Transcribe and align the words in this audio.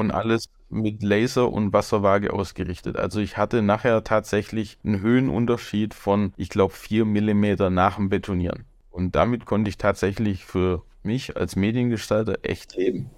und 0.00 0.10
alles 0.10 0.48
mit 0.68 1.02
Laser 1.02 1.50
und 1.50 1.72
Wasserwaage 1.72 2.32
ausgerichtet. 2.32 2.96
Also 2.96 3.20
ich 3.20 3.36
hatte 3.36 3.62
nachher 3.62 4.02
tatsächlich 4.04 4.78
einen 4.84 5.00
Höhenunterschied 5.00 5.94
von, 5.94 6.32
ich 6.36 6.48
glaube, 6.48 6.74
4 6.74 7.04
mm 7.04 7.72
nach 7.72 7.96
dem 7.96 8.08
Betonieren. 8.08 8.64
Und 8.90 9.14
damit 9.14 9.46
konnte 9.46 9.68
ich 9.68 9.78
tatsächlich 9.78 10.44
für 10.44 10.82
mich 11.02 11.36
als 11.36 11.56
Mediengestalter 11.56 12.38
echt 12.42 12.76
heben. 12.76 13.10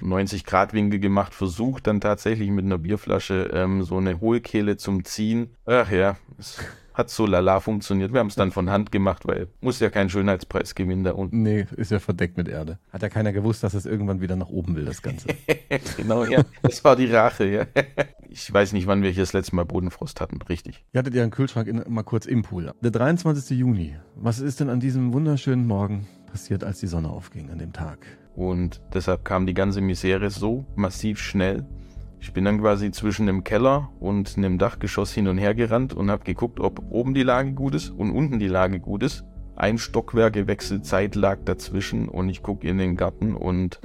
90 0.00 0.44
Grad 0.46 0.72
Winkel 0.72 1.00
gemacht, 1.00 1.34
versucht 1.34 1.86
dann 1.86 2.00
tatsächlich 2.00 2.50
mit 2.50 2.64
einer 2.64 2.78
Bierflasche 2.78 3.50
ähm, 3.52 3.82
so 3.82 3.98
eine 3.98 4.20
Hohlkehle 4.20 4.76
zum 4.76 5.04
Ziehen. 5.04 5.50
Ach 5.66 5.90
ja, 5.90 6.16
hat 6.96 7.10
so 7.10 7.26
lala 7.26 7.60
funktioniert. 7.60 8.12
Wir 8.12 8.20
haben 8.20 8.28
es 8.28 8.36
dann 8.36 8.50
von 8.50 8.70
Hand 8.70 8.90
gemacht, 8.90 9.26
weil 9.26 9.48
muss 9.60 9.80
ja 9.80 9.90
keinen 9.90 10.08
Schönheitspreis 10.08 10.74
gewinnen 10.74 11.04
da 11.04 11.12
unten. 11.12 11.42
Nee, 11.42 11.66
ist 11.76 11.90
ja 11.90 11.98
verdeckt 11.98 12.38
mit 12.38 12.48
Erde. 12.48 12.78
Hat 12.90 13.02
ja 13.02 13.10
keiner 13.10 13.32
gewusst, 13.32 13.62
dass 13.62 13.74
es 13.74 13.84
irgendwann 13.84 14.20
wieder 14.20 14.34
nach 14.34 14.48
oben 14.48 14.76
will, 14.76 14.86
das 14.86 15.02
Ganze. 15.02 15.28
genau, 15.96 16.24
ja. 16.24 16.42
Das 16.62 16.82
war 16.84 16.96
die 16.96 17.06
Rache, 17.06 17.44
ja. 17.44 17.66
Ich 18.30 18.52
weiß 18.52 18.72
nicht, 18.72 18.86
wann 18.86 19.02
wir 19.02 19.10
hier 19.10 19.22
das 19.22 19.34
letzte 19.34 19.54
Mal 19.56 19.64
Bodenfrost 19.64 20.20
hatten, 20.20 20.40
richtig. 20.42 20.84
Ihr 20.92 20.98
hattet 20.98 21.14
ja 21.14 21.22
einen 21.22 21.30
Kühlschrank 21.30 21.68
in, 21.68 21.82
mal 21.86 22.02
kurz 22.02 22.24
im 22.24 22.42
Pool. 22.42 22.72
Der 22.80 22.90
23. 22.90 23.58
Juni. 23.58 23.96
Was 24.14 24.40
ist 24.40 24.60
denn 24.60 24.70
an 24.70 24.80
diesem 24.80 25.12
wunderschönen 25.12 25.66
Morgen 25.66 26.06
passiert, 26.30 26.64
als 26.64 26.80
die 26.80 26.86
Sonne 26.86 27.10
aufging 27.10 27.50
an 27.50 27.58
dem 27.58 27.74
Tag? 27.74 27.98
Und 28.34 28.80
deshalb 28.92 29.24
kam 29.24 29.46
die 29.46 29.54
ganze 29.54 29.80
Misere 29.80 30.30
so 30.30 30.66
massiv 30.76 31.18
schnell, 31.18 31.66
ich 32.20 32.32
bin 32.32 32.44
dann 32.44 32.60
quasi 32.60 32.90
zwischen 32.90 33.26
dem 33.26 33.44
Keller 33.44 33.90
und 34.00 34.36
einem 34.36 34.58
Dachgeschoss 34.58 35.12
hin 35.12 35.28
und 35.28 35.38
her 35.38 35.54
gerannt 35.54 35.94
und 35.94 36.10
habe 36.10 36.24
geguckt, 36.24 36.60
ob 36.60 36.82
oben 36.90 37.14
die 37.14 37.22
Lage 37.22 37.52
gut 37.52 37.74
ist 37.74 37.90
und 37.90 38.10
unten 38.10 38.38
die 38.38 38.48
Lage 38.48 38.80
gut 38.80 39.02
ist. 39.02 39.24
Ein 39.54 39.78
Stockwerk 39.78 40.34
gewechselt, 40.34 40.84
Zeit 40.84 41.14
lag 41.14 41.38
dazwischen 41.44 42.08
und 42.08 42.28
ich 42.28 42.42
gucke 42.42 42.66
in 42.68 42.78
den 42.78 42.96
Garten 42.96 43.34
und... 43.34 43.80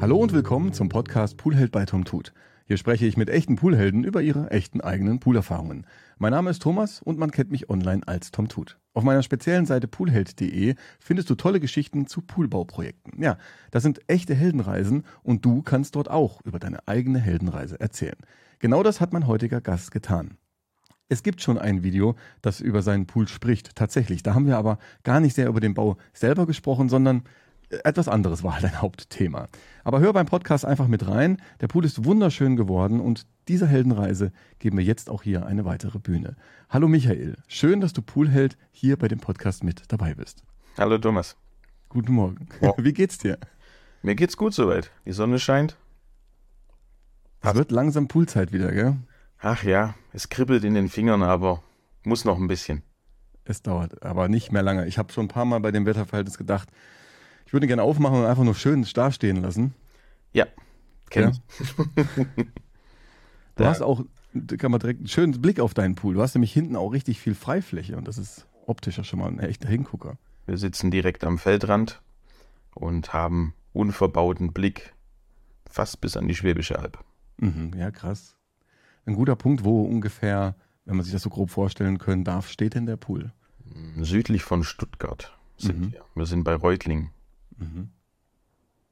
Hallo 0.00 0.16
und 0.18 0.32
willkommen 0.32 0.72
zum 0.72 0.88
Podcast 0.90 1.38
Poolheld 1.38 1.72
bei 1.72 1.86
Tom 1.86 2.04
Tut. 2.04 2.34
Hier 2.66 2.76
spreche 2.76 3.06
ich 3.06 3.16
mit 3.16 3.30
echten 3.30 3.56
Poolhelden 3.56 4.04
über 4.04 4.22
ihre 4.22 4.50
echten 4.50 4.80
eigenen 4.80 5.20
Poolerfahrungen. 5.20 5.86
Mein 6.18 6.32
Name 6.32 6.50
ist 6.50 6.62
Thomas 6.62 7.00
und 7.02 7.18
man 7.18 7.30
kennt 7.30 7.50
mich 7.50 7.70
online 7.70 8.02
als 8.06 8.30
Tom 8.30 8.48
Tut. 8.48 8.78
Auf 8.94 9.02
meiner 9.02 9.24
speziellen 9.24 9.66
Seite 9.66 9.88
poolheld.de 9.88 10.76
findest 11.00 11.28
du 11.28 11.34
tolle 11.34 11.58
Geschichten 11.58 12.06
zu 12.06 12.22
Poolbauprojekten. 12.22 13.20
Ja, 13.20 13.38
das 13.72 13.82
sind 13.82 14.00
echte 14.06 14.36
Heldenreisen 14.36 15.02
und 15.24 15.44
du 15.44 15.62
kannst 15.62 15.96
dort 15.96 16.08
auch 16.08 16.40
über 16.44 16.60
deine 16.60 16.86
eigene 16.86 17.18
Heldenreise 17.18 17.78
erzählen. 17.80 18.16
Genau 18.60 18.84
das 18.84 19.00
hat 19.00 19.12
mein 19.12 19.26
heutiger 19.26 19.60
Gast 19.60 19.90
getan. 19.90 20.38
Es 21.08 21.24
gibt 21.24 21.42
schon 21.42 21.58
ein 21.58 21.82
Video, 21.82 22.14
das 22.40 22.60
über 22.60 22.82
seinen 22.82 23.06
Pool 23.06 23.26
spricht, 23.26 23.74
tatsächlich. 23.74 24.22
Da 24.22 24.32
haben 24.34 24.46
wir 24.46 24.56
aber 24.56 24.78
gar 25.02 25.18
nicht 25.18 25.34
sehr 25.34 25.48
über 25.48 25.60
den 25.60 25.74
Bau 25.74 25.96
selber 26.12 26.46
gesprochen, 26.46 26.88
sondern 26.88 27.24
etwas 27.84 28.08
anderes 28.08 28.42
war 28.42 28.54
halt 28.54 28.64
ein 28.64 28.80
Hauptthema. 28.80 29.48
Aber 29.82 30.00
hör 30.00 30.12
beim 30.12 30.26
Podcast 30.26 30.64
einfach 30.64 30.88
mit 30.88 31.06
rein. 31.06 31.40
Der 31.60 31.68
Pool 31.68 31.84
ist 31.84 32.04
wunderschön 32.04 32.56
geworden 32.56 33.00
und 33.00 33.26
dieser 33.48 33.66
Heldenreise 33.66 34.32
geben 34.58 34.78
wir 34.78 34.84
jetzt 34.84 35.10
auch 35.10 35.22
hier 35.22 35.46
eine 35.46 35.64
weitere 35.64 35.98
Bühne. 35.98 36.36
Hallo 36.70 36.88
Michael, 36.88 37.36
schön, 37.46 37.80
dass 37.80 37.92
du 37.92 38.02
Poolheld 38.02 38.56
hier 38.70 38.96
bei 38.96 39.08
dem 39.08 39.20
Podcast 39.20 39.64
mit 39.64 39.82
dabei 39.88 40.14
bist. 40.14 40.42
Hallo 40.78 40.98
Thomas. 40.98 41.36
Guten 41.88 42.12
Morgen. 42.12 42.48
Wow. 42.60 42.74
Wie 42.78 42.92
geht's 42.92 43.18
dir? 43.18 43.38
Mir 44.02 44.14
geht's 44.14 44.36
gut 44.36 44.54
soweit. 44.54 44.90
Die 45.06 45.12
Sonne 45.12 45.38
scheint. 45.38 45.76
Es 47.40 47.54
wird 47.54 47.70
langsam 47.70 48.08
Poolzeit 48.08 48.52
wieder, 48.52 48.72
gell? 48.72 48.96
Ach 49.38 49.62
ja, 49.62 49.94
es 50.12 50.30
kribbelt 50.30 50.64
in 50.64 50.74
den 50.74 50.88
Fingern, 50.88 51.22
aber 51.22 51.62
muss 52.02 52.24
noch 52.24 52.38
ein 52.38 52.48
bisschen. 52.48 52.82
Es 53.44 53.60
dauert, 53.62 54.02
aber 54.02 54.28
nicht 54.28 54.50
mehr 54.52 54.62
lange. 54.62 54.86
Ich 54.86 54.96
habe 54.96 55.12
schon 55.12 55.26
ein 55.26 55.28
paar 55.28 55.44
Mal 55.44 55.60
bei 55.60 55.70
dem 55.70 55.84
Wetterverhältnis 55.84 56.38
gedacht, 56.38 56.70
ich 57.46 57.52
würde 57.52 57.66
gerne 57.66 57.82
aufmachen 57.82 58.20
und 58.20 58.26
einfach 58.26 58.44
nur 58.44 58.54
schön 58.54 58.86
dastehen 58.94 59.42
lassen. 59.42 59.74
Ja, 60.32 60.46
kenn 61.10 61.32
ja. 61.56 62.44
Du 63.56 63.64
hast 63.64 63.82
auch, 63.82 64.04
kann 64.58 64.70
man 64.70 64.80
direkt 64.80 65.00
einen 65.00 65.08
schönen 65.08 65.40
Blick 65.40 65.60
auf 65.60 65.74
deinen 65.74 65.94
Pool. 65.94 66.14
Du 66.14 66.22
hast 66.22 66.34
nämlich 66.34 66.52
hinten 66.52 66.76
auch 66.76 66.90
richtig 66.90 67.20
viel 67.20 67.34
Freifläche 67.34 67.96
und 67.96 68.08
das 68.08 68.18
ist 68.18 68.46
optisch 68.66 68.98
ja 68.98 69.04
schon 69.04 69.20
mal 69.20 69.28
ein 69.28 69.38
echter 69.38 69.68
Hingucker. 69.68 70.18
Wir 70.46 70.58
sitzen 70.58 70.90
direkt 70.90 71.24
am 71.24 71.38
Feldrand 71.38 72.02
und 72.74 73.12
haben 73.12 73.54
unverbauten 73.72 74.52
Blick 74.52 74.94
fast 75.70 76.00
bis 76.00 76.16
an 76.16 76.28
die 76.28 76.34
Schwäbische 76.34 76.78
Alb. 76.78 76.98
Mhm, 77.38 77.72
ja, 77.76 77.90
krass. 77.90 78.36
Ein 79.06 79.14
guter 79.14 79.36
Punkt, 79.36 79.64
wo 79.64 79.82
ungefähr, 79.82 80.56
wenn 80.84 80.96
man 80.96 81.04
sich 81.04 81.12
das 81.12 81.22
so 81.22 81.30
grob 81.30 81.50
vorstellen 81.50 81.98
können 81.98 82.24
darf, 82.24 82.48
steht 82.48 82.74
denn 82.74 82.86
der 82.86 82.96
Pool? 82.96 83.32
Südlich 84.00 84.42
von 84.42 84.64
Stuttgart 84.64 85.36
sind 85.56 85.80
mhm. 85.80 85.92
wir. 85.92 86.04
Wir 86.14 86.26
sind 86.26 86.44
bei 86.44 86.54
Reutlingen. 86.54 87.10
Mhm. 87.56 87.90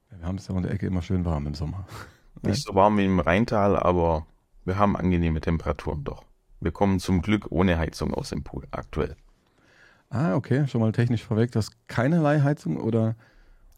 wir 0.09 0.27
haben 0.27 0.37
es 0.37 0.47
ja 0.47 0.55
in 0.55 0.63
der 0.63 0.71
Ecke 0.71 0.87
immer 0.87 1.01
schön 1.01 1.25
warm 1.25 1.47
im 1.47 1.55
Sommer. 1.55 1.85
Nicht 2.41 2.63
so 2.63 2.75
warm 2.75 2.97
wie 2.97 3.05
im 3.05 3.19
Rheintal, 3.19 3.77
aber 3.77 4.25
wir 4.65 4.77
haben 4.77 4.95
angenehme 4.95 5.41
Temperaturen 5.41 6.03
doch. 6.03 6.25
Wir 6.59 6.71
kommen 6.71 6.99
zum 6.99 7.21
Glück 7.21 7.47
ohne 7.49 7.77
Heizung 7.77 8.13
aus 8.13 8.29
dem 8.29 8.43
Pool 8.43 8.67
aktuell. 8.71 9.15
Ah, 10.09 10.35
okay, 10.35 10.67
schon 10.67 10.81
mal 10.81 10.91
technisch 10.91 11.23
vorweg. 11.23 11.51
Du 11.51 11.57
hast 11.57 11.75
keinerlei 11.87 12.41
Heizung 12.41 12.77
oder 12.77 13.15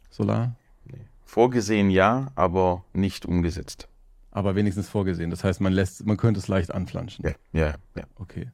Solar? 0.10 0.56
Nee. 0.86 1.06
Vorgesehen 1.24 1.90
ja, 1.90 2.28
aber 2.36 2.84
nicht 2.94 3.26
umgesetzt. 3.26 3.88
Aber 4.32 4.56
wenigstens 4.56 4.90
vorgesehen. 4.90 5.30
Das 5.30 5.44
heißt, 5.44 5.62
man 5.62 5.74
lässt, 5.74 6.06
man 6.06 6.18
könnte 6.18 6.40
es 6.40 6.48
leicht 6.48 6.74
anflanschen. 6.74 7.26
Ja, 7.26 7.32
ja, 7.54 7.76
ja. 7.96 8.04
Okay. 8.16 8.52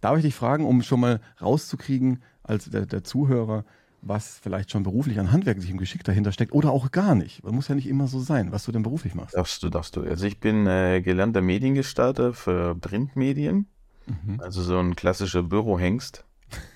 Darf 0.00 0.16
ich 0.16 0.24
dich 0.24 0.34
fragen, 0.34 0.64
um 0.64 0.82
schon 0.82 1.00
mal 1.00 1.20
rauszukriegen, 1.40 2.22
als 2.42 2.70
der, 2.70 2.86
der 2.86 3.04
Zuhörer, 3.04 3.64
was 4.02 4.38
vielleicht 4.38 4.70
schon 4.70 4.82
beruflich 4.82 5.18
an 5.18 5.32
handwerklichem 5.32 5.78
Geschick 5.78 6.04
dahinter 6.04 6.32
steckt 6.32 6.52
oder 6.52 6.70
auch 6.70 6.90
gar 6.90 7.14
nicht. 7.14 7.44
Das 7.44 7.52
muss 7.52 7.68
ja 7.68 7.74
nicht 7.74 7.88
immer 7.88 8.06
so 8.06 8.20
sein, 8.20 8.52
was 8.52 8.64
du 8.64 8.72
denn 8.72 8.82
beruflich 8.82 9.14
machst. 9.14 9.34
Darfst 9.34 9.62
du, 9.62 9.68
darfst 9.68 9.96
du. 9.96 10.02
Also 10.02 10.26
ich 10.26 10.40
bin 10.40 10.66
äh, 10.66 11.00
gelernter 11.02 11.42
Mediengestalter 11.42 12.32
für 12.32 12.74
Printmedien, 12.74 13.66
mhm. 14.06 14.40
also 14.40 14.62
so 14.62 14.78
ein 14.78 14.96
klassischer 14.96 15.42
Bürohengst. 15.42 16.24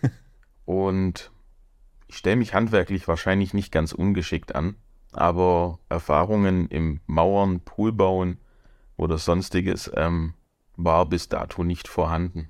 Und 0.65 1.31
ich 2.09 2.17
stelle 2.17 2.37
mich 2.37 2.55
handwerklich 2.55 3.07
wahrscheinlich 3.09 3.55
nicht 3.55 3.73
ganz 3.73 3.93
ungeschickt 3.93 4.55
an, 4.55 4.77
aber 5.13 5.79
Erfahrungen 5.89 6.69
im 6.69 7.01
Mauern, 7.07 7.61
Poolbauen 7.61 8.39
oder 8.97 9.19
sonstiges 9.19 9.91
ähm, 9.95 10.35
war 10.77 11.07
bis 11.07 11.29
dato 11.29 11.65
nicht 11.65 11.89
vorhanden. 11.89 12.49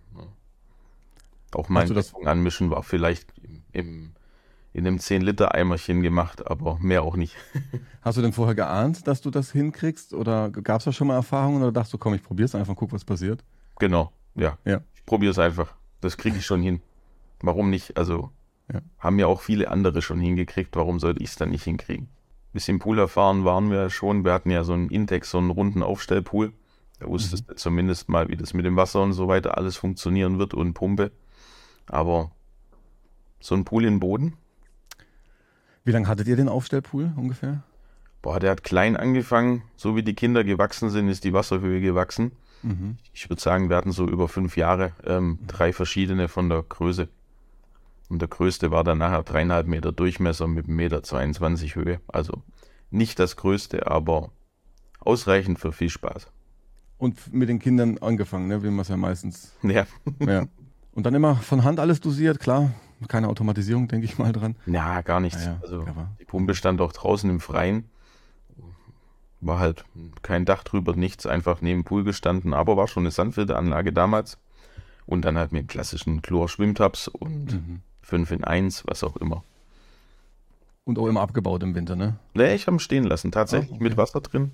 Auch 1.52 1.68
mein 1.68 1.92
Anmischen 2.24 2.70
war 2.70 2.82
vielleicht 2.82 3.32
im, 3.42 3.62
im 3.72 4.12
in 4.72 4.86
einem 4.86 4.98
10-Liter-Eimerchen 4.98 6.02
gemacht, 6.02 6.48
aber 6.48 6.78
mehr 6.80 7.02
auch 7.02 7.16
nicht. 7.16 7.36
Hast 8.02 8.18
du 8.18 8.22
denn 8.22 8.32
vorher 8.32 8.54
geahnt, 8.54 9.06
dass 9.06 9.20
du 9.20 9.30
das 9.30 9.50
hinkriegst? 9.50 10.14
Oder 10.14 10.50
gab 10.50 10.78
es 10.78 10.84
da 10.84 10.92
schon 10.92 11.08
mal 11.08 11.14
Erfahrungen 11.14 11.62
oder 11.62 11.72
dachtest 11.72 11.94
du, 11.94 11.98
komm, 11.98 12.14
ich 12.14 12.22
probier's 12.22 12.54
einfach, 12.54 12.76
guck, 12.76 12.92
was 12.92 13.04
passiert? 13.04 13.44
Genau, 13.78 14.12
ja. 14.34 14.58
ja. 14.64 14.80
Ich 14.94 15.04
probier's 15.04 15.38
einfach. 15.38 15.74
Das 16.00 16.16
kriege 16.16 16.36
ich 16.36 16.46
schon 16.46 16.62
hin. 16.62 16.80
Warum 17.42 17.70
nicht? 17.70 17.96
Also 17.96 18.30
ja. 18.72 18.80
haben 18.98 19.18
ja 19.18 19.26
auch 19.26 19.40
viele 19.40 19.70
andere 19.70 20.02
schon 20.02 20.20
hingekriegt. 20.20 20.76
Warum 20.76 21.00
sollte 21.00 21.22
ich 21.22 21.30
es 21.30 21.36
dann 21.36 21.50
nicht 21.50 21.64
hinkriegen? 21.64 22.08
Bisschen 22.52 22.78
Pool 22.78 22.98
erfahren 22.98 23.44
waren 23.44 23.70
wir 23.70 23.90
schon. 23.90 24.24
Wir 24.24 24.32
hatten 24.32 24.50
ja 24.50 24.64
so 24.64 24.72
einen 24.72 24.88
Intex, 24.88 25.30
so 25.30 25.38
einen 25.38 25.50
runden 25.50 25.82
Aufstellpool. 25.82 26.52
Da 26.98 27.06
wusstest 27.06 27.44
mhm. 27.44 27.48
du 27.48 27.54
zumindest 27.56 28.08
mal, 28.08 28.28
wie 28.28 28.36
das 28.36 28.54
mit 28.54 28.66
dem 28.66 28.76
Wasser 28.76 29.02
und 29.02 29.14
so 29.14 29.26
weiter 29.26 29.56
alles 29.56 29.76
funktionieren 29.76 30.38
wird 30.38 30.54
und 30.54 30.74
Pumpe. 30.74 31.10
Aber 31.86 32.30
so 33.40 33.54
ein 33.54 33.64
Pool 33.64 33.84
in 33.84 34.00
Boden, 34.00 34.34
wie 35.90 35.92
lange 35.92 36.06
hattet 36.06 36.28
ihr 36.28 36.36
den 36.36 36.48
Aufstellpool 36.48 37.10
ungefähr? 37.16 37.64
Boah, 38.22 38.38
der 38.38 38.52
hat 38.52 38.62
klein 38.62 38.96
angefangen. 38.96 39.64
So 39.74 39.96
wie 39.96 40.04
die 40.04 40.14
Kinder 40.14 40.44
gewachsen 40.44 40.88
sind, 40.88 41.08
ist 41.08 41.24
die 41.24 41.32
Wasserhöhe 41.32 41.80
gewachsen. 41.80 42.30
Mhm. 42.62 42.96
Ich 43.12 43.28
würde 43.28 43.42
sagen, 43.42 43.70
wir 43.70 43.76
hatten 43.76 43.90
so 43.90 44.06
über 44.06 44.28
fünf 44.28 44.56
Jahre 44.56 44.92
ähm, 45.04 45.40
drei 45.48 45.72
verschiedene 45.72 46.28
von 46.28 46.48
der 46.48 46.62
Größe. 46.62 47.08
Und 48.08 48.22
der 48.22 48.28
größte 48.28 48.70
war 48.70 48.84
dann 48.84 48.98
nachher 48.98 49.24
dreieinhalb 49.24 49.66
Meter 49.66 49.90
Durchmesser 49.90 50.46
mit 50.46 50.66
einem 50.66 50.76
Meter 50.76 51.02
22 51.02 51.74
Höhe. 51.74 52.00
Also 52.06 52.40
nicht 52.90 53.18
das 53.18 53.34
größte, 53.34 53.88
aber 53.88 54.30
ausreichend 55.00 55.58
für 55.58 55.72
viel 55.72 55.90
Spaß. 55.90 56.28
Und 56.98 57.34
mit 57.34 57.48
den 57.48 57.58
Kindern 57.58 57.98
angefangen, 57.98 58.46
ne? 58.46 58.62
wie 58.62 58.70
man 58.70 58.80
es 58.80 58.88
ja 58.88 58.96
meistens. 58.96 59.56
Ja. 59.64 59.86
ja. 60.20 60.46
Und 60.92 61.04
dann 61.04 61.14
immer 61.16 61.34
von 61.34 61.64
Hand 61.64 61.80
alles 61.80 62.00
dosiert, 62.00 62.38
klar. 62.38 62.70
Keine 63.08 63.28
Automatisierung, 63.28 63.88
denke 63.88 64.04
ich 64.06 64.18
mal 64.18 64.32
dran. 64.32 64.56
Ja, 64.66 65.00
gar 65.02 65.20
nichts. 65.20 65.44
Ja, 65.44 65.58
also 65.62 65.84
die 66.20 66.24
Pumpe 66.24 66.54
stand 66.54 66.80
auch 66.80 66.92
draußen 66.92 67.28
im 67.30 67.40
Freien. 67.40 67.84
War 69.40 69.58
halt 69.58 69.84
kein 70.22 70.44
Dach 70.44 70.64
drüber, 70.64 70.94
nichts, 70.94 71.24
einfach 71.24 71.62
neben 71.62 71.80
dem 71.80 71.84
Pool 71.84 72.04
gestanden, 72.04 72.52
aber 72.52 72.76
war 72.76 72.88
schon 72.88 73.04
eine 73.04 73.10
Sandfilteranlage 73.10 73.92
damals. 73.92 74.38
Und 75.06 75.24
dann 75.24 75.38
halt 75.38 75.50
mit 75.52 75.68
klassischen 75.68 76.20
Chlor-Schwimmtabs 76.22 77.08
und 77.08 77.54
mhm. 77.54 77.80
5 78.02 78.30
in 78.32 78.44
1, 78.44 78.84
was 78.86 79.02
auch 79.02 79.16
immer. 79.16 79.42
Und 80.84 80.98
auch 80.98 81.06
immer 81.06 81.22
abgebaut 81.22 81.62
im 81.62 81.74
Winter, 81.74 81.96
ne? 81.96 82.16
Nee, 82.34 82.54
ich 82.54 82.66
habe 82.66 82.76
ihn 82.76 82.80
stehen 82.80 83.04
lassen, 83.04 83.32
tatsächlich 83.32 83.72
oh, 83.72 83.76
okay. 83.76 83.84
mit 83.84 83.96
Wasser 83.96 84.20
drin. 84.20 84.52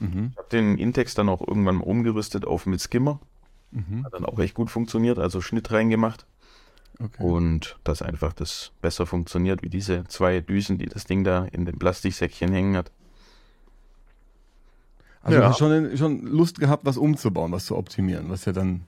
Mhm. 0.00 0.30
Ich 0.32 0.38
habe 0.38 0.48
den 0.50 0.78
Intex 0.78 1.14
dann 1.14 1.28
auch 1.28 1.46
irgendwann 1.46 1.76
mal 1.76 1.84
umgerüstet 1.84 2.46
auf 2.46 2.66
mit 2.66 2.80
Skimmer. 2.80 3.20
Mhm. 3.70 4.04
Hat 4.04 4.14
dann 4.14 4.24
auch 4.24 4.38
echt 4.38 4.54
gut 4.54 4.70
funktioniert, 4.70 5.18
also 5.18 5.40
Schnitt 5.40 5.70
reingemacht. 5.70 6.26
Okay. 7.00 7.22
Und 7.22 7.78
dass 7.84 8.02
einfach 8.02 8.32
das 8.32 8.72
besser 8.82 9.06
funktioniert, 9.06 9.62
wie 9.62 9.68
diese 9.68 10.04
zwei 10.08 10.40
Düsen, 10.40 10.78
die 10.78 10.86
das 10.86 11.04
Ding 11.04 11.22
da 11.22 11.44
in 11.44 11.64
dem 11.64 11.78
Plastiksäckchen 11.78 12.52
hängen 12.52 12.76
hat. 12.76 12.90
Also 15.22 15.38
ja. 15.38 15.44
du 15.44 15.48
hast 15.48 15.58
schon, 15.58 15.96
schon 15.96 16.22
Lust 16.22 16.58
gehabt, 16.58 16.84
was 16.84 16.96
umzubauen, 16.96 17.52
was 17.52 17.66
zu 17.66 17.76
optimieren, 17.76 18.30
was 18.30 18.44
ja 18.46 18.52
dann 18.52 18.82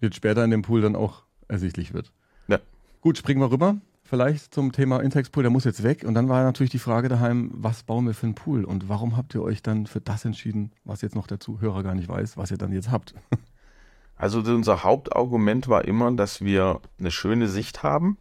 jetzt 0.00 0.16
später 0.16 0.44
in 0.44 0.50
dem 0.50 0.62
Pool 0.62 0.80
dann 0.80 0.96
auch 0.96 1.22
ersichtlich 1.48 1.94
wird. 1.94 2.12
Ja. 2.48 2.58
Gut, 3.00 3.18
springen 3.18 3.40
wir 3.40 3.50
rüber. 3.50 3.76
Vielleicht 4.02 4.54
zum 4.54 4.70
Thema 4.70 5.00
Intex 5.00 5.30
Pool, 5.30 5.42
der 5.42 5.50
muss 5.50 5.64
jetzt 5.64 5.82
weg. 5.82 6.04
Und 6.04 6.14
dann 6.14 6.28
war 6.28 6.44
natürlich 6.44 6.70
die 6.70 6.78
Frage 6.78 7.08
daheim, 7.08 7.50
was 7.54 7.82
bauen 7.82 8.06
wir 8.06 8.14
für 8.14 8.26
einen 8.26 8.36
Pool? 8.36 8.64
Und 8.64 8.88
warum 8.88 9.16
habt 9.16 9.34
ihr 9.34 9.42
euch 9.42 9.62
dann 9.62 9.86
für 9.86 10.00
das 10.00 10.24
entschieden, 10.24 10.72
was 10.84 11.02
jetzt 11.02 11.16
noch 11.16 11.26
der 11.26 11.40
Zuhörer 11.40 11.82
gar 11.82 11.94
nicht 11.94 12.08
weiß, 12.08 12.36
was 12.36 12.50
ihr 12.50 12.58
dann 12.58 12.72
jetzt 12.72 12.90
habt? 12.90 13.14
Also 14.16 14.40
unser 14.40 14.82
Hauptargument 14.82 15.68
war 15.68 15.84
immer, 15.84 16.10
dass 16.12 16.42
wir 16.42 16.80
eine 16.98 17.10
schöne 17.10 17.48
Sicht 17.48 17.82
haben 17.82 18.16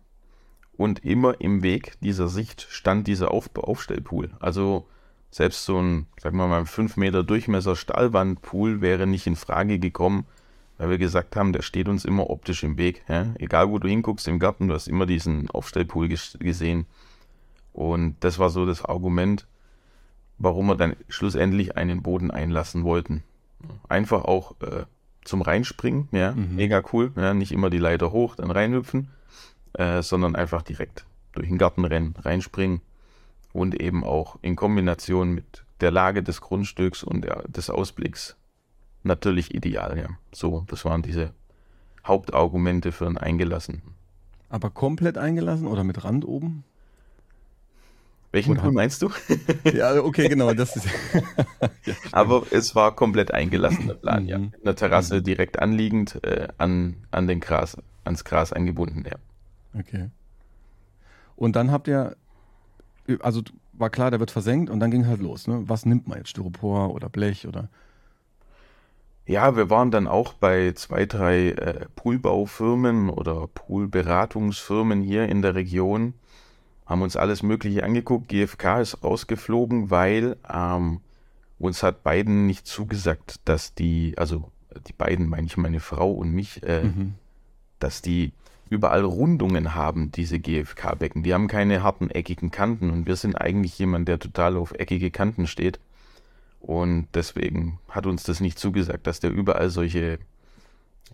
und 0.78 1.06
immer 1.06 1.40
im 1.40 1.64
Weg 1.64 1.94
dieser 2.02 2.28
Sicht 2.28 2.68
stand 2.70 3.08
dieser 3.08 3.32
Auf 3.32 3.50
Aufstellpool. 3.56 4.32
Also 4.40 4.88
selbst 5.32 5.66
so 5.66 5.80
ein, 5.80 6.08
sagen 6.22 6.38
wir 6.38 6.48
mal, 6.48 6.66
5 6.66 6.98
Meter 6.98 7.24
Durchmesser 7.24 7.76
Stahlwandpool 7.76 8.82
wäre 8.82 9.08
nicht 9.08 9.28
in 9.28 9.36
Frage 9.36 9.80
gekommen, 9.80 10.26
weil 10.78 10.90
wir 10.90 10.98
gesagt 10.98 11.36
haben, 11.36 11.54
der 11.54 11.62
steht 11.62 11.88
uns 11.88 12.04
immer 12.04 12.30
optisch 12.30 12.64
im 12.64 12.78
Weg. 12.78 13.04
Ja? 13.08 13.34
Egal 13.40 13.70
wo 13.70 13.80
du 13.80 13.88
hinguckst 13.88 14.28
im 14.28 14.40
Garten, 14.40 14.68
du 14.68 14.74
hast 14.74 14.88
immer 14.88 15.06
diesen 15.06 15.50
Aufstellpool 15.50 16.10
gesehen. 16.10 16.86
Und 17.72 18.16
das 18.22 18.40
war 18.40 18.50
so 18.50 18.66
das 18.66 18.84
Argument, 18.84 19.48
warum 20.38 20.68
wir 20.68 20.76
dann 20.76 20.96
schlussendlich 21.08 21.78
einen 21.78 22.02
Boden 22.02 22.32
einlassen 22.32 22.84
wollten. 22.84 23.24
Einfach 23.88 24.26
auch 24.26 24.56
äh, 24.62 24.86
zum 25.26 25.42
Reinspringen, 25.42 26.08
ja, 26.12 26.32
mhm. 26.32 26.56
mega 26.56 26.82
cool. 26.94 27.12
Ja, 27.16 27.34
nicht 27.34 27.52
immer 27.52 27.70
die 27.70 27.78
Leiter 27.78 28.12
hoch, 28.12 28.36
dann 28.36 28.52
reinhüpfen, 28.52 29.10
äh, 29.74 30.02
sondern 30.02 30.36
einfach 30.36 30.62
direkt 30.62 31.06
durch 31.34 31.48
den 31.48 31.58
Garten 31.58 31.84
rennen, 31.84 32.16
reinspringen 32.22 32.82
und 33.52 33.80
eben 33.82 34.04
auch 34.04 34.38
in 34.42 34.56
Kombination 34.56 35.34
mit 35.34 35.66
der 35.82 35.92
Lage 35.92 36.24
des 36.24 36.42
Grundstücks 36.42 37.04
und 37.04 37.24
der, 37.24 37.44
des 37.48 37.70
Ausblicks 37.70 38.38
natürlich 39.04 39.54
ideal, 39.54 39.98
ja. 39.98 40.10
So, 40.34 40.64
das 40.68 40.86
waren 40.86 41.02
diese 41.02 41.32
Hauptargumente 42.06 42.92
für 42.92 43.08
einen 43.08 43.18
Eingelassen. 43.18 43.82
Aber 44.50 44.70
komplett 44.70 45.18
eingelassen 45.18 45.68
oder 45.68 45.84
mit 45.84 46.04
Rand 46.04 46.26
oben? 46.26 46.64
Welchen 48.36 48.58
Pool 48.58 48.74
meinst 48.74 49.02
du? 49.02 49.10
ja, 49.74 49.96
okay, 50.04 50.28
genau. 50.28 50.54
Das 50.54 50.76
ist 50.76 50.86
ja, 51.86 51.94
Aber 52.12 52.44
es 52.52 52.76
war 52.76 52.94
komplett 52.94 53.34
eingelassen, 53.34 53.88
der 53.88 53.94
Plan, 53.94 54.24
mhm. 54.24 54.30
ja. 54.30 54.36
In 54.36 54.52
der 54.66 54.76
Terrasse 54.76 55.20
mhm. 55.20 55.24
direkt 55.24 55.58
anliegend, 55.60 56.22
äh, 56.22 56.50
an, 56.58 56.98
an 57.12 57.28
den 57.28 57.40
Gras, 57.40 57.78
ans 58.04 58.26
Gras 58.26 58.52
angebunden, 58.52 59.06
ja. 59.10 59.16
Okay. 59.80 60.10
Und 61.38 61.56
dann 61.56 61.72
habt 61.72 61.88
ihr, 61.88 62.18
also 63.22 63.42
war 63.72 63.90
klar, 63.90 64.12
der 64.12 64.20
wird 64.20 64.32
versenkt 64.32 64.70
und 64.70 64.82
dann 64.82 64.92
ging 64.92 65.08
halt 65.08 65.22
los. 65.22 65.48
Ne? 65.48 65.64
Was 65.68 65.86
nimmt 65.86 66.10
man 66.10 66.18
jetzt? 66.18 66.30
Styropor 66.32 66.94
oder 66.94 67.08
Blech 67.08 67.48
oder? 67.48 67.70
Ja, 69.26 69.56
wir 69.56 69.70
waren 69.70 69.92
dann 69.92 70.08
auch 70.08 70.34
bei 70.34 70.74
zwei, 70.74 71.06
drei 71.06 71.52
äh, 71.52 71.86
Poolbaufirmen 71.96 73.10
oder 73.10 73.48
Poolberatungsfirmen 73.48 75.02
hier 75.02 75.30
in 75.30 75.42
der 75.42 75.56
Region 75.56 76.16
haben 76.86 77.02
uns 77.02 77.16
alles 77.16 77.44
Mögliche 77.44 77.84
angeguckt. 77.84 78.28
GfK 78.30 78.82
ist 78.82 79.04
rausgeflogen, 79.04 79.90
weil 79.90 80.38
ähm, 80.52 81.02
uns 81.58 81.84
hat 81.84 82.04
beiden 82.04 82.46
nicht 82.46 82.68
zugesagt, 82.68 83.40
dass 83.46 83.74
die, 83.74 84.14
also 84.18 84.52
die 84.88 84.94
beiden, 84.94 85.28
meine 85.28 85.48
ich 85.48 85.58
meine 85.58 85.80
Frau 85.80 86.12
und 86.12 86.32
mich, 86.32 86.62
äh, 86.64 86.84
mhm. 86.84 87.16
dass 87.80 88.02
die 88.02 88.34
überall 88.70 89.04
Rundungen 89.04 89.76
haben, 89.76 90.12
diese 90.12 90.40
GfK-Becken. 90.40 91.24
Die 91.24 91.34
haben 91.34 91.48
keine 91.48 91.84
harten, 91.84 92.10
eckigen 92.10 92.52
Kanten 92.52 92.90
und 92.90 93.06
wir 93.06 93.16
sind 93.16 93.36
eigentlich 93.36 93.78
jemand, 93.78 94.08
der 94.08 94.20
total 94.20 94.58
auf 94.58 94.74
eckige 94.74 95.12
Kanten 95.12 95.48
steht. 95.48 95.80
Und 96.60 97.08
deswegen 97.14 97.80
hat 97.90 98.08
uns 98.08 98.24
das 98.24 98.40
nicht 98.40 98.58
zugesagt, 98.58 99.06
dass 99.06 99.20
der 99.20 99.32
überall 99.32 99.70
solche 99.70 100.18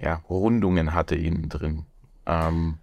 ja, 0.01 0.21
Rundungen 0.29 0.94
hatte 0.94 1.15
innen 1.15 1.50
drin. 1.50 1.85
Ähm, 2.25 2.77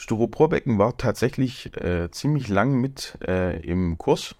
Styroporbecken 0.00 0.78
war 0.78 0.96
tatsächlich 0.96 1.76
äh, 1.76 2.10
ziemlich 2.10 2.48
lang 2.48 2.80
mit 2.80 3.18
äh, 3.22 3.60
im 3.60 3.98
Kurs. 3.98 4.34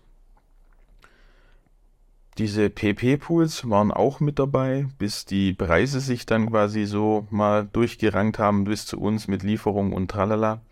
Diese 2.39 2.71
PP-Pools 2.71 3.69
waren 3.69 3.93
auch 3.93 4.21
mit 4.21 4.39
dabei, 4.39 4.87
bis 4.99 5.27
die 5.27 5.53
Preise 5.53 6.01
sich 6.01 6.25
dann 6.25 6.49
quasi 6.49 6.87
so 6.87 7.27
mal 7.29 7.69
durchgerankt 7.71 8.39
haben 8.39 8.65
bis 8.65 8.87
zu 8.87 8.99
uns 8.99 9.29
mit 9.29 9.43
Lieferung 9.43 9.93
und 9.93 10.11
tralala. 10.11 10.63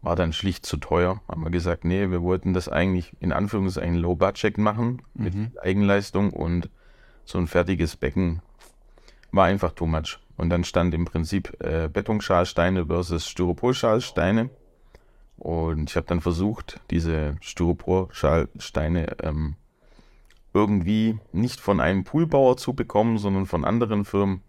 War 0.00 0.16
dann 0.16 0.32
schlicht 0.32 0.64
zu 0.64 0.78
teuer. 0.78 1.20
Haben 1.28 1.44
wir 1.44 1.50
gesagt, 1.50 1.84
nee, 1.84 2.10
wir 2.10 2.22
wollten 2.22 2.54
das 2.54 2.70
eigentlich 2.70 3.12
in 3.20 3.32
Anführungszeichen 3.32 3.96
Low 3.96 4.16
Budget 4.16 4.56
machen 4.56 5.02
mit 5.12 5.34
mhm. 5.34 5.52
Eigenleistung 5.60 6.30
und 6.30 6.70
so 7.26 7.36
ein 7.36 7.48
fertiges 7.48 7.96
Becken 7.96 8.40
war 9.30 9.44
einfach 9.44 9.72
too 9.72 9.86
much. 9.86 10.18
Und 10.36 10.50
dann 10.50 10.64
stand 10.64 10.92
im 10.94 11.04
Prinzip 11.04 11.56
äh, 11.62 11.88
Betonschalsteine 11.88 12.86
versus 12.86 13.26
Styroporschalsteine. 13.28 14.50
Und 15.38 15.90
ich 15.90 15.96
habe 15.96 16.06
dann 16.06 16.20
versucht, 16.20 16.80
diese 16.90 17.36
Styroporschalsteine 17.40 19.16
ähm, 19.22 19.56
irgendwie 20.54 21.18
nicht 21.32 21.60
von 21.60 21.80
einem 21.80 22.04
Poolbauer 22.04 22.56
zu 22.56 22.72
bekommen, 22.74 23.18
sondern 23.18 23.46
von 23.46 23.64
anderen 23.64 24.04
Firmen. 24.04 24.42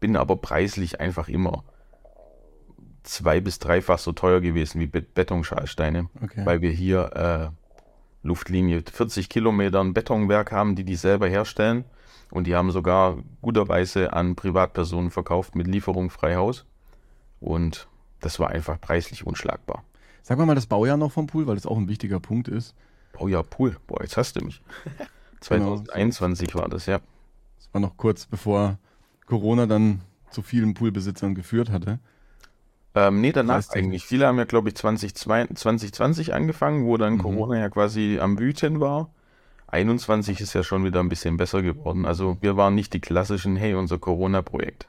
Bin 0.00 0.16
aber 0.16 0.36
preislich 0.36 1.00
einfach 1.00 1.28
immer 1.28 1.64
zwei- 3.04 3.40
bis 3.40 3.58
dreifach 3.58 3.98
so 3.98 4.12
teuer 4.12 4.40
gewesen 4.40 4.80
wie 4.80 4.86
Bet 4.86 5.14
Betonschalsteine, 5.14 6.08
okay. 6.22 6.44
weil 6.44 6.60
wir 6.60 6.70
hier 6.70 7.52
äh, 7.54 8.26
Luftlinie 8.26 8.82
40 8.90 9.28
Kilometer 9.28 9.80
ein 9.80 9.94
Betonwerk 9.94 10.52
haben, 10.52 10.74
die 10.74 10.84
die 10.84 10.96
selber 10.96 11.28
herstellen. 11.28 11.84
Und 12.34 12.48
die 12.48 12.56
haben 12.56 12.72
sogar 12.72 13.18
guterweise 13.42 14.12
an 14.12 14.34
Privatpersonen 14.34 15.12
verkauft 15.12 15.54
mit 15.54 15.68
Lieferung 15.68 16.10
frei 16.10 16.34
Haus. 16.34 16.66
Und 17.38 17.86
das 18.20 18.40
war 18.40 18.50
einfach 18.50 18.80
preislich 18.80 19.24
unschlagbar. 19.24 19.84
Sag 20.20 20.38
mal 20.38 20.52
das 20.56 20.66
Baujahr 20.66 20.96
noch 20.96 21.12
vom 21.12 21.28
Pool, 21.28 21.46
weil 21.46 21.54
das 21.54 21.64
auch 21.64 21.76
ein 21.76 21.86
wichtiger 21.86 22.18
Punkt 22.18 22.48
ist. 22.48 22.74
Baujahr 23.12 23.44
Pool, 23.44 23.76
boah, 23.86 24.02
jetzt 24.02 24.16
hast 24.16 24.34
du 24.34 24.44
mich. 24.44 24.62
2021 25.42 26.48
genau. 26.52 26.62
war 26.62 26.68
das, 26.68 26.86
ja. 26.86 26.98
Das 27.56 27.68
war 27.72 27.80
noch 27.80 27.96
kurz 27.96 28.26
bevor 28.26 28.78
Corona 29.26 29.66
dann 29.66 30.00
zu 30.30 30.42
vielen 30.42 30.74
Poolbesitzern 30.74 31.36
geführt 31.36 31.70
hatte. 31.70 32.00
Ähm, 32.96 33.20
nee, 33.20 33.30
danach 33.30 33.58
das 33.58 33.68
heißt, 33.68 33.76
eigentlich. 33.76 34.04
Viele 34.04 34.26
haben 34.26 34.38
ja, 34.38 34.44
glaube 34.44 34.70
ich, 34.70 34.74
2020, 34.74 35.56
2020 35.56 36.34
angefangen, 36.34 36.84
wo 36.84 36.96
dann 36.96 37.14
mhm. 37.14 37.18
Corona 37.18 37.60
ja 37.60 37.68
quasi 37.68 38.18
am 38.20 38.40
Wüten 38.40 38.80
war. 38.80 39.10
21 39.68 40.40
ist 40.40 40.52
ja 40.52 40.62
schon 40.62 40.84
wieder 40.84 41.00
ein 41.00 41.08
bisschen 41.08 41.36
besser 41.36 41.62
geworden. 41.62 42.06
Also 42.06 42.36
wir 42.40 42.56
waren 42.56 42.74
nicht 42.74 42.92
die 42.92 43.00
klassischen, 43.00 43.56
hey, 43.56 43.74
unser 43.74 43.98
Corona-Projekt. 43.98 44.86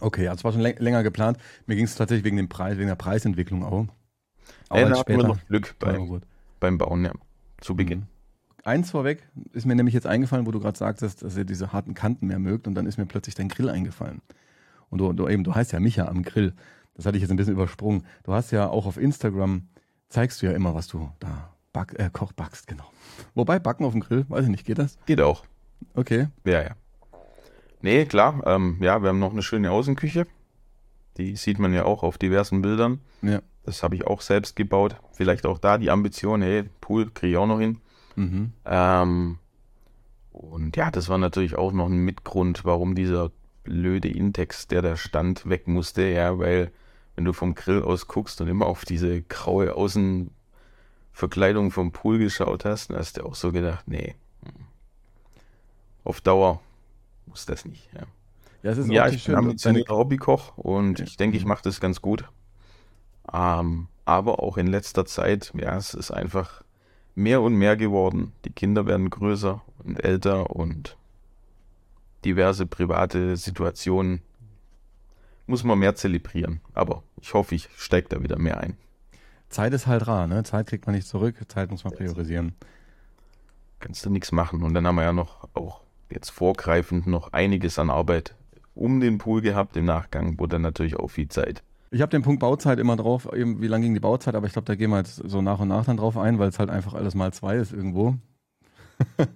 Okay, 0.00 0.26
es 0.26 0.44
war 0.44 0.52
schon 0.52 0.60
länger 0.60 1.02
geplant. 1.02 1.38
Mir 1.66 1.76
ging 1.76 1.84
es 1.84 1.94
tatsächlich 1.94 2.24
wegen 2.24 2.36
dem 2.36 2.48
Preis, 2.48 2.76
wegen 2.76 2.88
der 2.88 2.96
Preisentwicklung 2.96 3.64
auch. 3.64 3.86
auch 4.68 4.76
ja, 4.76 4.88
da 4.88 4.98
hatten 4.98 5.16
wir 5.16 5.26
noch 5.26 5.44
Glück 5.46 5.74
bei, 5.78 5.98
beim 6.60 6.78
Bauen, 6.78 7.04
ja, 7.04 7.12
zu 7.60 7.74
Beginn. 7.74 8.00
Mhm. 8.00 8.06
Eins 8.64 8.90
vorweg 8.90 9.22
ist 9.52 9.64
mir 9.64 9.76
nämlich 9.76 9.94
jetzt 9.94 10.08
eingefallen, 10.08 10.44
wo 10.44 10.50
du 10.50 10.58
gerade 10.58 10.76
sagtest, 10.76 11.22
dass 11.22 11.36
ihr 11.36 11.44
diese 11.44 11.72
harten 11.72 11.94
Kanten 11.94 12.26
mehr 12.26 12.40
mögt 12.40 12.66
und 12.66 12.74
dann 12.74 12.86
ist 12.86 12.98
mir 12.98 13.06
plötzlich 13.06 13.36
dein 13.36 13.48
Grill 13.48 13.70
eingefallen. 13.70 14.22
Und 14.90 14.98
du, 14.98 15.12
du 15.12 15.28
eben, 15.28 15.44
du 15.44 15.54
heißt 15.54 15.72
ja 15.72 15.78
Micha 15.78 16.08
am 16.08 16.22
Grill. 16.22 16.52
Das 16.94 17.06
hatte 17.06 17.16
ich 17.16 17.22
jetzt 17.22 17.30
ein 17.30 17.36
bisschen 17.36 17.54
übersprungen. 17.54 18.04
Du 18.24 18.32
hast 18.32 18.50
ja 18.50 18.68
auch 18.68 18.86
auf 18.86 18.96
Instagram, 18.96 19.68
zeigst 20.08 20.42
du 20.42 20.46
ja 20.46 20.52
immer, 20.52 20.74
was 20.74 20.88
du 20.88 21.10
da 21.20 21.55
back, 21.76 21.98
äh, 21.98 22.08
Koch 22.10 22.32
backst, 22.32 22.66
genau. 22.66 22.90
Wobei, 23.34 23.58
backen 23.58 23.84
auf 23.84 23.92
dem 23.92 24.00
Grill, 24.00 24.24
weiß 24.30 24.44
ich 24.44 24.50
nicht, 24.50 24.64
geht 24.64 24.78
das? 24.78 24.96
Geht 25.04 25.20
auch. 25.20 25.44
Okay. 25.94 26.28
Ja, 26.44 26.62
ja. 26.62 26.70
Nee, 27.82 28.06
klar, 28.06 28.42
ähm, 28.46 28.78
ja, 28.80 29.02
wir 29.02 29.10
haben 29.10 29.18
noch 29.18 29.32
eine 29.32 29.42
schöne 29.42 29.70
Außenküche. 29.70 30.26
Die 31.18 31.36
sieht 31.36 31.58
man 31.58 31.74
ja 31.74 31.84
auch 31.84 32.02
auf 32.02 32.16
diversen 32.16 32.62
Bildern. 32.62 33.00
Ja. 33.20 33.42
Das 33.62 33.82
habe 33.82 33.94
ich 33.94 34.06
auch 34.06 34.22
selbst 34.22 34.56
gebaut. 34.56 34.96
Vielleicht 35.12 35.44
auch 35.44 35.58
da 35.58 35.76
die 35.76 35.90
Ambition, 35.90 36.40
hey, 36.40 36.64
Pool 36.80 37.10
kriege 37.10 37.32
ich 37.32 37.36
auch 37.36 37.46
noch 37.46 37.60
hin. 37.60 37.78
Mhm. 38.14 38.52
Ähm, 38.64 39.38
und 40.32 40.76
ja, 40.76 40.90
das 40.90 41.10
war 41.10 41.18
natürlich 41.18 41.56
auch 41.56 41.72
noch 41.72 41.86
ein 41.86 41.98
Mitgrund, 41.98 42.64
warum 42.64 42.94
dieser 42.94 43.30
blöde 43.64 44.08
Intex, 44.08 44.66
der 44.66 44.80
da 44.80 44.96
stand, 44.96 45.46
weg 45.46 45.68
musste. 45.68 46.08
Ja, 46.08 46.38
weil 46.38 46.72
wenn 47.16 47.26
du 47.26 47.34
vom 47.34 47.54
Grill 47.54 47.82
aus 47.82 48.06
guckst 48.06 48.40
und 48.40 48.48
immer 48.48 48.64
auf 48.64 48.86
diese 48.86 49.20
graue 49.20 49.74
Außen 49.74 50.30
Verkleidung 51.16 51.70
vom 51.70 51.92
Pool 51.92 52.18
geschaut 52.18 52.66
hast, 52.66 52.90
dann 52.90 52.98
hast 52.98 53.16
du 53.16 53.24
auch 53.24 53.34
so 53.34 53.50
gedacht, 53.50 53.88
nee, 53.88 54.16
auf 56.04 56.20
Dauer 56.20 56.60
muss 57.24 57.46
das 57.46 57.64
nicht. 57.64 57.88
Ja, 57.94 58.02
ja, 58.62 58.70
es 58.72 58.76
ist 58.76 58.90
ja 58.90 59.08
ich 59.08 59.24
bin 59.24 59.34
ambitionierter 59.34 59.96
Hobbykoch 59.96 60.58
und 60.58 60.98
ja. 60.98 61.06
ich 61.06 61.16
denke, 61.16 61.38
ich 61.38 61.46
mache 61.46 61.62
das 61.62 61.80
ganz 61.80 62.02
gut. 62.02 62.26
Ähm, 63.32 63.88
aber 64.04 64.42
auch 64.42 64.58
in 64.58 64.66
letzter 64.66 65.06
Zeit, 65.06 65.54
ja, 65.58 65.74
es 65.78 65.94
ist 65.94 66.10
einfach 66.10 66.62
mehr 67.14 67.40
und 67.40 67.54
mehr 67.54 67.78
geworden. 67.78 68.32
Die 68.44 68.52
Kinder 68.52 68.84
werden 68.84 69.08
größer 69.08 69.62
und 69.84 70.04
älter 70.04 70.50
und 70.50 70.98
diverse 72.26 72.66
private 72.66 73.38
Situationen 73.38 74.20
muss 75.46 75.64
man 75.64 75.78
mehr 75.78 75.94
zelebrieren. 75.94 76.60
Aber 76.74 77.02
ich 77.22 77.32
hoffe, 77.32 77.54
ich 77.54 77.70
steige 77.74 78.08
da 78.10 78.22
wieder 78.22 78.38
mehr 78.38 78.58
ein. 78.60 78.76
Zeit 79.48 79.72
ist 79.72 79.86
halt 79.86 80.06
rar, 80.06 80.26
ne? 80.26 80.42
Zeit 80.42 80.66
kriegt 80.66 80.86
man 80.86 80.94
nicht 80.94 81.06
zurück, 81.06 81.36
Zeit 81.48 81.70
muss 81.70 81.84
man 81.84 81.92
priorisieren. 81.92 82.54
Kannst 83.80 84.04
du 84.04 84.10
nichts 84.10 84.32
machen. 84.32 84.62
Und 84.62 84.74
dann 84.74 84.86
haben 84.86 84.96
wir 84.96 85.04
ja 85.04 85.12
noch 85.12 85.48
auch 85.54 85.82
jetzt 86.10 86.30
vorgreifend 86.30 87.06
noch 87.06 87.32
einiges 87.32 87.78
an 87.78 87.90
Arbeit 87.90 88.34
um 88.74 89.00
den 89.00 89.18
Pool 89.18 89.40
gehabt 89.40 89.76
im 89.76 89.86
Nachgang, 89.86 90.38
wo 90.38 90.46
dann 90.46 90.62
natürlich 90.62 90.96
auch 90.96 91.08
viel 91.08 91.28
Zeit. 91.28 91.62
Ich 91.90 92.02
habe 92.02 92.10
den 92.10 92.22
Punkt 92.22 92.40
Bauzeit 92.40 92.78
immer 92.78 92.96
drauf, 92.96 93.32
eben 93.32 93.62
wie 93.62 93.68
lang 93.68 93.80
ging 93.80 93.94
die 93.94 94.00
Bauzeit, 94.00 94.34
aber 94.34 94.46
ich 94.46 94.52
glaube, 94.52 94.66
da 94.66 94.74
gehen 94.74 94.90
wir 94.90 94.98
jetzt 94.98 95.16
so 95.16 95.40
nach 95.40 95.60
und 95.60 95.68
nach 95.68 95.84
dann 95.84 95.96
drauf 95.96 96.16
ein, 96.16 96.38
weil 96.38 96.48
es 96.48 96.58
halt 96.58 96.68
einfach 96.68 96.94
alles 96.94 97.14
mal 97.14 97.32
zwei 97.32 97.56
ist 97.56 97.72
irgendwo. 97.72 98.16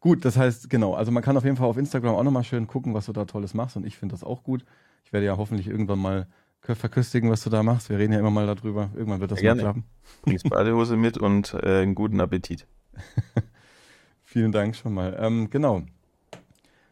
gut, 0.00 0.24
das 0.24 0.36
heißt, 0.36 0.68
genau, 0.68 0.94
also 0.94 1.10
man 1.12 1.22
kann 1.22 1.36
auf 1.36 1.44
jeden 1.44 1.56
Fall 1.56 1.68
auf 1.68 1.76
Instagram 1.76 2.14
auch 2.14 2.22
nochmal 2.22 2.44
schön 2.44 2.66
gucken, 2.66 2.92
was 2.92 3.06
du 3.06 3.12
da 3.12 3.24
Tolles 3.24 3.54
machst 3.54 3.76
und 3.76 3.86
ich 3.86 3.96
finde 3.96 4.14
das 4.14 4.24
auch 4.24 4.42
gut. 4.42 4.64
Ich 5.04 5.12
werde 5.12 5.26
ja 5.26 5.36
hoffentlich 5.36 5.68
irgendwann 5.68 6.00
mal 6.00 6.26
verköstigen, 6.60 7.30
was 7.30 7.42
du 7.42 7.50
da 7.50 7.62
machst. 7.62 7.90
Wir 7.90 7.98
reden 7.98 8.12
ja 8.12 8.18
immer 8.18 8.30
mal 8.30 8.46
darüber. 8.46 8.90
Irgendwann 8.94 9.20
wird 9.20 9.30
das 9.30 9.40
ja, 9.40 9.54
mal 9.54 9.60
klappen. 9.60 9.84
Bringst 10.22 10.48
Badehose 10.50 10.96
mit 10.96 11.18
und 11.18 11.54
äh, 11.54 11.82
einen 11.82 11.94
guten 11.94 12.20
Appetit. 12.20 12.66
Vielen 14.24 14.52
Dank 14.52 14.74
schon 14.74 14.94
mal. 14.94 15.16
Ähm, 15.20 15.48
genau. 15.50 15.82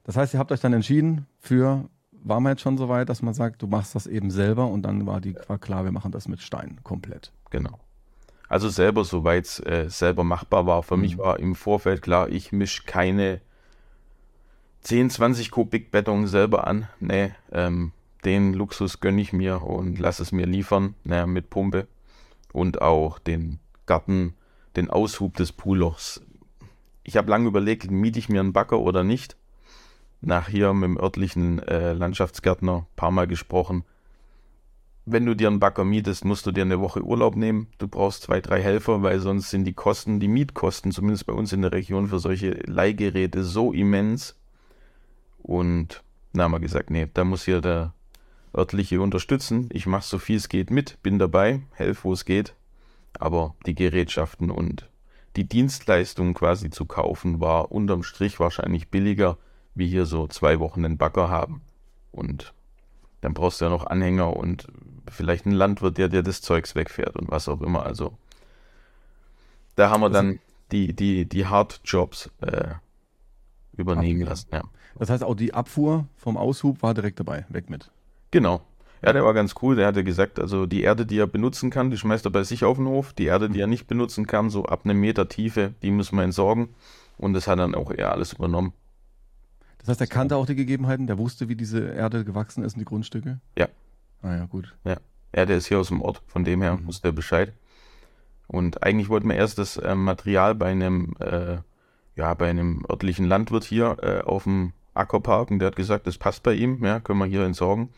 Das 0.04 0.16
heißt, 0.16 0.35
ihr 0.35 0.38
habt 0.38 0.52
euch 0.52 0.61
dann 0.61 0.73
entschieden 0.73 1.26
für, 1.40 1.88
war 2.12 2.40
man 2.40 2.52
jetzt 2.52 2.62
schon 2.62 2.78
so 2.78 2.88
weit, 2.88 3.09
dass 3.09 3.23
man 3.23 3.35
sagt, 3.35 3.62
du 3.62 3.66
machst 3.66 3.94
das 3.94 4.06
eben 4.06 4.30
selber 4.30 4.68
und 4.68 4.83
dann 4.83 5.06
war 5.06 5.21
die 5.21 5.35
war 5.49 5.59
klar, 5.59 5.85
wir 5.85 5.92
machen 5.92 6.12
das 6.12 6.28
mit 6.28 6.42
Stein 6.42 6.78
komplett. 6.83 7.33
Genau. 7.50 7.80
Also 8.49 8.68
selber, 8.68 9.04
soweit 9.04 9.47
es 9.47 9.61
äh, 9.61 9.87
selber 9.88 10.23
machbar 10.23 10.66
war. 10.66 10.83
Für 10.83 10.97
mhm. 10.97 11.02
mich 11.02 11.18
war 11.18 11.40
im 11.40 11.54
Vorfeld 11.54 12.02
klar, 12.02 12.28
ich 12.28 12.52
mische 12.52 12.85
keine 12.85 13.40
10, 14.83 15.11
20 15.11 15.50
Kubik 15.50 15.90
Beton 15.90 16.26
selber 16.26 16.66
an. 16.66 16.88
Nee, 17.00 17.33
ähm, 17.50 17.92
den 18.25 18.54
Luxus 18.54 19.00
gönne 19.00 19.21
ich 19.21 19.33
mir 19.33 19.62
und 19.62 19.99
lasse 19.99 20.23
es 20.23 20.33
mir 20.33 20.47
liefern, 20.47 20.95
naja, 21.04 21.26
mit 21.26 21.50
Pumpe. 21.50 21.87
Und 22.52 22.81
auch 22.81 23.19
den 23.19 23.59
Garten, 23.87 24.35
den 24.76 24.90
Aushub 24.90 25.37
des 25.37 25.52
Poollochs. 25.52 26.23
Ich 27.02 27.16
habe 27.16 27.31
lange 27.31 27.49
überlegt, 27.49 27.90
miete 27.90 28.19
ich 28.19 28.28
mir 28.28 28.40
einen 28.40 28.52
Bagger 28.52 28.81
oder 28.81 29.04
nicht. 29.04 29.37
Nach 30.21 30.49
hier 30.49 30.73
mit 30.73 30.85
dem 30.85 30.99
örtlichen 30.99 31.59
äh, 31.59 31.93
Landschaftsgärtner 31.93 32.78
ein 32.78 32.97
paar 32.97 33.11
Mal 33.11 33.26
gesprochen. 33.26 33.85
Wenn 35.07 35.26
du 35.26 35.37
dir 35.37 35.49
einen 35.49 35.61
Bagger 35.61 35.85
mietest, 35.85 36.25
musst 36.25 36.47
du 36.47 36.52
dir 36.52 36.62
eine 36.62 36.81
Woche 36.81 37.02
Urlaub 37.02 37.37
nehmen. 37.37 37.66
Du 37.76 37.88
brauchst 37.88 38.23
zwei, 38.23 38.40
drei 38.40 38.62
Helfer, 38.62 39.02
weil 39.02 39.21
sonst 39.21 39.50
sind 39.50 39.64
die 39.64 39.75
Kosten, 39.75 40.19
die 40.19 40.28
Mietkosten, 40.28 40.93
zumindest 40.93 41.26
bei 41.26 41.35
uns 41.35 41.52
in 41.52 41.61
der 41.61 41.73
Region 41.73 42.09
für 42.09 42.19
solche 42.19 42.52
Leihgeräte 42.64 43.45
so 43.45 43.73
immens. 43.73 44.35
Und 45.43 46.02
da 46.33 46.45
haben 46.45 46.52
wir 46.52 46.61
gesagt, 46.61 46.90
nee, 46.90 47.07
da 47.12 47.25
muss 47.25 47.45
hier 47.45 47.61
der 47.61 47.93
örtliche 48.54 49.00
unterstützen. 49.00 49.68
Ich 49.73 49.87
mache 49.87 50.04
so 50.04 50.18
viel 50.18 50.37
es 50.37 50.49
geht 50.49 50.70
mit, 50.70 51.02
bin 51.02 51.18
dabei, 51.18 51.62
helfe, 51.73 52.04
wo 52.04 52.12
es 52.12 52.25
geht. 52.25 52.54
Aber 53.18 53.54
die 53.66 53.75
Gerätschaften 53.75 54.50
und 54.50 54.88
die 55.37 55.44
Dienstleistung 55.44 56.34
quasi 56.34 56.70
zu 56.70 56.87
kaufen, 56.87 57.40
war 57.40 57.73
unterm 57.73 58.02
Strich 58.02 58.38
wahrscheinlich 58.38 58.88
billiger, 58.88 59.37
wie 59.75 59.88
hier 59.88 60.06
so 60.06 60.26
zwei 60.28 60.61
Wochen 60.61 60.82
den 60.82 60.96
Bagger 60.96 61.28
haben. 61.28 61.62
Und 62.12 62.52
dann 63.20 63.34
brauchst 63.34 63.61
du 63.61 63.64
ja 63.64 63.70
noch 63.70 63.87
Anhänger 63.87 64.37
und 64.37 64.68
vielleicht 65.08 65.46
einen 65.46 65.56
Landwirt, 65.56 65.99
der 65.99 66.08
dir 66.08 66.23
das 66.23 66.40
Zeugs 66.40 66.75
wegfährt 66.75 67.16
und 67.16 67.30
was 67.30 67.49
auch 67.49 67.61
immer. 67.61 67.84
Also 67.84 68.16
da 69.76 69.90
haben 69.90 70.00
wir 70.00 70.11
dann 70.11 70.38
die, 70.70 70.92
die, 70.92 71.25
die 71.26 71.46
Hardjobs 71.46 72.30
äh, 72.40 72.75
übernehmen 73.76 74.23
lassen. 74.23 74.49
Ja. 74.52 74.62
Das 74.99 75.11
heißt, 75.11 75.25
auch 75.25 75.34
die 75.34 75.54
Abfuhr 75.54 76.06
vom 76.16 76.37
Aushub 76.37 76.82
war 76.82 76.94
direkt 76.94 77.18
dabei, 77.18 77.44
weg 77.49 77.70
mit. 77.70 77.90
Genau. 78.35 78.62
Ja, 79.00 79.12
der 79.12 79.25
war 79.25 79.33
ganz 79.33 79.55
cool. 79.62 79.76
Der 79.76 79.87
hatte 79.87 80.03
gesagt, 80.03 80.41
also 80.41 80.67
die 80.67 80.83
Erde, 80.83 81.07
die 81.07 81.19
er 81.19 81.29
benutzen 81.29 81.71
kann, 81.71 81.93
die 81.93 81.97
schmeißt 81.97 82.25
er 82.25 82.33
bei 82.33 82.43
sich 82.43 82.64
auf 82.64 82.79
den 82.79 82.88
Hof. 82.88 83.12
Die 83.12 83.26
Erde, 83.26 83.49
die 83.49 83.61
er 83.61 83.69
nicht 83.69 83.87
benutzen 83.87 84.26
kann, 84.26 84.50
so 84.50 84.64
ab 84.64 84.81
einem 84.85 84.99
Meter 84.99 85.29
Tiefe, 85.29 85.73
die 85.83 85.93
müssen 85.93 86.17
wir 86.17 86.25
entsorgen. 86.25 86.71
Und 87.17 87.33
das 87.35 87.47
hat 87.47 87.61
dann 87.61 87.76
auch 87.76 87.93
er 87.93 88.11
alles 88.11 88.33
übernommen. 88.33 88.73
Das 89.79 89.88
heißt, 89.88 90.00
er 90.00 90.09
kannte 90.09 90.35
auch 90.35 90.47
die 90.47 90.57
Gegebenheiten, 90.57 91.07
der 91.07 91.17
wusste, 91.17 91.49
wie 91.49 91.55
diese 91.55 91.81
Erde 91.91 92.25
gewachsen 92.25 92.64
ist 92.64 92.73
in 92.73 92.81
die 92.81 92.87
Grundstücke? 92.87 93.38
Ja. 93.57 93.69
Ah 94.23 94.35
ja, 94.35 94.47
gut. 94.47 94.75
Ja. 94.83 94.97
Ja, 95.33 95.47
der 95.47 95.59
ist 95.59 95.67
hier 95.67 95.79
aus 95.79 95.88
dem 95.88 96.03
Ort, 96.03 96.21
von 96.26 96.43
dem 96.43 96.61
her 96.61 96.76
mhm. 96.76 96.88
wusste 96.88 97.09
er 97.09 97.12
Bescheid. 97.12 97.53
Und 98.49 98.83
eigentlich 98.83 99.11
wollten 99.11 99.29
wir 99.29 99.37
erst 99.37 99.59
das 99.59 99.76
äh, 99.76 99.95
Material 99.95 100.57
bei 100.57 100.73
einem, 100.73 101.14
äh, 101.21 101.59
ja, 102.17 102.35
bei 102.35 102.50
einem 102.50 102.85
örtlichen 102.91 103.26
Landwirt 103.26 103.62
hier 103.62 103.97
äh, 104.03 104.23
auf 104.23 104.43
dem 104.43 104.73
Acker 104.93 105.21
parken. 105.21 105.61
Der 105.61 105.67
hat 105.67 105.76
gesagt, 105.76 106.09
das 106.09 106.19
passt 106.19 106.43
bei 106.43 106.55
ihm, 106.55 106.85
ja, 106.85 106.99
können 106.99 107.21
wir 107.21 107.26
hier 107.26 107.45
entsorgen. 107.45 107.91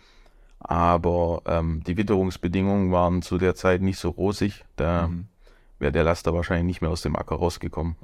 Aber 0.59 1.43
ähm, 1.47 1.83
die 1.87 1.97
Witterungsbedingungen 1.97 2.91
waren 2.91 3.23
zu 3.23 3.39
der 3.39 3.55
Zeit 3.55 3.83
nicht 3.83 3.99
so 3.99 4.11
rosig. 4.11 4.65
Da 4.77 5.09
mhm. 5.09 5.27
wäre 5.79 5.93
der 5.93 6.05
Laster 6.05 6.35
wahrscheinlich 6.35 6.67
nicht 6.67 6.81
mehr 6.81 6.91
aus 6.91 7.03
dem 7.03 7.17
Acker 7.17 7.37
rausgekommen. 7.37 7.97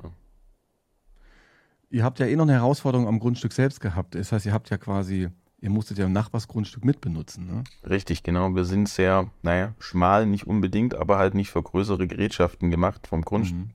Ihr 1.90 2.04
habt 2.04 2.18
ja 2.18 2.26
eh 2.26 2.36
noch 2.36 2.44
eine 2.44 2.54
Herausforderung 2.54 3.06
am 3.06 3.20
Grundstück 3.20 3.52
selbst 3.52 3.80
gehabt. 3.80 4.14
Das 4.14 4.32
heißt, 4.32 4.46
ihr 4.46 4.52
habt 4.52 4.70
ja 4.70 4.78
quasi, 4.78 5.28
ihr 5.60 5.70
musstet 5.70 5.98
ja 5.98 6.06
ein 6.06 6.12
Nachbarsgrundstück 6.12 6.84
mitbenutzen. 6.84 7.46
Ne? 7.46 7.64
Richtig, 7.88 8.22
genau. 8.22 8.54
Wir 8.54 8.64
sind 8.64 8.88
sehr, 8.88 9.30
naja, 9.42 9.74
schmal 9.78 10.26
nicht 10.26 10.46
unbedingt, 10.46 10.94
aber 10.94 11.18
halt 11.18 11.34
nicht 11.34 11.50
für 11.50 11.62
größere 11.62 12.06
Gerätschaften 12.06 12.70
gemacht 12.70 13.06
vom 13.06 13.22
Grundstück. 13.22 13.58
Mhm. 13.58 13.70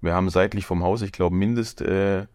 Wir 0.00 0.14
haben 0.14 0.30
seitlich 0.30 0.64
vom 0.66 0.82
Haus, 0.82 1.02
ich 1.02 1.12
glaube, 1.12 1.36
Mindest. 1.36 1.80
Äh, 1.80 2.26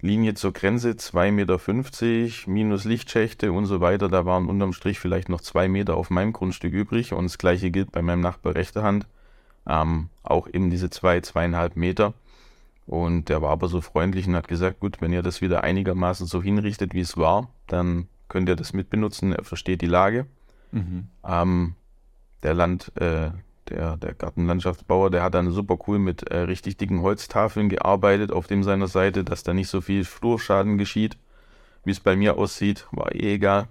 Linie 0.00 0.34
zur 0.34 0.52
Grenze 0.52 0.90
2,50 0.90 1.30
Meter, 1.32 2.50
minus 2.50 2.84
Lichtschächte 2.84 3.52
und 3.52 3.66
so 3.66 3.80
weiter. 3.80 4.08
Da 4.08 4.26
waren 4.26 4.48
unterm 4.48 4.72
Strich 4.72 4.98
vielleicht 4.98 5.28
noch 5.28 5.40
zwei 5.40 5.68
Meter 5.68 5.96
auf 5.96 6.10
meinem 6.10 6.32
Grundstück 6.32 6.72
übrig 6.72 7.12
und 7.12 7.24
das 7.24 7.38
gleiche 7.38 7.70
gilt 7.70 7.92
bei 7.92 8.02
meinem 8.02 8.20
Nachbar 8.20 8.54
rechter 8.54 8.82
Hand. 8.82 9.06
Ähm, 9.66 10.10
auch 10.22 10.48
eben 10.48 10.70
diese 10.70 10.90
zwei, 10.90 11.20
zweieinhalb 11.20 11.76
Meter. 11.76 12.14
Und 12.86 13.28
der 13.28 13.42
war 13.42 13.50
aber 13.50 13.68
so 13.68 13.80
freundlich 13.80 14.28
und 14.28 14.36
hat 14.36 14.48
gesagt, 14.48 14.80
gut, 14.80 15.00
wenn 15.00 15.12
ihr 15.12 15.22
das 15.22 15.40
wieder 15.40 15.64
einigermaßen 15.64 16.26
so 16.26 16.42
hinrichtet, 16.42 16.94
wie 16.94 17.00
es 17.00 17.16
war, 17.16 17.48
dann 17.66 18.06
könnt 18.28 18.48
ihr 18.48 18.56
das 18.56 18.72
mitbenutzen. 18.72 19.32
Er 19.32 19.44
versteht 19.44 19.80
die 19.80 19.86
Lage. 19.86 20.26
Mhm. 20.70 21.08
Ähm, 21.26 21.74
der 22.42 22.54
Land, 22.54 22.92
äh, 22.96 23.30
der, 23.70 23.96
der 23.96 24.14
Gartenlandschaftsbauer, 24.14 25.10
der 25.10 25.22
hat 25.22 25.34
dann 25.34 25.50
super 25.50 25.78
cool 25.86 25.98
mit 25.98 26.28
äh, 26.28 26.38
richtig 26.38 26.76
dicken 26.76 27.02
Holztafeln 27.02 27.68
gearbeitet 27.68 28.32
auf 28.32 28.46
dem 28.46 28.62
seiner 28.62 28.88
Seite, 28.88 29.24
dass 29.24 29.42
da 29.42 29.54
nicht 29.54 29.68
so 29.68 29.80
viel 29.80 30.04
Flurschaden 30.04 30.78
geschieht. 30.78 31.16
Wie 31.84 31.90
es 31.92 32.00
bei 32.00 32.16
mir 32.16 32.36
aussieht, 32.36 32.86
war 32.90 33.14
eh 33.14 33.34
egal. 33.34 33.68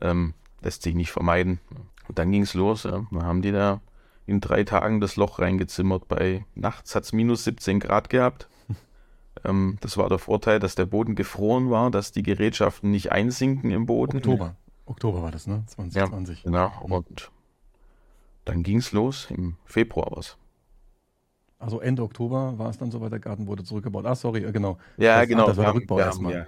Ähm, 0.00 0.34
lässt 0.60 0.82
sich 0.82 0.94
nicht 0.94 1.12
vermeiden. 1.12 1.60
Und 2.08 2.18
dann 2.18 2.32
ging 2.32 2.42
es 2.42 2.54
los. 2.54 2.84
Ja. 2.84 3.06
Dann 3.10 3.22
haben 3.22 3.42
die 3.42 3.52
da 3.52 3.80
in 4.26 4.40
drei 4.40 4.64
Tagen 4.64 5.00
das 5.00 5.16
Loch 5.16 5.38
reingezimmert. 5.38 6.08
Bei 6.08 6.44
nachts 6.54 6.94
hat 6.94 7.04
es 7.04 7.12
minus 7.12 7.44
17 7.44 7.80
Grad 7.80 8.10
gehabt. 8.10 8.48
ähm, 9.44 9.78
das 9.80 9.96
war 9.96 10.08
der 10.08 10.18
Vorteil, 10.18 10.58
dass 10.58 10.74
der 10.74 10.86
Boden 10.86 11.14
gefroren 11.14 11.70
war, 11.70 11.90
dass 11.90 12.12
die 12.12 12.22
Gerätschaften 12.22 12.90
nicht 12.90 13.12
einsinken 13.12 13.70
im 13.70 13.86
Boden. 13.86 14.16
Oktober. 14.18 14.56
Oktober 14.86 15.22
war 15.22 15.30
das, 15.30 15.46
ne? 15.46 15.62
2020. 15.66 16.44
Ja, 16.44 16.44
genau. 16.44 16.72
Und 16.82 17.30
dann 18.44 18.62
ging 18.62 18.78
es 18.78 18.92
los 18.92 19.28
im 19.30 19.56
Februar 19.64 20.08
was. 20.10 20.36
Also 21.58 21.80
Ende 21.80 22.02
Oktober 22.02 22.58
war 22.58 22.70
es 22.70 22.78
dann 22.78 22.90
soweit, 22.90 23.12
der 23.12 23.20
Garten 23.20 23.46
wurde 23.46 23.62
zurückgebaut. 23.62 24.04
Ah, 24.04 24.16
sorry, 24.16 24.40
genau. 24.52 24.78
Ja, 24.96 25.20
das, 25.20 25.28
genau. 25.28 25.46
Das 25.46 25.56
war 25.56 25.66
der 25.66 25.74
Rückbau 25.74 25.98
erstmal. 26.00 26.32
Ja. 26.34 26.46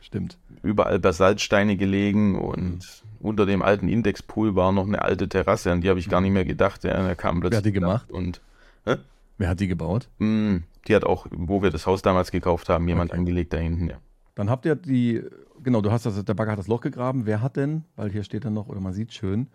Stimmt. 0.00 0.38
Überall 0.62 0.98
Basaltsteine 0.98 1.76
gelegen 1.76 2.38
und 2.38 2.62
mhm. 2.62 2.80
unter 3.20 3.46
dem 3.46 3.62
alten 3.62 3.88
Indexpool 3.88 4.54
war 4.54 4.72
noch 4.72 4.86
eine 4.86 5.02
alte 5.02 5.28
Terrasse, 5.28 5.70
an 5.70 5.80
die 5.80 5.90
habe 5.90 5.98
ich 5.98 6.08
gar 6.08 6.20
nicht 6.20 6.32
mehr 6.32 6.44
gedacht. 6.44 6.84
Ja, 6.84 7.06
da 7.06 7.14
kam 7.14 7.40
plötzlich 7.40 7.52
Wer 7.52 7.58
hat 7.58 7.66
die 7.66 7.72
gemacht? 7.72 8.10
Und, 8.10 8.40
hä? 8.84 8.96
Wer 9.36 9.48
hat 9.48 9.60
die 9.60 9.68
gebaut? 9.68 10.08
Mm, 10.18 10.58
die 10.86 10.94
hat 10.94 11.04
auch, 11.04 11.26
wo 11.30 11.62
wir 11.62 11.70
das 11.70 11.86
Haus 11.86 12.02
damals 12.02 12.30
gekauft 12.30 12.68
haben, 12.68 12.88
jemand 12.88 13.10
okay. 13.10 13.18
angelegt 13.18 13.52
da 13.52 13.58
hinten, 13.58 13.88
ja. 13.88 13.96
Dann 14.34 14.50
habt 14.50 14.66
ihr 14.66 14.76
die, 14.76 15.22
genau, 15.62 15.80
du 15.80 15.90
hast 15.90 16.06
das, 16.06 16.22
der 16.24 16.34
Bagger 16.34 16.52
hat 16.52 16.58
das 16.58 16.68
Loch 16.68 16.80
gegraben. 16.80 17.26
Wer 17.26 17.40
hat 17.40 17.56
denn, 17.56 17.84
weil 17.96 18.10
hier 18.10 18.24
steht 18.24 18.44
dann 18.44 18.54
noch, 18.54 18.68
oder 18.68 18.80
man 18.80 18.92
sieht 18.92 19.12
schön, 19.12 19.48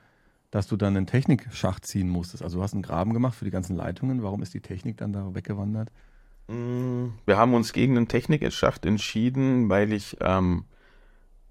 dass 0.52 0.68
du 0.68 0.76
dann 0.76 0.98
einen 0.98 1.06
Technikschacht 1.06 1.86
ziehen 1.86 2.10
musstest. 2.10 2.44
Also 2.44 2.58
du 2.58 2.64
hast 2.64 2.74
einen 2.74 2.82
Graben 2.82 3.14
gemacht 3.14 3.36
für 3.36 3.46
die 3.46 3.52
ganzen 3.52 3.76
Leitungen. 3.76 4.24
Warum 4.24 4.42
ist 4.42 4.54
die 4.54 4.62
Technik 4.62 4.98
dann 4.98 5.14
da 5.14 5.34
weggewandert? 5.36 5.92
Mm, 6.48 7.10
wir 7.26 7.38
haben 7.38 7.54
uns 7.54 7.74
gegen 7.74 7.98
einen 7.98 8.08
Technikschacht 8.08 8.86
entschieden, 8.86 9.70
weil 9.70 9.94
ich, 9.94 10.18
ähm, 10.22 10.66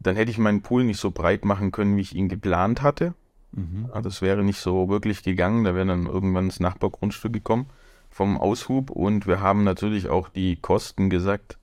dann 0.00 0.16
hätte 0.16 0.30
ich 0.30 0.38
meinen 0.38 0.62
Pool 0.62 0.84
nicht 0.84 0.98
so 1.00 1.10
breit 1.10 1.44
machen 1.44 1.70
können, 1.70 1.96
wie 1.96 2.02
ich 2.02 2.14
ihn 2.14 2.28
geplant 2.28 2.82
hatte. 2.82 3.14
Mhm. 3.52 3.88
Das 4.02 4.20
wäre 4.20 4.42
nicht 4.42 4.60
so 4.60 4.88
wirklich 4.88 5.22
gegangen. 5.22 5.64
Da 5.64 5.74
wäre 5.74 5.86
dann 5.86 6.06
irgendwann 6.06 6.48
das 6.48 6.60
Nachbargrundstück 6.60 7.32
gekommen 7.32 7.66
vom 8.10 8.36
Aushub. 8.36 8.90
Und 8.90 9.26
wir 9.26 9.40
haben 9.40 9.64
natürlich 9.64 10.08
auch 10.08 10.28
die 10.28 10.56
Kosten 10.56 11.08
gesagt, 11.08 11.58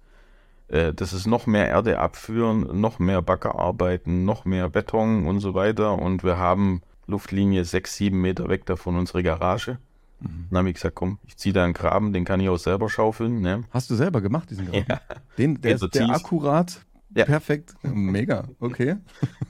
äh, 0.70 0.94
das 0.94 1.14
ist 1.14 1.28
noch 1.28 1.48
mehr 1.48 1.68
Erde 1.68 2.00
abführen, 2.00 2.80
noch 2.80 3.00
mehr 3.00 3.22
Baggerarbeiten, 3.22 4.26
noch 4.26 4.46
mehr 4.46 4.70
Beton 4.70 5.28
und 5.28 5.40
so 5.40 5.54
weiter. 5.54 6.00
Und 6.00 6.24
wir 6.24 6.38
haben 6.38 6.82
Luftlinie 7.08 7.66
sechs, 7.66 7.96
sieben 7.96 8.22
Meter 8.22 8.50
weg 8.50 8.66
davon 8.66 8.96
unsere 8.96 9.24
Garage. 9.24 9.78
Mhm. 10.20 10.48
Dann 10.50 10.60
habe 10.60 10.70
ich 10.70 10.76
gesagt, 10.76 10.96
komm, 10.96 11.20
ich 11.28 11.38
ziehe 11.38 11.54
da 11.54 11.64
einen 11.64 11.74
Graben, 11.74 12.14
den 12.14 12.26
kann 12.26 12.40
ich 12.40 12.50
auch 12.50 12.58
selber 12.58 12.90
schaufeln. 12.90 13.42
Ne? 13.42 13.64
Hast 13.72 13.90
du 13.90 13.96
selber 13.96 14.22
gemacht, 14.22 14.50
diesen 14.50 14.66
Graben? 14.66 14.86
Ja. 14.90 15.02
Den, 15.38 15.62
der, 15.62 15.76
ist, 15.76 15.94
der 15.94 16.10
akkurat 16.10 16.82
Ja. 17.16 17.26
Perfekt. 17.26 17.76
Mega. 17.84 18.46
Okay. 18.60 18.98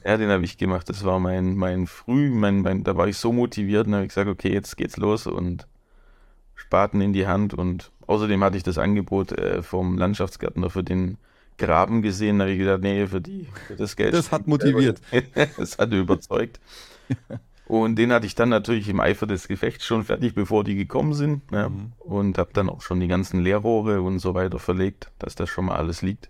Ja, 0.05 0.17
den 0.17 0.29
habe 0.29 0.45
ich 0.45 0.59
gemacht. 0.59 0.87
Das 0.87 1.03
war 1.03 1.19
mein, 1.19 1.55
mein 1.55 1.87
Früh, 1.87 2.29
mein, 2.29 2.61
mein, 2.61 2.83
da 2.83 2.95
war 2.95 3.07
ich 3.07 3.17
so 3.17 3.33
motiviert 3.33 3.87
und 3.87 3.95
habe 3.95 4.03
ich 4.03 4.09
gesagt, 4.09 4.29
okay, 4.29 4.53
jetzt 4.53 4.77
geht's 4.77 4.97
los 4.97 5.25
und 5.25 5.65
Spaten 6.53 7.01
in 7.01 7.11
die 7.11 7.25
Hand 7.25 7.55
und 7.55 7.91
außerdem 8.05 8.43
hatte 8.43 8.57
ich 8.57 8.61
das 8.61 8.77
Angebot 8.77 9.31
äh, 9.31 9.63
vom 9.63 9.97
Landschaftsgärtner 9.97 10.69
für 10.69 10.83
den 10.83 11.17
Graben 11.57 12.01
gesehen, 12.01 12.37
da 12.37 12.43
habe 12.43 12.51
ich 12.53 12.59
gedacht, 12.59 12.81
nee, 12.81 13.07
für, 13.07 13.21
die, 13.21 13.47
für 13.67 13.75
das 13.75 13.95
Geld. 13.95 14.13
Das 14.13 14.31
hat 14.31 14.45
motiviert. 14.45 15.01
das 15.57 15.77
hat 15.77 15.91
überzeugt. 15.93 16.59
Und 17.67 17.95
den 17.95 18.13
hatte 18.13 18.27
ich 18.27 18.35
dann 18.35 18.49
natürlich 18.49 18.89
im 18.89 18.99
Eifer 18.99 19.25
des 19.25 19.47
Gefechts 19.47 19.85
schon 19.85 20.03
fertig, 20.03 20.35
bevor 20.35 20.63
die 20.63 20.75
gekommen 20.75 21.13
sind. 21.13 21.51
Ne? 21.51 21.69
Mhm. 21.69 21.93
Und 21.99 22.37
habe 22.37 22.51
dann 22.53 22.69
auch 22.69 22.81
schon 22.81 22.99
die 22.99 23.07
ganzen 23.07 23.41
Leerrohre 23.41 24.01
und 24.01 24.19
so 24.19 24.33
weiter 24.33 24.59
verlegt, 24.59 25.11
dass 25.17 25.35
das 25.35 25.49
schon 25.49 25.65
mal 25.65 25.75
alles 25.75 26.01
liegt. 26.01 26.29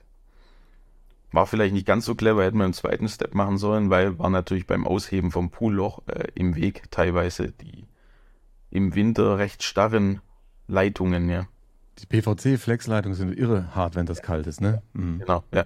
War 1.31 1.45
vielleicht 1.45 1.73
nicht 1.73 1.85
ganz 1.85 2.05
so 2.05 2.15
clever, 2.15 2.45
hätten 2.45 2.59
wir 2.59 2.65
im 2.65 2.71
zweiten 2.71 3.09
Step 3.09 3.35
machen 3.35 3.57
sollen, 3.57 3.89
weil 3.89 4.17
war 4.17 4.29
natürlich 4.29 4.67
beim 4.67 4.87
Ausheben 4.87 5.31
vom 5.31 5.49
Poolloch 5.49 6.03
äh, 6.07 6.27
im 6.35 6.55
Weg 6.55 6.89
teilweise 6.91 7.51
die 7.51 7.85
im 8.71 8.95
Winter 8.95 9.37
recht 9.37 9.63
starren 9.63 10.21
Leitungen, 10.67 11.29
ja. 11.29 11.47
Die 11.99 12.05
PVC-Flexleitungen 12.05 13.15
sind 13.15 13.37
irre 13.37 13.73
hart, 13.75 13.95
wenn 13.95 14.05
das 14.05 14.21
kalt 14.21 14.47
ist, 14.47 14.61
ne? 14.61 14.81
Mhm. 14.93 15.19
Genau, 15.19 15.43
ja. 15.53 15.65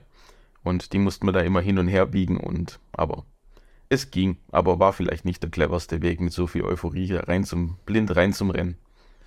Und 0.64 0.94
die 0.94 1.00
mussten 1.00 1.28
wir 1.28 1.32
da 1.32 1.42
immer 1.42 1.62
hin 1.62 1.80
und 1.80 1.88
her 1.88 2.06
biegen 2.06 2.38
und 2.38 2.80
aber 2.92 3.26
es 3.90 4.12
ging, 4.12 4.38
aber 4.52 4.80
war 4.80 4.94
vielleicht 4.94 5.26
nicht 5.26 5.42
der 5.44 5.50
cleverste 5.50 6.02
Weg 6.02 6.22
mit 6.22 6.32
so 6.32 6.48
viel 6.48 6.64
Euphorie 6.64 7.14
rein 7.14 7.44
zum 7.44 7.78
blind 7.86 8.16
rein 8.16 8.34
zum 8.34 8.52
Rennen. 8.52 8.78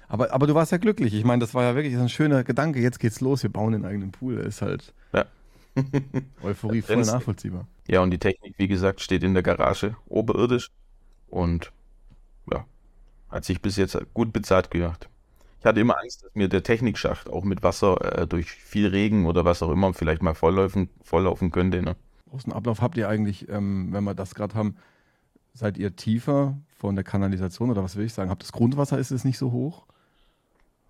Aber, 0.09 0.33
aber 0.33 0.47
du 0.47 0.55
warst 0.55 0.73
ja 0.73 0.79
glücklich. 0.79 1.15
Ich 1.15 1.25
meine, 1.25 1.41
das 1.41 1.55
war 1.55 1.65
ja 1.65 1.75
wirklich 1.75 1.97
ein 1.97 2.09
schöner 2.09 2.45
Gedanke. 2.45 2.81
Jetzt 2.81 3.01
geht's 3.01 3.21
los, 3.21 3.43
wir 3.43 3.51
bauen 3.51 3.73
den 3.73 3.85
eigenen 3.85 4.13
Pool. 4.13 4.37
Das 4.37 4.47
ist 4.47 4.63
halt 4.63 4.95
ja. 5.13 5.25
Euphorie 6.43 6.83
voll 6.83 6.99
nachvollziehbar. 6.99 7.67
Ja, 7.89 8.01
und 8.03 8.11
die 8.11 8.19
Technik, 8.19 8.55
wie 8.59 8.69
gesagt, 8.69 9.01
steht 9.01 9.23
in 9.23 9.35
der 9.35 9.43
Garage, 9.43 9.97
oberirdisch. 10.07 10.71
Und 11.29 11.73
ja, 12.51 12.67
hat 13.31 13.45
sich 13.45 13.63
bis 13.63 13.77
jetzt 13.77 13.99
gut 14.13 14.33
bezahlt 14.33 14.71
gemacht. 14.71 15.09
Ich 15.61 15.67
hatte 15.67 15.81
immer 15.81 15.99
Angst, 15.99 16.25
dass 16.25 16.35
mir 16.35 16.49
der 16.49 16.63
Technikschacht 16.63 17.31
auch 17.31 17.45
mit 17.45 17.63
Wasser 17.63 18.19
äh, 18.19 18.27
durch 18.27 18.51
viel 18.51 18.89
Regen 18.89 19.27
oder 19.27 19.45
was 19.45 19.63
auch 19.63 19.71
immer 19.71 19.95
vielleicht 19.95 20.23
mal 20.23 20.35
volllaufen, 20.35 20.91
volllaufen 21.03 21.51
könnte. 21.53 21.83
Ne? 21.83 21.97
Ablauf 22.53 22.81
habt 22.81 22.97
ihr 22.97 23.09
eigentlich, 23.09 23.49
ähm, 23.49 23.89
wenn 23.93 24.05
wir 24.05 24.15
das 24.15 24.35
gerade 24.35 24.55
haben, 24.55 24.77
seid 25.55 25.77
ihr 25.77 25.97
tiefer 25.97 26.57
von 26.79 26.95
der 26.95 27.05
Kanalisation 27.05 27.71
oder 27.71 27.83
was 27.83 27.97
will 27.97 28.07
ich 28.07 28.15
sagen? 28.15 28.31
Habt 28.31 28.43
das 28.43 28.53
Grundwasser, 28.53 28.99
ist 28.99 29.11
es 29.11 29.25
nicht 29.25 29.39
so 29.39 29.53
hoch? 29.53 29.85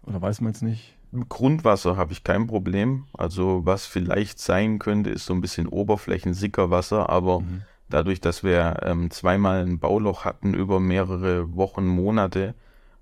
Oder 0.04 0.20
weiß 0.20 0.40
man 0.40 0.52
es 0.52 0.62
nicht? 0.62 0.96
Im 1.12 1.28
Grundwasser 1.28 1.96
habe 1.96 2.12
ich 2.12 2.24
kein 2.24 2.46
Problem. 2.46 3.04
Also 3.12 3.62
was 3.64 3.86
vielleicht 3.86 4.38
sein 4.38 4.78
könnte, 4.78 5.10
ist 5.10 5.26
so 5.26 5.34
ein 5.34 5.40
bisschen 5.40 5.68
Oberflächensickerwasser, 5.68 7.10
aber 7.10 7.40
mhm. 7.40 7.62
dadurch, 7.88 8.20
dass 8.20 8.42
wir 8.42 8.80
ähm, 8.82 9.10
zweimal 9.10 9.64
ein 9.66 9.78
Bauloch 9.78 10.24
hatten 10.24 10.54
über 10.54 10.80
mehrere 10.80 11.54
Wochen, 11.54 11.86
Monate, 11.86 12.54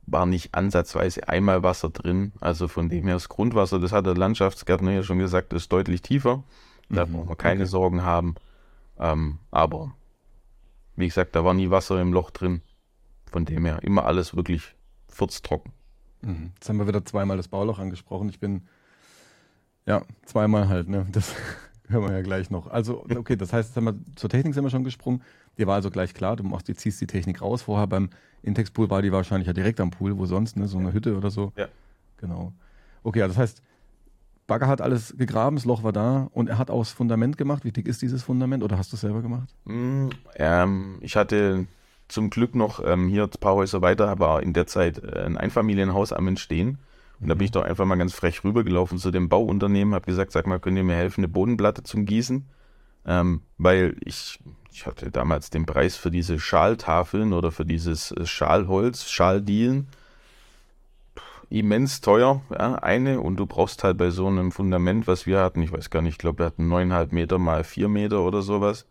war 0.07 0.27
nicht 0.27 0.55
ansatzweise 0.55 1.29
einmal 1.29 1.63
Wasser 1.63 1.91
drin. 1.91 2.33
Also 2.41 2.69
von 2.69 2.89
dem 2.89 3.05
her 3.05 3.15
das 3.15 3.29
Grundwasser, 3.29 3.79
das 3.79 3.93
hat 3.93 4.07
der 4.07 4.17
Landschaftsgärtner 4.17 4.91
ja 4.91 5.03
schon 5.03 5.19
gesagt, 5.19 5.53
ist 5.53 5.71
deutlich 5.71 6.03
tiefer. 6.03 6.43
Da 6.91 7.07
mhm. 7.07 7.13
brauchen 7.13 7.29
wir 7.29 7.37
keine 7.37 7.63
okay. 7.63 7.71
Sorgen 7.71 8.03
haben. 8.03 8.35
Ähm, 8.99 9.39
aber 9.51 9.95
wie 10.97 11.07
gesagt, 11.07 11.35
da 11.35 11.45
war 11.45 11.55
nie 11.55 11.71
Wasser 11.71 12.01
im 12.01 12.13
Loch 12.13 12.31
drin. 12.31 12.63
Von 13.31 13.45
dem 13.45 13.65
her 13.65 13.79
immer 13.83 14.05
alles 14.05 14.35
wirklich 14.35 14.75
furztrocken. 15.09 15.73
Mhm. 16.23 16.51
Jetzt 16.55 16.69
haben 16.69 16.79
wir 16.79 16.89
wieder 16.89 17.05
zweimal 17.05 17.37
das 17.37 17.49
Bauloch 17.49 17.79
angesprochen. 17.79 18.29
Ich 18.29 18.41
bin 18.41 18.67
ja 19.87 20.03
zweimal 20.25 20.69
halt, 20.69 20.89
ne? 20.89 21.07
Das 21.13 21.35
hören 21.89 22.05
wir 22.05 22.13
ja 22.13 22.23
gleich 22.23 22.51
noch. 22.51 22.67
Also, 22.67 23.05
okay, 23.17 23.37
das 23.37 23.53
heißt, 23.53 23.77
wir, 23.77 23.95
zur 24.17 24.31
Technik 24.31 24.55
sind 24.55 24.65
wir 24.65 24.71
schon 24.71 24.85
gesprungen. 24.85 25.23
Dir 25.59 25.67
war 25.67 25.77
also 25.77 25.91
gleich 25.91 26.13
klar, 26.13 26.37
du 26.37 26.45
machst, 26.45 26.69
du 26.69 26.75
ziehst 26.75 27.01
die 27.01 27.07
Technik 27.07 27.41
raus. 27.41 27.63
Vorher 27.63 27.87
beim 27.87 28.11
Intex-Pool 28.43 28.91
war 28.91 29.03
die 29.03 29.13
wahrscheinlich 29.13 29.47
ja 29.47 29.53
direkt 29.53 29.81
am 29.81 29.91
Pool, 29.91 30.19
wo 30.19 30.27
sonst, 30.27 30.57
ne? 30.57 30.67
So 30.67 30.79
eine 30.79 30.93
Hütte 30.93 31.17
oder 31.17 31.31
so. 31.31 31.53
Ja. 31.57 31.69
Genau. 32.17 32.53
Okay, 33.03 33.23
also 33.23 33.35
das 33.35 33.43
heißt, 33.43 33.63
Bagger 34.51 34.67
hat 34.67 34.81
alles 34.81 35.15
gegraben, 35.17 35.55
das 35.55 35.65
Loch 35.65 35.85
war 35.85 35.93
da 35.93 36.29
und 36.33 36.49
er 36.49 36.59
hat 36.59 36.73
auch 36.73 36.81
das 36.81 36.91
Fundament 36.91 37.39
gemacht. 37.39 37.65
Wie 37.65 37.71
dick 37.71 37.87
ist 37.87 38.03
dieses 38.03 38.25
Fundament 38.25 38.65
oder 38.65 38.77
hast 38.77 38.91
du 38.91 38.97
es 38.97 39.01
selber 39.01 39.23
gemacht? 39.23 39.55
Mm, 39.65 40.09
ähm, 40.35 40.99
ich 41.03 41.15
hatte 41.15 41.69
zum 42.09 42.31
Glück 42.31 42.57
noch 42.57 42.85
ähm, 42.85 43.07
hier 43.07 43.23
ein 43.23 43.31
paar 43.31 43.55
Häuser 43.55 43.81
weiter, 43.81 44.19
war 44.19 44.43
in 44.43 44.53
der 44.53 44.67
Zeit 44.67 45.05
äh, 45.05 45.23
ein 45.25 45.37
Einfamilienhaus 45.37 46.13
am 46.13 46.27
Entstehen. 46.27 46.79
Und 47.21 47.29
da 47.29 47.35
bin 47.35 47.45
ich 47.45 47.53
doch 47.53 47.63
einfach 47.63 47.85
mal 47.85 47.95
ganz 47.95 48.13
frech 48.13 48.43
rübergelaufen 48.43 48.99
zu 48.99 49.13
dem 49.13 49.29
Bauunternehmen, 49.29 49.95
habe 49.95 50.07
gesagt, 50.07 50.33
sag 50.33 50.49
mal, 50.49 50.59
könnt 50.59 50.77
ihr 50.77 50.83
mir 50.83 50.97
helfen, 50.97 51.21
eine 51.21 51.29
Bodenplatte 51.29 51.85
zum 51.85 52.05
Gießen? 52.05 52.45
Ähm, 53.07 53.43
weil 53.57 53.95
ich, 54.05 54.41
ich 54.73 54.85
hatte 54.85 55.13
damals 55.13 55.51
den 55.51 55.65
Preis 55.65 55.95
für 55.95 56.11
diese 56.11 56.41
Schaltafeln 56.41 57.35
oder 57.35 57.53
für 57.53 57.65
dieses 57.65 58.11
äh, 58.11 58.27
Schalholz, 58.27 59.09
Schaldielen, 59.09 59.87
immens 61.51 62.01
teuer, 62.01 62.41
ja, 62.51 62.77
eine. 62.77 63.21
Und 63.21 63.37
du 63.37 63.47
brauchst 63.47 63.85
halt 63.85 63.99
bei 63.99 64.11
so 64.11 64.27
einem 64.29 64.53
Fundament, 64.53 65.07
was 65.07 65.27
wir 65.27 65.41
hatten, 65.41 65.63
ich 65.63 65.73
weiß 65.73 65.91
gar 65.91 66.01
nicht, 66.01 66.13
ich 66.13 66.19
glaube, 66.19 66.39
wir 66.39 66.47
hatten 66.47 66.69
neuneinhalb 66.69 67.13
Meter 67.13 67.39
mal 67.39 67.65
vier 67.65 67.89
Meter 67.89 68.21
oder 68.21 68.41
sowas, 68.41 68.87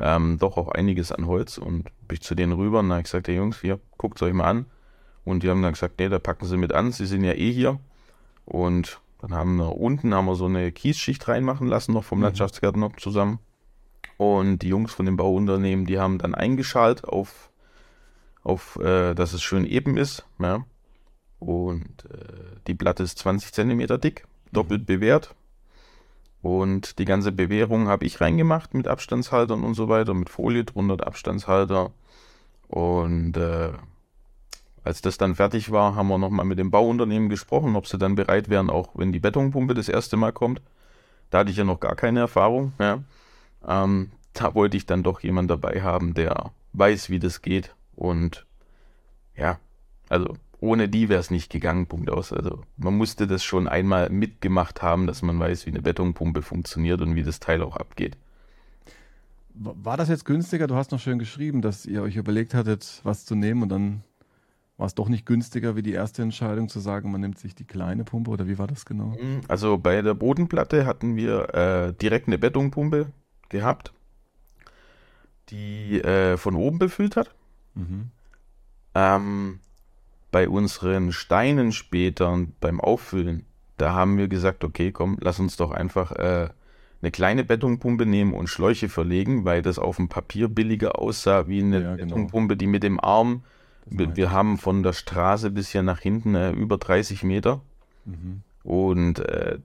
ähm, 0.00 0.38
doch 0.38 0.56
auch 0.56 0.68
einiges 0.68 1.12
an 1.12 1.26
Holz. 1.26 1.58
Und 1.58 1.84
bin 2.06 2.14
ich 2.14 2.22
zu 2.22 2.34
denen 2.34 2.52
rüber 2.52 2.78
und 2.78 2.92
habe 2.92 3.02
gesagt, 3.02 3.28
hey 3.28 3.36
Jungs, 3.36 3.60
hier, 3.60 3.80
guckt 3.98 4.22
euch 4.22 4.32
mal 4.32 4.44
an. 4.44 4.66
Und 5.24 5.42
die 5.42 5.50
haben 5.50 5.62
dann 5.62 5.72
gesagt, 5.72 5.98
nee, 5.98 6.08
da 6.08 6.18
packen 6.18 6.46
sie 6.46 6.56
mit 6.56 6.72
an, 6.72 6.92
sie 6.92 7.06
sind 7.06 7.24
ja 7.24 7.32
eh 7.32 7.52
hier. 7.52 7.80
Und 8.44 9.00
dann 9.20 9.34
haben 9.34 9.56
wir 9.56 9.76
unten 9.76 10.14
haben 10.14 10.26
wir 10.26 10.34
so 10.34 10.44
eine 10.44 10.70
Kiesschicht 10.70 11.26
reinmachen 11.28 11.66
lassen, 11.66 11.92
noch 11.92 12.04
vom 12.04 12.18
mhm. 12.18 12.24
Landschaftsgärtner 12.24 12.90
zusammen. 12.98 13.38
Und 14.18 14.58
die 14.58 14.68
Jungs 14.68 14.92
von 14.92 15.06
dem 15.06 15.16
Bauunternehmen, 15.16 15.86
die 15.86 15.98
haben 15.98 16.18
dann 16.18 16.34
eingeschalt 16.34 17.04
auf, 17.04 17.50
auf 18.44 18.76
äh, 18.76 19.14
dass 19.14 19.32
es 19.32 19.42
schön 19.42 19.64
eben 19.64 19.96
ist. 19.96 20.26
Ja. 20.38 20.64
Und 21.46 22.04
äh, 22.10 22.58
die 22.66 22.74
Platte 22.74 23.02
ist 23.02 23.18
20 23.18 23.52
cm 23.52 24.00
dick, 24.00 24.26
doppelt 24.52 24.82
mhm. 24.82 24.86
bewehrt. 24.86 25.34
Und 26.42 26.98
die 26.98 27.06
ganze 27.06 27.32
Bewehrung 27.32 27.88
habe 27.88 28.04
ich 28.04 28.20
reingemacht 28.20 28.74
mit 28.74 28.86
Abstandshaltern 28.86 29.64
und 29.64 29.74
so 29.74 29.88
weiter, 29.88 30.12
mit 30.12 30.28
Folie 30.28 30.64
drunter, 30.64 31.06
Abstandshalter. 31.06 31.90
Und 32.68 33.36
äh, 33.36 33.72
als 34.82 35.00
das 35.00 35.16
dann 35.16 35.34
fertig 35.34 35.70
war, 35.70 35.94
haben 35.94 36.08
wir 36.08 36.18
nochmal 36.18 36.44
mit 36.44 36.58
dem 36.58 36.70
Bauunternehmen 36.70 37.30
gesprochen, 37.30 37.76
ob 37.76 37.86
sie 37.86 37.96
dann 37.96 38.14
bereit 38.14 38.50
wären, 38.50 38.68
auch 38.68 38.90
wenn 38.94 39.12
die 39.12 39.20
Betonpumpe 39.20 39.72
das 39.72 39.88
erste 39.88 40.18
Mal 40.18 40.32
kommt. 40.32 40.60
Da 41.30 41.38
hatte 41.38 41.50
ich 41.50 41.56
ja 41.56 41.64
noch 41.64 41.80
gar 41.80 41.96
keine 41.96 42.20
Erfahrung. 42.20 42.74
Ja. 42.78 43.02
Ähm, 43.66 44.12
da 44.34 44.54
wollte 44.54 44.76
ich 44.76 44.84
dann 44.84 45.02
doch 45.02 45.20
jemanden 45.20 45.48
dabei 45.48 45.80
haben, 45.80 46.12
der 46.12 46.52
weiß, 46.74 47.08
wie 47.08 47.18
das 47.18 47.40
geht. 47.40 47.74
Und 47.96 48.44
ja, 49.34 49.58
also 50.10 50.34
ohne 50.64 50.88
die 50.88 51.10
wäre 51.10 51.20
es 51.20 51.30
nicht 51.30 51.50
gegangen, 51.50 51.86
Punkt 51.86 52.10
aus. 52.10 52.32
Also 52.32 52.62
man 52.76 52.96
musste 52.96 53.26
das 53.26 53.44
schon 53.44 53.68
einmal 53.68 54.08
mitgemacht 54.08 54.80
haben, 54.80 55.06
dass 55.06 55.20
man 55.20 55.38
weiß, 55.38 55.66
wie 55.66 55.70
eine 55.70 55.82
Betonpumpe 55.82 56.40
funktioniert 56.40 57.02
und 57.02 57.14
wie 57.14 57.22
das 57.22 57.38
Teil 57.38 57.62
auch 57.62 57.76
abgeht. 57.76 58.16
War 59.54 59.96
das 59.96 60.08
jetzt 60.08 60.24
günstiger? 60.24 60.66
Du 60.66 60.74
hast 60.74 60.90
noch 60.90 60.98
schön 60.98 61.18
geschrieben, 61.18 61.60
dass 61.60 61.86
ihr 61.86 62.02
euch 62.02 62.16
überlegt 62.16 62.54
hattet, 62.54 63.00
was 63.04 63.24
zu 63.24 63.34
nehmen 63.34 63.62
und 63.62 63.68
dann 63.68 64.02
war 64.76 64.86
es 64.86 64.94
doch 64.94 65.08
nicht 65.08 65.26
günstiger 65.26 65.76
wie 65.76 65.82
die 65.82 65.92
erste 65.92 66.22
Entscheidung 66.22 66.68
zu 66.68 66.80
sagen, 66.80 67.12
man 67.12 67.20
nimmt 67.20 67.38
sich 67.38 67.54
die 67.54 67.64
kleine 67.64 68.02
Pumpe 68.02 68.30
oder 68.30 68.48
wie 68.48 68.58
war 68.58 68.66
das 68.66 68.86
genau? 68.86 69.16
Mhm, 69.20 69.42
also 69.46 69.78
bei 69.78 70.02
der 70.02 70.14
Bodenplatte 70.14 70.86
hatten 70.86 71.14
wir 71.14 71.54
äh, 71.54 71.92
direkt 71.92 72.26
eine 72.26 72.38
Betonpumpe 72.38 73.12
gehabt, 73.50 73.92
die 75.50 76.00
äh, 76.00 76.36
von 76.36 76.56
oben 76.56 76.80
befüllt 76.80 77.14
hat. 77.14 77.32
Mhm. 77.74 78.10
Ähm, 78.96 79.60
bei 80.34 80.48
unseren 80.48 81.12
Steinen 81.12 81.70
später 81.70 82.36
beim 82.58 82.80
Auffüllen, 82.80 83.46
da 83.76 83.92
haben 83.92 84.18
wir 84.18 84.26
gesagt, 84.26 84.64
okay, 84.64 84.90
komm, 84.90 85.16
lass 85.20 85.38
uns 85.38 85.56
doch 85.56 85.70
einfach 85.70 86.10
äh, 86.10 86.48
eine 87.00 87.10
kleine 87.12 87.44
Betonpumpe 87.44 88.04
nehmen 88.04 88.34
und 88.34 88.48
Schläuche 88.48 88.88
verlegen, 88.88 89.44
weil 89.44 89.62
das 89.62 89.78
auf 89.78 89.94
dem 89.94 90.08
Papier 90.08 90.48
billiger 90.48 90.98
aussah 90.98 91.46
wie 91.46 91.62
eine 91.62 91.80
ja, 91.80 91.94
genau. 91.94 92.16
Betonpumpe, 92.16 92.56
die 92.56 92.66
mit 92.66 92.82
dem 92.82 92.98
Arm 92.98 93.44
wir, 93.86 94.16
wir, 94.16 94.32
haben 94.32 94.58
von 94.58 94.82
der 94.82 94.92
Straße 94.92 95.52
bis 95.52 95.70
hier 95.70 95.84
nach 95.84 96.00
hinten 96.00 96.34
äh, 96.34 96.50
über 96.50 96.78
30 96.78 97.22
Meter. 97.22 97.60
Mhm. 98.04 98.42
Und 98.64 99.20
äh, 99.20 99.58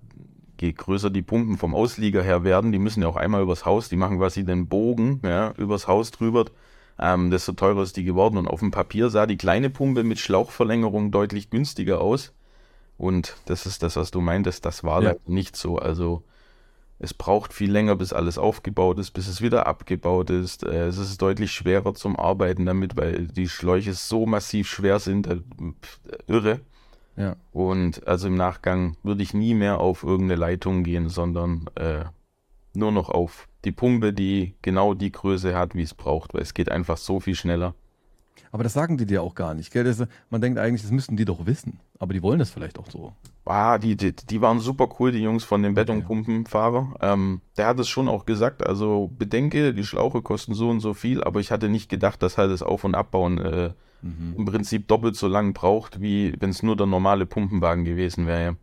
je 0.62 0.72
größer 0.74 1.10
die 1.10 1.24
Pumpen 1.24 1.58
vom 1.58 1.74
Auslieger 1.74 2.22
her 2.22 2.44
werden, 2.44 2.72
die 2.72 2.80
müssen 2.80 3.02
ja 3.02 3.08
auch 3.08 3.16
einmal 3.16 3.42
übers 3.42 3.66
Haus, 3.66 3.90
die 3.90 3.96
machen 3.96 4.20
quasi 4.20 4.46
den 4.46 4.68
Bogen 4.68 5.20
ja, 5.24 5.52
übers 5.58 5.88
Haus 5.88 6.12
drüber, 6.12 6.46
ähm, 7.00 7.32
desto 7.32 7.54
teurer 7.54 7.84
ist 7.84 7.98
die 7.98 8.04
geworden. 8.04 8.38
Und 8.38 8.48
auf 8.48 8.60
dem 8.60 8.72
Papier 8.72 9.10
sah 9.10 9.26
die 9.26 9.38
kleine 9.38 9.70
Pumpe 9.70 10.04
mit 10.04 10.20
Schlauchverlängerung 10.20 11.12
deutlich 11.12 11.50
günstiger 11.50 12.02
aus. 12.02 12.34
Und 12.98 13.38
das 13.46 13.66
ist 13.66 13.82
das, 13.84 13.96
was 13.96 14.12
du 14.12 14.20
meintest, 14.20 14.66
das 14.66 14.84
war 14.84 15.02
ja. 15.02 15.16
nicht 15.26 15.56
so. 15.56 15.78
Also 15.78 16.24
es 17.00 17.14
braucht 17.14 17.54
viel 17.54 17.72
länger, 17.72 17.96
bis 17.96 18.12
alles 18.12 18.38
aufgebaut 18.38 19.00
ist, 19.00 19.12
bis 19.12 19.28
es 19.28 19.42
wieder 19.42 19.68
abgebaut 19.68 20.30
ist. 20.30 20.64
Äh, 20.64 20.88
es 20.88 20.98
ist 20.98 21.22
deutlich 21.22 21.52
schwerer 21.52 21.94
zum 21.94 22.18
Arbeiten 22.18 22.66
damit, 22.66 22.98
weil 22.98 23.28
die 23.28 23.48
Schläuche 23.48 23.94
so 23.94 24.26
massiv 24.26 24.68
schwer 24.68 25.00
sind. 25.00 25.28
Äh, 25.28 25.40
irre. 26.28 26.60
Ja. 27.16 27.36
Und 27.52 28.08
also 28.08 28.28
im 28.28 28.36
Nachgang 28.36 28.96
würde 29.04 29.24
ich 29.24 29.34
nie 29.34 29.54
mehr 29.54 29.80
auf 29.80 30.04
irgendeine 30.04 30.40
Leitung 30.40 30.84
gehen, 30.84 31.10
sondern 31.10 31.70
äh, 31.76 32.06
nur 32.74 32.92
noch 32.92 33.10
auf 33.10 33.49
die 33.66 33.72
Pumpe, 33.72 34.14
die 34.14 34.56
genau 34.62 34.94
die 34.94 35.12
Größe 35.12 35.56
hat, 35.56 35.76
wie 35.76 35.82
es 35.82 35.94
braucht, 35.94 36.34
weil 36.34 36.42
es 36.42 36.54
geht 36.54 36.72
einfach 36.72 36.98
so 36.98 37.20
viel 37.20 37.36
schneller. 37.36 37.76
Aber 38.52 38.64
das 38.64 38.74
sagen 38.74 38.98
die 38.98 39.06
dir 39.06 39.22
auch 39.22 39.36
gar 39.36 39.54
nicht. 39.54 39.72
Gell? 39.72 39.84
Das, 39.84 40.04
man 40.30 40.42
denkt 40.42 40.58
eigentlich, 40.58 40.82
das 40.82 40.92
müssten 40.92 41.18
die 41.18 41.26
doch 41.26 41.46
wissen. 41.46 41.80
Aber 42.00 42.14
die 42.14 42.24
wollen 42.24 42.40
das 42.40 42.50
vielleicht 42.50 42.80
auch 42.80 42.90
so. 42.90 43.14
Ah, 43.46 43.78
die, 43.78 43.96
die, 43.96 44.16
die 44.16 44.42
waren 44.42 44.60
super 44.60 44.90
cool, 45.00 45.12
die 45.12 45.22
Jungs 45.22 45.44
von 45.44 45.62
dem 45.62 45.74
Betonpumpenfahrer. 45.74 46.96
Ähm, 47.02 47.42
der 47.58 47.68
hat 47.68 47.80
es 47.80 47.90
schon 47.90 48.08
auch 48.08 48.26
gesagt. 48.26 48.66
Also 48.66 49.12
bedenke, 49.18 49.74
die 49.74 49.84
Schlauche 49.84 50.22
kosten 50.22 50.54
so 50.54 50.70
und 50.70 50.80
so 50.80 50.94
viel, 50.94 51.24
aber 51.24 51.40
ich 51.40 51.52
hatte 51.52 51.70
nicht 51.70 51.90
gedacht, 51.90 52.22
dass 52.24 52.38
halt 52.38 52.52
das 52.52 52.64
Auf- 52.64 52.84
und 52.84 52.96
Abbauen 52.96 53.38
äh, 53.40 53.72
mhm. 54.02 54.36
im 54.38 54.46
Prinzip 54.46 54.88
doppelt 54.88 55.16
so 55.16 55.28
lang 55.28 55.54
braucht, 55.54 56.02
wie 56.02 56.34
wenn 56.40 56.52
es 56.52 56.64
nur 56.64 56.76
der 56.76 56.88
normale 56.88 57.26
Pumpenwagen 57.26 57.86
gewesen 57.86 58.28
wäre. 58.28 58.56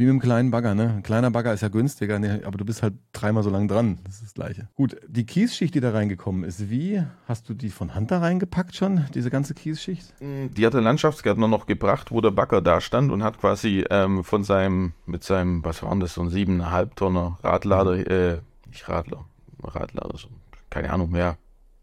Wie 0.00 0.04
mit 0.04 0.12
einem 0.12 0.20
kleinen 0.20 0.50
Bagger, 0.50 0.74
ne? 0.74 0.94
Ein 0.96 1.02
kleiner 1.02 1.30
Bagger 1.30 1.52
ist 1.52 1.60
ja 1.60 1.68
günstiger, 1.68 2.18
ne? 2.18 2.40
aber 2.46 2.56
du 2.56 2.64
bist 2.64 2.82
halt 2.82 2.94
dreimal 3.12 3.42
so 3.42 3.50
lang 3.50 3.68
dran. 3.68 3.98
Das 4.04 4.14
ist 4.14 4.22
das 4.22 4.32
Gleiche. 4.32 4.66
Gut, 4.74 4.96
die 5.06 5.26
Kiesschicht, 5.26 5.74
die 5.74 5.80
da 5.80 5.90
reingekommen 5.90 6.42
ist, 6.42 6.70
wie? 6.70 7.04
Hast 7.28 7.50
du 7.50 7.52
die 7.52 7.68
von 7.68 7.94
Hand 7.94 8.10
da 8.10 8.20
reingepackt 8.20 8.74
schon, 8.74 9.04
diese 9.12 9.28
ganze 9.28 9.52
Kiesschicht? 9.52 10.14
Mm, 10.22 10.54
die 10.54 10.64
hat 10.64 10.72
der 10.72 10.80
Landschaftsgärtner 10.80 11.48
noch 11.48 11.66
gebracht, 11.66 12.12
wo 12.12 12.22
der 12.22 12.30
Bagger 12.30 12.62
da 12.62 12.80
stand 12.80 13.12
und 13.12 13.22
hat 13.22 13.38
quasi 13.40 13.84
ähm, 13.90 14.24
von 14.24 14.42
seinem, 14.42 14.94
mit 15.04 15.22
seinem, 15.22 15.62
was 15.66 15.82
war 15.82 15.94
das, 15.96 16.14
so 16.14 16.22
ein 16.22 16.30
siebeneinhalb 16.30 16.96
Tonner 16.96 17.38
Radlader, 17.42 17.96
mhm. 17.96 18.06
äh, 18.06 18.38
nicht 18.70 18.88
Radler, 18.88 19.26
Radlader, 19.62 20.16
so, 20.16 20.28
keine 20.70 20.94
Ahnung 20.94 21.10
mehr. 21.10 21.36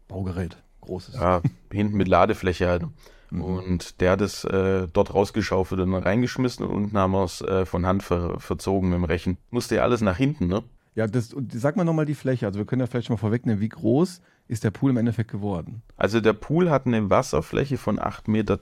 Baugerät, 0.08 0.56
großes. 0.80 1.14
Ja, 1.14 1.40
hinten 1.70 1.96
mit 1.96 2.08
Ladefläche 2.08 2.66
halt. 2.66 2.82
Mhm. 3.30 3.42
Und 3.42 4.00
der 4.00 4.12
hat 4.12 4.20
es 4.20 4.44
äh, 4.44 4.86
dort 4.92 5.14
rausgeschaufelt 5.14 5.80
und 5.80 5.94
reingeschmissen 5.94 6.64
und 6.64 6.74
unten 6.74 6.98
haben 6.98 7.12
wir 7.12 7.24
es 7.24 7.40
äh, 7.42 7.66
von 7.66 7.86
Hand 7.86 8.02
ver 8.02 8.40
verzogen 8.40 8.90
mit 8.90 8.98
dem 8.98 9.04
Rechen. 9.04 9.38
Musste 9.50 9.76
ja 9.76 9.82
alles 9.82 10.00
nach 10.00 10.16
hinten, 10.16 10.46
ne? 10.46 10.62
Ja, 10.94 11.06
das, 11.06 11.34
sag 11.52 11.76
mal 11.76 11.84
nochmal 11.84 12.06
die 12.06 12.14
Fläche. 12.14 12.46
Also 12.46 12.58
wir 12.58 12.66
können 12.66 12.80
ja 12.80 12.86
vielleicht 12.86 13.06
schon 13.06 13.14
mal 13.14 13.20
vorwegnehmen, 13.20 13.60
wie 13.60 13.68
groß 13.68 14.20
ist 14.48 14.64
der 14.64 14.70
Pool 14.70 14.90
im 14.90 14.96
Endeffekt 14.96 15.30
geworden? 15.30 15.82
Also 15.96 16.20
der 16.20 16.32
Pool 16.32 16.70
hat 16.70 16.86
eine 16.86 17.08
Wasserfläche 17.08 17.78
von 17.78 18.00
8,30 18.00 18.30
Meter 18.30 18.54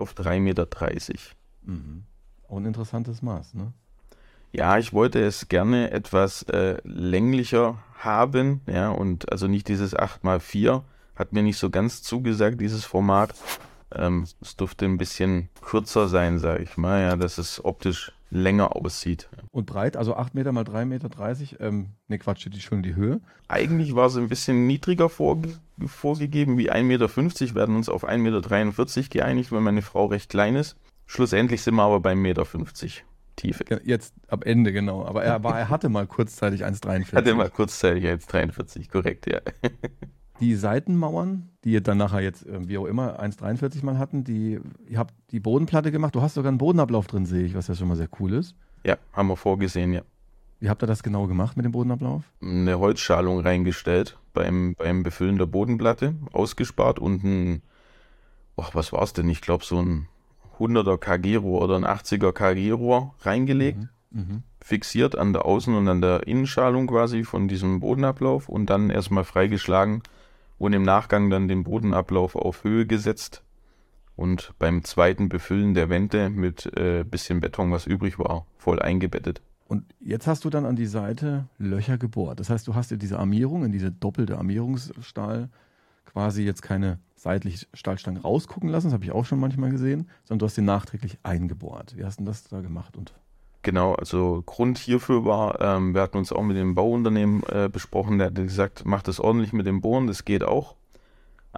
auf 0.00 0.14
3,30 0.14 0.40
Meter. 0.40 0.66
Mhm. 1.64 2.04
Auch 2.48 2.56
ein 2.56 2.64
interessantes 2.64 3.20
Maß, 3.20 3.54
ne? 3.54 3.72
Ja, 4.50 4.78
ich 4.78 4.94
wollte 4.94 5.20
es 5.20 5.48
gerne 5.48 5.90
etwas 5.90 6.42
äh, 6.44 6.78
länglicher 6.84 7.82
haben, 7.98 8.62
ja, 8.66 8.88
und 8.88 9.30
also 9.30 9.46
nicht 9.46 9.68
dieses 9.68 9.94
8x4, 9.94 10.82
hat 11.16 11.32
mir 11.32 11.42
nicht 11.42 11.58
so 11.58 11.68
ganz 11.68 12.02
zugesagt, 12.02 12.60
dieses 12.60 12.84
Format. 12.84 13.34
Ähm, 13.94 14.26
es 14.40 14.56
durfte 14.56 14.84
ein 14.84 14.98
bisschen 14.98 15.48
kürzer 15.62 16.08
sein, 16.08 16.38
sage 16.38 16.62
ich 16.62 16.76
mal, 16.76 17.00
ja, 17.00 17.16
dass 17.16 17.38
es 17.38 17.64
optisch 17.64 18.12
länger 18.30 18.76
aussieht. 18.76 19.28
Und 19.50 19.66
breit, 19.66 19.96
also 19.96 20.14
8 20.14 20.34
Meter 20.34 20.52
mal 20.52 20.64
3,30 20.64 20.84
Meter. 20.84 21.60
Ähm, 21.60 21.90
ne, 22.08 22.18
Quatsch, 22.18 22.46
die 22.50 22.60
schon 22.60 22.82
die 22.82 22.94
Höhe. 22.94 23.20
Eigentlich 23.48 23.94
war 23.94 24.06
es 24.06 24.16
ein 24.16 24.28
bisschen 24.28 24.66
niedriger 24.66 25.08
vorge 25.08 25.48
vorgegeben, 25.86 26.58
wie 26.58 26.70
1,50 26.70 26.82
Meter. 26.82 27.08
Wir 27.08 27.54
werden 27.54 27.76
uns 27.76 27.88
auf 27.88 28.06
1,43 28.06 28.18
Meter 28.18 29.08
geeinigt, 29.08 29.52
weil 29.52 29.60
meine 29.60 29.82
Frau 29.82 30.06
recht 30.06 30.28
klein 30.28 30.56
ist. 30.56 30.76
Schlussendlich 31.06 31.62
sind 31.62 31.74
wir 31.76 31.84
aber 31.84 32.00
bei 32.00 32.12
1,50 32.12 32.16
Meter 32.16 32.44
Tiefe. 33.36 33.64
Jetzt 33.84 34.14
am 34.26 34.42
Ende, 34.42 34.72
genau. 34.72 35.06
Aber 35.06 35.22
er, 35.22 35.42
war, 35.44 35.58
er 35.58 35.68
hatte 35.68 35.88
mal 35.88 36.06
kurzzeitig 36.06 36.64
1,43. 36.64 37.14
Hatte 37.14 37.34
mal 37.34 37.48
kurzzeitig 37.48 38.04
1,43, 38.04 38.90
korrekt, 38.90 39.26
ja. 39.26 39.40
Die 40.40 40.54
Seitenmauern, 40.54 41.48
die 41.64 41.72
ihr 41.72 41.80
dann 41.80 41.98
nachher 41.98 42.20
jetzt, 42.20 42.46
ähm, 42.46 42.68
wie 42.68 42.78
auch 42.78 42.86
immer, 42.86 43.20
1,43 43.20 43.84
mal 43.84 43.98
hatten, 43.98 44.24
die, 44.24 44.60
ihr 44.86 44.98
habt 44.98 45.14
die 45.30 45.40
Bodenplatte 45.40 45.90
gemacht. 45.90 46.14
Du 46.14 46.22
hast 46.22 46.34
sogar 46.34 46.48
einen 46.48 46.58
Bodenablauf 46.58 47.06
drin, 47.06 47.26
sehe 47.26 47.44
ich, 47.44 47.54
was 47.54 47.66
ja 47.68 47.74
schon 47.74 47.88
mal 47.88 47.96
sehr 47.96 48.08
cool 48.20 48.32
ist. 48.32 48.54
Ja, 48.84 48.96
haben 49.12 49.28
wir 49.28 49.36
vorgesehen, 49.36 49.92
ja. 49.92 50.02
Wie 50.60 50.68
habt 50.68 50.82
ihr 50.82 50.86
das 50.86 51.02
genau 51.02 51.26
gemacht 51.26 51.56
mit 51.56 51.64
dem 51.64 51.72
Bodenablauf? 51.72 52.24
Eine 52.40 52.78
Holzschalung 52.78 53.40
reingestellt 53.40 54.18
beim, 54.32 54.74
beim 54.76 55.02
Befüllen 55.02 55.38
der 55.38 55.46
Bodenplatte, 55.46 56.14
ausgespart 56.32 56.98
und 56.98 57.22
ein, 57.24 57.62
oh, 58.56 58.66
was 58.72 58.92
war 58.92 59.02
es 59.02 59.12
denn? 59.12 59.28
Ich 59.28 59.40
glaube, 59.40 59.64
so 59.64 59.80
ein 59.80 60.08
100er 60.58 60.98
KG-Rohr 60.98 61.62
oder 61.62 61.76
ein 61.76 61.84
80er 61.84 62.32
KG-Rohr 62.32 63.14
reingelegt, 63.20 63.78
mhm. 63.78 63.88
Mhm. 64.20 64.42
fixiert 64.60 65.16
an 65.16 65.32
der 65.32 65.42
Außen- 65.42 65.76
und 65.76 65.88
an 65.88 66.00
der 66.00 66.26
Innenschalung 66.26 66.86
quasi 66.86 67.24
von 67.24 67.46
diesem 67.46 67.80
Bodenablauf 67.80 68.48
und 68.48 68.66
dann 68.66 68.90
erstmal 68.90 69.24
freigeschlagen 69.24 70.02
und 70.58 70.72
im 70.72 70.82
Nachgang 70.82 71.30
dann 71.30 71.48
den 71.48 71.64
Bodenablauf 71.64 72.36
auf 72.36 72.64
Höhe 72.64 72.86
gesetzt 72.86 73.42
und 74.16 74.52
beim 74.58 74.82
zweiten 74.82 75.28
Befüllen 75.28 75.74
der 75.74 75.88
Wände 75.88 76.28
mit 76.28 76.66
äh, 76.76 77.04
bisschen 77.04 77.40
Beton, 77.40 77.70
was 77.70 77.86
übrig 77.86 78.18
war, 78.18 78.46
voll 78.56 78.80
eingebettet. 78.80 79.40
Und 79.68 79.84
jetzt 80.00 80.26
hast 80.26 80.44
du 80.44 80.50
dann 80.50 80.66
an 80.66 80.76
die 80.76 80.86
Seite 80.86 81.46
Löcher 81.58 81.98
gebohrt. 81.98 82.40
Das 82.40 82.50
heißt, 82.50 82.66
du 82.66 82.74
hast 82.74 82.90
dir 82.90 82.96
diese 82.96 83.18
Armierung, 83.18 83.64
in 83.64 83.72
diese 83.72 83.92
doppelte 83.92 84.38
Armierungsstahl 84.38 85.50
quasi 86.06 86.42
jetzt 86.42 86.62
keine 86.62 86.98
seitlich 87.14 87.68
Stahlstangen 87.74 88.20
rausgucken 88.22 88.70
lassen, 88.70 88.86
das 88.86 88.94
habe 88.94 89.04
ich 89.04 89.12
auch 89.12 89.24
schon 89.24 89.38
manchmal 89.38 89.70
gesehen, 89.70 90.08
sondern 90.24 90.40
du 90.40 90.46
hast 90.46 90.56
den 90.56 90.64
nachträglich 90.64 91.18
eingebohrt. 91.22 91.96
Wie 91.96 92.04
hast 92.04 92.18
du 92.18 92.24
das 92.24 92.44
da 92.44 92.60
gemacht? 92.60 92.96
Und 92.96 93.12
Genau, 93.62 93.94
also 93.94 94.42
Grund 94.46 94.78
hierfür 94.78 95.24
war, 95.24 95.60
ähm, 95.60 95.94
wir 95.94 96.02
hatten 96.02 96.18
uns 96.18 96.32
auch 96.32 96.42
mit 96.42 96.56
dem 96.56 96.74
Bauunternehmen 96.74 97.42
äh, 97.48 97.68
besprochen, 97.70 98.18
der 98.18 98.28
hat 98.28 98.34
gesagt, 98.36 98.84
macht 98.86 99.08
das 99.08 99.18
ordentlich 99.18 99.52
mit 99.52 99.66
dem 99.66 99.80
Bohren, 99.80 100.06
das 100.06 100.24
geht 100.24 100.44
auch. 100.44 100.76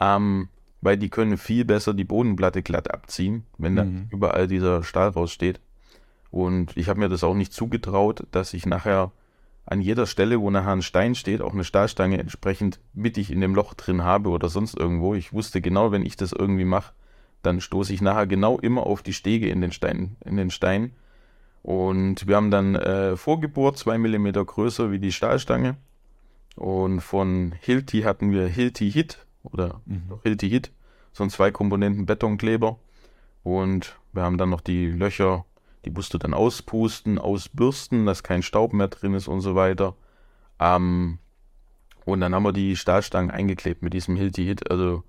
Ähm, 0.00 0.48
weil 0.80 0.96
die 0.96 1.10
können 1.10 1.36
viel 1.36 1.66
besser 1.66 1.92
die 1.92 2.04
Bodenplatte 2.04 2.62
glatt 2.62 2.90
abziehen, 2.90 3.44
wenn 3.58 3.76
dann 3.76 3.92
mhm. 3.92 4.08
überall 4.10 4.46
dieser 4.46 4.82
Stahl 4.82 5.08
raussteht. 5.08 5.60
Und 6.30 6.76
ich 6.76 6.88
habe 6.88 7.00
mir 7.00 7.08
das 7.08 7.24
auch 7.24 7.34
nicht 7.34 7.52
zugetraut, 7.52 8.26
dass 8.30 8.54
ich 8.54 8.64
nachher 8.64 9.12
an 9.66 9.80
jeder 9.80 10.06
Stelle, 10.06 10.40
wo 10.40 10.50
nachher 10.50 10.72
ein 10.72 10.82
Stein 10.82 11.14
steht, 11.14 11.42
auch 11.42 11.52
eine 11.52 11.64
Stahlstange 11.64 12.18
entsprechend 12.18 12.80
mittig 12.94 13.30
in 13.30 13.40
dem 13.40 13.54
Loch 13.54 13.74
drin 13.74 14.04
habe 14.04 14.30
oder 14.30 14.48
sonst 14.48 14.76
irgendwo. 14.76 15.14
Ich 15.14 15.32
wusste 15.32 15.60
genau, 15.60 15.92
wenn 15.92 16.06
ich 16.06 16.16
das 16.16 16.32
irgendwie 16.32 16.64
mache, 16.64 16.92
dann 17.42 17.60
stoße 17.60 17.92
ich 17.92 18.00
nachher 18.00 18.26
genau 18.26 18.58
immer 18.58 18.86
auf 18.86 19.02
die 19.02 19.12
Stege 19.12 19.48
in 19.48 19.60
den 19.60 19.72
Stein, 19.72 20.16
in 20.24 20.36
den 20.36 20.50
Stein 20.50 20.92
und 21.62 22.26
wir 22.26 22.36
haben 22.36 22.50
dann 22.50 22.74
äh, 22.74 23.16
vorgebohrt, 23.16 23.76
zwei 23.76 23.98
Millimeter 23.98 24.44
größer 24.44 24.90
wie 24.90 24.98
die 24.98 25.12
Stahlstange. 25.12 25.76
Und 26.56 27.00
von 27.00 27.54
Hilti 27.60 28.02
hatten 28.02 28.32
wir 28.32 28.46
Hilti 28.46 28.90
Hit 28.90 29.24
oder 29.42 29.80
mhm. 29.86 30.20
Hilti 30.22 30.48
Hit, 30.48 30.72
so 31.12 31.24
ein 31.24 31.30
zwei 31.30 31.50
Komponenten 31.50 32.06
Betonkleber. 32.06 32.78
Und 33.42 33.96
wir 34.12 34.22
haben 34.22 34.38
dann 34.38 34.50
noch 34.50 34.60
die 34.60 34.86
Löcher, 34.86 35.44
die 35.84 35.90
musst 35.90 36.12
du 36.12 36.18
dann 36.18 36.34
auspusten, 36.34 37.18
ausbürsten, 37.18 38.06
dass 38.06 38.22
kein 38.22 38.42
Staub 38.42 38.72
mehr 38.72 38.88
drin 38.88 39.14
ist 39.14 39.28
und 39.28 39.40
so 39.40 39.54
weiter. 39.54 39.94
Ähm, 40.58 41.18
und 42.04 42.20
dann 42.20 42.34
haben 42.34 42.42
wir 42.42 42.52
die 42.52 42.76
Stahlstangen 42.76 43.30
eingeklebt 43.30 43.82
mit 43.82 43.94
diesem 43.94 44.16
Hilti 44.16 44.44
Hit. 44.44 44.70
Also 44.70 45.04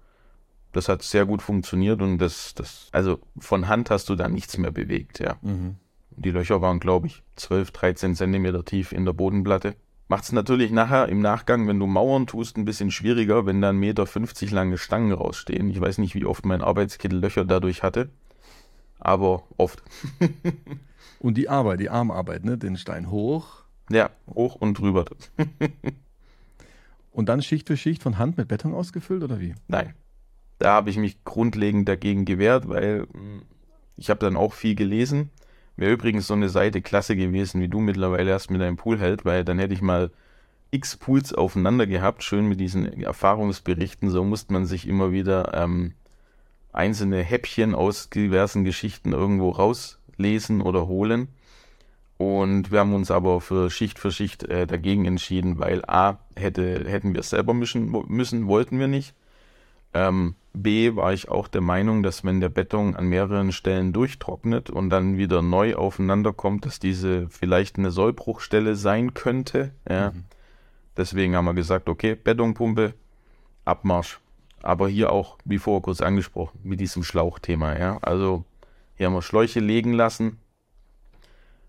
das 0.72 0.88
hat 0.88 1.02
sehr 1.02 1.26
gut 1.26 1.42
funktioniert 1.42 2.02
und 2.02 2.18
das, 2.18 2.54
das, 2.54 2.90
also 2.92 3.20
von 3.40 3.68
Hand 3.68 3.90
hast 3.90 4.10
du 4.10 4.16
da 4.16 4.30
nichts 4.30 4.58
mehr 4.58 4.72
bewegt, 4.72 5.20
ja. 5.20 5.38
Mhm. 5.42 5.76
Die 6.18 6.32
Löcher 6.32 6.62
waren, 6.62 6.80
glaube 6.80 7.08
ich, 7.08 7.24
12, 7.36 7.72
13 7.72 8.16
Zentimeter 8.16 8.64
tief 8.66 8.92
in 8.92 9.06
der 9.06 9.14
Bodenplatte. 9.14 9.76
Macht 10.08 10.26
es 10.26 10.32
natürlich 10.34 10.72
nachher 10.72 11.08
im 11.08 11.22
Nachgang, 11.22 11.68
wenn 11.68 11.80
du 11.80 11.88
Mauern 11.88 12.28
tust, 12.28 12.58
ein 12.58 12.66
bisschen 12.66 12.92
schwieriger, 12.92 13.46
wenn 13.46 13.62
da 13.62 13.70
1,50 13.70 13.74
Meter 14.44 14.56
lange 14.56 14.78
Stangen 14.78 15.14
rausstehen. 15.14 15.70
Ich 15.70 15.80
weiß 15.80 16.00
nicht, 16.00 16.16
wie 16.16 16.26
oft 16.26 16.46
mein 16.46 16.62
Arbeitskittel 16.62 17.20
Löcher 17.20 17.46
dadurch 17.46 17.82
hatte, 17.82 18.10
aber 19.00 19.44
oft. 19.58 19.82
und 21.20 21.38
die 21.38 21.48
Arbeit, 21.48 21.80
die 21.80 21.90
Armarbeit, 21.90 22.44
ne? 22.44 22.58
Den 22.58 22.76
Stein 22.76 23.10
hoch. 23.10 23.64
Ja, 23.90 24.10
hoch 24.28 24.56
und 24.56 24.78
drüber. 24.78 25.06
und 27.12 27.30
dann 27.30 27.42
Schicht 27.42 27.68
für 27.68 27.78
Schicht 27.78 28.04
von 28.04 28.18
Hand 28.18 28.38
mit 28.38 28.50
Beton 28.50 28.74
ausgefüllt 28.74 29.24
oder 29.24 29.40
wie? 29.40 29.56
Nein. 29.68 29.94
Da 30.60 30.74
habe 30.74 30.90
ich 30.90 30.98
mich 30.98 31.24
grundlegend 31.24 31.88
dagegen 31.88 32.26
gewehrt, 32.26 32.68
weil 32.68 33.08
hm, 33.14 33.44
ich 33.96 34.10
habe 34.10 34.20
dann 34.20 34.36
auch 34.36 34.54
viel 34.54 34.76
gelesen 34.76 35.30
Wäre 35.82 35.94
übrigens 35.94 36.28
so 36.28 36.36
eine 36.36 36.50
Seite 36.50 36.80
klasse 36.84 37.16
gewesen, 37.16 37.60
wie 37.60 37.68
du 37.68 37.80
mittlerweile 37.80 38.36
hast 38.36 38.52
mit 38.52 38.62
deinem 38.62 38.78
Pool 38.78 39.00
hält, 39.00 39.26
weil 39.26 39.44
dann 39.44 39.58
hätte 39.58 39.74
ich 39.74 39.82
mal 39.82 40.12
x 40.70 40.96
Pools 40.96 41.34
aufeinander 41.34 41.88
gehabt, 41.88 42.24
schön 42.24 42.48
mit 42.48 42.60
diesen 42.60 43.02
Erfahrungsberichten. 43.02 44.12
So 44.12 44.24
musste 44.24 44.54
man 44.54 44.68
sich 44.68 44.88
immer 44.88 45.12
wieder 45.12 45.56
ähm, 45.56 45.96
einzelne 46.72 47.24
Häppchen 47.24 47.74
aus 47.74 48.12
diversen 48.12 48.64
Geschichten 48.64 49.12
irgendwo 49.12 49.50
rauslesen 49.50 50.62
oder 50.62 50.86
holen. 50.86 51.30
Und 52.20 52.72
wir 52.72 52.82
haben 52.82 52.94
uns 52.94 53.10
aber 53.10 53.42
für 53.42 53.72
Schicht 53.72 53.98
für 53.98 54.12
Schicht 54.12 54.44
äh, 54.44 54.68
dagegen 54.68 55.06
entschieden, 55.06 55.58
weil 55.58 55.84
A, 55.88 56.20
hätte, 56.36 56.88
hätten 56.88 57.14
wir 57.14 57.22
es 57.22 57.32
selber 57.32 57.56
mischen 57.56 57.92
müssen, 58.08 58.46
wollten 58.46 58.78
wir 58.78 58.88
nicht. 58.88 59.16
Ähm, 59.96 60.36
B 60.54 60.96
war 60.96 61.14
ich 61.14 61.30
auch 61.30 61.48
der 61.48 61.62
Meinung, 61.62 62.04
dass 62.04 62.24
wenn 62.24 62.42
der 62.42 62.50
Beton 62.50 62.96
an 62.96 63.06
mehreren 63.06 63.52
Stellen 63.52 63.94
durchtrocknet 63.94 64.70
und 64.70 64.90
dann 64.90 65.18
wieder 65.18 65.42
neu 65.42 65.76
aufeinander 65.76 66.34
kommt, 66.34 66.66
dass 66.66 66.80
diese 66.80 67.30
vielleicht 67.30 67.78
eine 67.78 67.92
Sollbruchstelle 67.92 68.76
sein 68.76 69.14
könnte. 69.14 69.72
Ja. 69.88 70.12
Mhm. 70.12 70.26
Deswegen 70.98 71.36
haben 71.36 71.46
wir 71.46 71.54
gesagt, 71.54 71.88
okay, 71.88 72.16
Betonpumpe, 72.16 72.94
Abmarsch. 73.64 74.20
Aber 74.62 74.90
hier 74.90 75.12
auch, 75.12 75.38
wie 75.46 75.58
vorher 75.58 75.82
kurz 75.82 76.02
angesprochen, 76.02 76.60
mit 76.64 76.80
diesem 76.80 77.04
Schlauchthema. 77.04 77.78
Ja. 77.78 77.98
Also 78.02 78.44
hier 78.96 79.08
haben 79.08 79.14
wir 79.14 79.22
Schläuche 79.22 79.62
legen 79.62 79.94
lassen. 79.94 80.38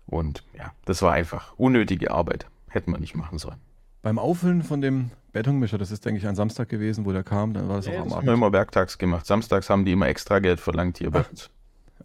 Und 0.05 0.43
ja, 0.57 0.73
das 0.85 1.01
war 1.01 1.13
einfach 1.13 1.53
unnötige 1.57 2.11
Arbeit. 2.11 2.47
hätten 2.67 2.91
wir 2.91 2.99
nicht 2.99 3.15
machen 3.15 3.37
sollen. 3.37 3.59
Beim 4.03 4.19
Auffüllen 4.19 4.61
von 4.63 4.81
dem 4.81 5.09
Betonmischer, 5.31 5.77
das 5.79 5.89
ist, 5.89 6.05
denke 6.05 6.19
ich, 6.19 6.27
ein 6.27 6.35
Samstag 6.35 6.69
gewesen, 6.69 7.05
wo 7.05 7.11
der 7.11 7.23
kam, 7.23 7.53
dann 7.53 7.67
war 7.69 7.77
das 7.77 7.87
Ja, 7.87 7.93
auch 7.93 7.97
am 7.99 8.03
das 8.03 8.11
haben 8.11 8.17
Abend. 8.19 8.27
wir 8.27 8.33
immer 8.35 8.51
werktags 8.53 8.97
gemacht. 8.99 9.25
Samstags 9.25 9.69
haben 9.69 9.85
die 9.85 9.93
immer 9.93 10.07
extra 10.07 10.37
Geld 10.39 10.59
verlangt 10.59 10.99
hier 10.99 11.09
bei 11.09 11.21
uns. 11.23 11.49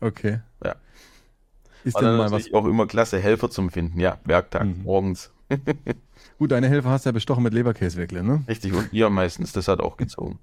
Okay. 0.00 0.38
Ja. 0.64 0.76
Ist 1.84 1.94
War 1.94 2.02
denn 2.02 2.16
mal 2.16 2.30
was. 2.30 2.52
auch 2.54 2.64
immer 2.66 2.87
klasse, 2.87 3.18
Helfer 3.18 3.50
zum 3.50 3.70
Finden. 3.70 3.98
Ja, 4.00 4.18
Werktag, 4.24 4.64
Mhm. 4.64 4.82
morgens. 4.84 5.30
Gut, 6.38 6.52
deine 6.52 6.68
Helfer 6.68 6.90
hast 6.90 7.04
du 7.04 7.08
ja 7.08 7.12
bestochen 7.12 7.42
mit 7.42 7.52
Leberkäseweckle, 7.52 8.22
ne? 8.22 8.44
Richtig, 8.46 8.72
und 8.74 8.92
ihr 8.92 9.11
meistens, 9.11 9.52
das 9.52 9.66
hat 9.68 9.80
auch 9.80 9.96
gezogen. 9.96 10.38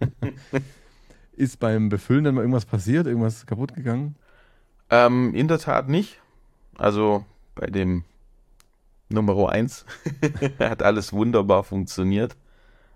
Ist 1.36 1.58
beim 1.58 1.88
Befüllen 1.88 2.24
dann 2.24 2.34
mal 2.36 2.42
irgendwas 2.42 2.64
passiert, 2.66 3.06
irgendwas 3.06 3.44
kaputt 3.46 3.74
gegangen? 3.74 4.14
Ähm, 4.90 5.34
in 5.34 5.48
der 5.48 5.58
Tat 5.58 5.88
nicht. 5.88 6.20
Also 6.78 7.24
bei 7.54 7.66
dem 7.68 8.04
Nummer 9.12 9.50
1 9.50 9.84
hat 10.58 10.82
alles 10.82 11.12
wunderbar 11.12 11.64
funktioniert. 11.64 12.36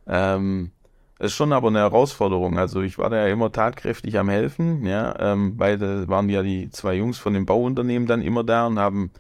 Ähm, 0.06 0.72
ist 1.18 1.34
schon 1.34 1.52
aber 1.52 1.68
eine 1.68 1.78
Herausforderung. 1.78 2.58
Also 2.58 2.82
ich 2.82 2.98
war 2.98 3.08
da 3.08 3.26
ja 3.26 3.32
immer 3.32 3.50
tatkräftig 3.50 4.18
am 4.18 4.28
Helfen, 4.28 4.84
ja. 4.84 5.18
Ähm, 5.18 5.56
beide 5.56 6.08
waren 6.08 6.28
ja 6.28 6.42
die 6.42 6.70
zwei 6.70 6.94
Jungs 6.94 7.18
von 7.18 7.32
dem 7.32 7.46
Bauunternehmen 7.46 8.06
dann 8.06 8.20
immer 8.20 8.44
da 8.44 8.66
und 8.66 8.78
haben 8.78 9.10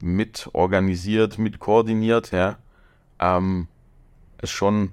mit 0.00 0.50
organisiert, 0.52 1.38
mit 1.38 1.58
koordiniert, 1.58 2.30
ja. 2.32 2.58
Ähm, 3.18 3.68
ist 4.42 4.50
schon, 4.50 4.92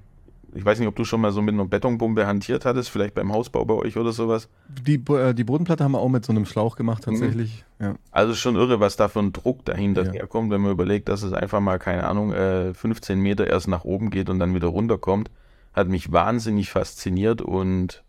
ich 0.54 0.64
weiß 0.64 0.78
nicht, 0.78 0.88
ob 0.88 0.96
du 0.96 1.04
schon 1.04 1.20
mal 1.20 1.32
so 1.32 1.42
mit 1.42 1.54
einer 1.54 1.66
Betonbombe 1.66 2.26
hantiert 2.26 2.64
hattest, 2.64 2.90
vielleicht 2.90 3.14
beim 3.14 3.32
Hausbau 3.32 3.64
bei 3.64 3.74
euch 3.74 3.96
oder 3.96 4.12
sowas. 4.12 4.48
Die, 4.68 4.94
äh, 5.12 5.34
die 5.34 5.44
Bodenplatte 5.44 5.84
haben 5.84 5.92
wir 5.92 6.00
auch 6.00 6.08
mit 6.08 6.24
so 6.24 6.32
einem 6.32 6.46
Schlauch 6.46 6.76
gemacht, 6.76 7.04
tatsächlich. 7.04 7.64
Ja. 7.80 7.94
Also 8.10 8.34
schon 8.34 8.56
irre, 8.56 8.80
was 8.80 8.96
da 8.96 9.08
für 9.08 9.20
ein 9.20 9.32
Druck 9.32 9.64
dahinter 9.64 10.06
Ja. 10.06 10.12
herkommt, 10.12 10.50
wenn 10.50 10.60
man 10.60 10.72
überlegt, 10.72 11.08
dass 11.08 11.22
es 11.22 11.32
einfach 11.32 11.60
mal, 11.60 11.78
keine 11.78 12.06
Ahnung, 12.06 12.32
äh, 12.32 12.74
15 12.74 13.20
Meter 13.20 13.46
erst 13.46 13.68
nach 13.68 13.84
oben 13.84 14.10
geht 14.10 14.30
und 14.30 14.38
dann 14.38 14.54
wieder 14.54 14.68
runterkommt. 14.68 15.30
Hat 15.74 15.88
mich 15.88 16.10
wahnsinnig 16.12 16.70
fasziniert 16.70 17.42
und 17.42 18.02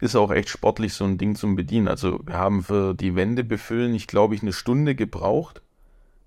ist 0.00 0.16
auch 0.16 0.30
echt 0.30 0.48
sportlich, 0.48 0.94
so 0.94 1.04
ein 1.04 1.18
Ding 1.18 1.34
zum 1.34 1.56
Bedienen. 1.56 1.88
Also 1.88 2.20
wir 2.24 2.34
haben 2.38 2.62
für 2.62 2.94
die 2.94 3.16
Wände 3.16 3.44
befüllen, 3.44 3.94
ich 3.94 4.06
glaube, 4.06 4.34
ich 4.34 4.42
eine 4.42 4.52
Stunde 4.52 4.94
gebraucht. 4.94 5.62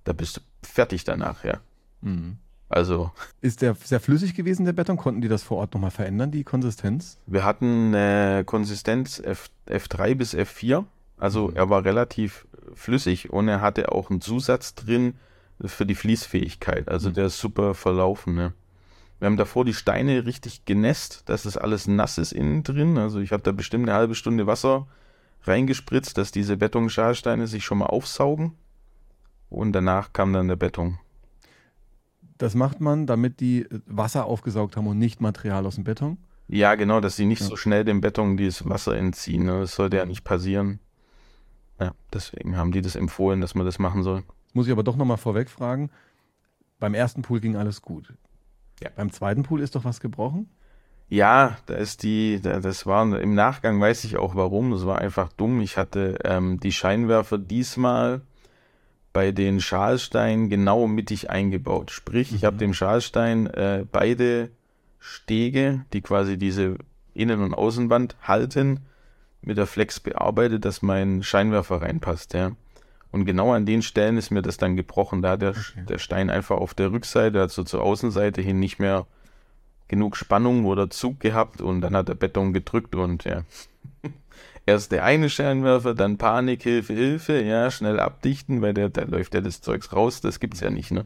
Da 0.03 0.13
bist 0.13 0.37
du 0.37 0.41
fertig 0.61 1.05
danach, 1.05 1.43
ja. 1.43 1.59
Mhm. 2.01 2.37
Also 2.73 3.11
Ist 3.41 3.61
der 3.61 3.75
sehr 3.75 3.99
flüssig 3.99 4.33
gewesen, 4.33 4.65
der 4.65 4.73
Beton? 4.73 4.97
Konnten 4.97 5.21
die 5.21 5.27
das 5.27 5.43
vor 5.43 5.57
Ort 5.57 5.73
nochmal 5.75 5.91
verändern, 5.91 6.31
die 6.31 6.43
Konsistenz? 6.43 7.17
wir 7.27 7.43
hatten 7.45 7.93
eine 7.93 8.43
Konsistenz 8.45 9.19
F, 9.19 9.49
F3 9.67 10.15
bis 10.15 10.33
F4. 10.33 10.83
Also 11.17 11.49
Mhm. 11.49 11.55
er 11.55 11.69
war 11.69 11.85
relativ 11.85 12.47
flüssig 12.73 13.29
und 13.31 13.47
er 13.47 13.61
hatte 13.61 13.91
auch 13.91 14.09
einen 14.09 14.21
Zusatz 14.21 14.73
drin 14.73 15.13
für 15.63 15.85
die 15.85 15.93
Fließfähigkeit. 15.95 16.89
Also 16.89 17.09
Mhm. 17.09 17.13
der 17.13 17.25
ist 17.27 17.37
super 17.39 17.75
verlaufen. 17.75 18.33
Ne? 18.33 18.53
Wir 19.19 19.27
haben 19.27 19.37
davor 19.37 19.65
die 19.65 19.75
Steine 19.75 20.25
richtig 20.25 20.65
genässt, 20.65 21.29
dass 21.29 21.43
das 21.43 21.55
alles 21.57 21.87
nass 21.87 22.17
ist 22.17 22.31
innen 22.33 22.63
drin. 22.63 22.97
Also 22.97 23.19
ich 23.19 23.31
habe 23.31 23.43
da 23.43 23.51
bestimmt 23.51 23.87
eine 23.87 23.95
halbe 23.97 24.15
Stunde 24.15 24.47
Wasser 24.47 24.87
reingespritzt, 25.43 26.17
dass 26.17 26.31
diese 26.31 26.57
Betonschalsteine 26.57 27.45
sich 27.45 27.63
schon 27.63 27.77
mal 27.77 27.85
aufsaugen. 27.85 28.53
Und 29.49 29.73
danach 29.73 30.11
kam 30.11 30.33
dann 30.33 30.47
der 30.47 30.55
Beton. 30.55 30.97
Das 32.43 32.55
macht 32.55 32.81
man, 32.81 33.07
damit 33.07 33.39
die 33.39 33.61
äh, 33.61 33.79
Wasser 33.85 34.25
aufgesaugt 34.25 34.75
haben 34.75 34.85
und 34.87 34.99
nicht 34.99 35.21
Material 35.21 35.65
aus 35.65 35.75
dem 35.75 35.85
Beton. 35.85 36.17
Ja, 36.49 36.75
genau, 36.75 36.99
dass 36.99 37.15
sie 37.15 37.23
nicht 37.25 37.39
Ja. 37.39 37.47
so 37.47 37.55
schnell 37.55 37.85
dem 37.85 38.01
Beton 38.01 38.35
dieses 38.35 38.67
Wasser 38.67 38.97
entziehen. 38.97 39.45
Ne? 39.45 39.61
Das 39.61 39.75
sollte 39.75 39.95
ja 39.95 40.05
nicht 40.05 40.25
passieren. 40.25 40.81
Ja, 41.79 41.93
deswegen 42.11 42.57
haben 42.57 42.73
die 42.73 42.81
das 42.81 42.97
empfohlen, 42.97 43.39
dass 43.39 43.55
man 43.55 43.65
das 43.65 43.79
machen 43.79 44.03
soll. 44.03 44.23
Jetzt 44.47 44.55
muss 44.55 44.65
ich 44.67 44.73
aber 44.73 44.83
doch 44.83 44.97
nochmal 44.97 45.15
vorweg 45.15 45.49
fragen. 45.49 45.89
Beim 46.81 46.95
ersten 46.95 47.21
Pool 47.21 47.39
ging 47.39 47.55
alles 47.55 47.81
gut. 47.81 48.13
Ja. 48.81 48.89
Beim 48.93 49.13
zweiten 49.13 49.43
Pool 49.43 49.61
ist 49.61 49.75
doch 49.75 49.85
was 49.85 50.01
gebrochen? 50.01 50.49
Ja, 51.07 51.55
da 51.67 51.75
ist 51.75 52.03
die, 52.03 52.41
da, 52.41 52.59
das 52.59 52.85
war 52.85 53.03
im 53.21 53.35
Nachgang 53.35 53.79
weiß 53.79 54.03
ich 54.03 54.17
auch 54.17 54.35
warum. 54.35 54.71
Das 54.71 54.85
war 54.85 54.97
einfach 54.99 55.31
dumm. 55.31 55.61
Ich 55.61 55.77
hatte 55.77 56.19
ähm, 56.25 56.59
die 56.59 56.73
Scheinwerfer 56.73 57.37
diesmal 57.37 58.19
bei 59.13 59.31
den 59.31 59.61
Schalsteinen 59.61 60.49
genau 60.49 60.87
mittig 60.87 61.29
eingebaut. 61.29 61.91
Sprich, 61.91 62.33
ich 62.33 62.43
habe 62.45 62.57
dem 62.57 62.73
Schalstein 62.73 63.47
äh, 63.47 63.85
beide 63.89 64.49
Stege, 64.99 65.85
die 65.93 66.01
quasi 66.01 66.37
diese 66.37 66.75
Innen- 67.13 67.41
und 67.43 67.53
Außenwand 67.53 68.15
halten, 68.21 68.79
mit 69.41 69.57
der 69.57 69.67
Flex 69.67 69.99
bearbeitet, 69.99 70.65
dass 70.65 70.81
mein 70.81 71.21
Scheinwerfer 71.21 71.81
reinpasst, 71.81 72.33
ja. 72.33 72.53
Und 73.11 73.25
genau 73.25 73.53
an 73.53 73.67
den 73.67 73.83
Stellen 73.83 74.17
ist 74.17 74.31
mir 74.31 74.41
das 74.41 74.57
dann 74.57 74.75
gebrochen. 74.75 75.21
Da 75.21 75.31
hat 75.31 75.43
der, 75.43 75.51
Okay. 75.51 75.85
der 75.87 75.99
Stein 75.99 76.31
einfach 76.31 76.57
auf 76.57 76.73
der 76.73 76.91
Rückseite, 76.91 77.39
also 77.39 77.63
zur 77.63 77.83
Außenseite 77.83 78.41
hin 78.41 78.59
nicht 78.59 78.79
mehr 78.79 79.05
genug 79.87 80.17
Spannung 80.17 80.65
oder 80.65 80.89
Zug 80.89 81.19
gehabt 81.19 81.61
und 81.61 81.81
dann 81.81 81.95
hat 81.95 82.07
der 82.07 82.15
Beton 82.15 82.53
gedrückt 82.53 82.95
und 82.95 83.25
ja. 83.25 83.43
Erst 84.65 84.93
der 84.93 85.03
eine 85.03 85.29
Scheinwerfer, 85.29 85.93
dann 85.93 86.17
Panik, 86.17 86.63
Hilfe, 86.63 86.93
Hilfe, 86.93 87.41
ja, 87.41 87.69
schnell 87.69 87.99
abdichten, 87.99 88.61
weil 88.61 88.73
der, 88.73 88.89
da 88.89 89.03
läuft 89.03 89.33
ja 89.33 89.41
das 89.41 89.61
Zeugs 89.61 89.91
raus, 89.91 90.21
das 90.21 90.39
gibt's 90.39 90.61
ja 90.61 90.69
nicht, 90.69 90.91
ne? 90.91 91.05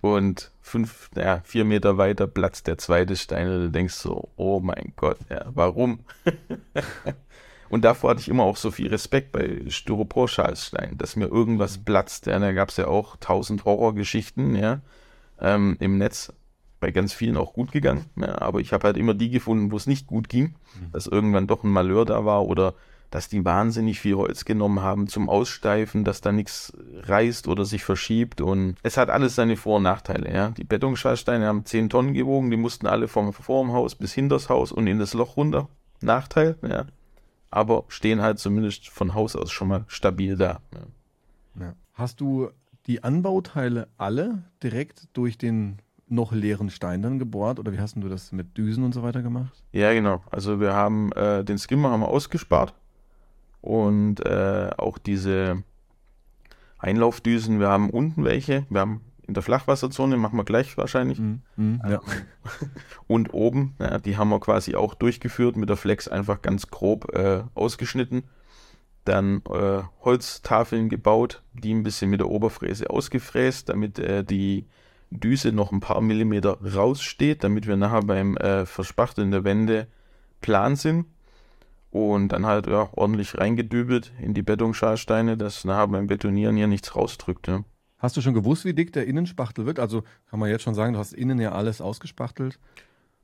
Und 0.00 0.52
fünf, 0.60 1.08
ja, 1.16 1.40
vier 1.44 1.64
Meter 1.64 1.96
weiter 1.96 2.26
platzt 2.26 2.66
der 2.66 2.78
zweite 2.78 3.16
Stein 3.16 3.48
und 3.48 3.60
du 3.60 3.70
denkst 3.70 3.94
so, 3.94 4.28
oh 4.36 4.60
mein 4.60 4.92
Gott, 4.96 5.16
ja, 5.30 5.46
warum? 5.54 6.00
und 7.70 7.84
davor 7.84 8.10
hatte 8.10 8.20
ich 8.20 8.28
immer 8.28 8.44
auch 8.44 8.58
so 8.58 8.70
viel 8.70 8.88
Respekt 8.88 9.32
bei 9.32 9.62
Styropor-Schalstein, 9.66 10.98
dass 10.98 11.16
mir 11.16 11.26
irgendwas 11.26 11.78
platzt, 11.78 12.26
ja, 12.26 12.38
da 12.38 12.52
gab's 12.52 12.76
ja 12.76 12.86
auch 12.86 13.16
tausend 13.16 13.64
Horrorgeschichten, 13.64 14.54
ja, 14.54 14.82
ähm, 15.40 15.76
im 15.80 15.96
Netz, 15.96 16.32
bei 16.84 16.90
ganz 16.90 17.14
vielen 17.14 17.38
auch 17.38 17.54
gut 17.54 17.72
gegangen, 17.72 18.04
ja, 18.16 18.42
aber 18.42 18.60
ich 18.60 18.74
habe 18.74 18.86
halt 18.86 18.98
immer 18.98 19.14
die 19.14 19.30
gefunden, 19.30 19.72
wo 19.72 19.76
es 19.76 19.86
nicht 19.86 20.06
gut 20.06 20.28
ging, 20.28 20.54
dass 20.92 21.06
irgendwann 21.06 21.46
doch 21.46 21.64
ein 21.64 21.70
Malheur 21.70 22.04
da 22.04 22.26
war 22.26 22.44
oder 22.44 22.74
dass 23.08 23.30
die 23.30 23.42
wahnsinnig 23.42 24.00
viel 24.00 24.16
Holz 24.16 24.44
genommen 24.44 24.82
haben 24.82 25.06
zum 25.06 25.30
Aussteifen, 25.30 26.04
dass 26.04 26.20
da 26.20 26.30
nichts 26.30 26.74
reißt 27.04 27.48
oder 27.48 27.64
sich 27.64 27.84
verschiebt 27.84 28.42
und 28.42 28.76
es 28.82 28.98
hat 28.98 29.08
alles 29.08 29.34
seine 29.34 29.56
Vor- 29.56 29.78
und 29.78 29.84
Nachteile, 29.84 30.30
ja. 30.30 30.50
Die 30.50 30.64
Betonschalsteine 30.64 31.46
haben 31.46 31.64
10 31.64 31.88
Tonnen 31.88 32.12
gewogen, 32.12 32.50
die 32.50 32.58
mussten 32.58 32.86
alle 32.86 33.08
vom 33.08 33.32
vorm 33.32 33.72
Haus 33.72 33.94
bis 33.94 34.12
hinters 34.12 34.50
Haus 34.50 34.70
und 34.70 34.86
in 34.86 34.98
das 34.98 35.14
Loch 35.14 35.38
runter. 35.38 35.70
Nachteil, 36.02 36.58
ja. 36.60 36.84
Aber 37.50 37.84
stehen 37.88 38.20
halt 38.20 38.38
zumindest 38.38 38.90
von 38.90 39.14
Haus 39.14 39.36
aus 39.36 39.50
schon 39.50 39.68
mal 39.68 39.84
stabil 39.86 40.36
da. 40.36 40.60
Ja. 41.58 41.72
Hast 41.94 42.20
du 42.20 42.50
die 42.86 43.02
Anbauteile 43.02 43.88
alle 43.96 44.42
direkt 44.62 45.08
durch 45.14 45.38
den 45.38 45.78
noch 46.14 46.32
leeren 46.32 46.70
Stein 46.70 47.02
dann 47.02 47.18
gebohrt 47.18 47.58
oder 47.58 47.72
wie 47.72 47.80
hast 47.80 47.96
du 47.96 48.08
das 48.08 48.32
mit 48.32 48.56
Düsen 48.56 48.84
und 48.84 48.92
so 48.92 49.02
weiter 49.02 49.22
gemacht? 49.22 49.62
Ja, 49.72 49.92
genau. 49.92 50.22
Also 50.30 50.60
wir 50.60 50.74
haben 50.74 51.12
äh, 51.12 51.44
den 51.44 51.58
Skimmer 51.58 51.90
haben 51.90 52.00
wir 52.00 52.08
ausgespart 52.08 52.74
und 53.60 54.24
äh, 54.24 54.70
auch 54.76 54.98
diese 54.98 55.62
Einlaufdüsen. 56.78 57.60
Wir 57.60 57.68
haben 57.68 57.90
unten 57.90 58.24
welche. 58.24 58.66
Wir 58.68 58.80
haben 58.80 59.00
in 59.26 59.34
der 59.34 59.42
Flachwasserzone 59.42 60.16
machen 60.18 60.36
wir 60.36 60.44
gleich 60.44 60.76
wahrscheinlich 60.76 61.18
Mhm. 61.18 61.40
Mhm. 61.56 61.80
Ja. 61.88 62.00
und 63.06 63.32
oben. 63.32 63.74
Ja, 63.78 63.98
die 63.98 64.16
haben 64.16 64.28
wir 64.28 64.40
quasi 64.40 64.74
auch 64.74 64.94
durchgeführt 64.94 65.56
mit 65.56 65.68
der 65.68 65.76
Flex 65.76 66.08
einfach 66.08 66.42
ganz 66.42 66.68
grob 66.68 67.14
äh, 67.14 67.42
ausgeschnitten. 67.54 68.24
Dann 69.04 69.42
äh, 69.50 69.82
Holztafeln 70.02 70.88
gebaut, 70.88 71.42
die 71.52 71.72
ein 71.72 71.82
bisschen 71.82 72.10
mit 72.10 72.20
der 72.20 72.28
Oberfräse 72.28 72.90
ausgefräst, 72.90 73.68
damit 73.68 73.98
äh, 73.98 74.24
die 74.24 74.66
Düse 75.14 75.52
noch 75.52 75.72
ein 75.72 75.80
paar 75.80 76.00
Millimeter 76.00 76.58
raussteht, 76.62 77.44
damit 77.44 77.66
wir 77.66 77.76
nachher 77.76 78.02
beim 78.02 78.36
äh, 78.36 78.66
Verspachteln 78.66 79.30
der 79.30 79.44
Wände 79.44 79.86
plan 80.40 80.76
sind. 80.76 81.06
Und 81.90 82.30
dann 82.30 82.44
halt 82.44 82.66
ja, 82.66 82.88
ordentlich 82.96 83.38
reingedübelt 83.38 84.12
in 84.20 84.34
die 84.34 84.42
Betonschalsteine, 84.42 85.36
dass 85.36 85.64
nachher 85.64 85.86
beim 85.88 86.08
Betonieren 86.08 86.56
hier 86.56 86.66
nichts 86.66 86.96
rausdrückt. 86.96 87.46
Ja. 87.46 87.62
Hast 87.98 88.16
du 88.16 88.20
schon 88.20 88.34
gewusst, 88.34 88.64
wie 88.64 88.74
dick 88.74 88.92
der 88.92 89.06
Innenspachtel 89.06 89.64
wird? 89.64 89.78
Also 89.78 90.02
kann 90.28 90.40
man 90.40 90.50
jetzt 90.50 90.62
schon 90.62 90.74
sagen, 90.74 90.94
du 90.94 90.98
hast 90.98 91.12
innen 91.12 91.40
ja 91.40 91.52
alles 91.52 91.80
ausgespachtelt. 91.80 92.58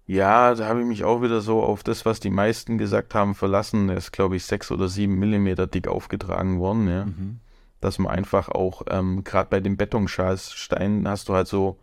Ja, 0.06 0.54
da 0.54 0.66
habe 0.66 0.80
ich 0.80 0.86
mich 0.86 1.04
auch 1.04 1.22
wieder 1.22 1.40
so 1.40 1.62
auf 1.62 1.82
das, 1.82 2.04
was 2.06 2.18
die 2.18 2.30
meisten 2.30 2.78
gesagt 2.78 3.14
haben, 3.14 3.34
verlassen. 3.34 3.88
Der 3.88 3.96
ist, 3.96 4.12
glaube 4.12 4.36
ich, 4.36 4.44
sechs 4.44 4.70
oder 4.70 4.88
sieben 4.88 5.18
Millimeter 5.18 5.66
dick 5.66 5.86
aufgetragen 5.86 6.58
worden, 6.58 6.88
ja. 6.88 7.04
Mhm. 7.04 7.40
Dass 7.80 7.98
man 7.98 8.12
einfach 8.12 8.48
auch, 8.48 8.82
ähm, 8.90 9.24
gerade 9.24 9.48
bei 9.48 9.60
den 9.60 9.76
Betonschalsteinen 9.76 11.08
hast 11.08 11.28
du 11.28 11.34
halt 11.34 11.48
so, 11.48 11.78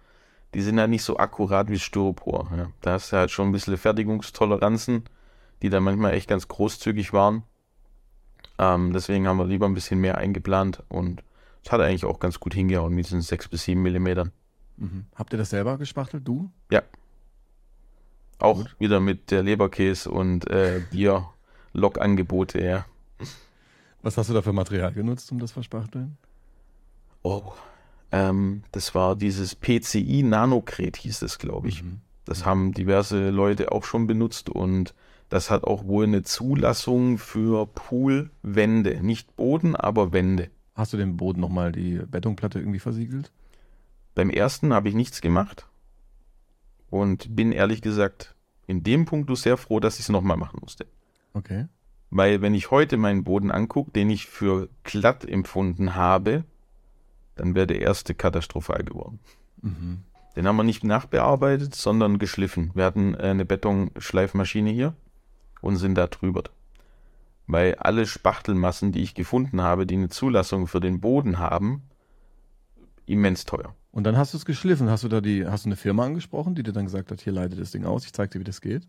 die 0.54 0.62
sind 0.62 0.80
halt 0.80 0.90
nicht 0.90 1.04
so 1.04 1.18
akkurat 1.18 1.70
wie 1.70 1.80
Styropor. 1.80 2.52
Ja. 2.56 2.68
Da 2.82 2.94
hast 2.94 3.12
du 3.12 3.18
halt 3.18 3.32
schon 3.32 3.50
ein 3.50 3.52
bisschen 3.52 3.78
Fertigungstoleranzen, 3.78 5.04
die 5.62 5.70
dann 5.70 5.84
manchmal 5.84 6.14
echt 6.14 6.30
ganz 6.30 6.48
großzügig 6.48 7.14
waren. 7.14 7.44
Ähm, 8.60 8.94
deswegen 8.94 9.28
haben 9.28 9.38
wir 9.38 9.46
lieber 9.46 9.66
ein 9.66 9.74
bisschen 9.74 10.00
mehr 10.00 10.18
eingeplant 10.18 10.84
und 10.90 11.24
es 11.64 11.72
hat 11.72 11.82
eigentlich 11.82 12.06
auch 12.06 12.20
ganz 12.20 12.40
gut 12.40 12.54
hingehauen 12.54 12.94
mit 12.94 13.06
diesen 13.06 13.22
sechs 13.22 13.48
bis 13.48 13.64
sieben 13.64 13.82
Millimetern. 13.82 14.32
Mhm. 14.78 15.06
Habt 15.16 15.34
ihr 15.34 15.38
das 15.38 15.50
selber 15.50 15.78
gespachtelt, 15.78 16.28
du? 16.28 16.50
Auch 18.40 18.58
Gut. 18.58 18.76
wieder 18.80 19.00
mit 19.00 19.32
der 19.32 19.44
Leberkäse 19.44 20.10
und 20.12 20.48
äh, 20.50 20.82
Bier-Log-Angebote, 20.92 22.64
ja. 22.64 22.86
Was 24.08 24.18
hast 24.18 24.30
du 24.30 24.34
da 24.34 24.42
für 24.42 24.54
Material 24.54 24.94
genutzt, 24.94 25.34
um 25.34 25.40
das 25.40 25.52
Verspachteln? 25.52 26.18
Oh, 27.24 27.52
Ähm, 28.10 28.64
das 28.72 28.96
war 28.96 29.18
dieses 29.18 29.54
PCI 29.54 30.24
Nanokret, 30.24 30.96
hieß 30.96 31.24
es, 31.24 31.40
glaube 31.40 31.68
ich. 31.68 31.84
Mhm. 31.84 32.00
Das 32.24 32.46
haben 32.46 32.74
diverse 32.74 33.32
Leute 33.32 33.74
auch 33.74 33.84
schon 33.84 34.08
benutzt 34.08 34.50
und 34.50 34.96
das 35.28 35.52
hat 35.52 35.66
auch 35.66 35.88
wohl 35.88 36.06
eine 36.06 36.24
Zulassung 36.24 37.18
für 37.18 37.66
Poolwände. 37.66 39.04
Nicht 39.04 39.36
Boden, 39.36 39.76
aber 39.76 40.14
Wände. 40.14 40.52
Hast 40.74 40.94
du 40.94 40.98
dem 40.98 41.18
Boden 41.18 41.42
nochmal 41.42 41.74
die 41.74 41.98
Betonplatte 41.98 42.60
irgendwie 42.60 42.80
versiegelt? 42.80 43.34
Beim 44.16 44.30
ersten 44.30 44.74
habe 44.74 44.88
ich 44.88 44.96
nichts 44.96 45.20
gemacht 45.20 45.68
und 46.90 47.36
bin 47.36 47.52
ehrlich 47.52 47.82
gesagt 47.82 48.36
in 48.68 48.84
dem 48.84 49.04
Punkt 49.04 49.36
sehr 49.38 49.58
froh, 49.58 49.82
dass 49.82 49.96
ich 49.96 50.04
es 50.04 50.10
nochmal 50.10 50.38
machen 50.38 50.60
musste. 50.62 50.86
Okay. 51.34 51.66
Weil 52.10 52.42
wenn 52.42 52.54
ich 52.54 52.72
heute 52.72 52.98
meinen 52.98 53.24
Boden 53.24 53.52
angucke, 53.52 53.92
den 53.92 54.10
ich 54.10 54.28
für 54.28 54.70
glatt 54.84 55.28
empfunden 55.28 55.96
habe, 55.96 56.46
dann 57.36 57.56
wäre 57.56 57.68
der 57.68 57.82
erste 57.82 58.16
katastrophal 58.16 58.84
geworden. 58.84 59.20
Mhm. 59.62 60.04
Den 60.36 60.48
haben 60.48 60.56
wir 60.56 60.64
nicht 60.64 60.84
nachbearbeitet, 60.84 61.76
sondern 61.76 62.20
geschliffen. 62.20 62.72
Wir 62.76 62.86
hatten 62.86 63.16
äh, 63.16 63.30
eine 63.30 63.46
Betonschleifmaschine 63.46 64.70
hier 64.70 64.94
und 65.62 65.78
sind 65.78 65.96
da 65.96 66.08
drüber. 66.08 66.44
Weil 67.48 67.76
alle 67.76 68.06
Spachtelmassen, 68.06 68.92
die 68.92 69.02
ich 69.02 69.16
gefunden 69.16 69.62
habe, 69.62 69.86
die 69.86 69.96
eine 69.96 70.10
Zulassung 70.10 70.68
für 70.68 70.80
den 70.80 71.00
Boden 71.02 71.40
haben, 71.40 71.82
immens 73.06 73.46
teuer. 73.46 73.74
Und 73.92 74.04
dann 74.04 74.18
hast 74.18 74.34
du 74.34 74.38
es 74.38 74.46
geschliffen. 74.46 74.90
Hast 74.90 75.04
du 75.04 75.08
da 75.08 75.22
die, 75.22 75.48
hast 75.48 75.66
du 75.66 75.70
eine 75.70 75.76
Firma 75.76 76.06
angesprochen, 76.06 76.54
die 76.54 76.62
dir 76.62 76.74
dann 76.74 76.86
gesagt 76.86 77.10
hat, 77.10 77.22
hier 77.22 77.34
leite 77.34 77.56
das 77.56 77.72
Ding 77.72 77.86
aus, 77.86 78.06
ich 78.06 78.14
zeig 78.14 78.32
dir, 78.32 78.40
wie 78.40 78.44
das 78.44 78.62
geht? 78.62 78.88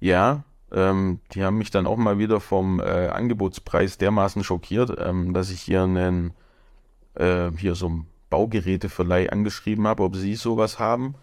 Ja, 0.00 0.44
ähm, 0.72 1.20
die 1.32 1.44
haben 1.44 1.58
mich 1.58 1.70
dann 1.70 1.86
auch 1.86 1.96
mal 1.96 2.18
wieder 2.18 2.40
vom 2.40 2.80
äh, 2.80 3.08
Angebotspreis 3.08 3.98
dermaßen 3.98 4.44
schockiert, 4.44 4.96
ähm, 4.98 5.34
dass 5.34 5.50
ich 5.50 5.60
hier 5.60 5.82
einen, 5.82 6.32
äh, 7.14 7.50
hier 7.56 7.74
so 7.74 7.86
einen 7.86 8.06
Baugeräteverleih 8.30 9.30
angeschrieben 9.30 9.86
habe, 9.86 10.04
ob 10.04 10.16
sie 10.16 10.34
sowas 10.36 10.78
haben. 10.78 11.14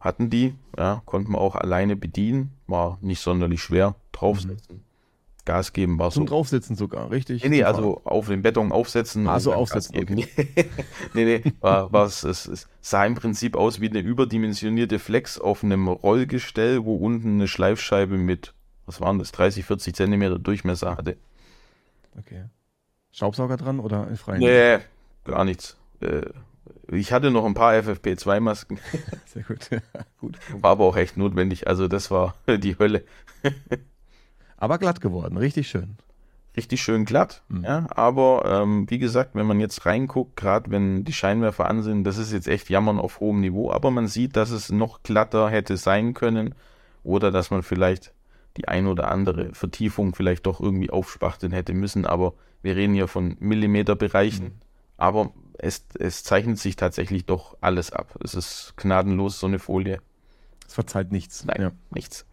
Hatten 0.00 0.30
die, 0.30 0.54
ja, 0.78 1.02
konnten 1.04 1.32
wir 1.32 1.38
auch 1.38 1.54
alleine 1.54 1.94
bedienen, 1.94 2.52
war 2.66 2.98
nicht 3.00 3.20
sonderlich 3.20 3.62
schwer, 3.62 3.94
draufsetzen. 4.12 4.82
Gas 5.44 5.72
geben 5.72 5.98
war 5.98 6.10
Zum 6.10 6.26
so. 6.26 6.34
Draufsitzen 6.34 6.76
sogar, 6.76 7.10
richtig? 7.10 7.42
Nee, 7.42 7.48
nee, 7.48 7.58
Zum 7.58 7.66
also 7.66 8.00
auf 8.04 8.28
den 8.28 8.42
Beton 8.42 8.72
aufsetzen. 8.72 9.26
Und 9.26 9.40
so 9.40 9.50
dann 9.50 9.58
aufsetzen, 9.58 9.94
geben. 9.94 10.14
nee, 11.14 11.24
nee, 11.24 11.42
war, 11.60 11.92
war 11.92 12.06
es, 12.06 12.24
es, 12.24 12.46
es 12.46 12.68
sah 12.80 13.04
im 13.04 13.14
Prinzip 13.14 13.56
aus 13.56 13.80
wie 13.80 13.88
eine 13.88 14.00
überdimensionierte 14.00 14.98
Flex 14.98 15.38
auf 15.38 15.64
einem 15.64 15.88
Rollgestell, 15.88 16.84
wo 16.84 16.96
unten 16.96 17.34
eine 17.34 17.48
Schleifscheibe 17.48 18.16
mit, 18.16 18.54
was 18.90 19.00
waren 19.00 19.20
das, 19.20 19.30
30, 19.30 19.64
40 19.64 19.94
Zentimeter 19.94 20.38
Durchmesser 20.40 20.96
hatte. 20.96 21.16
Okay. 22.18 22.46
Staubsauger 23.12 23.56
dran 23.56 23.78
oder 23.78 24.08
in 24.08 24.16
freien? 24.16 24.40
Nee, 24.40 24.78
gar 25.24 25.44
nichts. 25.44 25.76
Äh, 26.00 26.22
ich 26.88 27.12
hatte 27.12 27.30
noch 27.30 27.44
ein 27.44 27.54
paar 27.54 27.74
FFP2-Masken, 27.74 28.80
Sehr 29.26 29.44
gut. 29.44 29.70
gut. 30.20 30.38
war 30.60 30.72
aber 30.72 30.84
auch 30.86 30.96
echt 30.96 31.16
notwendig. 31.16 31.68
Also 31.68 31.86
das 31.86 32.10
war 32.10 32.34
die 32.48 32.76
Hölle. 32.78 33.04
Aber 34.56 34.78
glatt 34.78 35.00
geworden, 35.00 35.36
richtig 35.36 35.68
schön. 35.68 35.96
richtig 36.56 36.82
schön 36.82 37.04
glatt. 37.04 37.42
Mhm. 37.48 37.64
Ja, 37.64 37.86
aber 37.90 38.42
ähm, 38.44 38.90
wie 38.90 38.98
gesagt, 38.98 39.34
wenn 39.34 39.46
man 39.46 39.60
jetzt 39.60 39.86
reinguckt, 39.86 40.36
gerade 40.36 40.70
wenn 40.72 41.04
die 41.04 41.12
Scheinwerfer 41.12 41.68
an 41.68 41.82
sind, 41.82 42.02
das 42.04 42.18
ist 42.18 42.32
jetzt 42.32 42.48
echt 42.48 42.68
Jammern 42.70 42.98
auf 42.98 43.20
hohem 43.20 43.40
Niveau, 43.40 43.70
aber 43.70 43.90
man 43.92 44.08
sieht, 44.08 44.34
dass 44.36 44.50
es 44.50 44.70
noch 44.72 45.02
glatter 45.04 45.48
hätte 45.48 45.76
sein 45.76 46.12
können 46.12 46.54
oder 47.04 47.30
dass 47.30 47.50
man 47.50 47.62
vielleicht 47.62 48.12
die 48.56 48.68
ein 48.68 48.86
oder 48.86 49.10
andere 49.10 49.54
Vertiefung 49.54 50.14
vielleicht 50.14 50.46
doch 50.46 50.60
irgendwie 50.60 50.90
aufspachteln 50.90 51.52
hätte 51.52 51.72
müssen, 51.72 52.06
aber 52.06 52.34
wir 52.62 52.76
reden 52.76 52.94
hier 52.94 53.08
von 53.08 53.36
Millimeterbereichen. 53.40 54.46
Mhm. 54.46 54.52
Aber 54.96 55.32
es, 55.58 55.84
es 55.98 56.22
zeichnet 56.24 56.58
sich 56.58 56.76
tatsächlich 56.76 57.24
doch 57.26 57.56
alles 57.60 57.92
ab. 57.92 58.18
Es 58.22 58.34
ist 58.34 58.74
gnadenlos, 58.76 59.40
so 59.40 59.46
eine 59.46 59.58
Folie. 59.58 60.00
Es 60.66 60.74
verzeiht 60.74 61.10
nichts. 61.12 61.44
Nein, 61.44 61.60
Ja. 61.60 61.72
nichts. 61.90 62.26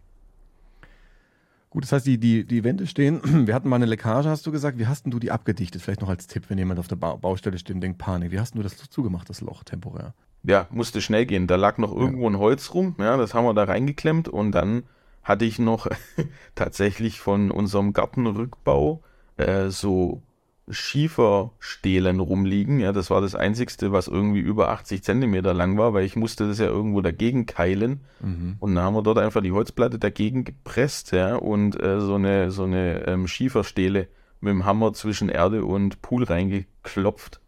Gut, 1.70 1.84
das 1.84 1.92
heißt, 1.92 2.06
die, 2.06 2.18
die, 2.18 2.44
die 2.44 2.64
Wände 2.64 2.86
stehen. 2.86 3.20
Wir 3.46 3.54
hatten 3.54 3.68
mal 3.68 3.76
eine 3.76 3.86
Leckage, 3.86 4.28
hast 4.28 4.46
du 4.46 4.52
gesagt. 4.52 4.78
Wie 4.78 4.86
hast 4.86 5.04
denn 5.04 5.10
du 5.10 5.18
die 5.18 5.30
abgedichtet? 5.30 5.82
Vielleicht 5.82 6.00
noch 6.00 6.08
als 6.08 6.26
Tipp, 6.26 6.44
wenn 6.48 6.56
jemand 6.58 6.80
auf 6.80 6.88
der 6.88 6.96
ba 6.96 7.16
Baustelle 7.16 7.58
steht 7.58 7.74
und 7.74 7.80
denkt, 7.82 7.98
Panik. 7.98 8.30
Wie 8.32 8.40
hast 8.40 8.54
denn 8.54 8.62
du 8.62 8.68
das 8.68 8.76
zugemacht, 8.90 9.28
das 9.28 9.40
Loch 9.40 9.64
temporär? 9.64 10.14
ja, 10.44 10.66
musste 10.70 11.00
schnell 11.02 11.26
gehen. 11.26 11.46
Da 11.46 11.56
lag 11.56 11.78
noch 11.78 11.94
irgendwo 11.94 12.28
ein 12.30 12.38
Holz 12.38 12.72
rum, 12.72 12.94
ja, 12.98 13.16
das 13.16 13.34
haben 13.34 13.44
wir 13.44 13.54
da 13.54 13.64
reingeklemmt 13.64 14.28
und 14.28 14.52
dann 14.52 14.84
hatte 15.28 15.44
ich 15.44 15.58
noch 15.58 15.86
tatsächlich 16.54 17.20
von 17.20 17.50
unserem 17.50 17.92
Gartenrückbau 17.92 19.02
äh, 19.36 19.68
so 19.68 20.22
Schieferstelen 20.70 22.20
rumliegen. 22.20 22.80
Ja, 22.80 22.92
das 22.92 23.10
war 23.10 23.20
das 23.20 23.34
einzigste, 23.34 23.92
was 23.92 24.08
irgendwie 24.08 24.40
über 24.40 24.70
80 24.70 25.02
Zentimeter 25.02 25.54
lang 25.54 25.78
war, 25.78 25.94
weil 25.94 26.04
ich 26.04 26.16
musste 26.16 26.46
das 26.48 26.58
ja 26.58 26.66
irgendwo 26.66 27.00
dagegen 27.00 27.46
keilen. 27.46 28.00
Mhm. 28.20 28.56
Und 28.58 28.74
dann 28.74 28.84
haben 28.84 28.94
wir 28.94 29.02
dort 29.02 29.18
einfach 29.18 29.42
die 29.42 29.52
Holzplatte 29.52 29.98
dagegen 29.98 30.44
gepresst, 30.44 31.12
ja, 31.12 31.36
und 31.36 31.80
äh, 31.80 32.00
so 32.00 32.14
eine, 32.16 32.50
so 32.50 32.64
eine 32.64 33.06
ähm, 33.06 33.26
Schieferstele 33.28 34.08
mit 34.40 34.50
dem 34.50 34.64
Hammer 34.64 34.92
zwischen 34.92 35.28
Erde 35.28 35.64
und 35.64 36.02
Pool 36.02 36.24
reingeklopft, 36.24 37.40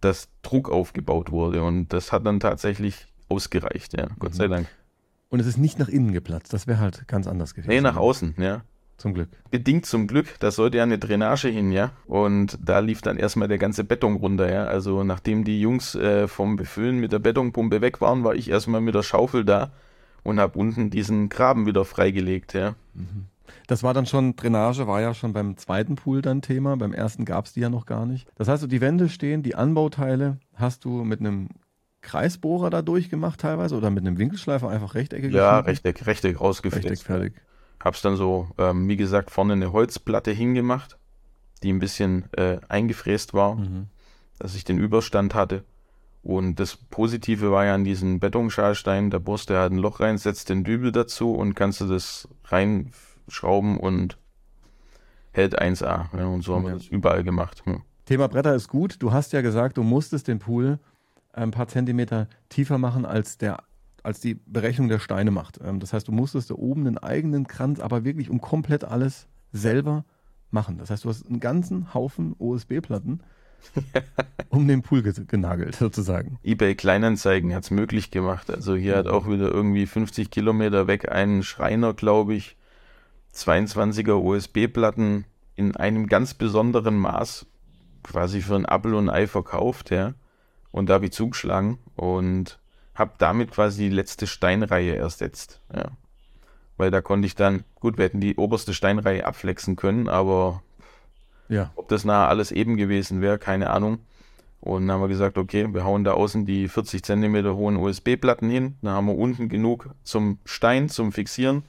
dass 0.00 0.28
Druck 0.42 0.70
aufgebaut 0.70 1.30
wurde. 1.30 1.62
Und 1.62 1.88
das 1.92 2.12
hat 2.12 2.26
dann 2.26 2.40
tatsächlich 2.40 3.06
ausgereicht, 3.28 3.96
ja, 3.98 4.08
Gott 4.18 4.32
Mhm. 4.32 4.36
sei 4.36 4.48
Dank. 4.48 4.68
Und 5.32 5.40
es 5.40 5.46
ist 5.46 5.56
nicht 5.56 5.78
nach 5.78 5.88
innen 5.88 6.12
geplatzt. 6.12 6.52
Das 6.52 6.66
wäre 6.66 6.78
halt 6.78 7.08
ganz 7.08 7.26
anders 7.26 7.54
gewesen. 7.54 7.70
Nee, 7.70 7.80
nach 7.80 7.96
außen, 7.96 8.34
ja. 8.36 8.64
Zum 8.98 9.14
Glück. 9.14 9.30
Bedingt 9.50 9.86
zum 9.86 10.06
Glück, 10.06 10.38
da 10.40 10.50
sollte 10.50 10.76
ja 10.76 10.82
eine 10.82 10.98
Drainage 10.98 11.48
hin, 11.48 11.72
ja. 11.72 11.92
Und 12.06 12.58
da 12.62 12.80
lief 12.80 13.00
dann 13.00 13.16
erstmal 13.16 13.48
der 13.48 13.56
ganze 13.56 13.82
Beton 13.82 14.16
runter, 14.16 14.52
ja. 14.52 14.66
Also 14.66 15.04
nachdem 15.04 15.44
die 15.44 15.58
Jungs 15.58 15.94
äh, 15.94 16.28
vom 16.28 16.56
Befüllen 16.56 16.98
mit 16.98 17.12
der 17.12 17.18
Betonpumpe 17.18 17.80
weg 17.80 18.02
waren, 18.02 18.24
war 18.24 18.34
ich 18.34 18.50
erstmal 18.50 18.82
mit 18.82 18.94
der 18.94 19.02
Schaufel 19.02 19.46
da 19.46 19.72
und 20.22 20.38
habe 20.38 20.58
unten 20.58 20.90
diesen 20.90 21.30
Graben 21.30 21.64
wieder 21.64 21.86
freigelegt, 21.86 22.52
ja. 22.52 22.74
Das 23.68 23.82
war 23.82 23.94
dann 23.94 24.04
schon, 24.04 24.36
Drainage 24.36 24.86
war 24.86 25.00
ja 25.00 25.14
schon 25.14 25.32
beim 25.32 25.56
zweiten 25.56 25.94
Pool 25.94 26.20
dann 26.20 26.42
Thema. 26.42 26.76
Beim 26.76 26.92
ersten 26.92 27.24
gab 27.24 27.46
es 27.46 27.54
die 27.54 27.60
ja 27.60 27.70
noch 27.70 27.86
gar 27.86 28.04
nicht. 28.04 28.28
Das 28.36 28.48
heißt, 28.48 28.70
die 28.70 28.80
Wände 28.82 29.08
stehen, 29.08 29.42
die 29.42 29.54
Anbauteile 29.54 30.36
hast 30.56 30.84
du 30.84 31.04
mit 31.04 31.20
einem 31.20 31.48
Kreisbohrer 32.02 32.68
da 32.68 32.82
durchgemacht 32.82 33.40
teilweise 33.40 33.76
oder 33.76 33.90
mit 33.90 34.06
einem 34.06 34.18
Winkelschleifer 34.18 34.68
einfach 34.68 34.94
Rechteckig 34.94 35.32
Ja? 35.32 35.60
Rechteck, 35.60 36.06
Rechteck 36.06 36.40
rausgeflext. 36.40 36.90
Rechteck 36.90 37.06
fertig. 37.06 37.32
Hab's 37.82 38.02
dann 38.02 38.16
so, 38.16 38.48
ähm, 38.58 38.86
wie 38.88 38.96
gesagt, 38.96 39.30
vorne 39.30 39.54
eine 39.54 39.72
Holzplatte 39.72 40.30
hingemacht, 40.32 40.98
die 41.62 41.72
ein 41.72 41.78
bisschen 41.78 42.24
äh, 42.36 42.58
eingefräst 42.68 43.34
war, 43.34 43.54
Mhm. 43.56 43.86
dass 44.38 44.54
ich 44.54 44.64
den 44.64 44.78
Überstand 44.78 45.34
hatte. 45.34 45.64
Und 46.24 46.60
das 46.60 46.76
Positive 46.76 47.50
war 47.50 47.64
ja 47.64 47.74
an 47.74 47.82
diesen 47.84 48.20
Betonschalstein, 48.20 49.10
der 49.10 49.18
bohrst 49.18 49.50
du 49.50 49.58
halt 49.58 49.72
ein 49.72 49.78
Loch 49.78 49.98
rein, 49.98 50.18
setzt 50.18 50.48
den 50.50 50.62
Dübel 50.62 50.92
dazu 50.92 51.32
und 51.34 51.54
kannst 51.54 51.80
du 51.80 51.86
das 51.86 52.28
reinschrauben 52.44 53.76
und 53.78 54.18
hält 55.32 55.60
1A. 55.60 56.06
Ja, 56.16 56.26
und 56.26 56.42
so 56.42 56.54
haben 56.54 56.62
Ja. 56.64 56.70
wir 56.70 56.74
das 56.76 56.86
überall 56.86 57.24
gemacht. 57.24 57.62
Hm. 57.64 57.82
Thema 58.04 58.28
Bretter 58.28 58.54
ist 58.54 58.68
gut. 58.68 58.96
Du 59.00 59.12
hast 59.12 59.32
ja 59.32 59.40
gesagt, 59.42 59.76
du 59.76 59.82
musstest 59.82 60.28
den 60.28 60.38
Pool 60.38 60.78
ein 61.32 61.50
paar 61.50 61.68
Zentimeter 61.68 62.28
tiefer 62.48 62.78
machen, 62.78 63.04
als, 63.04 63.38
der, 63.38 63.62
als 64.02 64.20
die 64.20 64.34
Berechnung 64.34 64.88
der 64.88 64.98
Steine 64.98 65.30
macht. 65.30 65.58
Ähm, 65.64 65.80
Das 65.80 65.92
heißt, 65.92 66.08
du 66.08 66.12
musstest 66.12 66.50
da 66.50 66.54
oben 66.54 66.86
einen 66.86 66.98
eigenen 66.98 67.46
Kranz, 67.46 67.80
aber 67.80 68.04
wirklich 68.04 68.30
um 68.30 68.40
komplett 68.40 68.84
alles 68.84 69.26
selber 69.52 70.04
machen. 70.50 70.78
Das 70.78 70.90
heißt, 70.90 71.04
du 71.04 71.08
hast 71.08 71.26
einen 71.26 71.40
ganzen 71.40 71.94
Haufen 71.94 72.34
OSB-Platten 72.38 73.20
um 74.50 74.66
den 74.66 74.82
Pool 74.82 75.02
ge- 75.02 75.24
genagelt, 75.26 75.76
sozusagen. 75.76 76.38
eBay 76.42 76.74
Kleinanzeigen 76.74 77.54
hat's 77.54 77.70
möglich 77.70 78.10
gemacht. 78.10 78.50
Also 78.50 78.74
hier 78.74 78.96
hat 78.96 79.06
auch 79.06 79.26
wieder 79.28 79.50
irgendwie 79.50 79.86
50 79.86 80.30
Kilometer 80.30 80.86
weg 80.88 81.10
ein 81.10 81.42
Schreiner, 81.42 81.94
glaube 81.94 82.34
ich, 82.34 82.56
22er 83.34 84.14
USB-Platten 84.22 85.24
in 85.54 85.76
einem 85.76 86.06
ganz 86.06 86.34
besonderen 86.34 86.96
Maß 86.98 87.46
quasi 88.02 88.42
für 88.42 88.56
ein 88.56 88.66
Apfel 88.66 88.94
und 88.94 89.08
ein 89.08 89.14
Ei 89.14 89.26
verkauft, 89.26 89.90
ja. 89.90 90.14
Und 90.72 90.88
da 90.88 90.94
habe 90.94 91.04
ich 91.06 91.12
zugeschlagen 91.12 91.78
und 91.96 92.58
habe 92.94 93.12
damit 93.18 93.50
quasi 93.52 93.84
die 93.88 93.94
letzte 93.94 94.26
Steinreihe 94.26 94.96
ersetzt, 94.96 95.60
ja. 95.74 95.90
Weil 96.78 96.90
da 96.90 97.00
konnte 97.00 97.26
ich 97.26 97.34
dann, 97.34 97.64
gut, 97.78 97.96
wir 97.98 98.06
hätten 98.06 98.20
die 98.20 98.36
oberste 98.36 98.74
Steinreihe 98.74 99.24
abflexen 99.26 99.76
können, 99.76 100.08
aber 100.08 100.62
Ja. 101.48 101.70
ob 101.76 101.88
das 101.88 102.04
nachher 102.04 102.28
alles 102.28 102.50
eben 102.50 102.76
gewesen 102.76 103.20
wäre, 103.20 103.38
keine 103.38 103.70
Ahnung. 103.70 103.98
Und 104.60 104.86
dann 104.86 104.92
haben 104.92 105.00
wir 105.02 105.08
gesagt, 105.08 105.38
okay, 105.38 105.72
wir 105.72 105.84
hauen 105.84 106.04
da 106.04 106.12
außen 106.12 106.46
die 106.46 106.68
40 106.68 107.02
Zentimeter 107.02 107.56
hohen 107.56 107.76
USB-Platten 107.76 108.48
hin. 108.48 108.76
Dann 108.80 108.92
haben 108.94 109.06
wir 109.06 109.18
unten 109.18 109.48
genug 109.48 109.90
zum 110.02 110.38
Stein, 110.44 110.88
zum 110.88 111.12
Fixieren. 111.12 111.64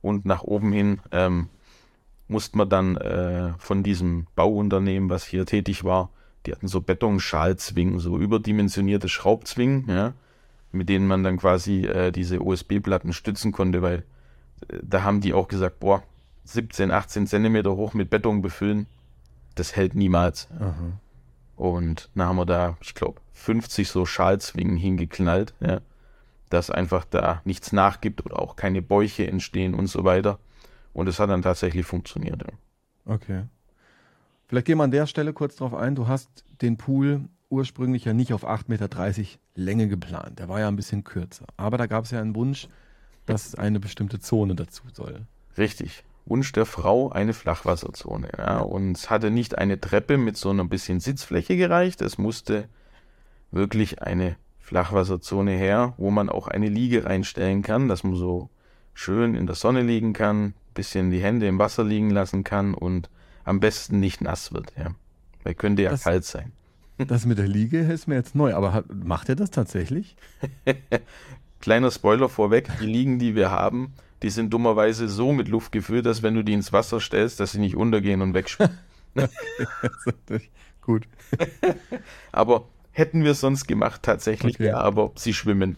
Und 0.00 0.24
nach 0.24 0.42
oben 0.42 0.72
hin 0.72 1.00
ähm, 1.10 1.48
mussten 2.28 2.56
wir 2.58 2.66
dann 2.66 2.96
äh, 2.96 3.52
von 3.58 3.82
diesem 3.82 4.26
Bauunternehmen, 4.36 5.10
was 5.10 5.24
hier 5.24 5.44
tätig 5.44 5.82
war, 5.84 6.10
die 6.46 6.52
hatten 6.52 6.68
so 6.68 6.80
Betonschalzwingen, 6.80 7.98
so 7.98 8.18
überdimensionierte 8.18 9.08
Schraubzwingen, 9.08 9.88
ja, 9.88 10.14
mit 10.72 10.88
denen 10.88 11.06
man 11.06 11.22
dann 11.22 11.38
quasi 11.38 11.84
äh, 11.86 12.12
diese 12.12 12.40
USB-Platten 12.40 13.12
stützen 13.12 13.52
konnte, 13.52 13.82
weil 13.82 14.04
äh, 14.68 14.78
da 14.82 15.02
haben 15.02 15.20
die 15.20 15.34
auch 15.34 15.48
gesagt, 15.48 15.80
boah, 15.80 16.02
17, 16.44 16.90
18 16.90 17.26
Zentimeter 17.26 17.74
hoch 17.74 17.94
mit 17.94 18.10
Beton 18.10 18.42
befüllen, 18.42 18.86
das 19.54 19.74
hält 19.74 19.94
niemals. 19.94 20.48
Aha. 20.58 21.00
Und 21.56 22.10
dann 22.14 22.28
haben 22.28 22.36
wir 22.36 22.46
da, 22.46 22.76
ich 22.80 22.94
glaube, 22.94 23.20
50 23.32 23.88
so 23.88 24.06
Schalzwingen 24.06 24.76
hingeknallt, 24.76 25.54
ja, 25.60 25.80
dass 26.50 26.70
einfach 26.70 27.04
da 27.04 27.40
nichts 27.44 27.72
nachgibt 27.72 28.24
oder 28.24 28.38
auch 28.40 28.56
keine 28.56 28.82
Bäuche 28.82 29.26
entstehen 29.26 29.74
und 29.74 29.88
so 29.88 30.04
weiter. 30.04 30.38
Und 30.92 31.08
es 31.08 31.18
hat 31.18 31.30
dann 31.30 31.42
tatsächlich 31.42 31.84
funktioniert. 31.84 32.42
Ja. 32.42 33.14
Okay. 33.14 33.42
Vielleicht 34.48 34.66
gehen 34.66 34.78
wir 34.78 34.84
an 34.84 34.90
der 34.90 35.06
Stelle 35.06 35.32
kurz 35.32 35.56
drauf 35.56 35.74
ein. 35.74 35.94
Du 35.94 36.06
hast 36.06 36.44
den 36.62 36.76
Pool 36.76 37.28
ursprünglich 37.48 38.04
ja 38.04 38.12
nicht 38.12 38.32
auf 38.32 38.46
8,30 38.46 38.68
Meter 38.68 38.88
Länge 39.54 39.88
geplant. 39.88 40.38
Der 40.38 40.48
war 40.48 40.60
ja 40.60 40.68
ein 40.68 40.76
bisschen 40.76 41.04
kürzer. 41.04 41.46
Aber 41.56 41.78
da 41.78 41.86
gab 41.86 42.04
es 42.04 42.10
ja 42.10 42.20
einen 42.20 42.34
Wunsch, 42.34 42.68
dass 43.24 43.54
eine 43.54 43.80
bestimmte 43.80 44.20
Zone 44.20 44.54
dazu 44.54 44.82
soll. 44.92 45.22
Richtig. 45.58 46.04
Wunsch 46.26 46.52
der 46.52 46.66
Frau 46.66 47.10
eine 47.10 47.32
Flachwasserzone. 47.32 48.30
Ja. 48.36 48.58
Und 48.58 48.96
es 48.96 49.10
hatte 49.10 49.30
nicht 49.30 49.58
eine 49.58 49.80
Treppe 49.80 50.18
mit 50.18 50.36
so 50.36 50.50
einer 50.50 50.64
bisschen 50.64 51.00
Sitzfläche 51.00 51.56
gereicht. 51.56 52.02
Es 52.02 52.18
musste 52.18 52.68
wirklich 53.50 54.02
eine 54.02 54.36
Flachwasserzone 54.58 55.52
her, 55.52 55.94
wo 55.96 56.10
man 56.10 56.28
auch 56.28 56.48
eine 56.48 56.68
Liege 56.68 57.04
reinstellen 57.04 57.62
kann, 57.62 57.88
dass 57.88 58.02
man 58.02 58.16
so 58.16 58.50
schön 58.94 59.34
in 59.34 59.46
der 59.46 59.54
Sonne 59.54 59.82
liegen 59.82 60.12
kann, 60.12 60.54
bisschen 60.74 61.10
die 61.10 61.22
Hände 61.22 61.46
im 61.46 61.58
Wasser 61.58 61.84
liegen 61.84 62.10
lassen 62.10 62.42
kann 62.42 62.74
und 62.74 63.08
am 63.46 63.60
besten 63.60 63.98
nicht 64.00 64.20
nass 64.20 64.52
wird. 64.52 64.72
Ja. 64.76 64.94
Weil 65.42 65.54
könnte 65.54 65.82
ja 65.82 65.90
Das- 65.90 66.02
kalt 66.04 66.24
sein. 66.24 66.52
Das 66.98 67.26
mit 67.26 67.36
der 67.36 67.46
Liege 67.46 67.80
ist 67.80 68.06
mir 68.08 68.14
jetzt 68.14 68.34
neu. 68.34 68.54
Aber 68.54 68.72
hat, 68.72 68.86
macht 68.90 69.28
er 69.28 69.36
das 69.36 69.50
tatsächlich? 69.50 70.16
Kleiner 71.60 71.90
Spoiler 71.90 72.30
vorweg, 72.30 72.68
die 72.80 72.86
Liegen, 72.86 73.18
die 73.18 73.34
wir 73.34 73.50
haben, 73.50 73.92
die 74.22 74.30
sind 74.30 74.48
dummerweise 74.50 75.06
so 75.06 75.32
mit 75.34 75.48
Luft 75.48 75.72
gefüllt, 75.72 76.06
dass 76.06 76.22
wenn 76.22 76.34
du 76.34 76.42
die 76.42 76.54
ins 76.54 76.72
Wasser 76.72 76.98
stellst, 76.98 77.38
dass 77.38 77.52
sie 77.52 77.58
nicht 77.58 77.76
untergehen 77.76 78.22
und 78.22 78.32
wegschwimmen. 78.32 78.78
Gut. 80.80 81.06
Aber 82.32 82.66
hätten 82.92 83.24
wir 83.24 83.32
es 83.32 83.40
sonst 83.40 83.66
gemacht, 83.68 84.02
tatsächlich, 84.02 84.54
Okay. 84.54 84.68
ja, 84.68 84.78
aber 84.78 85.12
sie 85.16 85.34
schwimmen. 85.34 85.76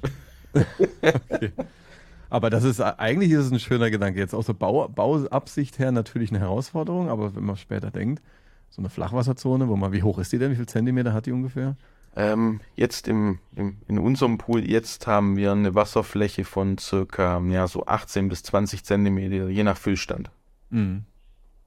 Aber 2.31 2.51
das 2.51 2.65
ist 2.65 2.81
eigentlich 2.81 3.31
ist 3.31 3.47
es 3.47 3.53
ein 3.53 3.61
schöner 3.61 3.91
Gedanke. 3.91 4.19
Jetzt 4.19 4.35
aus 4.35 4.47
der 4.47 4.53
Bau, 4.53 4.89
Bauabsicht 4.89 5.79
her 5.79 5.93
natürlich 5.93 6.31
eine 6.31 6.41
Herausforderung, 6.41 7.09
aber 7.09 7.35
wenn 7.35 7.45
man 7.45 7.57
später 7.57 7.91
denkt, 7.91 8.23
so 8.71 8.83
eine 8.83 8.91
Flachwasserzone, 8.91 9.69
wo 9.69 9.77
man, 9.77 9.93
wie 9.93 10.03
hoch 10.03 10.19
ist 10.19 10.33
die 10.33 10.39
denn? 10.39 10.51
Wie 10.53 10.57
viel 10.57 10.67
Zentimeter 10.67 11.13
hat 11.15 11.27
die 11.27 11.33
ungefähr? 11.33 11.77
Ähm, 12.17 12.61
jetzt 12.75 13.09
im, 13.09 13.39
im, 13.55 13.79
in 13.87 13.99
unserem 13.99 14.39
Pool, 14.39 14.69
jetzt 14.69 15.07
haben 15.07 15.37
wir 15.37 15.53
eine 15.53 15.75
Wasserfläche 15.75 16.45
von 16.45 16.77
circa 16.77 17.41
ja, 17.41 17.67
so 17.67 17.87
18 17.87 18.29
bis 18.29 18.43
20 18.43 18.85
Zentimeter, 18.85 19.49
je 19.49 19.63
nach 19.63 19.77
Füllstand. 19.77 20.31
Mhm. 20.71 21.05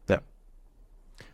Ja. 0.09 0.19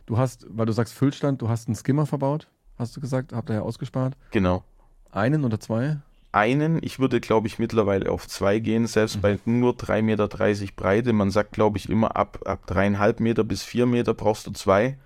Du 0.06 0.18
hast, 0.18 0.46
weil 0.48 0.66
du 0.66 0.72
sagst 0.72 0.94
Füllstand, 0.94 1.42
du 1.42 1.48
hast 1.48 1.68
einen 1.68 1.74
Skimmer 1.74 2.06
verbaut, 2.06 2.48
hast 2.78 2.96
du 2.96 3.00
gesagt, 3.00 3.32
habt 3.32 3.50
ihr 3.50 3.56
ja 3.56 3.62
ausgespart. 3.62 4.16
Genau. 4.30 4.62
Einen 5.10 5.44
oder 5.44 5.58
zwei? 5.58 5.98
Einen, 6.30 6.78
ich 6.82 6.98
würde, 6.98 7.20
glaube 7.20 7.46
ich, 7.46 7.58
mittlerweile 7.58 8.10
auf 8.10 8.28
zwei 8.28 8.58
gehen, 8.58 8.86
selbst 8.86 9.22
bei 9.22 9.38
nur 9.46 9.72
3,30 9.74 10.02
Meter 10.02 10.28
Breite. 10.76 11.12
Man 11.12 11.30
sagt, 11.30 11.52
glaube 11.52 11.78
ich, 11.78 11.88
immer 11.88 12.16
ab, 12.16 12.40
ab 12.44 12.66
dreieinhalb 12.66 13.20
Meter 13.20 13.44
bis 13.44 13.62
vier 13.62 13.86
Meter 13.86 14.14
brauchst 14.14 14.46
du 14.46 14.50
zwei. 14.50 14.98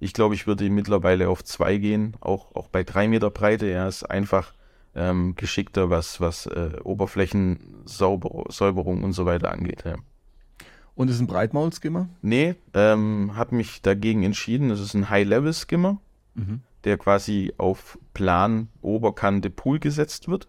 Ich 0.00 0.12
glaube, 0.12 0.36
ich 0.36 0.46
würde 0.46 0.70
mittlerweile 0.70 1.28
auf 1.28 1.42
zwei 1.42 1.76
gehen, 1.78 2.14
auch, 2.20 2.54
auch 2.54 2.68
bei 2.68 2.84
drei 2.84 3.08
Meter 3.08 3.30
Breite. 3.30 3.68
Ja, 3.68 3.88
ist 3.88 4.04
einfach 4.04 4.52
ähm, 4.94 5.34
geschickter, 5.36 5.90
was, 5.90 6.20
was 6.20 6.46
äh, 6.46 6.78
Oberflächensäuberung 6.84 9.02
und 9.02 9.12
so 9.12 9.26
weiter 9.26 9.52
angeht. 9.52 9.82
Ja. 9.84 9.96
Und 10.94 11.10
ist 11.10 11.20
ein 11.20 11.26
Breitmaul-Skimmer? 11.26 12.08
Nee, 12.22 12.54
ähm, 12.74 13.32
habe 13.36 13.54
mich 13.54 13.82
dagegen 13.82 14.22
entschieden. 14.22 14.70
Es 14.70 14.80
ist 14.80 14.94
ein 14.94 15.10
High-Level-Skimmer, 15.10 16.00
Mhm. 16.34 16.60
der 16.84 16.96
quasi 16.98 17.52
auf 17.58 17.98
Plan 18.14 18.68
Oberkante 18.80 19.50
Pool 19.50 19.80
gesetzt 19.80 20.28
wird, 20.28 20.46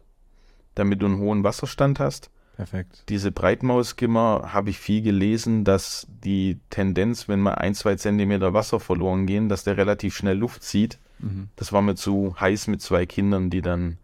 damit 0.75 1.01
du 1.01 1.05
einen 1.05 1.19
hohen 1.19 1.43
Wasserstand 1.43 1.99
hast. 1.99 2.29
Perfekt. 2.55 3.03
Diese 3.07 3.31
Breitmausskimmer 3.31 4.49
habe 4.51 4.69
ich 4.69 4.79
viel 4.79 5.01
gelesen, 5.01 5.63
dass 5.63 6.07
die 6.25 6.59
Tendenz, 6.69 7.29
wenn 7.29 7.39
mal 7.39 7.53
ein, 7.53 7.73
zwei 7.73 7.95
Zentimeter 7.95 8.53
Wasser 8.53 8.81
verloren 8.81 9.25
gehen, 9.25 9.47
dass 9.47 9.63
der 9.63 9.77
relativ 9.77 10.13
schnell 10.13 10.37
Luft 10.37 10.63
zieht. 10.63 10.99
Mhm. 11.19 11.47
Das 11.55 11.71
war 11.71 11.81
mir 11.81 11.95
zu 11.95 12.35
heiß 12.37 12.67
mit 12.67 12.81
zwei 12.81 13.05
Kindern, 13.05 13.49
die 13.49 13.61
dann 13.61 13.97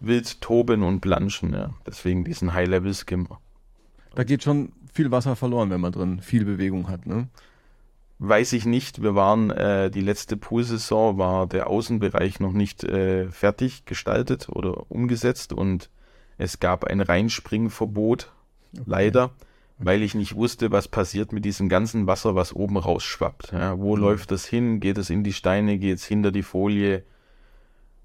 wild 0.00 0.40
toben 0.40 0.82
und 0.82 1.00
planschen. 1.00 1.52
Ja. 1.52 1.70
Deswegen 1.86 2.24
diesen 2.24 2.52
High-Level-Skimmer. 2.54 3.40
Da 4.16 4.24
geht 4.24 4.42
schon 4.42 4.72
viel 4.92 5.10
Wasser 5.10 5.36
verloren, 5.36 5.70
wenn 5.70 5.80
man 5.80 5.92
drin 5.92 6.20
viel 6.20 6.44
Bewegung 6.44 6.88
hat, 6.88 7.06
ne? 7.06 7.28
Weiß 8.18 8.52
ich 8.52 8.66
nicht. 8.66 9.02
Wir 9.02 9.14
waren, 9.14 9.50
äh, 9.50 9.90
die 9.90 10.00
letzte 10.00 10.36
Poolsaison 10.36 11.18
war 11.18 11.46
der 11.46 11.68
Außenbereich 11.68 12.38
noch 12.40 12.52
nicht 12.52 12.84
äh, 12.84 13.28
fertig 13.30 13.84
gestaltet 13.84 14.48
oder 14.48 14.90
umgesetzt 14.90 15.52
und 15.52 15.88
es 16.38 16.60
gab 16.60 16.84
ein 16.84 17.00
Reinspringverbot, 17.00 18.32
leider, 18.86 19.30
weil 19.78 20.02
ich 20.02 20.14
nicht 20.14 20.34
wusste, 20.36 20.70
was 20.70 20.88
passiert 20.88 21.32
mit 21.32 21.44
diesem 21.44 21.68
ganzen 21.68 22.06
Wasser, 22.06 22.34
was 22.34 22.54
oben 22.54 22.76
rausschwappt. 22.76 23.52
Ja, 23.52 23.78
wo 23.78 23.96
Mhm. 23.96 24.02
läuft 24.02 24.30
das 24.30 24.44
hin? 24.46 24.80
Geht 24.80 24.98
es 24.98 25.10
in 25.10 25.24
die 25.24 25.32
Steine? 25.32 25.78
Geht 25.78 25.98
es 25.98 26.04
hinter 26.04 26.30
die 26.32 26.42
Folie? 26.42 27.04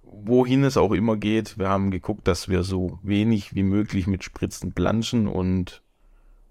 Wohin 0.03 0.63
es 0.63 0.78
auch 0.78 0.93
immer 0.93 1.17
geht. 1.17 1.57
Wir 1.57 1.69
haben 1.69 1.91
geguckt, 1.91 2.28
dass 2.28 2.47
wir 2.47 2.63
so 2.63 2.97
wenig 3.03 3.53
wie 3.55 3.63
möglich 3.63 4.07
mit 4.07 4.23
Spritzen 4.23 4.71
planschen 4.71 5.28
und 5.28 5.82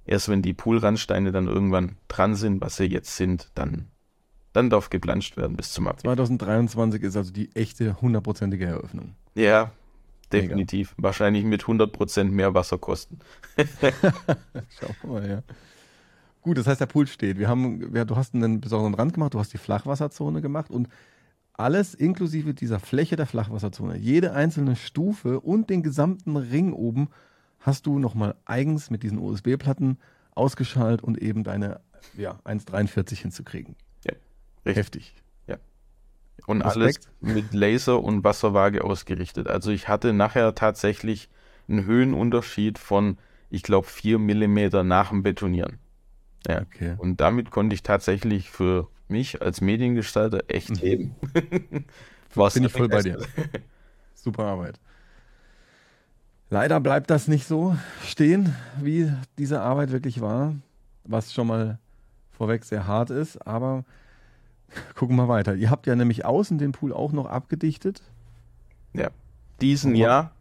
erst 0.04 0.28
wenn 0.28 0.42
die 0.42 0.52
Poolrandsteine 0.54 1.32
dann 1.32 1.46
irgendwann 1.48 1.96
dran 2.08 2.34
sind, 2.34 2.60
was 2.60 2.76
sie 2.76 2.84
jetzt 2.84 3.16
sind, 3.16 3.50
dann, 3.54 3.88
dann 4.52 4.68
darf 4.70 4.90
geplanscht 4.90 5.36
werden 5.38 5.56
bis 5.56 5.72
zum 5.72 5.88
Abweg. 5.88 6.02
2023 6.02 7.02
ist 7.02 7.16
also 7.16 7.32
die 7.32 7.50
echte 7.56 8.00
hundertprozentige 8.00 8.66
Eröffnung. 8.66 9.14
Ja, 9.34 9.72
definitiv. 10.32 10.94
Wahrscheinlich 10.96 11.44
mit 11.44 11.62
100% 11.62 12.24
mehr 12.24 12.54
Wasserkosten. 12.54 13.18
Schau 14.80 15.08
mal, 15.08 15.28
ja. 15.28 15.42
Gut, 16.42 16.58
das 16.58 16.66
heißt, 16.66 16.80
der 16.80 16.86
Pool 16.86 17.06
steht. 17.06 17.38
Wir 17.38 17.48
haben, 17.48 17.92
wir, 17.92 18.04
du 18.04 18.16
hast 18.16 18.34
einen 18.34 18.60
besonderen 18.60 18.94
Rand 18.94 19.14
gemacht, 19.14 19.34
du 19.34 19.38
hast 19.40 19.52
die 19.52 19.58
Flachwasserzone 19.58 20.40
gemacht 20.40 20.70
und 20.70 20.88
alles 21.54 21.94
inklusive 21.94 22.54
dieser 22.54 22.78
Fläche 22.78 23.16
der 23.16 23.26
Flachwasserzone, 23.26 23.96
jede 23.96 24.32
einzelne 24.32 24.76
Stufe 24.76 25.40
und 25.40 25.70
den 25.70 25.82
gesamten 25.82 26.36
Ring 26.36 26.72
oben 26.72 27.08
hast 27.60 27.86
du 27.86 27.98
nochmal 27.98 28.36
eigens 28.44 28.90
mit 28.90 29.02
diesen 29.02 29.18
USB-Platten 29.18 29.98
ausgeschaltet 30.34 31.02
und 31.02 31.20
eben 31.20 31.44
deine 31.44 31.80
ja, 32.16 32.38
1,43 32.44 33.16
hinzukriegen. 33.22 33.74
Richtig. 34.66 34.76
Heftig. 34.76 35.14
Und 36.46 36.62
Respekt. 36.62 36.76
alles 36.76 36.98
mit 37.20 37.54
Laser 37.54 38.02
und 38.02 38.22
Wasserwaage 38.24 38.84
ausgerichtet. 38.84 39.48
Also 39.48 39.70
ich 39.70 39.88
hatte 39.88 40.12
nachher 40.12 40.54
tatsächlich 40.54 41.28
einen 41.68 41.84
Höhenunterschied 41.86 42.78
von, 42.78 43.18
ich 43.50 43.62
glaube, 43.62 43.86
4 43.88 44.18
Millimeter 44.18 44.84
nach 44.84 45.08
dem 45.10 45.22
Betonieren. 45.22 45.78
Ja. 46.46 46.62
Okay. 46.62 46.94
Und 46.98 47.20
damit 47.20 47.50
konnte 47.50 47.74
ich 47.74 47.82
tatsächlich 47.82 48.50
für 48.50 48.88
mich 49.08 49.42
als 49.42 49.60
Mediengestalter 49.60 50.44
echt 50.48 50.70
Mhm. 50.70 50.76
heben. 50.76 51.14
War's 52.34 52.54
Bin 52.54 52.64
ich 52.64 52.72
voll 52.72 52.88
bei 52.88 53.02
dir. 53.02 53.18
Super 54.14 54.44
Arbeit. 54.44 54.78
Leider 56.48 56.78
bleibt 56.80 57.10
das 57.10 57.26
nicht 57.26 57.46
so 57.46 57.76
stehen, 58.04 58.54
wie 58.80 59.12
diese 59.38 59.60
Arbeit 59.60 59.90
wirklich 59.90 60.20
war, 60.20 60.54
was 61.04 61.32
schon 61.34 61.48
mal 61.48 61.78
vorweg 62.30 62.64
sehr 62.64 62.86
hart 62.86 63.10
ist, 63.10 63.44
aber 63.46 63.84
gucken 64.94 65.16
wir 65.16 65.28
weiter. 65.28 65.54
Ihr 65.54 65.70
habt 65.70 65.86
ja 65.86 65.94
nämlich 65.96 66.24
außen 66.24 66.58
den 66.58 66.72
Pool 66.72 66.92
auch 66.92 67.12
noch 67.12 67.26
abgedichtet. 67.26 68.02
Ja. 68.92 69.10
Diesen 69.60 69.92
Aber- 69.92 69.98
Jahr 70.00 70.32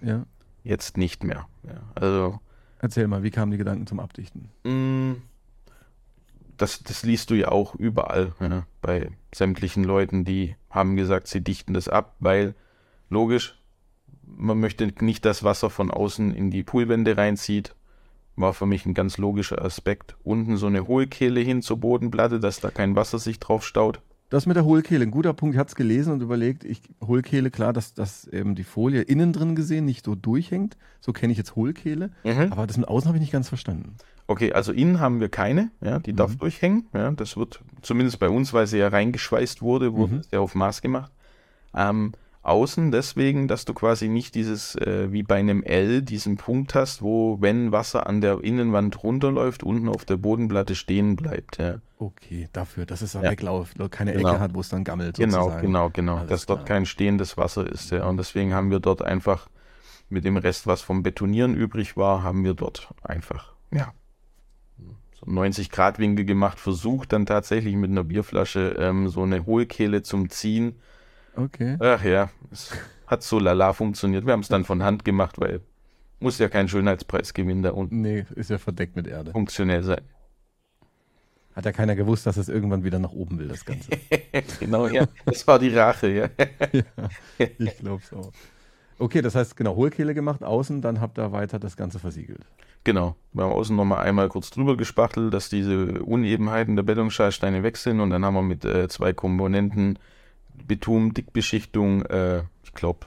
Ja. 0.00 0.24
jetzt 0.62 0.96
nicht 0.96 1.24
mehr. 1.24 1.46
Ja. 1.64 1.80
Also 1.94 2.40
Erzähl 2.80 3.08
mal, 3.08 3.22
wie 3.22 3.30
kamen 3.30 3.50
die 3.50 3.58
Gedanken 3.58 3.86
zum 3.86 3.98
Abdichten? 4.00 4.50
Mm, 4.64 5.22
Das, 6.56 6.82
das 6.84 7.02
liest 7.02 7.30
du 7.30 7.34
ja 7.34 7.48
auch 7.48 7.74
überall, 7.74 8.32
ja, 8.40 8.64
bei 8.80 9.10
sämtlichen 9.34 9.82
Leuten, 9.82 10.24
die 10.24 10.54
haben 10.70 10.94
gesagt, 10.96 11.26
sie 11.26 11.40
dichten 11.40 11.74
das 11.74 11.88
ab, 11.88 12.14
weil 12.20 12.54
logisch, 13.10 13.58
man 14.24 14.60
möchte 14.60 14.86
nicht, 15.04 15.24
dass 15.24 15.42
Wasser 15.42 15.68
von 15.68 15.90
außen 15.90 16.32
in 16.32 16.50
die 16.52 16.62
Poolwände 16.62 17.16
reinzieht. 17.16 17.74
War 18.36 18.52
für 18.52 18.66
mich 18.66 18.84
ein 18.86 18.94
ganz 18.94 19.16
logischer 19.18 19.64
Aspekt. 19.64 20.16
Unten 20.24 20.56
so 20.56 20.66
eine 20.66 20.88
Hohlkehle 20.88 21.40
hin 21.40 21.62
zur 21.62 21.78
Bodenplatte, 21.78 22.40
dass 22.40 22.60
da 22.60 22.70
kein 22.70 22.96
Wasser 22.96 23.18
sich 23.18 23.38
drauf 23.38 23.64
staut. 23.64 24.00
Das 24.30 24.46
mit 24.46 24.56
der 24.56 24.64
Hohlkehle, 24.64 25.04
ein 25.04 25.10
guter 25.12 25.32
Punkt. 25.32 25.54
Ich 25.54 25.58
hatte 25.60 25.68
es 25.68 25.74
gelesen 25.76 26.12
und 26.12 26.20
überlegt, 26.20 26.64
ich, 26.64 26.80
Hohlkehle, 27.06 27.50
klar, 27.50 27.72
dass, 27.72 27.94
dass 27.94 28.26
eben 28.26 28.56
die 28.56 28.64
Folie 28.64 29.02
innen 29.02 29.32
drin 29.32 29.54
gesehen 29.54 29.84
nicht 29.84 30.04
so 30.04 30.16
durchhängt. 30.16 30.76
So 31.00 31.12
kenne 31.12 31.30
ich 31.32 31.38
jetzt 31.38 31.54
Hohlkehle. 31.54 32.10
Aber 32.50 32.66
das 32.66 32.76
mit 32.76 32.88
außen 32.88 33.06
habe 33.06 33.18
ich 33.18 33.20
nicht 33.22 33.32
ganz 33.32 33.48
verstanden. 33.48 33.94
Okay, 34.26 34.52
also 34.52 34.72
innen 34.72 34.98
haben 35.00 35.20
wir 35.20 35.28
keine, 35.28 35.70
ja, 35.82 35.98
die 36.00 36.14
darf 36.14 36.32
Mhm. 36.32 36.38
durchhängen. 36.38 36.86
Ja, 36.94 37.10
das 37.12 37.36
wird 37.36 37.60
zumindest 37.82 38.18
bei 38.18 38.30
uns, 38.30 38.52
weil 38.54 38.66
sie 38.66 38.78
ja 38.78 38.88
reingeschweißt 38.88 39.60
wurde, 39.62 39.92
wurde 39.92 40.14
Mhm. 40.14 40.20
es 40.20 40.30
ja 40.32 40.40
auf 40.40 40.54
Maß 40.54 40.80
gemacht. 40.82 41.12
Ähm, 41.74 42.12
Außen 42.44 42.90
deswegen, 42.92 43.48
dass 43.48 43.64
du 43.64 43.72
quasi 43.72 44.08
nicht 44.08 44.34
dieses, 44.34 44.74
äh, 44.76 45.10
wie 45.10 45.22
bei 45.22 45.36
einem 45.36 45.62
L, 45.62 46.02
diesen 46.02 46.36
Punkt 46.36 46.74
hast, 46.74 47.00
wo, 47.00 47.40
wenn 47.40 47.72
Wasser 47.72 48.06
an 48.06 48.20
der 48.20 48.44
Innenwand 48.44 49.02
runterläuft, 49.02 49.62
unten 49.62 49.88
auf 49.88 50.04
der 50.04 50.18
Bodenplatte 50.18 50.74
stehen 50.74 51.16
bleibt. 51.16 51.56
Ja. 51.58 51.76
Okay, 51.98 52.48
dafür, 52.52 52.84
dass 52.84 53.00
es 53.00 53.12
da 53.12 53.22
Ja. 53.22 53.30
wegläuft, 53.30 53.78
keine 53.90 54.12
Genau. 54.12 54.28
Ecke 54.32 54.40
hat, 54.40 54.54
wo 54.54 54.60
es 54.60 54.68
dann 54.68 54.84
gammelt. 54.84 55.16
Genau, 55.16 55.44
sozusagen. 55.44 55.66
genau, 55.66 55.90
genau. 55.90 56.16
Alles 56.18 56.28
dass 56.28 56.46
dort 56.46 56.66
klar. 56.66 56.76
kein 56.76 56.86
stehendes 56.86 57.36
Wasser 57.38 57.66
ist. 57.66 57.90
Ja. 57.90 58.06
Und 58.06 58.18
deswegen 58.18 58.52
haben 58.52 58.70
wir 58.70 58.80
dort 58.80 59.00
einfach 59.02 59.48
mit 60.10 60.24
dem 60.26 60.36
Rest, 60.36 60.66
was 60.66 60.82
vom 60.82 61.02
Betonieren 61.02 61.54
übrig 61.54 61.96
war, 61.96 62.22
haben 62.22 62.44
wir 62.44 62.52
dort 62.52 62.88
einfach, 63.02 63.54
ja, 63.72 63.92
so 65.18 65.30
90 65.30 65.70
Grad 65.70 65.98
Winkel 65.98 66.26
gemacht, 66.26 66.60
versucht 66.60 67.12
dann 67.14 67.24
tatsächlich 67.24 67.74
mit 67.74 67.90
einer 67.90 68.04
Bierflasche 68.04 68.76
ähm, 68.78 69.08
so 69.08 69.22
eine 69.22 69.46
Hohlkehle 69.46 70.02
zum 70.02 70.28
Ziehen. 70.28 70.74
Okay. 71.36 71.76
Ach 71.80 72.02
ja, 72.04 72.30
es 72.52 72.70
hat 73.06 73.22
so 73.22 73.38
lala 73.38 73.72
funktioniert. 73.72 74.26
Wir 74.26 74.32
haben 74.32 74.40
es 74.40 74.48
dann 74.48 74.64
von 74.64 74.82
Hand 74.82 75.04
gemacht, 75.04 75.40
weil 75.40 75.60
muss 76.20 76.38
ja 76.38 76.48
kein 76.48 76.68
Schönheitspreis 76.68 77.34
gewinnen 77.34 77.62
da 77.62 77.70
unten. 77.70 78.00
Nee, 78.00 78.24
ist 78.34 78.50
ja 78.50 78.58
verdeckt 78.58 78.96
mit 78.96 79.06
Erde. 79.06 79.32
Funktionell 79.32 79.82
sein. 79.82 80.00
Hat 81.54 81.64
ja 81.64 81.72
keiner 81.72 81.94
gewusst, 81.94 82.26
dass 82.26 82.36
es 82.36 82.48
irgendwann 82.48 82.82
wieder 82.82 82.98
nach 82.98 83.12
oben 83.12 83.38
will, 83.38 83.46
das 83.46 83.64
Ganze. 83.64 83.90
genau, 84.60 84.88
ja. 84.88 85.06
Das 85.24 85.46
war 85.46 85.58
die 85.58 85.68
Rache, 85.68 86.08
ja. 86.08 86.28
ja, 86.72 87.46
ich 87.58 87.78
glaube 87.78 88.02
es 88.02 88.12
auch. 88.12 88.32
Okay, 88.98 89.22
das 89.22 89.34
heißt, 89.34 89.56
genau, 89.56 89.76
Hohlkehle 89.76 90.14
gemacht, 90.14 90.42
außen, 90.42 90.80
dann 90.80 91.00
habt 91.00 91.18
ihr 91.18 91.30
weiter 91.32 91.58
das 91.58 91.76
Ganze 91.76 91.98
versiegelt. 91.98 92.46
Genau. 92.84 93.16
Wir 93.32 93.44
haben 93.44 93.52
außen 93.52 93.74
nochmal 93.74 94.04
einmal 94.04 94.28
kurz 94.28 94.50
drüber 94.50 94.76
gespachtelt, 94.76 95.32
dass 95.32 95.48
diese 95.48 96.02
Unebenheiten 96.02 96.76
der 96.76 96.82
Betonschaltsteine 96.82 97.62
weg 97.62 97.76
sind 97.76 98.00
und 98.00 98.10
dann 98.10 98.24
haben 98.24 98.34
wir 98.34 98.42
mit 98.42 98.64
äh, 98.64 98.88
zwei 98.88 99.12
Komponenten 99.12 99.98
Beton, 100.66 101.12
Dickbeschichtung, 101.14 102.02
äh, 102.06 102.42
ich 102.62 102.72
glaube, 102.74 103.06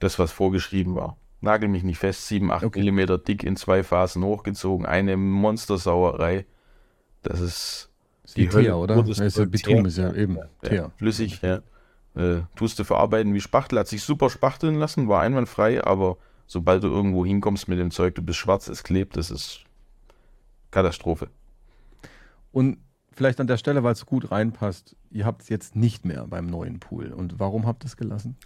das, 0.00 0.18
was 0.18 0.32
vorgeschrieben 0.32 0.94
war. 0.94 1.16
Nagel 1.40 1.68
mich 1.68 1.82
nicht 1.82 1.98
fest, 1.98 2.26
7, 2.28 2.50
8 2.50 2.64
Okay. 2.64 2.78
Millimeter 2.80 3.18
dick 3.18 3.44
in 3.44 3.56
zwei 3.56 3.82
Phasen 3.82 4.24
hochgezogen, 4.24 4.86
eine 4.86 5.16
Monstersauerei. 5.16 6.46
Das 7.22 7.40
ist 7.40 7.90
Ist 8.24 8.36
die 8.36 8.46
Die 8.48 8.52
Hölle 8.52 8.64
Teer, 8.64 8.76
oder? 8.78 9.02
du- 9.02 9.46
Beton, 9.50 9.84
ist 9.84 9.98
ja 9.98 10.12
eben 10.14 10.38
ja, 10.70 10.90
flüssig, 10.96 11.40
ja. 11.42 11.60
Äh, 12.16 12.42
tust 12.56 12.78
du 12.78 12.84
verarbeiten 12.84 13.34
wie 13.34 13.40
Spachtel, 13.40 13.78
hat 13.78 13.88
sich 13.88 14.02
super 14.02 14.30
spachteln 14.30 14.76
lassen, 14.76 15.08
war 15.08 15.20
einwandfrei, 15.22 15.82
aber 15.84 16.16
sobald 16.46 16.82
du 16.84 16.88
irgendwo 16.88 17.24
hinkommst 17.26 17.66
mit 17.68 17.78
dem 17.78 17.90
Zeug, 17.90 18.14
du 18.14 18.22
bist 18.22 18.38
schwarz, 18.38 18.68
es 18.68 18.82
klebt, 18.84 19.16
das 19.16 19.30
ist 19.30 19.64
Katastrophe. 20.70 21.28
Und 22.52 22.78
vielleicht 23.16 23.40
an 23.40 23.46
der 23.46 23.56
Stelle, 23.56 23.82
weil 23.82 23.92
es 23.92 24.06
gut 24.06 24.30
reinpasst, 24.30 24.96
ihr 25.10 25.24
habt 25.24 25.42
es 25.42 25.48
jetzt 25.48 25.76
nicht 25.76 26.04
mehr 26.04 26.26
beim 26.26 26.46
neuen 26.46 26.80
Pool. 26.80 27.12
Und 27.12 27.38
warum 27.38 27.66
habt 27.66 27.84
ihr 27.84 27.86
es 27.86 27.96
gelassen? 27.96 28.36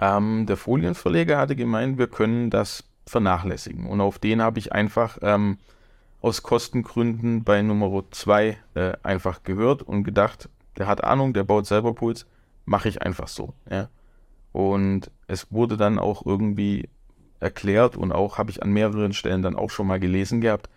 Ähm, 0.00 0.46
der 0.46 0.56
Folienverleger 0.56 1.38
hatte 1.38 1.56
gemeint, 1.56 1.98
wir 1.98 2.06
können 2.06 2.50
das 2.50 2.84
vernachlässigen. 3.06 3.86
Und 3.86 4.00
auf 4.00 4.18
den 4.18 4.42
habe 4.42 4.58
ich 4.58 4.72
einfach 4.72 5.18
ähm, 5.22 5.58
aus 6.20 6.42
Kostengründen 6.42 7.44
bei 7.44 7.62
Nummer 7.62 8.04
2 8.10 8.56
äh, 8.74 8.92
einfach 9.02 9.42
gehört 9.42 9.82
und 9.82 10.04
gedacht, 10.04 10.48
der 10.76 10.86
hat 10.86 11.02
Ahnung, 11.04 11.32
der 11.32 11.44
baut 11.44 11.66
selber 11.66 11.94
Pools, 11.94 12.26
mache 12.64 12.88
ich 12.88 13.02
einfach 13.02 13.28
so. 13.28 13.54
Ja. 13.70 13.88
Und 14.52 15.10
es 15.26 15.50
wurde 15.50 15.76
dann 15.76 15.98
auch 15.98 16.24
irgendwie 16.24 16.88
erklärt 17.40 17.96
und 17.96 18.12
auch 18.12 18.38
habe 18.38 18.50
ich 18.50 18.62
an 18.62 18.70
mehreren 18.70 19.12
Stellen 19.12 19.42
dann 19.42 19.56
auch 19.56 19.70
schon 19.70 19.86
mal 19.86 20.00
gelesen 20.00 20.40
gehabt, 20.40 20.68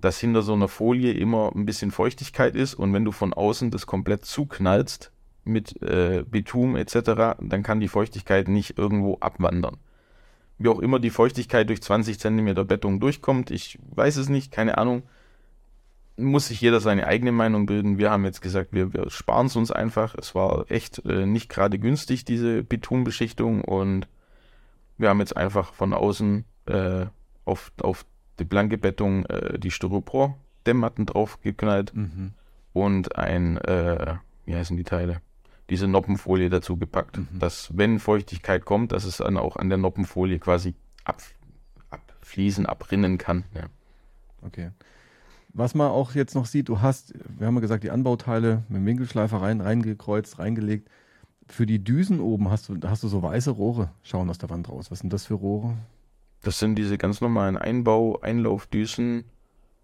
dass 0.00 0.18
hinter 0.18 0.42
so 0.42 0.52
einer 0.52 0.68
Folie 0.68 1.12
immer 1.12 1.52
ein 1.54 1.66
bisschen 1.66 1.90
Feuchtigkeit 1.90 2.54
ist 2.54 2.74
und 2.74 2.92
wenn 2.92 3.04
du 3.04 3.12
von 3.12 3.32
außen 3.32 3.70
das 3.70 3.86
komplett 3.86 4.24
zuknallst 4.24 5.10
mit 5.44 5.80
äh, 5.82 6.24
Bitum 6.28 6.76
etc., 6.76 7.38
dann 7.40 7.62
kann 7.62 7.80
die 7.80 7.88
Feuchtigkeit 7.88 8.48
nicht 8.48 8.78
irgendwo 8.78 9.18
abwandern. 9.20 9.78
Wie 10.58 10.68
auch 10.68 10.80
immer 10.80 10.98
die 10.98 11.10
Feuchtigkeit 11.10 11.68
durch 11.68 11.82
20 11.82 12.18
cm 12.18 12.66
Bettung 12.66 13.00
durchkommt, 13.00 13.50
ich 13.50 13.78
weiß 13.94 14.16
es 14.16 14.28
nicht, 14.28 14.50
keine 14.52 14.78
Ahnung. 14.78 15.02
Muss 16.18 16.48
sich 16.48 16.62
jeder 16.62 16.80
seine 16.80 17.06
eigene 17.06 17.30
Meinung 17.30 17.66
bilden. 17.66 17.98
Wir 17.98 18.10
haben 18.10 18.24
jetzt 18.24 18.40
gesagt, 18.40 18.72
wir, 18.72 18.94
wir 18.94 19.10
sparen 19.10 19.46
es 19.46 19.56
uns 19.56 19.70
einfach. 19.70 20.14
Es 20.14 20.34
war 20.34 20.64
echt 20.70 21.04
äh, 21.04 21.26
nicht 21.26 21.50
gerade 21.50 21.78
günstig, 21.78 22.24
diese 22.24 22.64
Betonbeschichtung 22.64 23.62
und 23.62 24.08
wir 24.96 25.10
haben 25.10 25.20
jetzt 25.20 25.36
einfach 25.36 25.74
von 25.74 25.92
außen 25.92 26.46
äh, 26.66 27.06
auf, 27.44 27.70
auf 27.82 28.06
die 28.38 28.44
blanke 28.44 28.78
Bettung 28.78 29.24
äh, 29.26 29.58
die 29.58 29.70
Styropor-Dämmmatten 29.70 31.06
draufgeknallt 31.06 31.94
Mhm. 31.94 32.32
und 32.72 33.16
ein, 33.16 33.56
äh, 33.58 34.16
wie 34.44 34.54
heißen 34.54 34.76
die 34.76 34.84
Teile? 34.84 35.20
Diese 35.70 35.88
Noppenfolie 35.88 36.48
dazu 36.50 36.76
gepackt, 36.76 37.18
Mhm. 37.18 37.28
dass 37.38 37.76
wenn 37.76 37.98
Feuchtigkeit 37.98 38.64
kommt, 38.64 38.92
dass 38.92 39.04
es 39.04 39.16
dann 39.18 39.36
auch 39.36 39.56
an 39.56 39.68
der 39.68 39.78
Noppenfolie 39.78 40.38
quasi 40.38 40.74
ab, 41.04 41.20
abfließen, 41.90 42.66
abrinnen 42.66 43.18
kann. 43.18 43.44
Ja. 43.54 43.64
Okay. 44.42 44.70
Was 45.52 45.74
man 45.74 45.90
auch 45.90 46.14
jetzt 46.14 46.34
noch 46.34 46.46
sieht, 46.46 46.68
du 46.68 46.82
hast, 46.82 47.14
wir 47.38 47.46
haben 47.46 47.54
ja 47.54 47.60
gesagt, 47.60 47.82
die 47.82 47.90
Anbauteile 47.90 48.62
mit 48.68 48.78
dem 48.80 48.86
Winkelschleifer 48.86 49.40
rein, 49.40 49.60
reingekreuzt, 49.62 50.38
reingelegt. 50.38 50.88
Für 51.48 51.64
die 51.64 51.82
Düsen 51.82 52.20
oben 52.20 52.50
hast 52.50 52.68
du, 52.68 52.76
hast 52.84 53.02
du 53.02 53.08
so 53.08 53.22
weiße 53.22 53.50
Rohre 53.52 53.90
schauen 54.02 54.28
aus 54.28 54.36
der 54.38 54.50
Wand 54.50 54.68
raus. 54.68 54.90
Was 54.90 54.98
sind 54.98 55.12
das 55.12 55.24
für 55.26 55.34
Rohre? 55.34 55.74
Das 56.46 56.60
sind 56.60 56.76
diese 56.76 56.96
ganz 56.96 57.20
normalen 57.20 57.56
Einbau-, 57.56 58.20
Einlaufdüsen. 58.22 59.24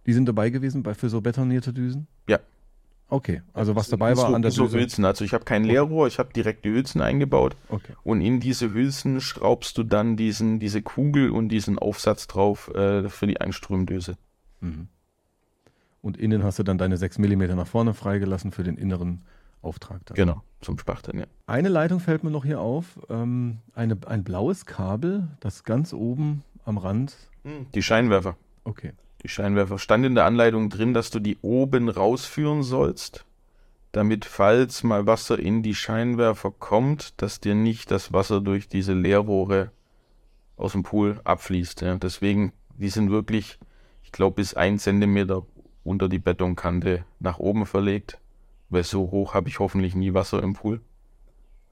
Die 0.06 0.12
sind 0.12 0.26
dabei 0.26 0.50
gewesen 0.50 0.84
bei, 0.84 0.94
für 0.94 1.08
so 1.08 1.20
betonierte 1.20 1.72
Düsen? 1.72 2.06
Ja. 2.28 2.38
Okay, 3.08 3.42
also 3.52 3.74
was 3.74 3.88
dabei 3.88 4.16
war 4.16 4.28
so, 4.28 4.34
an 4.34 4.42
der 4.42 4.52
so 4.52 4.64
Düse. 4.64 4.78
Hülsen. 4.78 5.04
Also 5.04 5.24
ich 5.24 5.34
habe 5.34 5.44
kein 5.44 5.64
Leerrohr, 5.64 6.06
ich 6.06 6.18
habe 6.18 6.32
direkt 6.32 6.64
die 6.64 6.70
Hülsen 6.70 7.02
eingebaut 7.02 7.56
Okay. 7.68 7.92
und 8.04 8.20
in 8.20 8.40
diese 8.40 8.72
Hülsen 8.72 9.20
schraubst 9.20 9.76
du 9.76 9.82
dann 9.82 10.16
diesen, 10.16 10.60
diese 10.60 10.82
Kugel 10.82 11.30
und 11.30 11.48
diesen 11.50 11.78
Aufsatz 11.78 12.26
drauf 12.26 12.68
äh, 12.74 13.08
für 13.10 13.26
die 13.26 13.40
Einströmdüse. 13.40 14.16
Mhm. 14.60 14.88
Und 16.00 16.16
innen 16.16 16.42
hast 16.42 16.58
du 16.58 16.62
dann 16.62 16.78
deine 16.78 16.96
6 16.96 17.18
mm 17.18 17.42
nach 17.54 17.66
vorne 17.66 17.92
freigelassen 17.92 18.50
für 18.52 18.62
den 18.62 18.76
inneren 18.76 19.22
Auftrag. 19.62 20.06
Dann. 20.06 20.14
Genau, 20.14 20.42
zum 20.60 20.78
Spachteln, 20.78 21.18
ja. 21.18 21.26
Eine 21.46 21.68
Leitung 21.68 22.00
fällt 22.00 22.24
mir 22.24 22.30
noch 22.30 22.44
hier 22.44 22.60
auf. 22.60 22.98
Ähm, 23.10 23.58
eine, 23.74 23.98
ein 24.06 24.24
blaues 24.24 24.64
Kabel, 24.64 25.28
das 25.40 25.64
ganz 25.64 25.92
oben 25.92 26.44
am 26.64 26.78
Rand. 26.78 27.16
Die 27.74 27.82
Scheinwerfer. 27.82 28.36
Okay. 28.64 28.92
Die 29.22 29.28
Scheinwerfer. 29.28 29.78
Stand 29.78 30.06
in 30.06 30.14
der 30.14 30.24
Anleitung 30.24 30.68
drin, 30.68 30.94
dass 30.94 31.10
du 31.10 31.18
die 31.18 31.38
oben 31.42 31.88
rausführen 31.88 32.62
sollst, 32.62 33.24
damit, 33.92 34.24
falls 34.24 34.82
mal 34.82 35.06
Wasser 35.06 35.38
in 35.38 35.62
die 35.62 35.74
Scheinwerfer 35.74 36.50
kommt, 36.50 37.20
dass 37.20 37.40
dir 37.40 37.54
nicht 37.54 37.90
das 37.90 38.12
Wasser 38.12 38.40
durch 38.40 38.68
diese 38.68 38.94
Leerrohre 38.94 39.70
aus 40.56 40.72
dem 40.72 40.82
Pool 40.82 41.20
abfließt. 41.24 41.82
Ja. 41.82 41.96
Deswegen, 41.96 42.52
die 42.76 42.88
sind 42.88 43.10
wirklich, 43.10 43.58
ich 44.02 44.12
glaube, 44.12 44.36
bis 44.36 44.54
ein 44.54 44.78
Zentimeter 44.78 45.44
unter 45.84 46.08
die 46.08 46.18
Betonkante 46.18 47.04
nach 47.18 47.38
oben 47.38 47.66
verlegt. 47.66 48.18
Weil 48.70 48.84
so 48.84 49.10
hoch 49.10 49.34
habe 49.34 49.48
ich 49.48 49.58
hoffentlich 49.58 49.94
nie 49.94 50.14
Wasser 50.14 50.42
im 50.42 50.54
Pool. 50.54 50.80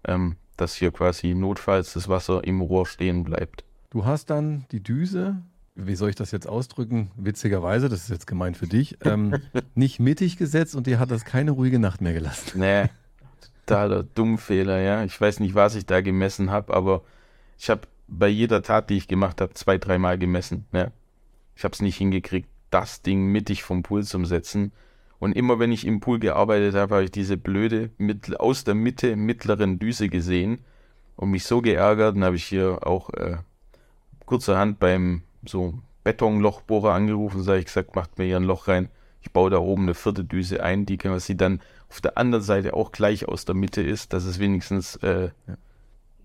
Ähm, 0.04 0.36
dass 0.56 0.74
hier 0.74 0.92
quasi 0.92 1.34
notfalls 1.34 1.94
das 1.94 2.08
Wasser 2.08 2.44
im 2.44 2.60
Rohr 2.60 2.86
stehen 2.86 3.24
bleibt. 3.24 3.64
Du 3.90 4.04
hast 4.04 4.30
dann 4.30 4.66
die 4.70 4.80
Düse, 4.80 5.42
wie 5.74 5.96
soll 5.96 6.10
ich 6.10 6.16
das 6.16 6.30
jetzt 6.30 6.48
ausdrücken? 6.48 7.10
Witzigerweise, 7.16 7.88
das 7.88 8.02
ist 8.02 8.10
jetzt 8.10 8.28
gemeint 8.28 8.56
für 8.56 8.68
dich, 8.68 8.96
ähm, 9.04 9.34
nicht 9.74 9.98
mittig 9.98 10.36
gesetzt 10.36 10.76
und 10.76 10.86
dir 10.86 11.00
hat 11.00 11.10
das 11.10 11.24
keine 11.24 11.50
ruhige 11.50 11.80
Nacht 11.80 12.00
mehr 12.00 12.12
gelassen. 12.12 12.60
Nee, 12.60 12.84
totaler 13.66 14.04
Dummfehler, 14.04 14.78
ja. 14.78 15.02
Ich 15.02 15.20
weiß 15.20 15.40
nicht, 15.40 15.56
was 15.56 15.74
ich 15.74 15.86
da 15.86 16.02
gemessen 16.02 16.52
habe, 16.52 16.72
aber 16.72 17.02
ich 17.58 17.68
habe 17.68 17.82
bei 18.06 18.28
jeder 18.28 18.62
Tat, 18.62 18.90
die 18.90 18.96
ich 18.96 19.08
gemacht 19.08 19.40
habe, 19.40 19.54
zwei, 19.54 19.76
dreimal 19.76 20.18
gemessen. 20.18 20.66
Ja. 20.72 20.92
Ich 21.56 21.64
habe 21.64 21.72
es 21.72 21.82
nicht 21.82 21.96
hingekriegt, 21.96 22.48
das 22.70 23.02
Ding 23.02 23.26
mittig 23.26 23.64
vom 23.64 23.82
Pool 23.82 24.04
zu 24.04 24.24
setzen. 24.24 24.70
Und 25.18 25.32
immer 25.32 25.58
wenn 25.58 25.72
ich 25.72 25.84
im 25.84 25.98
Pool 25.98 26.20
gearbeitet 26.20 26.76
habe, 26.76 26.94
habe 26.94 27.04
ich 27.04 27.10
diese 27.10 27.36
blöde 27.36 27.90
aus 28.38 28.62
der 28.62 28.74
Mitte 28.74 29.16
mittleren 29.16 29.80
Düse 29.80 30.08
gesehen 30.08 30.60
und 31.16 31.30
mich 31.30 31.44
so 31.44 31.60
geärgert. 31.60 32.14
Dann 32.14 32.24
habe 32.24 32.36
ich 32.36 32.44
hier 32.44 32.86
auch 32.86 33.10
äh, 33.10 33.38
kurzerhand 34.30 34.78
beim 34.78 35.22
so 35.44 35.74
Betonlochbohrer 36.04 36.94
angerufen, 36.94 37.42
sage 37.42 37.58
ich 37.58 37.64
gesagt, 37.64 37.96
macht 37.96 38.16
mir 38.16 38.26
hier 38.26 38.36
ein 38.36 38.44
Loch 38.44 38.68
rein. 38.68 38.88
Ich 39.22 39.32
baue 39.32 39.50
da 39.50 39.58
oben 39.58 39.82
eine 39.82 39.94
vierte 39.94 40.24
Düse 40.24 40.62
ein, 40.62 40.86
die 40.86 40.98
kann 40.98 41.10
man 41.10 41.18
sie 41.18 41.36
dann 41.36 41.60
auf 41.88 42.00
der 42.00 42.16
anderen 42.16 42.44
Seite 42.44 42.74
auch 42.74 42.92
gleich 42.92 43.26
aus 43.26 43.44
der 43.44 43.56
Mitte 43.56 43.82
ist, 43.82 44.12
dass 44.12 44.24
es 44.24 44.38
wenigstens 44.38 44.94
äh, 44.96 45.30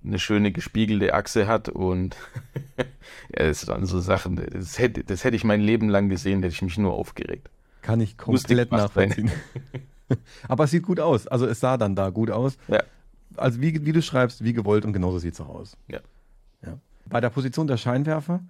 eine 0.06 0.20
schöne 0.20 0.52
gespiegelte 0.52 1.16
Achse 1.16 1.48
hat 1.48 1.68
und 1.68 2.16
ja, 2.78 3.48
das 3.48 3.68
waren 3.68 3.88
so 3.88 4.00
Sachen, 4.00 4.36
das 4.36 4.78
hätte, 4.78 5.04
das 5.04 5.24
hätte 5.24 5.36
ich 5.36 5.44
mein 5.44 5.62
Leben 5.62 5.90
lang 5.90 6.08
gesehen, 6.08 6.44
hätte 6.44 6.54
ich 6.54 6.62
mich 6.62 6.78
nur 6.78 6.94
aufgeregt. 6.94 7.50
Kann 7.82 8.02
ich 8.02 8.18
komplett 8.18 8.72
nachvollziehen. 8.72 9.32
Aber 10.48 10.66
es 10.66 10.72
sieht 10.72 10.84
gut 10.84 11.00
aus. 11.00 11.26
Also 11.26 11.48
es 11.48 11.60
sah 11.60 11.78
dann 11.78 11.96
da 11.96 12.12
gut 12.12 12.30
aus. 12.30 12.56
Ja. 12.68 12.84
Also 13.36 13.60
wie, 13.62 13.84
wie 13.84 13.92
du 13.94 14.04
schreibst, 14.04 14.44
wie 14.44 14.54
gewollt 14.54 14.86
und 14.86 14.94
genauso 14.94 15.18
sieht 15.18 15.34
es 15.34 15.42
auch 15.42 15.50
aus. 15.50 15.76
Ja. 15.88 16.02
Bei 17.10 17.22
der 17.22 17.30
Position 17.30 17.68
der 17.68 17.78
Scheinwerfer 17.78 18.42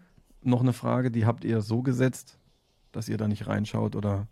noch 0.42 0.62
eine 0.62 0.74
Frage, 0.74 1.12
die 1.12 1.26
habt 1.26 1.44
ihr 1.44 1.62
so 1.62 1.82
gesetzt, 1.82 2.38
dass 2.92 3.10
ihr 3.10 3.18
da 3.18 3.28
nicht 3.28 3.48
reinschaut 3.48 3.96
oder? 3.96 4.28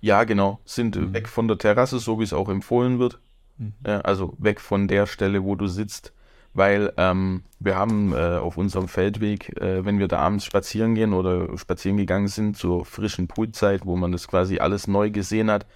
Ja, 0.00 0.24
genau, 0.24 0.60
sind 0.64 0.96
Mhm. 0.96 1.14
weg 1.14 1.28
von 1.28 1.48
der 1.48 1.58
Terrasse, 1.58 1.98
so 1.98 2.18
wie 2.20 2.24
es 2.24 2.32
auch 2.32 2.48
empfohlen 2.48 2.98
wird. 2.98 3.20
Mhm. 3.56 3.72
Also 3.84 4.34
weg 4.38 4.60
von 4.60 4.88
der 4.88 5.06
Stelle, 5.06 5.42
wo 5.44 5.54
du 5.56 5.66
sitzt. 5.66 6.12
weil 6.56 6.92
ähm, 6.98 7.42
wir 7.58 7.74
haben 7.74 8.12
äh, 8.12 8.36
auf 8.36 8.56
unserem 8.56 8.86
Feldweg, 8.86 9.60
äh, 9.60 9.84
wenn 9.84 9.98
wir 9.98 10.06
da 10.06 10.20
abends 10.20 10.44
spazieren 10.44 10.94
gehen 10.94 11.12
oder 11.12 11.58
spazieren 11.58 11.96
gegangen 11.96 12.28
sind 12.28 12.56
zur 12.56 12.84
frischen 12.84 13.26
Poolzeit, 13.26 13.84
wo 13.84 13.96
man 13.96 14.12
das 14.12 14.28
quasi 14.28 14.58
alles 14.60 14.86
neu 14.86 15.10
gesehen 15.10 15.50
hat, 15.50 15.66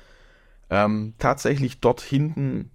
ähm, 0.71 1.15
tatsächlich 1.19 1.81
dort 1.81 2.01
hinten 2.01 2.71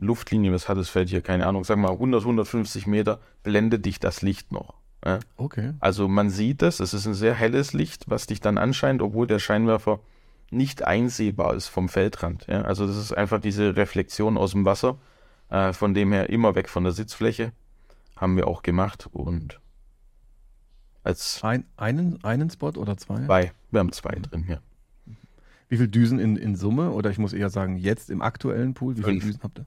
Luftlinie, 0.00 0.52
was 0.52 0.68
hat 0.68 0.78
das 0.78 0.88
Feld 0.88 1.08
hier, 1.08 1.22
keine 1.22 1.46
Ahnung, 1.46 1.68
wir 1.68 1.76
mal 1.76 1.92
100, 1.92 2.22
150 2.22 2.86
Meter, 2.86 3.20
blendet 3.42 3.86
dich 3.86 4.00
das 4.00 4.22
Licht 4.22 4.52
noch. 4.52 4.74
Ja? 5.04 5.20
Okay. 5.36 5.74
Also 5.80 6.08
man 6.08 6.30
sieht 6.30 6.62
es, 6.62 6.80
es 6.80 6.94
ist 6.94 7.06
ein 7.06 7.14
sehr 7.14 7.34
helles 7.34 7.72
Licht, 7.72 8.04
was 8.08 8.26
dich 8.26 8.40
dann 8.40 8.58
anscheint, 8.58 9.02
obwohl 9.02 9.26
der 9.26 9.38
Scheinwerfer 9.38 10.00
nicht 10.50 10.84
einsehbar 10.84 11.54
ist 11.54 11.68
vom 11.68 11.88
Feldrand. 11.88 12.46
Ja? 12.46 12.62
Also 12.62 12.86
das 12.86 12.96
ist 12.96 13.12
einfach 13.12 13.40
diese 13.40 13.76
Reflexion 13.76 14.36
aus 14.36 14.52
dem 14.52 14.64
Wasser. 14.64 14.98
Äh, 15.48 15.72
von 15.72 15.94
dem 15.94 16.12
her 16.12 16.28
immer 16.30 16.54
weg 16.54 16.68
von 16.68 16.82
der 16.82 16.92
Sitzfläche. 16.92 17.52
Haben 18.16 18.36
wir 18.36 18.48
auch 18.48 18.62
gemacht 18.62 19.08
und 19.12 19.60
als 21.04 21.44
Ein, 21.44 21.64
einen, 21.76 22.24
einen 22.24 22.50
Spot 22.50 22.70
oder 22.70 22.96
zwei? 22.96 23.24
zwei, 23.26 23.52
wir 23.70 23.78
haben 23.78 23.92
zwei 23.92 24.16
drin 24.16 24.42
hier. 24.42 24.60
Wie 25.68 25.76
viele 25.76 25.88
Düsen 25.88 26.18
in, 26.18 26.36
in 26.36 26.56
Summe? 26.56 26.90
Oder 26.90 27.10
ich 27.10 27.18
muss 27.18 27.32
eher 27.32 27.50
sagen, 27.50 27.76
jetzt 27.76 28.10
im 28.10 28.22
aktuellen 28.22 28.74
Pool, 28.74 28.96
wie 28.96 29.02
viele 29.02 29.12
Fünf. 29.12 29.24
Düsen 29.24 29.40
habt 29.42 29.58
ihr? 29.60 29.66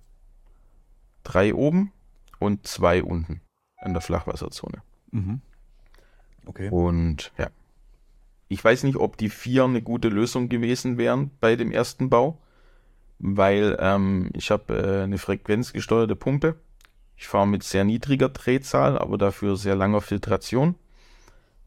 Drei 1.30 1.54
oben 1.54 1.92
und 2.40 2.66
zwei 2.66 3.04
unten 3.04 3.42
in 3.86 3.94
der 3.94 4.02
Flachwasserzone. 4.02 4.82
Mhm. 5.12 5.42
Okay. 6.48 6.70
Und 6.72 7.32
ja, 7.38 7.50
ich 8.48 8.64
weiß 8.64 8.84
nicht, 8.84 8.98
ob 8.98 9.16
die 9.16 9.30
vier 9.30 9.66
eine 9.66 9.84
gute 9.84 10.10
Lösung 10.10 10.50
gewesen 10.50 10.98
wären 10.98 11.30
bei 11.40 11.56
dem 11.56 11.72
ersten 11.72 12.10
Bau, 12.10 12.40
weil 13.20 13.78
ähm, 13.80 14.32
ich 14.34 14.50
habe 14.50 14.74
äh, 14.74 15.04
eine 15.04 15.20
frequenzgesteuerte 15.20 16.16
Pumpe. 16.16 16.56
Ich 17.16 17.28
fahre 17.28 17.48
mit 17.48 17.62
sehr 17.62 17.84
niedriger 17.84 18.30
Drehzahl, 18.30 18.98
aber 18.98 19.20
dafür 19.20 19.56
sehr 19.56 19.76
langer 19.76 20.02
Filtration 20.02 20.74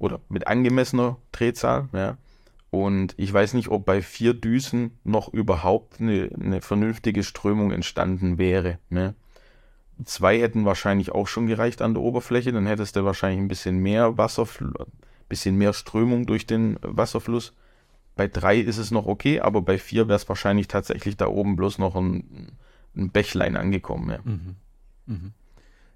oder 0.00 0.18
mit 0.28 0.48
angemessener 0.48 1.18
Drehzahl. 1.30 1.88
Ja. 1.92 2.16
Und 2.70 3.14
ich 3.16 3.32
weiß 3.32 3.54
nicht, 3.54 3.68
ob 3.68 3.84
bei 3.84 4.02
vier 4.02 4.34
Düsen 4.34 4.98
noch 5.04 5.32
überhaupt 5.32 6.00
eine, 6.00 6.30
eine 6.34 6.62
vernünftige 6.62 7.22
Strömung 7.22 7.70
entstanden 7.70 8.38
wäre. 8.38 8.80
Ne? 8.90 9.14
Zwei 10.04 10.40
hätten 10.40 10.64
wahrscheinlich 10.64 11.12
auch 11.12 11.26
schon 11.26 11.46
gereicht 11.46 11.82
an 11.82 11.94
der 11.94 12.02
Oberfläche, 12.02 12.52
dann 12.52 12.66
hättest 12.66 12.96
du 12.96 13.04
wahrscheinlich 13.04 13.40
ein 13.40 13.48
bisschen 13.48 13.78
mehr 13.78 14.16
Wasserfluss, 14.18 14.72
bisschen 15.28 15.56
mehr 15.56 15.72
Strömung 15.72 16.26
durch 16.26 16.46
den 16.46 16.78
Wasserfluss. 16.82 17.54
Bei 18.16 18.28
drei 18.28 18.58
ist 18.58 18.78
es 18.78 18.90
noch 18.90 19.06
okay, 19.06 19.40
aber 19.40 19.62
bei 19.62 19.78
vier 19.78 20.08
wäre 20.08 20.16
es 20.16 20.28
wahrscheinlich 20.28 20.68
tatsächlich 20.68 21.16
da 21.16 21.26
oben 21.26 21.56
bloß 21.56 21.78
noch 21.78 21.96
ein, 21.96 22.52
ein 22.94 23.10
Bächlein 23.10 23.56
angekommen. 23.56 24.10
Ja. 24.10 24.18
Mhm. 24.24 24.56
Mhm. 25.06 25.32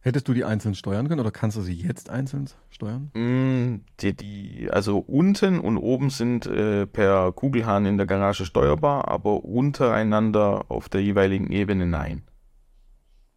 Hättest 0.00 0.28
du 0.28 0.34
die 0.34 0.44
einzeln 0.44 0.76
steuern 0.76 1.08
können 1.08 1.20
oder 1.20 1.32
kannst 1.32 1.56
du 1.56 1.62
sie 1.62 1.74
jetzt 1.74 2.10
einzeln 2.10 2.48
steuern? 2.70 3.10
Mm, 3.14 3.84
Die, 4.00 4.14
die, 4.14 4.68
also 4.70 4.98
unten 4.98 5.58
und 5.58 5.78
oben 5.78 6.10
sind 6.10 6.46
äh, 6.46 6.86
per 6.86 7.32
Kugelhahn 7.32 7.86
in 7.86 7.96
der 7.96 8.06
Garage 8.06 8.46
steuerbar, 8.46 9.08
aber 9.08 9.44
untereinander 9.44 10.66
auf 10.68 10.88
der 10.88 11.02
jeweiligen 11.02 11.50
Ebene 11.50 11.86
nein. 11.86 12.22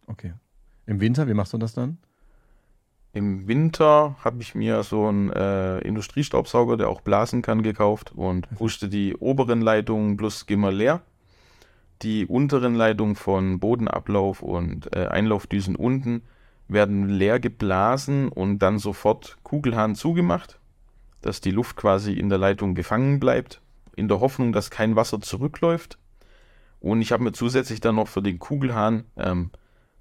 Okay. 0.06 0.32
Im 0.90 1.00
Winter, 1.00 1.28
wie 1.28 1.34
machst 1.34 1.52
du 1.52 1.58
das 1.58 1.72
dann? 1.72 1.98
Im 3.12 3.46
Winter 3.46 4.16
habe 4.24 4.42
ich 4.42 4.56
mir 4.56 4.82
so 4.82 5.06
einen 5.06 5.30
äh, 5.30 5.78
Industriestaubsauger, 5.78 6.76
der 6.76 6.88
auch 6.88 7.00
blasen 7.00 7.42
kann, 7.42 7.62
gekauft 7.62 8.10
und 8.16 8.50
puschte 8.56 8.88
die 8.88 9.14
oberen 9.14 9.60
Leitungen 9.60 10.16
plus 10.16 10.46
Gimmer 10.46 10.72
leer. 10.72 11.02
Die 12.02 12.26
unteren 12.26 12.74
Leitungen 12.74 13.14
von 13.14 13.60
Bodenablauf 13.60 14.42
und 14.42 14.92
äh, 14.96 15.06
Einlaufdüsen 15.06 15.76
unten 15.76 16.22
werden 16.66 17.08
leer 17.08 17.38
geblasen 17.38 18.28
und 18.28 18.58
dann 18.58 18.80
sofort 18.80 19.38
Kugelhahn 19.44 19.94
zugemacht, 19.94 20.58
dass 21.20 21.40
die 21.40 21.52
Luft 21.52 21.76
quasi 21.76 22.14
in 22.14 22.30
der 22.30 22.38
Leitung 22.38 22.74
gefangen 22.74 23.20
bleibt, 23.20 23.60
in 23.94 24.08
der 24.08 24.18
Hoffnung, 24.18 24.52
dass 24.52 24.70
kein 24.70 24.96
Wasser 24.96 25.20
zurückläuft. 25.20 25.98
Und 26.80 27.00
ich 27.00 27.12
habe 27.12 27.22
mir 27.22 27.32
zusätzlich 27.32 27.80
dann 27.80 27.94
noch 27.94 28.08
für 28.08 28.22
den 28.22 28.40
Kugelhahn 28.40 29.04
ähm, 29.16 29.50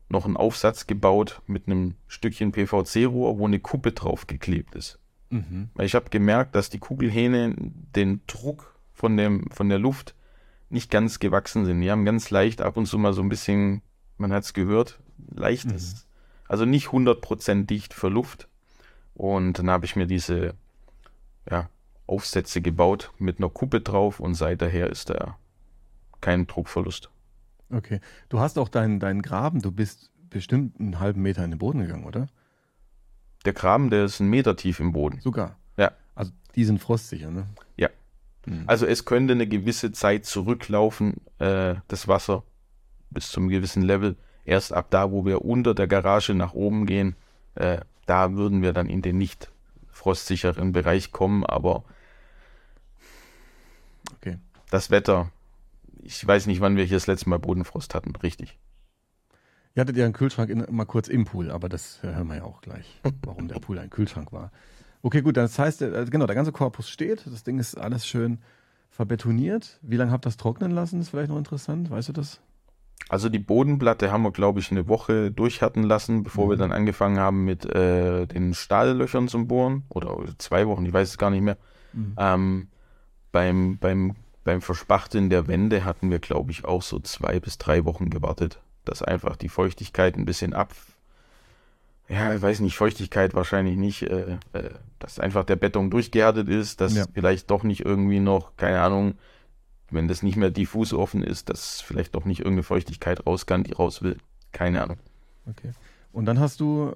noch 0.09 0.25
einen 0.25 0.37
Aufsatz 0.37 0.87
gebaut 0.87 1.41
mit 1.47 1.67
einem 1.67 1.95
Stückchen 2.07 2.51
PVC-Rohr, 2.51 3.37
wo 3.37 3.45
eine 3.45 3.59
Kuppe 3.59 3.91
drauf 3.91 4.27
geklebt 4.27 4.75
ist. 4.75 4.99
Mhm. 5.29 5.69
Weil 5.75 5.85
ich 5.85 5.95
habe 5.95 6.09
gemerkt, 6.09 6.55
dass 6.55 6.69
die 6.69 6.79
Kugelhähne 6.79 7.55
den 7.57 8.21
Druck 8.27 8.75
von, 8.91 9.15
dem, 9.15 9.49
von 9.51 9.69
der 9.69 9.79
Luft 9.79 10.15
nicht 10.69 10.91
ganz 10.91 11.19
gewachsen 11.19 11.65
sind. 11.65 11.81
Die 11.81 11.91
haben 11.91 12.05
ganz 12.05 12.29
leicht 12.31 12.61
ab 12.61 12.77
und 12.77 12.87
zu 12.87 12.97
mal 12.97 13.13
so 13.13 13.21
ein 13.21 13.29
bisschen, 13.29 13.81
man 14.17 14.33
hat 14.33 14.43
es 14.43 14.53
gehört, 14.53 14.99
leichtes, 15.31 16.07
also 16.47 16.65
nicht 16.65 16.87
100% 16.87 17.65
dicht 17.65 17.93
für 17.93 18.09
Luft. 18.09 18.47
Und 19.13 19.59
dann 19.59 19.69
habe 19.69 19.85
ich 19.85 19.95
mir 19.95 20.07
diese 20.07 20.55
ja, 21.49 21.69
Aufsätze 22.07 22.61
gebaut 22.61 23.11
mit 23.19 23.37
einer 23.37 23.49
Kuppe 23.49 23.81
drauf 23.81 24.19
und 24.19 24.33
seither 24.33 24.89
ist 24.89 25.09
da 25.09 25.37
kein 26.21 26.47
Druckverlust. 26.47 27.09
Okay. 27.71 27.99
Du 28.29 28.39
hast 28.39 28.57
auch 28.57 28.69
deinen, 28.69 28.99
deinen 28.99 29.21
Graben, 29.21 29.61
du 29.61 29.71
bist 29.71 30.11
bestimmt 30.29 30.79
einen 30.79 30.99
halben 30.99 31.21
Meter 31.21 31.43
in 31.43 31.51
den 31.51 31.59
Boden 31.59 31.79
gegangen, 31.79 32.05
oder? 32.05 32.27
Der 33.45 33.53
Graben, 33.53 33.89
der 33.89 34.05
ist 34.05 34.19
einen 34.19 34.29
Meter 34.29 34.55
tief 34.55 34.79
im 34.79 34.91
Boden. 34.91 35.19
Sogar. 35.21 35.55
Ja. 35.77 35.91
Also 36.15 36.31
die 36.55 36.65
sind 36.65 36.79
frostsicher, 36.79 37.31
ne? 37.31 37.45
Ja. 37.77 37.89
Mhm. 38.45 38.63
Also 38.67 38.85
es 38.85 39.05
könnte 39.05 39.33
eine 39.33 39.47
gewisse 39.47 39.91
Zeit 39.91 40.25
zurücklaufen, 40.25 41.17
äh, 41.39 41.75
das 41.87 42.07
Wasser, 42.07 42.43
bis 43.09 43.29
zum 43.29 43.49
gewissen 43.49 43.81
Level. 43.83 44.15
Erst 44.45 44.73
ab 44.73 44.87
da, 44.89 45.11
wo 45.11 45.25
wir 45.25 45.45
unter 45.45 45.73
der 45.73 45.87
Garage 45.87 46.33
nach 46.33 46.53
oben 46.53 46.85
gehen, 46.85 47.15
äh, 47.55 47.79
da 48.05 48.33
würden 48.33 48.61
wir 48.61 48.73
dann 48.73 48.89
in 48.89 49.01
den 49.01 49.17
nicht 49.17 49.51
frostsicheren 49.91 50.71
Bereich 50.71 51.11
kommen. 51.11 51.45
Aber 51.45 51.83
Okay. 54.15 54.37
das 54.71 54.89
Wetter, 54.91 55.31
ich 56.01 56.25
weiß 56.25 56.47
nicht, 56.47 56.61
wann 56.61 56.75
wir 56.75 56.83
hier 56.83 56.97
das 56.97 57.07
letzte 57.07 57.29
Mal 57.29 57.39
Bodenfrost 57.39 57.95
hatten, 57.95 58.15
richtig. 58.17 58.59
Ihr 59.75 59.81
hattet 59.81 59.97
ja 59.97 60.05
einen 60.05 60.13
Kühlschrank 60.13 60.49
in, 60.49 60.65
mal 60.69 60.85
kurz 60.85 61.07
im 61.07 61.25
Pool, 61.25 61.51
aber 61.51 61.69
das 61.69 62.01
hören 62.01 62.27
wir 62.27 62.37
ja 62.37 62.43
auch 62.43 62.61
gleich, 62.61 63.01
warum 63.23 63.47
der 63.47 63.59
Pool 63.59 63.79
ein 63.79 63.89
Kühlschrank 63.89 64.31
war. 64.31 64.51
Okay, 65.01 65.21
gut, 65.21 65.37
das 65.37 65.57
heißt, 65.57 65.81
äh, 65.81 66.05
genau, 66.09 66.25
der 66.25 66.35
ganze 66.35 66.51
Korpus 66.51 66.89
steht, 66.89 67.25
das 67.25 67.43
Ding 67.43 67.59
ist 67.59 67.75
alles 67.75 68.05
schön 68.05 68.39
verbetoniert. 68.89 69.79
Wie 69.81 69.95
lange 69.95 70.11
habt 70.11 70.25
ihr 70.25 70.29
das 70.29 70.37
trocknen 70.37 70.71
lassen? 70.71 70.99
Ist 70.99 71.09
vielleicht 71.09 71.29
noch 71.29 71.37
interessant, 71.37 71.89
weißt 71.89 72.09
du 72.09 72.13
das? 72.13 72.41
Also 73.07 73.29
die 73.29 73.39
Bodenplatte 73.39 74.11
haben 74.11 74.23
wir, 74.23 74.31
glaube 74.31 74.59
ich, 74.59 74.71
eine 74.71 74.87
Woche 74.87 75.31
durchhärten 75.31 75.83
lassen, 75.83 76.23
bevor 76.23 76.49
wir 76.49 76.57
dann 76.57 76.71
angefangen 76.71 77.17
haben 77.17 77.45
mit 77.45 77.65
äh, 77.65 78.27
den 78.27 78.53
Stahllöchern 78.53 79.27
zum 79.27 79.47
Bohren. 79.47 79.83
Oder 79.89 80.17
zwei 80.37 80.67
Wochen, 80.67 80.85
ich 80.85 80.93
weiß 80.93 81.09
es 81.09 81.17
gar 81.17 81.29
nicht 81.29 81.41
mehr. 81.41 81.57
Ähm, 82.17 82.67
beim, 83.31 83.77
beim, 83.79 84.15
beim 84.49 84.63
Verspachteln 84.63 85.29
der 85.29 85.47
Wände 85.47 85.85
hatten 85.85 86.09
wir, 86.09 86.17
glaube 86.17 86.49
ich, 86.49 86.65
auch 86.65 86.81
so 86.81 86.97
zwei 86.97 87.39
bis 87.39 87.59
drei 87.59 87.85
Wochen 87.85 88.09
gewartet, 88.09 88.59
dass 88.83 89.03
einfach 89.03 89.35
die 89.35 89.47
Feuchtigkeit 89.47 90.17
ein 90.17 90.25
bisschen 90.25 90.55
ab. 90.55 90.73
Ja, 92.07 92.33
ich 92.33 92.41
weiß 92.41 92.61
nicht, 92.61 92.75
Feuchtigkeit 92.75 93.35
wahrscheinlich 93.35 93.77
nicht, 93.77 94.01
äh, 94.01 94.39
äh, 94.53 94.71
dass 94.97 95.19
einfach 95.19 95.43
der 95.43 95.55
Beton 95.55 95.91
durchgehärtet 95.91 96.49
ist, 96.49 96.81
dass 96.81 96.95
Ja. 96.95 97.05
vielleicht 97.13 97.51
doch 97.51 97.61
nicht 97.61 97.85
irgendwie 97.85 98.19
noch, 98.19 98.57
keine 98.57 98.81
Ahnung, 98.81 99.19
wenn 99.91 100.07
das 100.07 100.23
nicht 100.23 100.35
mehr 100.35 100.49
diffus 100.49 100.93
offen 100.93 101.21
ist, 101.21 101.49
dass 101.51 101.79
vielleicht 101.81 102.15
doch 102.15 102.25
nicht 102.25 102.39
irgendeine 102.39 102.63
Feuchtigkeit 102.63 103.27
raus 103.27 103.45
kann, 103.45 103.63
die 103.63 103.73
raus 103.73 104.01
will. 104.01 104.17
Keine 104.51 104.81
Ahnung. 104.81 104.97
Okay. 105.47 105.73
Und 106.11 106.25
dann 106.25 106.39
hast 106.39 106.59
du 106.59 106.95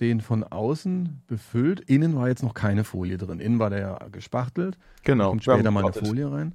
den 0.00 0.20
von 0.20 0.44
außen 0.44 1.22
befüllt. 1.26 1.80
Innen 1.80 2.16
war 2.16 2.28
jetzt 2.28 2.42
noch 2.42 2.54
keine 2.54 2.84
Folie 2.84 3.18
drin. 3.18 3.40
Innen 3.40 3.58
war 3.58 3.70
der 3.70 3.80
ja 3.80 3.98
gespachtelt. 4.10 4.78
Genau. 5.04 5.30
Kommt 5.30 5.46
haben 5.46 5.58
später 5.58 5.70
mal 5.70 5.84
eine. 5.84 5.92
Folie 5.92 6.30
rein. 6.30 6.54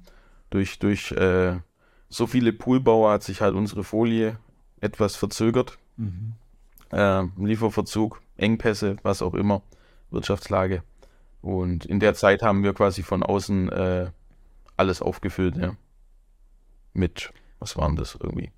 Durch, 0.50 0.78
durch 0.78 1.12
äh, 1.12 1.56
so 2.08 2.26
viele 2.26 2.52
Poolbauer 2.52 3.12
hat 3.12 3.22
sich 3.22 3.40
halt 3.40 3.54
unsere 3.54 3.84
Folie 3.84 4.38
etwas 4.80 5.16
verzögert. 5.16 5.78
Mhm. 5.96 6.34
Äh, 6.90 7.24
Lieferverzug, 7.36 8.22
Engpässe, 8.36 8.96
was 9.02 9.22
auch 9.22 9.34
immer, 9.34 9.62
Wirtschaftslage. 10.10 10.82
Und 11.40 11.84
in 11.84 12.00
der 12.00 12.14
Zeit 12.14 12.42
haben 12.42 12.62
wir 12.62 12.72
quasi 12.72 13.02
von 13.02 13.22
außen 13.22 13.70
äh, 13.70 14.10
alles 14.76 15.02
aufgefüllt, 15.02 15.56
ja. 15.56 15.74
Mit, 16.94 17.32
was 17.58 17.76
waren 17.76 17.96
das 17.96 18.16
irgendwie? 18.20 18.50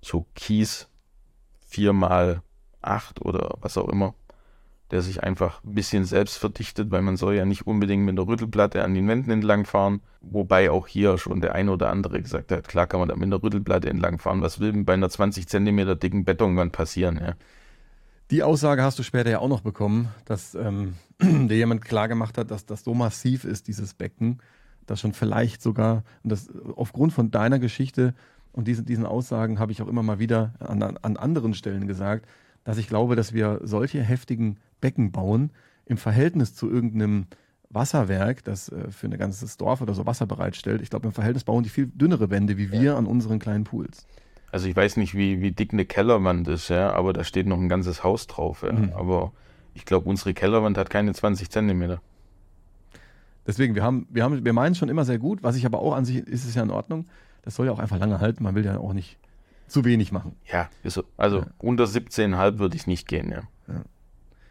So 0.00 0.26
Kies, 0.34 0.88
viermal 1.60 2.42
acht 2.80 3.20
oder 3.22 3.56
was 3.60 3.76
auch 3.76 3.88
immer, 3.88 4.14
der 4.92 5.00
sich 5.00 5.22
einfach 5.22 5.64
ein 5.64 5.74
bisschen 5.74 6.04
selbst 6.04 6.36
verdichtet, 6.36 6.90
weil 6.90 7.00
man 7.00 7.16
soll 7.16 7.34
ja 7.34 7.46
nicht 7.46 7.66
unbedingt 7.66 8.04
mit 8.04 8.18
der 8.18 8.26
Rüttelplatte 8.26 8.84
an 8.84 8.94
den 8.94 9.08
Wänden 9.08 9.30
entlangfahren. 9.30 10.02
Wobei 10.20 10.70
auch 10.70 10.86
hier 10.86 11.16
schon 11.16 11.40
der 11.40 11.54
ein 11.54 11.70
oder 11.70 11.88
andere 11.88 12.20
gesagt 12.20 12.52
hat, 12.52 12.68
klar 12.68 12.86
kann 12.86 13.00
man 13.00 13.08
da 13.08 13.16
mit 13.16 13.32
der 13.32 13.42
Rüttelplatte 13.42 13.88
entlangfahren. 13.88 14.42
Was 14.42 14.60
will 14.60 14.70
denn 14.70 14.84
bei 14.84 14.92
einer 14.92 15.08
20 15.08 15.48
Zentimeter 15.48 15.96
dicken 15.96 16.24
Betonwand 16.24 16.72
passieren, 16.72 17.18
ja? 17.20 17.34
Die 18.30 18.42
Aussage 18.42 18.82
hast 18.82 18.98
du 18.98 19.02
später 19.02 19.30
ja 19.30 19.40
auch 19.40 19.48
noch 19.48 19.60
bekommen, 19.60 20.08
dass 20.24 20.54
ähm, 20.54 20.94
dir 21.20 21.56
jemand 21.56 21.84
klar 21.84 22.08
gemacht 22.08 22.38
hat, 22.38 22.50
dass 22.50 22.64
das 22.64 22.84
so 22.84 22.94
massiv 22.94 23.44
ist, 23.44 23.68
dieses 23.68 23.94
Becken, 23.94 24.38
dass 24.86 25.00
schon 25.00 25.12
vielleicht 25.12 25.62
sogar, 25.62 26.02
und 26.22 26.32
das 26.32 26.48
aufgrund 26.76 27.12
von 27.12 27.30
deiner 27.30 27.58
Geschichte 27.58 28.14
und 28.52 28.68
diesen, 28.68 28.84
diesen 28.84 29.06
Aussagen 29.06 29.58
habe 29.58 29.72
ich 29.72 29.82
auch 29.82 29.88
immer 29.88 30.02
mal 30.02 30.18
wieder 30.18 30.54
an, 30.60 30.82
an 30.82 31.16
anderen 31.16 31.54
Stellen 31.54 31.86
gesagt, 31.86 32.26
dass 32.64 32.78
ich 32.78 32.88
glaube, 32.88 33.16
dass 33.16 33.32
wir 33.32 33.60
solche 33.62 34.02
heftigen 34.02 34.58
Becken 34.80 35.12
bauen 35.12 35.50
im 35.86 35.96
Verhältnis 35.96 36.54
zu 36.54 36.70
irgendeinem 36.70 37.26
Wasserwerk, 37.70 38.44
das 38.44 38.68
äh, 38.68 38.90
für 38.90 39.06
ein 39.06 39.18
ganzes 39.18 39.56
Dorf 39.56 39.80
oder 39.80 39.94
so 39.94 40.06
Wasser 40.06 40.26
bereitstellt. 40.26 40.82
Ich 40.82 40.90
glaube, 40.90 41.06
im 41.06 41.12
Verhältnis 41.12 41.44
bauen 41.44 41.62
die 41.62 41.70
viel 41.70 41.86
dünnere 41.86 42.30
Wände 42.30 42.56
wie 42.58 42.70
wir 42.70 42.82
ja. 42.82 42.96
an 42.96 43.06
unseren 43.06 43.38
kleinen 43.38 43.64
Pools. 43.64 44.06
Also 44.50 44.68
ich 44.68 44.76
weiß 44.76 44.98
nicht, 44.98 45.14
wie, 45.14 45.40
wie 45.40 45.52
dick 45.52 45.72
eine 45.72 45.86
Kellerwand 45.86 46.46
ist, 46.48 46.68
ja, 46.68 46.92
aber 46.92 47.14
da 47.14 47.24
steht 47.24 47.46
noch 47.46 47.58
ein 47.58 47.70
ganzes 47.70 48.04
Haus 48.04 48.26
drauf. 48.26 48.62
Ja. 48.62 48.72
Mhm. 48.72 48.92
Aber 48.94 49.32
ich 49.74 49.86
glaube, 49.86 50.08
unsere 50.08 50.34
Kellerwand 50.34 50.76
hat 50.76 50.90
keine 50.90 51.14
20 51.14 51.50
Zentimeter. 51.50 52.02
Deswegen, 53.46 53.74
wir 53.74 53.82
haben, 53.82 54.06
wir 54.10 54.22
haben, 54.22 54.44
wir 54.44 54.52
meinen 54.52 54.74
schon 54.74 54.88
immer 54.88 55.04
sehr 55.04 55.18
gut, 55.18 55.42
was 55.42 55.56
ich 55.56 55.66
aber 55.66 55.80
auch 55.80 55.94
an 55.94 56.04
sich 56.04 56.18
ist 56.18 56.44
es 56.44 56.54
ja 56.54 56.62
in 56.62 56.70
Ordnung. 56.70 57.06
Das 57.42 57.56
soll 57.56 57.66
ja 57.66 57.72
auch 57.72 57.78
einfach 57.78 57.98
lange 57.98 58.20
halten. 58.20 58.44
Man 58.44 58.54
will 58.54 58.64
ja 58.64 58.78
auch 58.78 58.92
nicht 58.92 59.18
zu 59.72 59.84
wenig 59.84 60.12
machen. 60.12 60.36
Ja, 60.50 60.68
also 61.16 61.38
ja. 61.38 61.46
unter 61.58 61.84
17,5 61.84 62.58
würde 62.58 62.76
ich 62.76 62.86
nicht 62.86 63.08
gehen, 63.08 63.30
ja. 63.30 63.42
ja. 63.68 63.82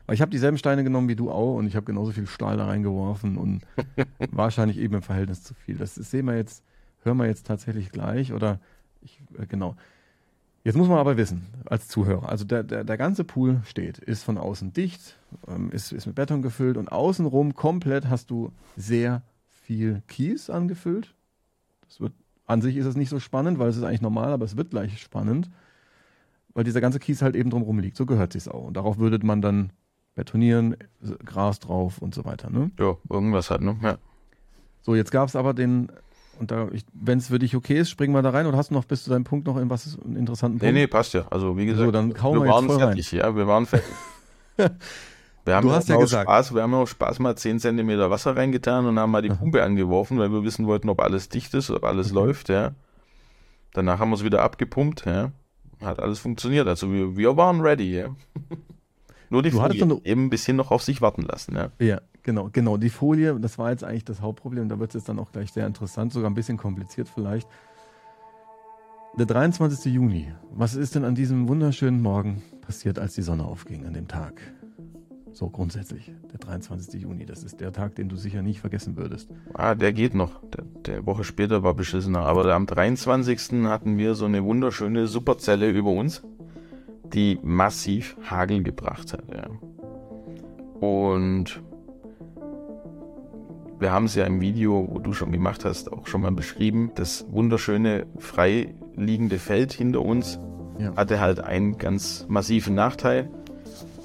Weil 0.06 0.16
ich 0.16 0.22
habe 0.22 0.32
dieselben 0.32 0.58
Steine 0.58 0.84
genommen 0.84 1.08
wie 1.08 1.16
du 1.16 1.32
auch 1.32 1.56
und 1.56 1.68
ich 1.68 1.76
habe 1.76 1.86
genauso 1.86 2.12
viel 2.12 2.28
Stahl 2.28 2.58
da 2.58 2.66
reingeworfen 2.66 3.38
und 3.38 3.62
wahrscheinlich 4.32 4.78
eben 4.78 4.96
im 4.96 5.02
Verhältnis 5.02 5.44
zu 5.44 5.54
viel. 5.54 5.78
Das, 5.78 5.96
das 5.96 6.12
sehen 6.12 6.26
wir 6.26 6.36
jetzt, 6.36 6.64
hören 7.04 7.18
wir 7.18 7.28
jetzt 7.28 7.48
tatsächlich 7.48 7.92
gleich 7.92 8.34
oder 8.34 8.60
ich, 9.02 9.22
äh, 9.38 9.46
genau. 9.46 9.76
Jetzt 10.64 10.76
muss 10.76 10.88
man 10.88 11.00
aber 11.00 11.18
wissen, 11.18 11.48
als 11.66 11.88
Zuhörer, 11.88 12.30
also 12.30 12.46
der, 12.46 12.64
der, 12.64 12.84
der 12.84 12.98
ganze 12.98 13.24
Pool 13.24 13.62
steht, 13.66 13.98
ist 13.98 14.24
von 14.24 14.38
außen 14.38 14.74
dicht, 14.74 15.18
ähm, 15.48 15.72
ist, 15.72 15.92
ist 15.92 16.06
mit 16.06 16.16
Beton 16.16 16.44
gefüllt 16.44 16.78
und 16.78 16.92
außenrum 16.92 17.56
komplett 17.56 18.10
hast 18.10 18.30
du 18.30 18.52
sehr 18.78 19.24
viel 19.50 20.04
Kies 20.08 20.52
angefüllt. 20.52 21.16
Das 21.88 22.00
wird, 22.00 22.14
an 22.52 22.62
sich 22.62 22.76
ist 22.76 22.86
es 22.86 22.96
nicht 22.96 23.10
so 23.10 23.20
spannend, 23.20 23.60
weil 23.60 23.70
es 23.70 23.78
ist 23.78 23.84
eigentlich 23.84 24.02
normal, 24.02 24.34
aber 24.34 24.46
es 24.46 24.58
wird 24.58 24.72
gleich 24.72 25.00
spannend, 25.02 25.50
weil 26.54 26.64
dieser 26.64 26.82
ganze 26.82 27.00
Kies 27.00 27.22
halt 27.22 27.36
eben 27.36 27.50
drumherum 27.50 27.80
liegt. 27.80 27.98
So 27.98 28.06
gehört 28.06 28.34
sich 28.34 28.48
auch. 28.50 28.66
Und 28.66 28.76
darauf 28.76 28.98
würde 28.98 29.26
man 29.26 29.42
dann 29.42 29.72
betonieren, 30.16 30.76
Gras 31.26 31.60
drauf 31.60 32.00
und 32.00 32.14
so 32.14 32.26
weiter. 32.26 32.50
Ne? 32.50 32.72
Ja, 32.78 32.98
irgendwas 33.10 33.50
halt, 33.50 33.62
ne? 33.62 33.78
Ja. 33.82 33.98
So, 34.82 34.96
jetzt 34.96 35.12
gab 35.12 35.30
es 35.30 35.36
aber 35.36 35.54
den 35.54 35.92
und 36.40 36.50
da, 36.50 36.70
wenn 36.94 37.20
es 37.20 37.28
für 37.28 37.38
dich 37.38 37.56
okay 37.56 37.78
ist, 37.78 37.92
springen 37.92 38.14
wir 38.14 38.24
da 38.24 38.32
rein. 38.32 38.48
Oder 38.48 38.58
hast 38.58 38.72
du 38.72 38.74
noch 38.74 38.86
bis 38.86 39.04
zu 39.04 39.12
deinem 39.12 39.24
Punkt 39.24 39.46
noch 39.46 39.56
irgendwas 39.56 39.98
einen 40.04 40.16
interessanten 40.16 40.58
Punkt? 40.58 40.74
Nee, 40.74 40.82
nee, 40.82 40.88
passt 40.88 41.14
ja. 41.14 41.28
Also 41.30 41.56
wie 41.56 41.68
gesagt, 41.68 41.86
so, 41.86 41.92
dann 41.92 42.16
wir, 42.16 42.16
wir 42.16 42.48
waren 42.48 42.68
fertig, 42.68 43.14
rein. 43.14 43.20
ja, 43.20 43.36
wir 43.36 43.48
waren 43.48 43.66
fertig. 43.68 43.94
wir 45.46 45.56
haben 45.56 45.68
du 45.68 45.74
hast 45.74 45.90
ja 45.90 45.98
gesagt. 45.98 46.30
Spaß, 46.30 46.54
wir 46.54 46.62
haben 46.62 46.74
auch 46.74 46.88
Spaß 46.88 47.20
mal 47.20 47.36
10 47.36 47.60
cm 47.60 48.10
Wasser 48.10 48.36
reingetan 48.36 48.86
und 48.86 49.00
haben 49.00 49.12
mal 49.12 49.22
die 49.22 49.30
Pumpe 49.30 49.64
angeworfen, 49.64 50.20
weil 50.20 50.32
wir 50.32 50.44
wissen 50.44 50.68
wollten, 50.68 50.90
ob 50.90 51.02
alles 51.02 51.30
dicht 51.30 51.54
ist, 51.54 51.72
ob 51.72 51.84
alles 51.84 52.10
mhm. 52.10 52.16
läuft, 52.16 52.50
ja. 52.50 52.72
Danach 53.74 54.00
haben 54.00 54.10
wir 54.10 54.16
es 54.16 54.24
wieder 54.24 54.44
abgepumpt, 54.44 55.06
ja. 55.06 55.32
Hat 55.82 56.00
alles 56.00 56.20
funktioniert. 56.20 56.68
Also 56.68 56.92
wir, 56.92 57.18
wir 57.18 57.38
waren 57.38 57.62
ready, 57.62 57.98
ja. 57.98 58.08
Nur 59.30 59.42
die 59.44 59.52
du 59.52 59.58
Folie 59.58 60.02
eben 60.04 60.26
ein 60.26 60.30
bisschen 60.30 60.58
noch 60.58 60.72
auf 60.72 60.84
sich 60.84 61.02
warten 61.02 61.22
lassen, 61.24 61.56
ja. 61.56 61.70
Ja, 61.80 62.02
Genau, 62.24 62.50
genau. 62.52 62.78
Die 62.78 62.90
Folie, 62.90 63.40
das 63.40 63.58
war 63.58 63.72
jetzt 63.72 63.84
eigentlich 63.84 64.06
das 64.06 64.22
Hauptproblem. 64.22 64.70
Da 64.70 64.80
wird 64.80 64.92
es 64.92 65.02
jetzt 65.02 65.10
dann 65.10 65.20
auch 65.20 65.32
gleich 65.32 65.52
sehr 65.52 65.66
interessant, 65.66 66.14
sogar 66.14 66.30
ein 66.30 66.36
bisschen 66.36 66.58
kompliziert 66.58 67.10
vielleicht. 67.10 67.48
Der 69.18 69.26
23. 69.26 69.92
Juni. 69.94 70.32
Was 70.52 70.76
ist 70.76 70.96
denn 70.96 71.04
an 71.04 71.16
diesem 71.16 71.48
wunderschönen 71.48 72.02
Morgen 72.02 72.44
passiert, 72.62 73.00
als 73.00 73.16
die 73.16 73.24
Sonne 73.24 73.44
aufging 73.44 73.86
an 73.86 73.94
dem 73.94 74.08
Tag? 74.08 74.42
So 75.34 75.50
grundsätzlich, 75.50 76.12
der 76.32 76.40
23. 76.40 77.02
Juni. 77.02 77.26
Das 77.26 77.44
ist 77.44 77.62
der 77.62 77.72
Tag, 77.72 77.96
den 77.96 78.10
du 78.10 78.16
sicher 78.16 78.42
nicht 78.42 78.60
vergessen 78.60 78.98
würdest. 78.98 79.30
Ah, 79.54 79.76
der 79.76 79.94
geht 79.94 80.14
noch. 80.14 80.42
Der, 80.50 80.66
der 80.86 81.06
Woche 81.06 81.24
später 81.24 81.64
war 81.64 81.74
beschissener. 81.74 82.20
Aber 82.20 82.46
am 82.54 82.66
23. 82.66 83.64
hatten 83.64 83.98
wir 83.98 84.16
so 84.16 84.26
eine 84.26 84.44
wunderschöne 84.44 85.08
Superzelle 85.08 85.70
über 85.70 85.92
uns, 85.92 86.24
die 87.14 87.40
massiv 87.44 88.18
Hagel 88.30 88.64
gebracht 88.64 89.14
hat. 89.14 89.24
Ja. 89.34 89.48
Und 90.80 91.62
wir 93.80 93.92
haben 93.92 94.06
es 94.06 94.16
ja 94.16 94.26
im 94.26 94.42
Video, 94.42 94.88
wo 94.92 95.00
du 95.00 95.14
schon 95.14 95.32
gemacht 95.32 95.66
hast, 95.66 95.92
auch 95.92 96.08
schon 96.08 96.22
mal 96.22 96.32
beschrieben. 96.32 96.92
Das 96.96 97.26
wunderschöne 97.32 98.06
freiliegende 98.20 99.40
Feld 99.40 99.74
hinter 99.74 100.02
uns 100.02 100.40
ja. 100.78 100.96
hatte 100.96 101.20
halt 101.20 101.40
einen 101.40 101.78
ganz 101.78 102.26
massiven 102.30 102.76
Nachteil. 102.76 103.30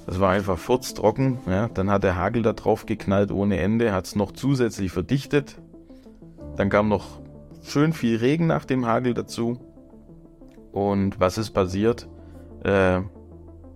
Das 0.06 0.20
war 0.20 0.30
einfach 0.30 0.58
furztrocken. 0.58 1.38
Ja. 1.46 1.68
Dann 1.68 1.90
hat 1.90 2.04
der 2.04 2.16
Hagel 2.16 2.42
da 2.42 2.52
drauf 2.52 2.86
geknallt 2.86 3.32
ohne 3.32 3.58
Ende, 3.58 3.92
hat 3.92 4.06
es 4.06 4.16
noch 4.16 4.32
zusätzlich 4.32 4.92
verdichtet. 4.92 5.60
Dann 6.56 6.70
kam 6.70 6.88
noch 6.88 7.20
schön 7.62 7.92
viel 7.92 8.16
Regen 8.16 8.46
nach 8.46 8.64
dem 8.64 8.86
Hagel 8.86 9.14
dazu. 9.14 9.58
Und 10.72 11.18
was 11.18 11.38
ist 11.38 11.50
passiert? 11.50 12.08
Äh, 12.62 13.00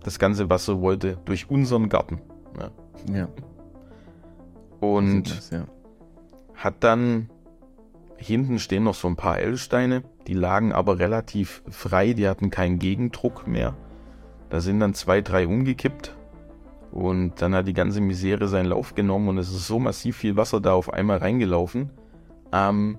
das 0.03 0.19
ganze 0.19 0.49
Wasser 0.49 0.81
wollte 0.81 1.19
durch 1.25 1.51
unseren 1.51 1.89
Garten. 1.89 2.21
Ja. 2.59 2.71
ja. 3.15 3.29
Und 4.81 5.31
das, 5.31 5.51
ja 5.51 5.67
hat 6.61 6.85
dann 6.85 7.31
hinten 8.17 8.59
stehen 8.59 8.85
noch 8.85 8.95
so 8.95 9.09
ein 9.09 9.17
paar 9.17 9.39
L-Steine, 9.39 10.03
die 10.27 10.35
lagen 10.35 10.73
aber 10.73 10.99
relativ 10.99 11.63
frei, 11.71 12.13
die 12.13 12.29
hatten 12.29 12.51
keinen 12.51 12.79
Gegendruck 12.79 13.47
mehr. 13.47 13.75
Da 14.51 14.61
sind 14.61 14.81
dann 14.81 14.93
zwei, 14.93 15.23
drei 15.23 15.47
umgekippt 15.47 16.17
und 16.93 17.41
dann 17.41 17.55
hat 17.55 17.69
die 17.69 17.73
ganze 17.73 18.01
Misere 18.01 18.49
seinen 18.49 18.67
Lauf 18.67 18.95
genommen 18.95 19.29
und 19.29 19.39
es 19.39 19.49
ist 19.49 19.67
so 19.67 19.79
massiv 19.79 20.17
viel 20.17 20.37
Wasser 20.37 20.61
da 20.61 20.73
auf 20.73 20.93
einmal 20.93 21.19
reingelaufen. 21.19 21.91
Ähm, 22.53 22.99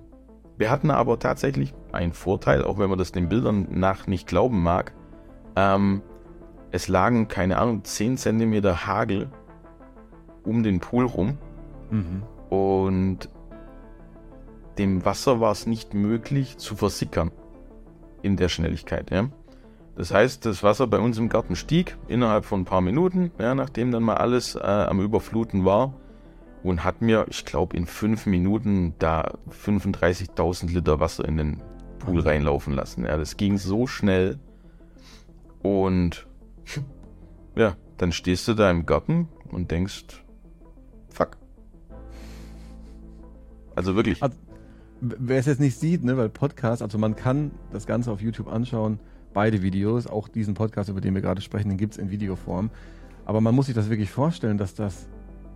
wir 0.56 0.70
hatten 0.70 0.90
aber 0.90 1.18
tatsächlich 1.18 1.74
einen 1.92 2.12
Vorteil, 2.12 2.64
auch 2.64 2.78
wenn 2.78 2.88
man 2.88 2.98
das 2.98 3.12
den 3.12 3.28
Bildern 3.28 3.66
nach 3.70 4.06
nicht 4.06 4.26
glauben 4.26 4.62
mag. 4.62 4.94
Ähm, 5.56 6.02
es 6.70 6.88
lagen, 6.88 7.28
keine 7.28 7.58
Ahnung, 7.58 7.84
10 7.84 8.16
cm 8.16 8.86
Hagel 8.86 9.30
um 10.44 10.62
den 10.62 10.80
Pool 10.80 11.04
rum. 11.04 11.38
Mhm. 11.90 12.22
Und 12.48 13.28
dem 14.78 15.04
Wasser 15.04 15.40
war 15.40 15.52
es 15.52 15.66
nicht 15.66 15.94
möglich 15.94 16.56
zu 16.56 16.76
versickern 16.76 17.30
in 18.22 18.36
der 18.36 18.48
Schnelligkeit. 18.48 19.10
Ja. 19.10 19.28
Das 19.94 20.12
heißt, 20.12 20.46
das 20.46 20.62
Wasser 20.62 20.86
bei 20.86 20.98
uns 20.98 21.18
im 21.18 21.28
Garten 21.28 21.54
stieg 21.54 21.98
innerhalb 22.08 22.44
von 22.44 22.62
ein 22.62 22.64
paar 22.64 22.80
Minuten, 22.80 23.30
ja, 23.38 23.54
nachdem 23.54 23.90
dann 23.92 24.02
mal 24.02 24.16
alles 24.16 24.54
äh, 24.54 24.60
am 24.60 25.00
Überfluten 25.00 25.64
war 25.64 25.94
und 26.62 26.82
hat 26.82 27.02
mir, 27.02 27.26
ich 27.28 27.44
glaube, 27.44 27.76
in 27.76 27.86
fünf 27.86 28.26
Minuten 28.26 28.94
da 28.98 29.34
35.000 29.50 30.72
Liter 30.72 30.98
Wasser 31.00 31.26
in 31.26 31.36
den 31.36 31.62
Pool 31.98 32.20
reinlaufen 32.20 32.72
lassen. 32.72 33.04
Ja, 33.04 33.16
das 33.16 33.36
ging 33.36 33.58
so 33.58 33.86
schnell 33.86 34.38
und 35.62 36.26
ja, 37.56 37.76
dann 37.98 38.12
stehst 38.12 38.48
du 38.48 38.54
da 38.54 38.70
im 38.70 38.86
Garten 38.86 39.28
und 39.50 39.70
denkst, 39.70 40.24
fuck. 41.10 41.36
Also 43.76 43.94
wirklich. 43.94 44.22
Also, 44.22 44.36
wer 45.00 45.38
es 45.38 45.46
jetzt 45.46 45.60
nicht 45.60 45.78
sieht, 45.78 46.02
ne, 46.02 46.16
weil 46.16 46.30
Podcast, 46.30 46.82
also 46.82 46.96
man 46.96 47.14
kann 47.14 47.50
das 47.72 47.86
Ganze 47.86 48.10
auf 48.10 48.22
YouTube 48.22 48.48
anschauen, 48.48 48.98
beide 49.32 49.62
Videos, 49.62 50.06
auch 50.06 50.28
diesen 50.28 50.54
Podcast, 50.54 50.88
über 50.88 51.00
den 51.00 51.14
wir 51.14 51.22
gerade 51.22 51.40
sprechen, 51.40 51.68
den 51.68 51.78
gibt 51.78 51.94
es 51.94 51.98
in 51.98 52.10
Videoform. 52.10 52.70
Aber 53.24 53.40
man 53.40 53.54
muss 53.54 53.66
sich 53.66 53.74
das 53.74 53.88
wirklich 53.90 54.10
vorstellen, 54.10 54.58
dass 54.58 54.74
das, 54.74 55.08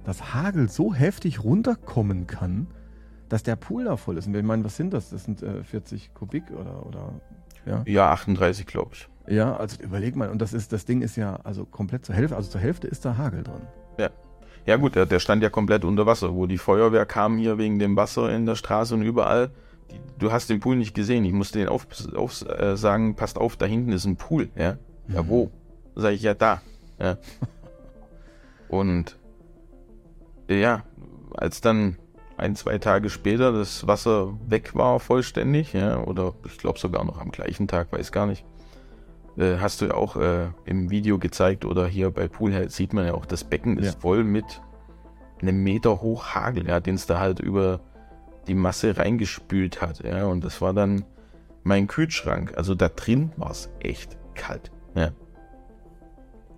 das 0.05 0.35
Hagel 0.35 0.68
so 0.68 0.95
heftig 0.95 1.43
runterkommen 1.43 2.27
kann, 2.27 2.68
dass 3.29 3.43
der 3.43 3.57
Pool 3.57 3.85
da 3.85 3.97
voll 3.97 4.18
ist. 4.18 4.27
Und 4.27 4.35
ich 4.37 4.43
meine, 4.43 4.64
was 4.64 4.77
sind 4.77 4.93
das? 4.93 5.11
Das 5.11 5.24
sind 5.24 5.43
äh, 5.43 5.64
40 5.64 6.14
Kubik 6.14 6.45
oder, 6.53 6.87
oder 6.87 7.20
ja? 7.66 7.83
Ja, 7.87 8.12
38, 8.12 8.66
glaube 8.66 8.93
ich. 8.95 9.09
Ja, 9.29 9.57
also 9.57 9.83
überleg 9.83 10.14
mal, 10.14 10.31
und 10.31 10.41
das 10.41 10.53
ist, 10.53 10.72
das 10.72 10.85
Ding 10.85 11.03
ist 11.03 11.16
ja 11.16 11.41
also 11.43 11.64
komplett 11.64 12.05
zur 12.07 12.14
Hälfte, 12.14 12.37
also 12.37 12.49
zur 12.49 12.61
Hälfte 12.61 12.87
ist 12.87 13.05
da 13.05 13.16
Hagel 13.16 13.43
drin. 13.43 13.62
Ja. 13.99 14.11
Ja 14.66 14.77
gut, 14.77 14.97
der, 14.97 15.07
der 15.07 15.20
stand 15.20 15.45
ja 15.45 15.51
komplett 15.51 15.85
unter 15.85 16.07
Wasser, 16.07 16.35
wo 16.35 16.47
die 16.47 16.59
Feuerwehr 16.59 17.07
kam 17.07 17.39
hier 17.39 17.57
wegen 17.57 17.79
dem 17.79 17.97
Wasser 17.97 18.35
in 18.35 18.47
der 18.47 18.57
Straße 18.57 18.95
und 18.95 19.03
überall. 19.03 19.51
Du 20.18 20.32
hast 20.32 20.49
den 20.49 20.61
Pool 20.61 20.76
nicht 20.76 20.95
gesehen. 20.95 21.24
Ich 21.24 21.32
musste 21.32 21.59
den 21.59 21.68
auf, 21.68 21.87
auf 22.14 22.43
äh, 22.49 22.76
sagen, 22.76 23.16
passt 23.16 23.39
auf, 23.39 23.57
da 23.57 23.66
hinten 23.66 23.93
ist 23.93 24.07
ein 24.07 24.16
Pool. 24.16 24.49
Ja, 24.57 24.78
ja 25.09 25.22
mhm. 25.22 25.28
wo? 25.28 25.51
Sag 25.95 26.12
ich 26.12 26.22
ja 26.22 26.34
da. 26.34 26.62
Ja. 26.99 27.18
Und 28.68 29.16
ja, 30.49 30.84
als 31.34 31.61
dann 31.61 31.97
ein, 32.37 32.57
zwei 32.57 32.78
Tage 32.78 33.11
später 33.11 33.53
das 33.53 33.87
Wasser 33.87 34.34
weg 34.47 34.74
war 34.74 35.01
vollständig, 35.01 35.72
ja, 35.72 35.99
oder 35.99 36.34
ich 36.45 36.59
glaube 36.59 36.78
sogar 36.78 37.05
noch 37.05 37.20
am 37.20 37.30
gleichen 37.30 37.66
Tag, 37.68 37.93
weiß 37.93 38.12
gar 38.12 38.26
nicht, 38.26 38.45
äh, 39.37 39.57
hast 39.59 39.80
du 39.80 39.87
ja 39.87 39.95
auch 39.95 40.16
äh, 40.16 40.49
im 40.64 40.91
Video 40.91 41.18
gezeigt 41.18 41.64
oder 41.64 41.87
hier 41.87 42.11
bei 42.11 42.28
Poolhead 42.28 42.70
sieht 42.70 42.93
man 42.93 43.07
ja 43.07 43.14
auch, 43.14 43.26
das 43.26 43.45
Becken 43.45 43.78
ist 43.78 43.95
ja. 43.95 44.01
voll 44.01 44.24
mit 44.24 44.45
einem 45.41 45.62
Meter 45.62 46.01
hoch 46.01 46.34
Hagel, 46.34 46.66
ja, 46.66 46.80
den 46.80 46.97
es 46.97 47.07
da 47.07 47.20
halt 47.20 47.41
über 47.41 47.80
die 48.47 48.55
Masse 48.55 48.97
reingespült 48.97 49.80
hat, 49.82 50.03
ja, 50.05 50.26
und 50.26 50.44
das 50.44 50.61
war 50.61 50.72
dann 50.72 51.05
mein 51.62 51.86
Kühlschrank. 51.86 52.55
Also 52.57 52.74
da 52.74 52.88
drin 52.88 53.32
war 53.36 53.51
es 53.51 53.70
echt 53.80 54.16
kalt, 54.34 54.70
ja. 54.94 55.11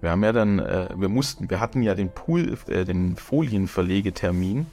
Wir 0.01 0.11
haben 0.11 0.23
ja 0.23 0.33
dann, 0.33 0.61
äh, 0.61 0.89
wir 0.97 1.09
mussten, 1.09 1.51
wir 1.51 1.59
hatten 1.59 1.83
ja 1.83 1.95
den 1.95 2.11
Pool, 2.11 2.57
äh, 2.69 2.85
den 2.85 3.17
Folienverlegetermin 3.17 4.67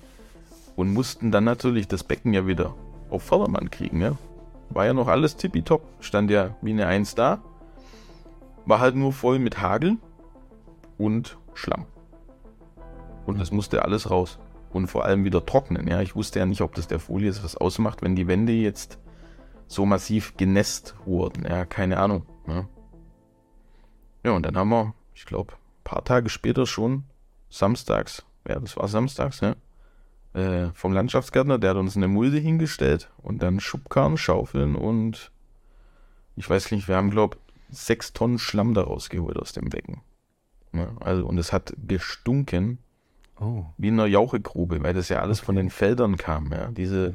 und 0.76 0.93
mussten 0.93 1.32
dann 1.32 1.45
natürlich 1.45 1.88
das 1.88 2.03
Becken 2.03 2.34
ja 2.34 2.45
wieder 2.45 2.76
auf 3.09 3.24
Vordermann 3.24 3.72
kriegen, 3.72 4.01
ja. 4.01 4.18
War 4.70 4.86
ja 4.86 4.93
noch 4.93 5.07
alles 5.07 5.36
tippitopp, 5.36 5.84
stand 5.99 6.30
ja 6.32 6.55
wie 6.61 6.72
eine 6.72 6.88
Eins 6.88 7.16
da 7.16 7.41
war 8.66 8.80
halt 8.80 8.95
nur 8.95 9.13
voll 9.13 9.39
mit 9.39 9.61
Hagel. 9.61 9.97
und 10.97 11.38
Schlamm. 11.53 11.86
Und 13.26 13.39
das 13.39 13.51
musste 13.51 13.84
alles 13.84 14.09
raus. 14.09 14.39
Und 14.76 14.88
vor 14.88 15.05
allem 15.05 15.23
wieder 15.23 15.45
trocknen. 15.45 15.88
Ja, 15.88 16.01
ich 16.01 16.17
wusste 16.17 16.39
ja 16.39 16.45
nicht, 16.45 16.59
ob 16.59 16.76
das 16.76 16.89
der 16.89 16.99
Folie 16.99 17.30
ist, 17.30 17.45
was 17.45 17.55
ausmacht, 17.55 18.01
wenn 18.01 18.17
die 18.17 18.28
Wände 18.28 18.51
jetzt 18.51 18.99
so 19.67 19.86
massiv 19.86 20.36
genässt 20.36 20.95
wurden. 21.05 21.45
Ja, 21.45 21.63
keine 21.63 21.97
Ahnung. 21.97 22.26
Ja, 22.45 22.67
ja 24.26 24.32
und 24.32 24.45
dann 24.45 24.57
haben 24.57 24.67
wir, 24.67 24.93
ich 25.13 25.26
glaube, 25.26 25.53
ein 25.53 25.84
paar 25.86 26.03
Tage 26.03 26.28
später 26.28 26.65
schon, 26.65 27.05
samstags, 27.49 28.26
ja, 28.45 28.59
das 28.59 28.76
war 28.76 28.89
samstags, 28.89 29.39
ja, 29.39 29.55
äh, 30.34 30.73
vom 30.73 30.91
Landschaftsgärtner, 30.91 31.57
der 31.57 31.69
hat 31.69 31.78
uns 31.78 31.95
eine 31.95 32.09
Mulde 32.09 32.39
hingestellt 32.39 33.09
und 33.23 33.41
dann 33.41 33.61
Schubkarren, 33.61 34.17
Schaufeln 34.17 34.76
und 34.76 35.32
ich 36.36 36.49
weiß 36.49 36.71
nicht, 36.71 36.89
wir 36.89 36.97
haben, 36.97 37.11
glaube 37.11 37.38
sechs 37.69 38.11
Tonnen 38.11 38.39
Schlamm 38.39 38.73
daraus 38.73 39.07
geholt 39.07 39.38
aus 39.38 39.53
dem 39.53 39.69
Becken. 39.69 40.01
Ja, 40.73 40.89
also, 40.99 41.26
und 41.26 41.38
es 41.38 41.53
hat 41.53 41.73
gestunken 41.88 42.80
oh. 43.40 43.66
wie 43.78 43.88
in 43.90 44.00
einer 44.00 44.08
Jauchegrube, 44.08 44.82
weil 44.84 44.94
das 44.94 45.10
ja 45.10 45.20
alles 45.20 45.40
okay. 45.40 45.46
von 45.46 45.56
den 45.56 45.70
Feldern 45.70 46.18
kam, 46.18 46.52
ja. 46.52 46.68
Diese, 46.68 47.14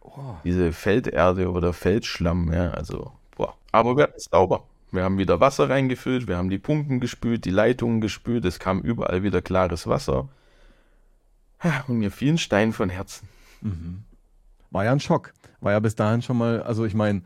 oh. 0.00 0.34
diese 0.44 0.72
Felderde 0.72 1.50
oder 1.50 1.72
Feldschlamm, 1.72 2.52
ja, 2.52 2.70
also, 2.70 3.12
boah. 3.36 3.54
Aber 3.72 3.96
wir 3.96 4.04
hatten 4.04 4.16
es 4.16 4.24
sauber. 4.24 4.64
Wir 4.90 5.04
haben 5.04 5.18
wieder 5.18 5.40
Wasser 5.40 5.68
reingefüllt, 5.68 6.28
wir 6.28 6.38
haben 6.38 6.48
die 6.48 6.58
Pumpen 6.58 6.98
gespült, 6.98 7.44
die 7.44 7.50
Leitungen 7.50 8.00
gespült, 8.00 8.44
es 8.46 8.58
kam 8.58 8.80
überall 8.80 9.22
wieder 9.22 9.42
klares 9.42 9.86
Wasser. 9.86 10.28
Und 11.88 11.98
mir 11.98 12.10
fiel 12.10 12.34
ein 12.34 12.38
Stein 12.38 12.72
von 12.72 12.88
Herzen. 12.88 13.28
Mhm. 13.60 14.04
War 14.70 14.84
ja 14.84 14.92
ein 14.92 15.00
Schock. 15.00 15.32
War 15.60 15.72
ja 15.72 15.80
bis 15.80 15.94
dahin 15.94 16.22
schon 16.22 16.38
mal, 16.38 16.62
also 16.62 16.84
ich 16.84 16.94
meine, 16.94 17.22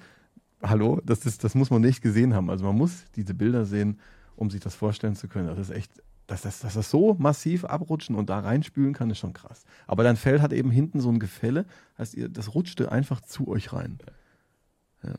hallo, 0.63 1.01
das, 1.05 1.27
ist, 1.27 1.45
das 1.45 1.55
muss 1.55 1.71
man 1.71 1.83
nicht 1.83 2.03
gesehen 2.03 2.35
haben. 2.35 2.51
Also 2.51 2.65
man 2.65 2.77
muss 2.77 3.05
diese 3.17 3.35
Bilder 3.35 3.65
sehen, 3.65 4.01
um 4.37 4.51
sich 4.51 4.61
das 4.61 4.75
vorstellen 4.75 5.17
zu 5.17 5.29
können. 5.29 5.49
Das 5.49 5.59
ist 5.59 5.71
echt, 5.71 5.91
dass 6.33 6.43
das, 6.43 6.61
dass 6.61 6.75
das 6.75 6.91
so 6.91 7.15
massiv 7.19 7.67
abrutschen 7.67 8.17
und 8.17 8.31
da 8.31 8.41
reinspülen 8.41 8.95
kann, 8.95 9.11
ist 9.11 9.19
schon 9.19 9.35
krass. 9.35 9.65
Aber 9.87 10.03
dein 10.03 10.17
Fell 10.17 10.41
hat 10.41 10.53
eben 10.53 10.71
hinten 10.71 11.01
so 11.01 11.11
ein 11.11 11.19
Gefälle, 11.19 11.67
heißt 11.99 12.15
ihr, 12.15 12.31
das 12.31 12.55
rutschte 12.55 12.91
einfach 12.91 13.21
zu 13.21 13.49
euch 13.49 13.73
rein. 13.75 13.99
Ja. 15.03 15.15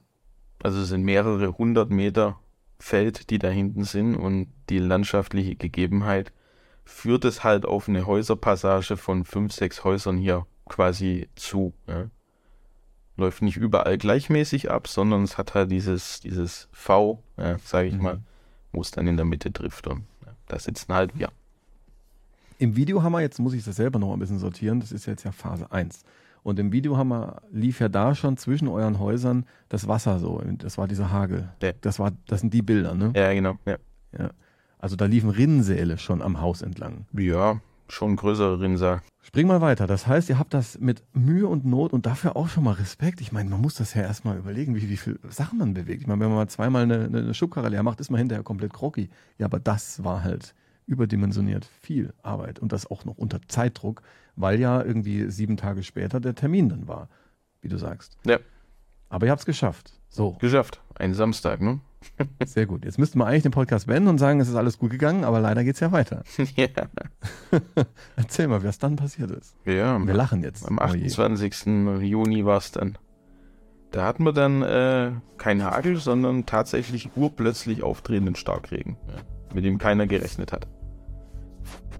Also 0.64 0.82
es 0.82 0.90
sind 0.90 1.04
mehrere 1.04 1.58
hundert 1.58 1.92
Meter 1.92 2.40
Feld, 2.80 3.30
die 3.30 3.38
da 3.38 3.50
hinten 3.50 3.84
sind 3.84 4.16
und 4.16 4.48
die 4.70 4.80
landschaftliche 4.80 5.56
Gegebenheit 5.56 6.34
führt 6.84 7.26
es 7.26 7.44
halt 7.44 7.66
auf 7.66 7.88
eine 7.88 8.08
Häuserpassage 8.08 8.98
von 8.98 9.24
fünf, 9.24 9.54
sechs 9.54 9.84
Häusern 9.84 10.18
hier 10.18 10.48
quasi 10.68 11.30
zu. 11.36 11.74
Ja. 11.88 12.10
Läuft 13.18 13.44
nicht 13.44 13.58
überall 13.58 14.00
gleichmäßig 14.00 14.72
ab, 14.72 14.88
sondern 14.88 15.22
es 15.22 15.38
hat 15.38 15.54
halt 15.54 15.70
dieses, 15.70 16.22
dieses 16.22 16.68
V, 16.72 17.22
ja, 17.38 17.60
sage 17.60 17.88
ich 17.90 17.94
mhm. 17.94 18.02
mal, 18.02 18.20
wo 18.72 18.82
es 18.82 18.90
dann 18.90 19.06
in 19.06 19.16
der 19.16 19.26
Mitte 19.26 19.54
trifft. 19.54 19.86
Und 19.86 20.06
da 20.54 20.60
sitzen 20.60 20.94
halt 20.94 21.18
wir. 21.18 21.30
Im 22.60 22.76
Video 22.76 23.04
haben 23.04 23.12
wir, 23.12 23.22
jetzt 23.22 23.40
muss 23.40 23.54
ich 23.54 23.64
das 23.64 23.76
selber 23.76 24.00
noch 24.00 24.14
ein 24.14 24.20
bisschen 24.20 24.40
sortieren, 24.40 24.80
das 24.80 24.92
ist 24.92 25.06
jetzt 25.06 25.24
ja 25.24 25.32
Phase 25.32 25.72
1. 25.72 26.04
Und 26.44 26.60
im 26.60 26.72
Video 26.72 26.98
haben 26.98 27.10
wir, 27.10 27.42
lief 27.52 27.80
ja 27.80 27.90
da 27.90 28.16
schon 28.16 28.38
zwischen 28.38 28.68
euren 28.68 29.00
Häusern 29.00 29.46
das 29.70 29.88
Wasser 29.88 30.20
so. 30.20 30.42
Das 30.60 30.78
war 30.78 30.88
dieser 30.88 31.12
Hagel. 31.12 31.50
Ja. 31.62 31.72
Das, 31.82 32.00
war, 32.00 32.12
das 32.28 32.42
sind 32.42 32.54
die 32.54 32.62
Bilder, 32.62 32.94
ne? 32.94 33.14
Ja, 33.16 33.34
genau. 33.34 33.56
Ja. 33.66 33.78
ja. 34.18 34.30
Also 34.78 34.96
da 34.98 35.06
liefen 35.06 35.30
Rinnensäle 35.30 35.98
schon 35.98 36.22
am 36.22 36.42
Haus 36.42 36.62
entlang. 36.62 37.06
Ja, 37.14 37.62
schon 37.88 38.16
größere 38.16 38.60
Rinnsal. 38.60 39.02
Spring 39.22 39.48
mal 39.48 39.62
weiter. 39.62 39.88
Das 39.88 40.06
heißt, 40.06 40.30
ihr 40.30 40.38
habt 40.38 40.54
das 40.54 40.80
mit 40.80 41.04
Mühe 41.14 41.48
und 41.48 41.66
Not 41.66 41.94
und 41.94 42.06
dafür 42.06 42.36
auch 42.36 42.50
schon 42.50 42.64
mal 42.64 42.74
Respekt. 42.74 43.22
Ich 43.22 43.32
meine, 43.32 43.50
man 43.50 43.62
muss 43.62 43.76
das 43.76 43.94
ja 43.94 44.02
erstmal 44.02 44.38
überlegen, 44.38 44.76
wie, 44.76 44.90
wie 44.90 44.98
viel 44.98 45.20
Sachen 45.30 45.60
man 45.60 45.74
bewegt. 45.74 46.02
Ich 46.02 46.08
meine, 46.08 46.20
wenn 46.20 46.28
man 46.28 46.38
mal 46.38 46.50
zweimal 46.50 46.84
eine, 46.84 47.06
eine 47.06 47.34
Schubkarre 47.34 47.70
leer 47.70 47.84
macht, 47.84 48.00
ist 48.00 48.10
man 48.10 48.20
hinterher 48.20 48.44
komplett 48.44 48.74
groggy. 48.74 49.10
Ja, 49.38 49.46
aber 49.46 49.60
das 49.60 50.04
war 50.04 50.24
halt 50.24 50.54
überdimensioniert 50.86 51.66
viel 51.66 52.14
Arbeit 52.22 52.60
und 52.60 52.74
das 52.74 52.90
auch 52.90 53.06
noch 53.06 53.18
unter 53.18 53.40
Zeitdruck, 53.48 54.02
weil 54.36 54.60
ja 54.60 54.84
irgendwie 54.84 55.32
sieben 55.32 55.58
Tage 55.58 55.84
später 55.84 56.20
der 56.20 56.36
Termin 56.36 56.70
dann 56.70 56.88
war, 56.88 57.08
wie 57.62 57.70
du 57.70 57.78
sagst. 57.78 58.18
Ja. 58.26 58.40
Aber 59.10 59.26
ihr 59.26 59.32
habt 59.32 59.42
es 59.42 59.46
geschafft. 59.46 59.94
So. 60.14 60.34
Geschafft. 60.40 60.80
Ein 60.94 61.16
Samstag, 61.16 61.60
ne? 61.60 61.80
Sehr 62.46 62.68
gut. 62.68 62.86
Jetzt 62.86 63.00
müssten 63.00 63.18
wir 63.18 63.26
eigentlich 63.26 63.42
den 63.42 63.52
Podcast 63.52 63.88
beenden 63.88 64.10
und 64.10 64.20
sagen, 64.20 64.40
es 64.40 64.48
ist 64.48 64.54
alles 64.54 64.78
gut 64.78 64.92
gegangen, 64.92 65.24
aber 65.24 65.40
leider 65.40 65.64
geht 65.64 65.74
es 65.74 65.80
ja 65.80 65.92
weiter. 65.92 66.24
ja. 66.56 66.68
Erzähl 68.16 68.48
mal, 68.48 68.64
was 68.64 68.78
dann 68.78 68.96
passiert 68.96 69.32
ist. 69.32 69.56
Ja. 69.66 69.98
Wir 69.98 70.14
lachen 70.14 70.44
jetzt. 70.44 70.68
Am 70.68 70.78
28. 70.78 71.66
Oh 71.66 71.96
Juni 71.96 72.46
war 72.46 72.60
es 72.60 72.72
dann. 72.72 73.00
Da 73.90 74.06
hatten 74.06 74.24
wir 74.24 74.34
dann 74.34 74.62
äh, 74.62 75.14
kein 75.38 75.64
Hagel, 75.64 75.96
sondern 75.96 76.46
tatsächlich 76.46 77.10
urplötzlich 77.16 77.82
auftretenden 77.82 78.36
Starkregen, 78.36 78.98
ja, 79.08 79.16
mit 79.56 79.66
dem 79.66 79.80
keiner 79.80 80.06
gerechnet 80.06 80.52
hat. 80.52 80.68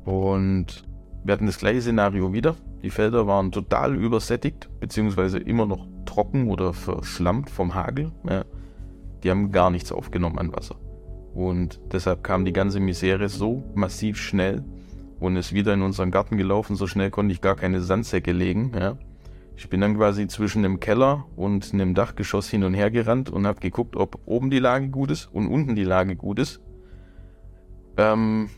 Und 0.06 0.84
wir 1.24 1.34
hatten 1.34 1.46
das 1.46 1.58
gleiche 1.58 1.82
Szenario 1.82 2.34
wieder. 2.34 2.56
Die 2.82 2.90
Felder 2.90 3.28
waren 3.28 3.52
total 3.52 3.96
übersättigt, 3.96 4.70
beziehungsweise 4.80 5.40
immer 5.40 5.66
noch 5.66 5.88
trocken 6.06 6.50
oder 6.50 6.74
verschlammt 6.74 7.50
vom 7.50 7.76
Hagel. 7.76 8.12
Ja. 8.28 8.44
Die 9.24 9.30
haben 9.30 9.52
gar 9.52 9.70
nichts 9.70 9.92
aufgenommen 9.92 10.38
an 10.38 10.54
Wasser. 10.54 10.76
Und 11.34 11.80
deshalb 11.92 12.24
kam 12.24 12.46
die 12.46 12.54
ganze 12.54 12.80
Misere 12.80 13.30
so 13.30 13.64
massiv 13.74 14.18
schnell 14.18 14.64
und 15.20 15.38
ist 15.38 15.54
wieder 15.54 15.74
in 15.74 15.82
unseren 15.82 16.12
Garten 16.12 16.38
gelaufen. 16.38 16.76
So 16.76 16.88
schnell 16.88 17.10
konnte 17.10 17.32
ich 17.32 17.42
gar 17.42 17.56
keine 17.56 17.82
Sandsäcke 17.82 18.34
legen. 18.34 18.74
Ja. 18.78 18.98
Ich 19.56 19.70
bin 19.70 19.82
dann 19.82 19.96
quasi 19.96 20.28
zwischen 20.28 20.64
dem 20.64 20.80
Keller 20.80 21.26
und 21.36 21.74
einem 21.74 21.94
Dachgeschoss 21.94 22.50
hin 22.50 22.64
und 22.64 22.74
her 22.74 22.92
gerannt 22.92 23.30
und 23.30 23.48
habe 23.48 23.62
geguckt, 23.62 23.96
ob 23.96 24.20
oben 24.26 24.50
die 24.50 24.60
Lage 24.60 24.90
gut 24.90 25.12
ist 25.12 25.28
und 25.28 25.48
unten 25.48 25.76
die 25.76 25.84
Lage 25.84 26.16
gut 26.16 26.40
ist. 26.40 26.60
Ähm, 27.98 28.50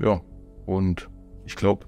ja, 0.00 0.20
und 0.66 1.10
ich 1.50 1.56
glaube, 1.56 1.86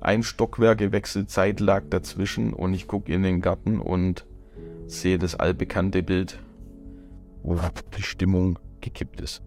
ein 0.00 0.22
Stockwerkewechselzeit 0.22 1.58
lag 1.58 1.82
dazwischen 1.90 2.52
und 2.52 2.74
ich 2.74 2.86
gucke 2.86 3.12
in 3.12 3.24
den 3.24 3.40
Garten 3.40 3.80
und 3.80 4.24
sehe 4.86 5.18
das 5.18 5.34
allbekannte 5.34 6.04
Bild 6.04 6.38
wo 7.42 7.58
die 7.96 8.02
Stimmung 8.02 8.58
gekippt 8.80 9.20
ist. 9.20 9.42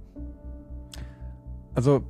Also 1.76 2.04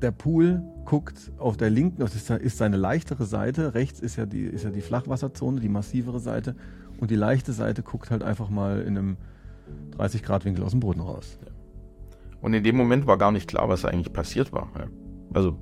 der 0.00 0.12
Pool 0.12 0.62
guckt 0.86 1.30
auf 1.36 1.58
der 1.58 1.68
linken, 1.68 2.00
das 2.00 2.14
ist 2.14 2.56
seine 2.56 2.76
leichtere 2.78 3.26
Seite, 3.26 3.74
rechts 3.74 4.00
ist 4.00 4.16
ja 4.16 4.24
die, 4.24 4.44
ist 4.44 4.64
ja 4.64 4.70
die 4.70 4.80
Flachwasserzone, 4.80 5.60
die 5.60 5.68
massivere 5.68 6.20
Seite 6.20 6.56
und 7.00 7.10
die 7.10 7.16
leichte 7.16 7.52
Seite 7.52 7.82
guckt 7.82 8.10
halt 8.10 8.22
einfach 8.22 8.48
mal 8.48 8.80
in 8.80 8.96
einem 8.96 9.16
30 9.90 10.22
Grad 10.22 10.46
Winkel 10.46 10.64
aus 10.64 10.70
dem 10.70 10.80
Boden 10.80 11.00
raus. 11.00 11.38
Und 12.40 12.54
in 12.54 12.64
dem 12.64 12.76
Moment 12.76 13.06
war 13.06 13.18
gar 13.18 13.32
nicht 13.32 13.48
klar, 13.48 13.68
was 13.68 13.84
eigentlich 13.84 14.12
passiert 14.12 14.52
war. 14.52 14.70
Also 15.34 15.58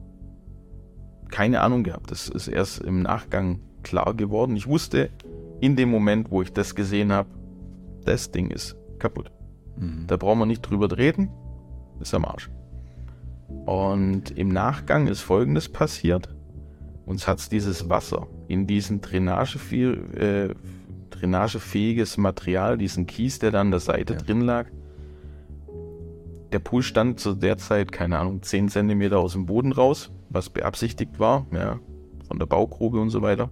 keine 1.31 1.61
Ahnung 1.61 1.85
gehabt. 1.85 2.11
Das 2.11 2.29
ist 2.29 2.49
erst 2.49 2.81
im 2.81 3.03
Nachgang 3.03 3.61
klar 3.83 4.15
geworden. 4.15 4.57
Ich 4.57 4.67
wusste 4.67 5.11
in 5.61 5.77
dem 5.77 5.91
Moment, 5.91 6.31
wo 6.31 6.43
ich 6.43 6.53
das 6.53 6.75
gesehen 6.75 7.13
habe, 7.13 7.29
das 8.05 8.31
Ding 8.31 8.51
ist 8.51 8.77
kaputt. 8.99 9.31
Mhm. 9.77 10.05
Da 10.07 10.17
brauchen 10.17 10.39
wir 10.39 10.47
nicht 10.47 10.63
drüber 10.63 10.97
reden. 10.97 11.31
Ist 12.01 12.15
am 12.15 12.25
Arsch. 12.25 12.51
Und 13.65 14.31
im 14.37 14.49
Nachgang 14.49 15.07
ist 15.07 15.21
folgendes 15.21 15.69
passiert. 15.69 16.29
Uns 17.07 17.29
hat 17.29 17.53
dieses 17.53 17.89
Wasser 17.89 18.27
in 18.49 18.67
diesen 18.67 19.01
äh, 19.01 20.49
drainagefähiges 21.11 22.17
Material, 22.17 22.77
diesen 22.77 23.07
Kies, 23.07 23.39
der 23.39 23.53
da 23.53 23.61
an 23.61 23.71
der 23.71 23.81
Seite 23.81 24.15
ja. 24.15 24.19
drin 24.19 24.41
lag. 24.41 24.67
Der 26.53 26.59
Pool 26.59 26.83
stand 26.83 27.21
zu 27.21 27.35
der 27.35 27.59
Zeit, 27.59 27.93
keine 27.93 28.19
Ahnung, 28.19 28.43
10 28.43 28.69
cm 28.69 29.13
aus 29.13 29.33
dem 29.33 29.47
Boden 29.47 29.73
raus, 29.73 30.11
was 30.29 30.51
beabsichtigt 30.51 31.19
war, 31.19 31.47
ja, 31.53 31.79
von 32.27 32.39
der 32.39 32.47
Baugrube 32.47 33.01
und 33.01 33.11
so 33.11 33.23
weiter. 33.23 33.51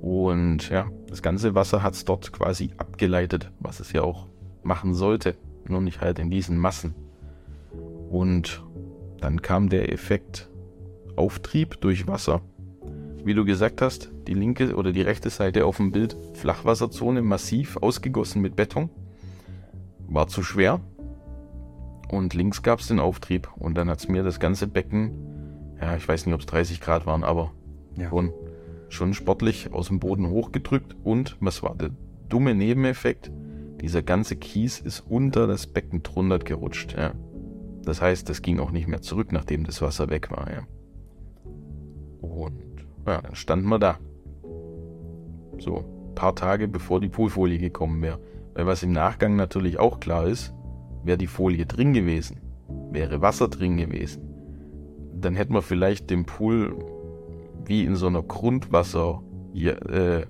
Und 0.00 0.70
ja, 0.70 0.88
das 1.08 1.22
ganze 1.22 1.54
Wasser 1.54 1.82
hat 1.82 1.94
es 1.94 2.04
dort 2.04 2.32
quasi 2.32 2.70
abgeleitet, 2.78 3.50
was 3.60 3.80
es 3.80 3.92
ja 3.92 4.02
auch 4.02 4.28
machen 4.62 4.94
sollte, 4.94 5.36
nur 5.66 5.80
nicht 5.80 6.00
halt 6.00 6.18
in 6.18 6.30
diesen 6.30 6.56
Massen. 6.56 6.94
Und 8.10 8.64
dann 9.20 9.42
kam 9.42 9.68
der 9.68 9.92
Effekt 9.92 10.50
Auftrieb 11.16 11.80
durch 11.80 12.06
Wasser. 12.06 12.40
Wie 13.22 13.34
du 13.34 13.44
gesagt 13.44 13.82
hast, 13.82 14.10
die 14.26 14.32
linke 14.32 14.74
oder 14.74 14.92
die 14.92 15.02
rechte 15.02 15.28
Seite 15.28 15.66
auf 15.66 15.76
dem 15.76 15.92
Bild 15.92 16.16
Flachwasserzone 16.34 17.20
massiv 17.20 17.76
ausgegossen 17.76 18.40
mit 18.40 18.56
Beton. 18.56 18.88
War 20.08 20.28
zu 20.28 20.42
schwer. 20.42 20.80
Und 22.10 22.32
links 22.32 22.62
gab 22.62 22.80
es 22.80 22.88
den 22.88 22.98
Auftrieb. 22.98 23.48
Und 23.56 23.74
dann 23.74 23.90
hat 23.90 23.98
es 23.98 24.08
mir 24.08 24.22
das 24.22 24.40
ganze 24.40 24.66
Becken, 24.66 25.12
ja, 25.80 25.96
ich 25.96 26.06
weiß 26.06 26.26
nicht, 26.26 26.34
ob 26.34 26.40
es 26.40 26.46
30 26.46 26.80
Grad 26.80 27.06
waren, 27.06 27.24
aber 27.24 27.52
ja. 27.96 28.08
schon, 28.08 28.32
schon 28.88 29.14
sportlich 29.14 29.72
aus 29.72 29.88
dem 29.88 30.00
Boden 30.00 30.28
hochgedrückt. 30.28 30.96
Und 31.02 31.36
was 31.40 31.62
war 31.62 31.74
der 31.74 31.90
dumme 32.28 32.54
Nebeneffekt? 32.54 33.30
Dieser 33.80 34.02
ganze 34.02 34.36
Kies 34.36 34.78
ist 34.78 35.00
unter 35.00 35.46
das 35.46 35.66
Becken 35.66 36.02
drunter 36.02 36.38
gerutscht. 36.38 36.94
Ja. 36.96 37.14
Das 37.82 38.02
heißt, 38.02 38.28
das 38.28 38.42
ging 38.42 38.60
auch 38.60 38.72
nicht 38.72 38.88
mehr 38.88 39.00
zurück, 39.00 39.32
nachdem 39.32 39.64
das 39.64 39.80
Wasser 39.80 40.10
weg 40.10 40.30
war. 40.30 40.50
Ja. 40.50 40.66
Und 42.20 42.60
ja, 43.06 43.22
dann 43.22 43.34
standen 43.34 43.68
wir 43.68 43.78
da. 43.78 43.98
So, 45.58 45.78
ein 45.78 46.14
paar 46.14 46.34
Tage 46.34 46.68
bevor 46.68 47.00
die 47.00 47.08
Poolfolie 47.08 47.58
gekommen 47.58 48.02
wäre. 48.02 48.20
Weil 48.54 48.66
was 48.66 48.82
im 48.82 48.92
Nachgang 48.92 49.36
natürlich 49.36 49.78
auch 49.78 50.00
klar 50.00 50.26
ist, 50.26 50.52
wäre 51.04 51.16
die 51.16 51.26
Folie 51.26 51.64
drin 51.64 51.94
gewesen, 51.94 52.40
wäre 52.90 53.22
Wasser 53.22 53.48
drin 53.48 53.76
gewesen, 53.76 54.29
dann 55.14 55.34
hätten 55.34 55.54
wir 55.54 55.62
vielleicht 55.62 56.10
den 56.10 56.24
Pool 56.24 56.76
wie 57.64 57.84
in 57.84 57.96
so 57.96 58.06
einer 58.06 58.22
Grundwasser, 58.22 59.22
äh, 59.54 60.26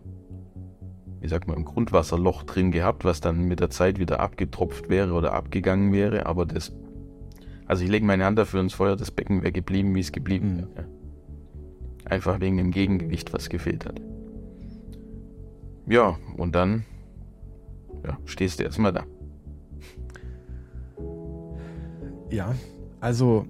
wie 1.20 1.28
sagt 1.28 1.48
man, 1.48 1.56
im 1.56 1.64
Grundwasserloch 1.64 2.42
drin 2.42 2.70
gehabt, 2.70 3.04
was 3.04 3.20
dann 3.20 3.44
mit 3.44 3.60
der 3.60 3.70
Zeit 3.70 3.98
wieder 3.98 4.20
abgetropft 4.20 4.88
wäre 4.88 5.12
oder 5.12 5.32
abgegangen 5.32 5.92
wäre, 5.92 6.26
aber 6.26 6.46
das, 6.46 6.72
also 7.66 7.84
ich 7.84 7.90
lege 7.90 8.04
meine 8.04 8.24
Hand 8.24 8.38
dafür 8.38 8.60
ins 8.60 8.74
Feuer, 8.74 8.96
das 8.96 9.10
Becken 9.10 9.42
wäre 9.42 9.52
geblieben, 9.52 9.94
wie 9.94 10.00
es 10.00 10.12
geblieben 10.12 10.54
mhm. 10.54 10.56
wäre. 10.58 10.88
Einfach 12.04 12.40
wegen 12.40 12.56
dem 12.56 12.70
Gegengewicht, 12.72 13.32
was 13.32 13.48
gefehlt 13.48 13.86
hat. 13.86 14.00
Ja, 15.86 16.16
und 16.36 16.54
dann 16.54 16.84
ja, 18.04 18.18
stehst 18.24 18.58
du 18.58 18.64
erstmal 18.64 18.92
da. 18.92 19.04
Ja, 22.30 22.54
also 23.00 23.46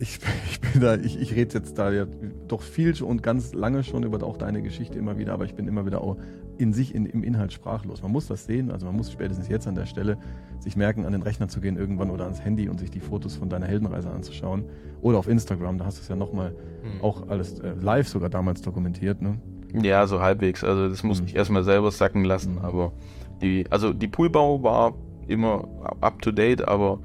ich, 0.00 0.18
ich 0.50 0.60
bin 0.60 0.80
da, 0.80 0.96
ich, 0.96 1.20
ich 1.20 1.34
rede 1.36 1.58
jetzt 1.58 1.78
da 1.78 1.92
ja 1.92 2.06
doch 2.48 2.62
viel 2.62 2.90
und 3.02 3.22
ganz 3.22 3.52
lange 3.52 3.84
schon 3.84 4.02
über 4.02 4.26
auch 4.26 4.36
deine 4.36 4.62
Geschichte 4.62 4.98
immer 4.98 5.18
wieder, 5.18 5.32
aber 5.32 5.44
ich 5.44 5.54
bin 5.54 5.68
immer 5.68 5.86
wieder 5.86 6.00
auch 6.02 6.16
in 6.58 6.72
sich, 6.72 6.94
in, 6.94 7.06
im 7.06 7.22
Inhalt 7.22 7.52
sprachlos. 7.52 8.02
Man 8.02 8.10
muss 8.10 8.26
das 8.26 8.46
sehen, 8.46 8.70
also 8.70 8.86
man 8.86 8.96
muss 8.96 9.12
spätestens 9.12 9.48
jetzt 9.48 9.66
an 9.66 9.74
der 9.74 9.86
Stelle 9.86 10.18
sich 10.58 10.76
merken, 10.76 11.06
an 11.06 11.12
den 11.12 11.22
Rechner 11.22 11.48
zu 11.48 11.60
gehen 11.60 11.76
irgendwann 11.76 12.10
oder 12.10 12.24
ans 12.24 12.42
Handy 12.42 12.68
und 12.68 12.80
sich 12.80 12.90
die 12.90 13.00
Fotos 13.00 13.36
von 13.36 13.48
deiner 13.48 13.66
Heldenreise 13.66 14.10
anzuschauen. 14.10 14.64
Oder 15.00 15.18
auf 15.18 15.28
Instagram, 15.28 15.78
da 15.78 15.84
hast 15.86 15.98
du 15.98 16.02
es 16.02 16.08
ja 16.08 16.16
nochmal 16.16 16.50
mhm. 16.50 17.02
auch 17.02 17.28
alles 17.28 17.60
äh, 17.60 17.72
live 17.80 18.08
sogar 18.08 18.28
damals 18.28 18.62
dokumentiert, 18.62 19.22
ne? 19.22 19.38
Ja, 19.72 20.06
so 20.06 20.20
halbwegs. 20.20 20.64
Also 20.64 20.88
das 20.88 21.02
muss 21.02 21.20
mhm. 21.20 21.28
ich 21.28 21.36
erstmal 21.36 21.62
selber 21.62 21.90
sacken 21.90 22.24
lassen, 22.24 22.54
mhm. 22.54 22.64
aber 22.64 22.92
die, 23.40 23.64
also 23.70 23.92
die 23.92 24.08
Poolbau 24.08 24.62
war 24.62 24.94
immer 25.28 25.68
up 26.00 26.20
to 26.20 26.32
date, 26.32 26.66
aber 26.66 26.98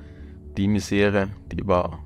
die 0.58 0.68
Misere, 0.68 1.28
die 1.52 1.66
war 1.66 2.00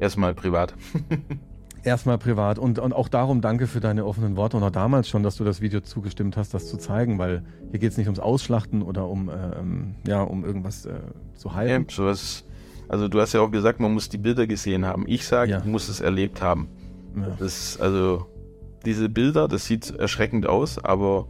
erstmal 0.00 0.34
privat. 0.34 0.74
erstmal 1.84 2.18
privat 2.18 2.58
und, 2.58 2.78
und 2.78 2.92
auch 2.92 3.08
darum 3.08 3.40
danke 3.40 3.66
für 3.66 3.80
deine 3.80 4.04
offenen 4.04 4.36
Worte 4.36 4.56
und 4.56 4.62
auch 4.62 4.70
damals 4.70 5.08
schon, 5.08 5.22
dass 5.22 5.36
du 5.36 5.44
das 5.44 5.60
Video 5.60 5.80
zugestimmt 5.80 6.36
hast, 6.36 6.52
das 6.52 6.68
zu 6.68 6.76
zeigen, 6.76 7.18
weil 7.18 7.42
hier 7.70 7.78
geht 7.78 7.92
es 7.92 7.98
nicht 7.98 8.06
ums 8.06 8.20
Ausschlachten 8.20 8.82
oder 8.82 9.08
um, 9.08 9.30
ähm, 9.30 9.94
ja, 10.06 10.22
um 10.22 10.44
irgendwas 10.44 10.86
äh, 10.86 10.92
zu 11.34 11.54
heilen. 11.54 11.86
Ja, 11.88 11.94
sowas, 11.94 12.44
also 12.88 13.08
du 13.08 13.20
hast 13.20 13.32
ja 13.32 13.40
auch 13.40 13.50
gesagt, 13.50 13.80
man 13.80 13.92
muss 13.92 14.08
die 14.08 14.18
Bilder 14.18 14.46
gesehen 14.46 14.84
haben. 14.84 15.04
Ich 15.06 15.26
sage, 15.26 15.52
ja. 15.52 15.60
du 15.60 15.68
musst 15.68 15.88
es 15.88 16.00
erlebt 16.00 16.42
haben. 16.42 16.68
Ja. 17.16 17.36
Das, 17.38 17.80
also 17.80 18.26
diese 18.84 19.08
Bilder, 19.08 19.48
das 19.48 19.66
sieht 19.66 19.90
erschreckend 19.90 20.46
aus, 20.46 20.82
aber 20.82 21.26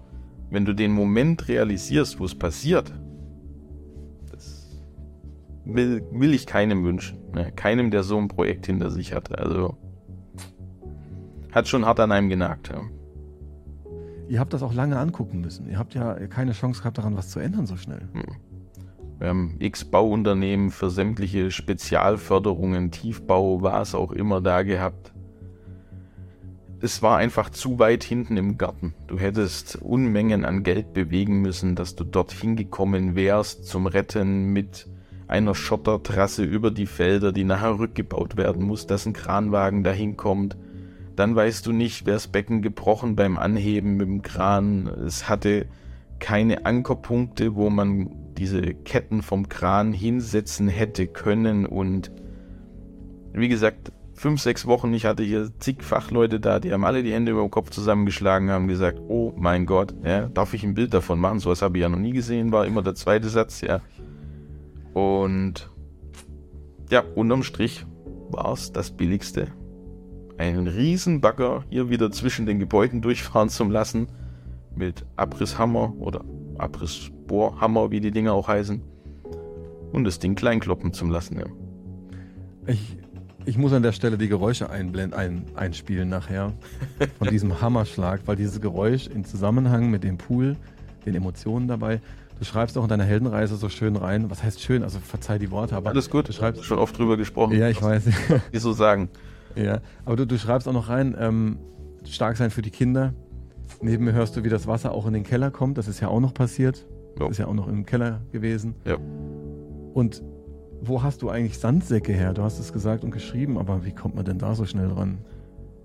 wenn 0.50 0.64
du 0.64 0.74
den 0.74 0.92
Moment 0.92 1.48
realisierst, 1.48 2.18
wo 2.18 2.24
es 2.24 2.34
passiert, 2.34 2.92
will, 5.64 6.04
will 6.10 6.34
ich 6.34 6.46
keinem 6.46 6.84
wünschen. 6.84 7.18
Ne? 7.34 7.52
Keinem, 7.52 7.90
der 7.90 8.02
so 8.02 8.18
ein 8.18 8.28
Projekt 8.28 8.66
hinter 8.66 8.90
sich 8.90 9.14
hat. 9.14 9.38
Also 9.38 9.76
hat 11.52 11.68
schon 11.68 11.84
hart 11.84 12.00
an 12.00 12.12
einem 12.12 12.28
genagt. 12.28 12.68
Ja. 12.68 12.82
Ihr 14.28 14.38
habt 14.38 14.52
das 14.52 14.62
auch 14.62 14.72
lange 14.72 14.98
angucken 14.98 15.40
müssen. 15.40 15.68
Ihr 15.68 15.78
habt 15.78 15.94
ja 15.94 16.14
keine 16.28 16.52
Chance 16.52 16.80
gehabt, 16.80 16.98
daran 16.98 17.16
was 17.16 17.30
zu 17.30 17.40
ändern 17.40 17.66
so 17.66 17.76
schnell. 17.76 18.08
Hm. 18.12 18.22
Wir 19.18 19.28
haben 19.28 19.56
x 19.58 19.84
Bauunternehmen 19.84 20.70
für 20.70 20.88
sämtliche 20.88 21.50
Spezialförderungen, 21.50 22.90
Tiefbau, 22.90 23.60
was 23.62 23.94
auch 23.94 24.12
immer 24.12 24.40
da 24.40 24.62
gehabt 24.62 25.12
es 26.82 27.02
war 27.02 27.18
einfach 27.18 27.50
zu 27.50 27.78
weit 27.78 28.04
hinten 28.04 28.36
im 28.36 28.56
Garten. 28.56 28.94
Du 29.06 29.18
hättest 29.18 29.76
Unmengen 29.76 30.44
an 30.44 30.62
Geld 30.62 30.92
bewegen 30.92 31.42
müssen, 31.42 31.74
dass 31.74 31.94
du 31.94 32.04
dorthin 32.04 32.56
gekommen 32.56 33.14
wärst 33.14 33.66
zum 33.66 33.86
Retten 33.86 34.52
mit 34.52 34.88
einer 35.30 35.54
Schottertrasse 35.54 36.44
über 36.44 36.70
die 36.70 36.86
Felder, 36.86 37.32
die 37.32 37.44
nachher 37.44 37.78
rückgebaut 37.78 38.36
werden 38.36 38.64
muss, 38.64 38.86
dass 38.86 39.06
ein 39.06 39.12
Kranwagen 39.12 39.84
dahin 39.84 40.16
kommt. 40.16 40.56
Dann 41.14 41.36
weißt 41.36 41.66
du 41.66 41.72
nicht, 41.72 42.04
wer 42.06 42.14
das 42.14 42.28
Becken 42.28 42.62
gebrochen 42.62 43.14
beim 43.14 43.38
Anheben 43.38 43.96
mit 43.96 44.08
dem 44.08 44.22
Kran. 44.22 44.88
Es 45.06 45.28
hatte 45.28 45.66
keine 46.18 46.66
Ankerpunkte, 46.66 47.54
wo 47.54 47.70
man 47.70 48.10
diese 48.36 48.60
Ketten 48.60 49.22
vom 49.22 49.48
Kran 49.48 49.92
hinsetzen 49.92 50.68
hätte 50.68 51.06
können 51.06 51.64
und 51.66 52.10
wie 53.32 53.48
gesagt, 53.48 53.92
fünf, 54.14 54.40
sechs 54.40 54.66
Wochen, 54.66 54.92
ich 54.92 55.06
hatte 55.06 55.22
hier 55.22 55.50
zig 55.60 55.82
Fachleute 55.82 56.40
da, 56.40 56.58
die 56.58 56.72
haben 56.72 56.84
alle 56.84 57.02
die 57.02 57.12
Hände 57.12 57.32
über 57.32 57.42
den 57.42 57.50
Kopf 57.50 57.70
zusammengeschlagen, 57.70 58.50
haben 58.50 58.66
gesagt, 58.66 59.00
oh 59.08 59.32
mein 59.36 59.64
Gott, 59.66 59.94
ja, 60.04 60.26
darf 60.26 60.52
ich 60.54 60.64
ein 60.64 60.74
Bild 60.74 60.92
davon 60.92 61.20
machen? 61.20 61.38
So 61.38 61.50
was 61.50 61.62
habe 61.62 61.78
ich 61.78 61.82
ja 61.82 61.88
noch 61.88 61.98
nie 61.98 62.12
gesehen, 62.12 62.50
war 62.50 62.66
immer 62.66 62.82
der 62.82 62.94
zweite 62.94 63.28
Satz, 63.28 63.60
ja. 63.60 63.80
Und 64.94 65.70
ja, 66.90 67.04
unterm 67.14 67.42
Strich 67.42 67.86
war 68.30 68.52
es 68.52 68.72
das 68.72 68.90
Billigste. 68.90 69.48
Einen 70.38 70.66
riesen 70.66 71.20
Bagger 71.20 71.64
hier 71.68 71.90
wieder 71.90 72.10
zwischen 72.10 72.46
den 72.46 72.58
Gebäuden 72.58 73.02
durchfahren 73.02 73.48
zu 73.48 73.64
lassen, 73.64 74.08
mit 74.74 75.04
Abrisshammer 75.16 75.94
oder 75.98 76.24
Abrissbohrhammer, 76.58 77.90
wie 77.90 78.00
die 78.00 78.10
Dinger 78.10 78.32
auch 78.32 78.48
heißen, 78.48 78.82
und 79.92 80.04
das 80.04 80.18
Ding 80.18 80.34
kleinkloppen 80.34 80.92
zu 80.92 81.06
lassen, 81.06 81.38
ja. 81.38 81.46
Ich 82.66 82.96
ich 83.46 83.56
muss 83.56 83.72
an 83.72 83.82
der 83.82 83.92
Stelle 83.92 84.18
die 84.18 84.28
Geräusche 84.28 84.70
einblenden, 84.70 85.18
ein, 85.18 85.44
einspielen 85.54 86.08
nachher 86.08 86.52
von 87.18 87.28
diesem 87.28 87.60
Hammerschlag, 87.62 88.20
weil 88.26 88.36
dieses 88.36 88.60
Geräusch 88.60 89.06
in 89.06 89.24
Zusammenhang 89.24 89.90
mit 89.90 90.04
dem 90.04 90.18
Pool, 90.18 90.56
den 91.06 91.14
Emotionen 91.14 91.66
dabei, 91.66 92.00
du 92.40 92.46
schreibst 92.46 92.76
auch 92.78 92.82
in 92.82 92.88
deiner 92.88 93.04
Heldenreise 93.04 93.56
so 93.56 93.68
schön 93.68 93.96
rein, 93.96 94.30
was 94.30 94.42
heißt 94.42 94.62
schön, 94.62 94.82
also 94.82 94.98
verzeih 94.98 95.38
die 95.38 95.50
Worte, 95.50 95.76
aber... 95.76 95.90
Alles 95.90 96.08
gut, 96.08 96.28
du 96.28 96.32
schreibst 96.32 96.64
schon 96.64 96.78
oft 96.78 96.98
drüber 96.98 97.18
gesprochen. 97.18 97.56
Ja, 97.56 97.68
ich 97.68 97.80
weiß. 97.80 98.06
Wie 98.50 98.58
so 98.58 98.72
sagen. 98.72 99.10
Ja, 99.54 99.80
aber 100.06 100.16
du, 100.16 100.26
du 100.26 100.38
schreibst 100.38 100.66
auch 100.66 100.72
noch 100.72 100.88
rein, 100.88 101.14
ähm, 101.18 101.58
stark 102.04 102.38
sein 102.38 102.50
für 102.50 102.62
die 102.62 102.70
Kinder. 102.70 103.12
Neben 103.82 104.04
mir 104.04 104.12
hörst 104.12 104.36
du, 104.36 104.42
wie 104.42 104.48
das 104.48 104.66
Wasser 104.66 104.92
auch 104.92 105.06
in 105.06 105.12
den 105.12 105.22
Keller 105.22 105.50
kommt, 105.50 105.76
das 105.76 105.86
ist 105.86 106.00
ja 106.00 106.08
auch 106.08 106.20
noch 106.20 106.32
passiert. 106.32 106.86
Jo. 107.18 107.28
Ist 107.28 107.38
ja 107.38 107.46
auch 107.46 107.54
noch 107.54 107.68
im 107.68 107.84
Keller 107.84 108.22
gewesen. 108.32 108.74
Ja. 108.86 108.96
Und 109.92 110.22
wo 110.80 111.02
hast 111.02 111.20
du 111.20 111.28
eigentlich 111.28 111.58
Sandsäcke 111.58 112.12
her? 112.12 112.32
Du 112.32 112.42
hast 112.42 112.58
es 112.58 112.72
gesagt 112.72 113.04
und 113.04 113.10
geschrieben, 113.10 113.58
aber 113.58 113.84
wie 113.84 113.92
kommt 113.92 114.14
man 114.14 114.24
denn 114.24 114.38
da 114.38 114.54
so 114.54 114.64
schnell 114.64 114.88
dran? 114.88 115.18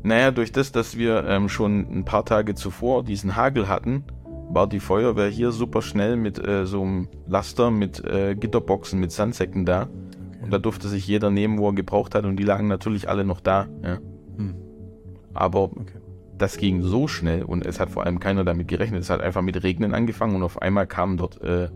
Naja, 0.03 0.31
durch 0.31 0.53
das, 0.53 0.71
dass 0.71 0.97
wir 0.97 1.25
ähm, 1.25 1.49
schon 1.49 1.79
ein 1.91 2.05
paar 2.05 2.23
Tage 2.23 2.55
zuvor 2.55 3.03
diesen 3.03 3.35
Hagel 3.35 3.67
hatten, 3.67 4.05
war 4.49 4.67
die 4.67 4.79
Feuerwehr 4.79 5.29
hier 5.29 5.51
super 5.51 5.81
schnell 5.81 6.15
mit 6.15 6.45
äh, 6.45 6.65
so 6.65 6.81
einem 6.81 7.07
Laster 7.27 7.71
mit 7.71 8.03
äh, 8.03 8.35
Gitterboxen 8.35 8.99
mit 8.99 9.11
Sandsäcken 9.11 9.65
da. 9.65 9.83
Okay. 9.83 10.43
Und 10.43 10.51
da 10.51 10.57
durfte 10.59 10.87
sich 10.87 11.07
jeder 11.07 11.31
nehmen, 11.31 11.57
wo 11.57 11.69
er 11.69 11.73
gebraucht 11.73 12.15
hat 12.15 12.25
und 12.25 12.37
die 12.37 12.43
lagen 12.43 12.67
natürlich 12.67 13.09
alle 13.09 13.25
noch 13.25 13.39
da. 13.39 13.67
Ja. 13.83 13.97
Hm. 14.37 14.55
Aber 15.33 15.63
okay. 15.63 15.99
das 16.37 16.57
ging 16.57 16.83
so 16.83 17.07
schnell 17.07 17.43
und 17.43 17.65
es 17.65 17.79
hat 17.79 17.89
vor 17.89 18.05
allem 18.05 18.19
keiner 18.19 18.43
damit 18.43 18.67
gerechnet. 18.67 19.01
Es 19.01 19.09
hat 19.09 19.21
einfach 19.21 19.41
mit 19.41 19.61
Regnen 19.63 19.93
angefangen 19.93 20.35
und 20.35 20.43
auf 20.43 20.61
einmal 20.61 20.87
kamen 20.87 21.17
dort 21.17 21.41
äh, 21.41 21.69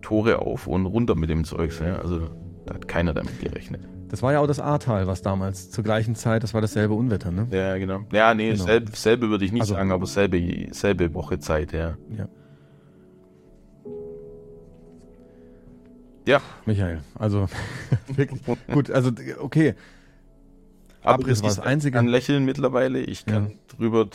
Tore 0.00 0.40
auf 0.40 0.66
und 0.66 0.86
runter 0.86 1.14
mit 1.14 1.30
dem 1.30 1.44
Zeugs. 1.44 1.80
Ja? 1.80 1.96
Also 1.96 2.28
da 2.66 2.74
hat 2.74 2.88
keiner 2.88 3.14
damit 3.14 3.40
gerechnet. 3.40 3.82
Das 4.14 4.22
war 4.22 4.32
ja 4.32 4.38
auch 4.38 4.46
das 4.46 4.60
Ahrtal, 4.60 5.08
was 5.08 5.22
damals 5.22 5.72
zur 5.72 5.82
gleichen 5.82 6.14
Zeit, 6.14 6.44
das 6.44 6.54
war 6.54 6.60
dasselbe 6.60 6.94
Unwetter, 6.94 7.32
ne? 7.32 7.48
Ja, 7.50 7.76
genau. 7.78 8.02
Ja, 8.12 8.32
nee, 8.32 8.52
genau. 8.52 8.64
Selbe, 8.64 8.92
selbe, 8.94 9.28
würde 9.28 9.44
ich 9.44 9.50
nicht 9.50 9.62
also, 9.62 9.74
sagen, 9.74 9.90
aber 9.90 10.06
selbe, 10.06 10.68
selbe 10.70 11.12
Woche 11.14 11.40
Zeit, 11.40 11.72
ja. 11.72 11.96
Ja. 12.16 12.28
Ja. 16.28 16.40
Michael, 16.64 17.00
also 17.18 17.48
wirklich 18.06 18.40
gut, 18.72 18.88
also 18.92 19.10
okay. 19.40 19.74
Aber 21.02 21.14
Abriss 21.14 21.42
war 21.42 21.48
das 21.48 21.58
Einzige. 21.58 21.96
Ich 21.98 22.00
kann 22.00 22.06
lächeln 22.06 22.44
mittlerweile, 22.44 23.00
ich 23.00 23.26
kann 23.26 23.48
ja. 23.48 23.76
drüber 23.76 24.08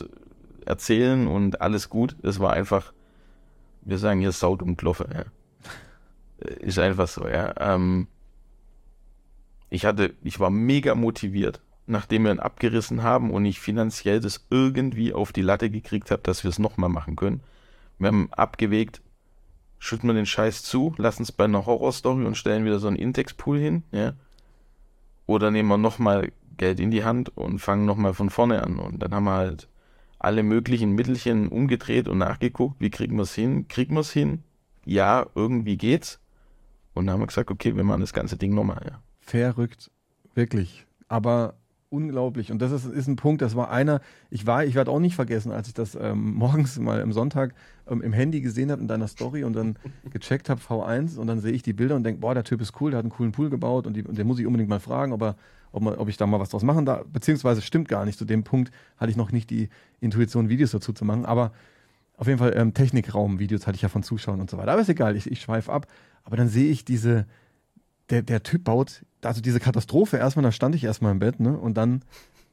erzählen 0.65 1.27
und 1.27 1.59
alles 1.59 1.89
gut. 1.89 2.15
Es 2.23 2.39
war 2.39 2.53
einfach, 2.53 2.93
wir 3.81 3.97
sagen 3.97 4.21
hier 4.21 4.31
Saut 4.31 4.61
um 4.61 4.77
Kloffe, 4.77 5.09
ja. 5.13 5.25
Ist 6.61 6.79
einfach 6.79 7.09
so, 7.09 7.27
ja. 7.27 7.53
Ähm, 7.59 8.07
ich 9.69 9.85
hatte, 9.85 10.13
ich 10.23 10.39
war 10.39 10.49
mega 10.49 10.95
motiviert, 10.95 11.61
nachdem 11.85 12.23
wir 12.23 12.31
ihn 12.31 12.39
abgerissen 12.39 13.03
haben 13.03 13.31
und 13.31 13.45
ich 13.45 13.59
finanziell 13.59 14.19
das 14.19 14.45
irgendwie 14.49 15.13
auf 15.13 15.31
die 15.31 15.41
Latte 15.41 15.69
gekriegt 15.69 16.11
habe, 16.11 16.21
dass 16.23 16.43
wir 16.43 16.49
es 16.49 16.59
nochmal 16.59 16.89
machen 16.89 17.15
können. 17.15 17.41
Wir 17.97 18.07
haben 18.07 18.29
abgewegt, 18.31 19.01
schütten 19.77 20.07
wir 20.07 20.13
den 20.13 20.25
Scheiß 20.25 20.63
zu, 20.63 20.93
lassen 20.97 21.23
es 21.23 21.31
bei 21.31 21.45
einer 21.45 21.65
Horrorstory 21.65 22.25
und 22.25 22.35
stellen 22.35 22.65
wieder 22.65 22.79
so 22.79 22.87
einen 22.87 22.97
Intex-Pool 22.97 23.59
hin, 23.59 23.83
ja. 23.91 24.13
Oder 25.25 25.51
nehmen 25.51 25.69
wir 25.69 25.77
nochmal 25.77 26.31
Geld 26.57 26.79
in 26.79 26.91
die 26.91 27.03
Hand 27.03 27.35
und 27.37 27.59
fangen 27.59 27.85
nochmal 27.85 28.13
von 28.13 28.29
vorne 28.29 28.63
an. 28.63 28.79
Und 28.79 28.99
dann 28.99 29.13
haben 29.13 29.25
wir 29.25 29.35
halt 29.35 29.69
alle 30.17 30.43
möglichen 30.43 30.93
Mittelchen 30.93 31.47
umgedreht 31.47 32.07
und 32.07 32.17
nachgeguckt, 32.17 32.81
wie 32.81 32.89
kriegen 32.89 33.15
wir 33.15 33.23
es 33.23 33.33
hin? 33.33 33.67
Kriegen 33.67 33.93
wir 33.95 34.01
es 34.01 34.11
hin? 34.11 34.43
Ja, 34.85 35.27
irgendwie 35.35 35.77
geht's. 35.77 36.19
Und 36.93 37.05
dann 37.05 37.13
haben 37.13 37.21
wir 37.21 37.27
gesagt, 37.27 37.51
okay, 37.51 37.75
wir 37.75 37.83
machen 37.83 38.01
das 38.01 38.11
ganze 38.11 38.37
Ding 38.37 38.53
nochmal, 38.53 38.81
ja. 38.85 39.01
Verrückt, 39.29 39.91
wirklich. 40.33 40.87
Aber 41.07 41.53
unglaublich. 41.89 42.51
Und 42.51 42.61
das 42.61 42.71
ist, 42.71 42.85
ist 42.85 43.07
ein 43.07 43.15
Punkt, 43.15 43.41
das 43.41 43.55
war 43.55 43.69
einer, 43.69 44.01
ich 44.29 44.47
war, 44.47 44.63
ich 44.63 44.75
werde 44.75 44.89
auch 44.89 44.99
nicht 44.99 45.15
vergessen, 45.15 45.51
als 45.51 45.67
ich 45.67 45.73
das 45.73 45.95
ähm, 45.95 46.33
morgens 46.35 46.79
mal 46.79 47.01
am 47.01 47.11
Sonntag 47.11 47.53
ähm, 47.87 48.01
im 48.01 48.13
Handy 48.13 48.41
gesehen 48.41 48.71
habe 48.71 48.81
in 48.81 48.87
deiner 48.87 49.07
Story 49.07 49.43
und 49.43 49.53
dann 49.53 49.77
gecheckt 50.11 50.49
habe 50.49 50.61
V1 50.61 51.17
und 51.17 51.27
dann 51.27 51.39
sehe 51.41 51.51
ich 51.51 51.61
die 51.61 51.73
Bilder 51.73 51.95
und 51.95 52.03
denke, 52.03 52.21
boah, 52.21 52.33
der 52.33 52.43
Typ 52.43 52.61
ist 52.61 52.79
cool, 52.81 52.91
der 52.91 52.99
hat 52.99 53.05
einen 53.05 53.11
coolen 53.11 53.31
Pool 53.31 53.49
gebaut 53.49 53.85
und, 53.85 53.93
die, 53.95 54.03
und 54.03 54.17
den 54.17 54.25
muss 54.25 54.39
ich 54.39 54.47
unbedingt 54.47 54.69
mal 54.69 54.79
fragen, 54.79 55.13
ob, 55.13 55.21
er, 55.21 55.35
ob, 55.71 55.83
man, 55.83 55.95
ob 55.95 56.09
ich 56.09 56.17
da 56.17 56.25
mal 56.25 56.39
was 56.39 56.49
draus 56.49 56.63
machen 56.63 56.85
darf. 56.85 57.05
Beziehungsweise 57.11 57.61
stimmt 57.61 57.87
gar 57.87 58.05
nicht. 58.05 58.17
Zu 58.17 58.25
dem 58.25 58.43
Punkt 58.43 58.71
hatte 58.97 59.11
ich 59.11 59.17
noch 59.17 59.31
nicht 59.31 59.49
die 59.49 59.69
Intuition, 59.99 60.49
Videos 60.49 60.71
dazu 60.71 60.93
zu 60.93 61.05
machen. 61.05 61.25
Aber 61.25 61.51
auf 62.17 62.27
jeden 62.27 62.39
Fall 62.39 62.53
ähm, 62.55 62.73
Technikraum-Videos 62.73 63.65
hatte 63.65 63.75
ich 63.75 63.81
ja 63.81 63.89
von 63.89 64.03
Zuschauern 64.03 64.41
und 64.41 64.49
so 64.49 64.57
weiter. 64.57 64.71
Aber 64.71 64.81
ist 64.81 64.89
egal, 64.89 65.15
ich, 65.15 65.31
ich 65.31 65.41
schweife 65.41 65.71
ab. 65.71 65.87
Aber 66.23 66.35
dann 66.35 66.49
sehe 66.49 66.69
ich 66.69 66.85
diese, 66.85 67.25
der, 68.09 68.21
der 68.21 68.43
Typ 68.43 68.63
baut, 68.63 69.03
also 69.23 69.41
diese 69.41 69.59
Katastrophe 69.59 70.17
erstmal, 70.17 70.43
da 70.43 70.51
stand 70.51 70.75
ich 70.75 70.83
erstmal 70.83 71.11
im 71.11 71.19
Bett, 71.19 71.39
ne? 71.39 71.57
Und 71.57 71.75
dann, 71.75 72.03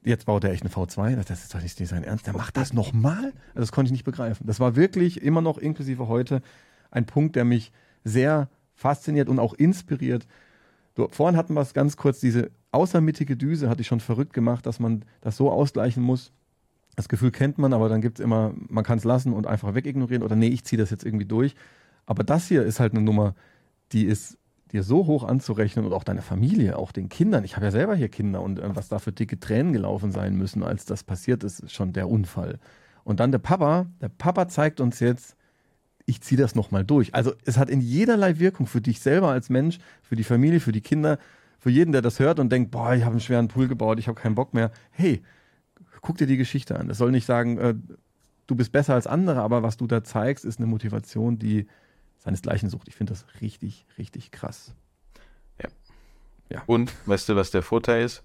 jetzt 0.05 0.27
baut 0.27 0.45
er 0.45 0.51
echt 0.51 0.62
eine 0.62 0.71
V2. 0.71 1.17
Das 1.25 1.43
ist 1.43 1.55
doch 1.55 1.61
nicht 1.61 1.77
sein 1.77 2.05
Ernst. 2.05 2.27
Der 2.27 2.35
macht 2.35 2.57
das 2.57 2.73
nochmal? 2.73 3.33
Also 3.49 3.61
das 3.61 3.73
konnte 3.73 3.89
ich 3.89 3.93
nicht 3.93 4.05
begreifen. 4.05 4.47
Das 4.47 4.61
war 4.61 4.77
wirklich 4.77 5.23
immer 5.23 5.41
noch 5.41 5.59
inklusive 5.59 6.09
heute 6.09 6.43
ein 6.91 7.07
Punkt, 7.07 7.37
der 7.37 7.45
mich 7.45 7.73
sehr 8.05 8.49
fasziniert 8.75 9.29
und 9.29 9.39
auch 9.39 9.55
inspiriert. 9.55 10.27
Du, 10.95 11.09
vorhin 11.11 11.37
hatten 11.37 11.55
wir 11.55 11.61
es 11.61 11.75
ganz 11.75 11.97
kurz, 11.97 12.21
diese 12.21 12.51
außermittige 12.71 13.37
Düse 13.37 13.69
hatte 13.69 13.83
ich 13.83 13.87
schon 13.87 14.01
verrückt 14.01 14.33
gemacht, 14.33 14.67
dass 14.67 14.81
man 14.81 15.05
das 15.21 15.37
so 15.37 15.51
ausgleichen 15.51 16.03
muss. 16.03 16.33
Das 16.95 17.09
Gefühl 17.09 17.31
kennt 17.31 17.59
man, 17.59 17.75
aber 17.75 17.89
dann 17.89 18.01
gibt 18.01 18.19
es 18.19 18.25
immer, 18.25 18.55
man 18.69 18.85
kann 18.85 18.99
es 18.99 19.05
lassen 19.05 19.33
und 19.33 19.47
einfach 19.47 19.75
wegignorieren 19.75 20.23
oder 20.23 20.37
nee, 20.37 20.49
ich 20.49 20.64
ziehe 20.64 20.81
das 20.81 20.91
jetzt 20.91 21.05
irgendwie 21.05 21.27
durch. 21.27 21.55
Aber 22.07 22.25
das 22.25 22.49
hier 22.49 22.62
ist 22.62 22.81
halt 22.81 22.93
eine 22.93 23.03
Nummer, 23.03 23.35
die 23.93 24.05
ist 24.05 24.39
dir 24.73 24.83
so 24.83 25.07
hoch 25.07 25.25
anzurechnen 25.25 25.85
und 25.85 25.93
auch 25.93 26.05
deine 26.05 26.23
Familie, 26.23 26.77
auch 26.77 26.93
den 26.93 27.09
Kindern. 27.09 27.45
Ich 27.45 27.57
habe 27.57 27.67
ja 27.67 27.73
selber 27.73 27.95
hier 27.95 28.09
Kinder 28.09 28.43
und 28.43 28.59
äh, 28.59 28.75
was 28.75 28.89
da 28.89 28.99
für 28.99 29.12
dicke 29.12 29.39
Tränen 29.39 29.73
gelaufen 29.73 30.12
sein 30.12 30.37
müssen, 30.37 30.62
als 30.62 30.85
das 30.85 31.05
passiert 31.05 31.45
ist, 31.45 31.61
ist 31.61 31.73
schon 31.73 31.93
der 31.93 32.09
Unfall. 32.09 32.59
Und 33.05 33.21
dann 33.21 33.31
der 33.31 33.39
Papa, 33.39 33.87
der 34.01 34.09
Papa 34.09 34.49
zeigt 34.49 34.81
uns 34.81 34.99
jetzt, 35.01 35.37
ich 36.07 36.21
ziehe 36.21 36.41
das 36.41 36.55
nochmal 36.55 36.85
durch. 36.85 37.14
Also 37.14 37.33
es 37.45 37.59
hat 37.59 37.69
in 37.69 37.81
jederlei 37.81 38.39
Wirkung 38.39 38.67
für 38.67 38.81
dich 38.81 39.01
selber 39.01 39.31
als 39.31 39.51
Mensch, 39.51 39.79
für 40.03 40.17
die 40.17 40.25
Familie, 40.25 40.61
für 40.61 40.73
die 40.73 40.81
Kinder, 40.81 41.19
für 41.59 41.71
jeden, 41.71 41.93
der 41.93 42.03
das 42.03 42.21
hört 42.21 42.39
und 42.39 42.51
denkt, 42.51 42.71
boah, 42.71 42.95
ich 42.95 43.03
habe 43.03 43.12
einen 43.12 43.21
schweren 43.21 43.49
Pool 43.49 43.69
gebaut, 43.69 43.99
ich 43.99 44.09
habe 44.09 44.21
keinen 44.21 44.35
Bock 44.35 44.55
mehr. 44.55 44.71
Hey, 44.91 45.23
guck 46.01 46.17
dir 46.17 46.27
die 46.27 46.37
Geschichte 46.37 46.79
an. 46.79 46.89
Das 46.89 46.99
soll 46.99 47.11
nicht 47.11 47.27
sagen, 47.27 47.59
äh, 47.59 47.75
du 48.47 48.55
bist 48.55 48.73
besser 48.73 48.95
als 48.95 49.07
andere, 49.07 49.41
aber 49.41 49.62
was 49.62 49.77
du 49.77 49.87
da 49.87 50.05
zeigst, 50.05 50.45
ist 50.45 50.59
eine 50.59 50.67
Motivation, 50.67 51.39
die 51.39 51.67
seinesgleichen 52.19 52.69
sucht. 52.69 52.89
Ich 52.89 52.95
finde 52.97 53.12
das 53.12 53.27
richtig, 53.41 53.87
richtig 53.99 54.31
krass. 54.31 54.75
Ja. 55.62 55.69
ja. 56.51 56.62
Und 56.67 56.93
weißt 57.07 57.29
du, 57.29 57.37
was 57.37 57.51
der 57.51 57.62
Vorteil 57.62 58.05
ist? 58.05 58.23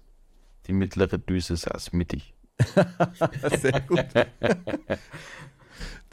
Die 0.66 0.72
mittlere 0.72 1.18
Düse 1.18 1.56
saß 1.56 1.92
mittig. 1.92 2.34
Sehr 3.60 3.80
gut. 3.80 4.04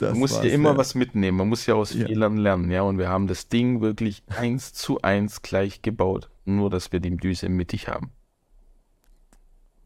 man 0.00 0.18
muss 0.18 0.32
ja 0.42 0.50
immer 0.50 0.76
was 0.76 0.94
mitnehmen. 0.94 1.38
Man 1.38 1.48
muss 1.48 1.66
ja 1.66 1.74
aus 1.74 1.94
ja. 1.94 2.06
Fehlern 2.06 2.36
lernen, 2.36 2.70
ja. 2.70 2.82
Und 2.82 2.98
wir 2.98 3.08
haben 3.08 3.26
das 3.26 3.48
Ding 3.48 3.80
wirklich 3.80 4.22
eins 4.28 4.72
zu 4.72 5.02
eins 5.02 5.42
gleich 5.42 5.82
gebaut. 5.82 6.30
Nur, 6.44 6.70
dass 6.70 6.90
wir 6.90 7.00
die 7.00 7.16
Düse 7.16 7.48
mittig 7.48 7.88
haben. 7.88 8.10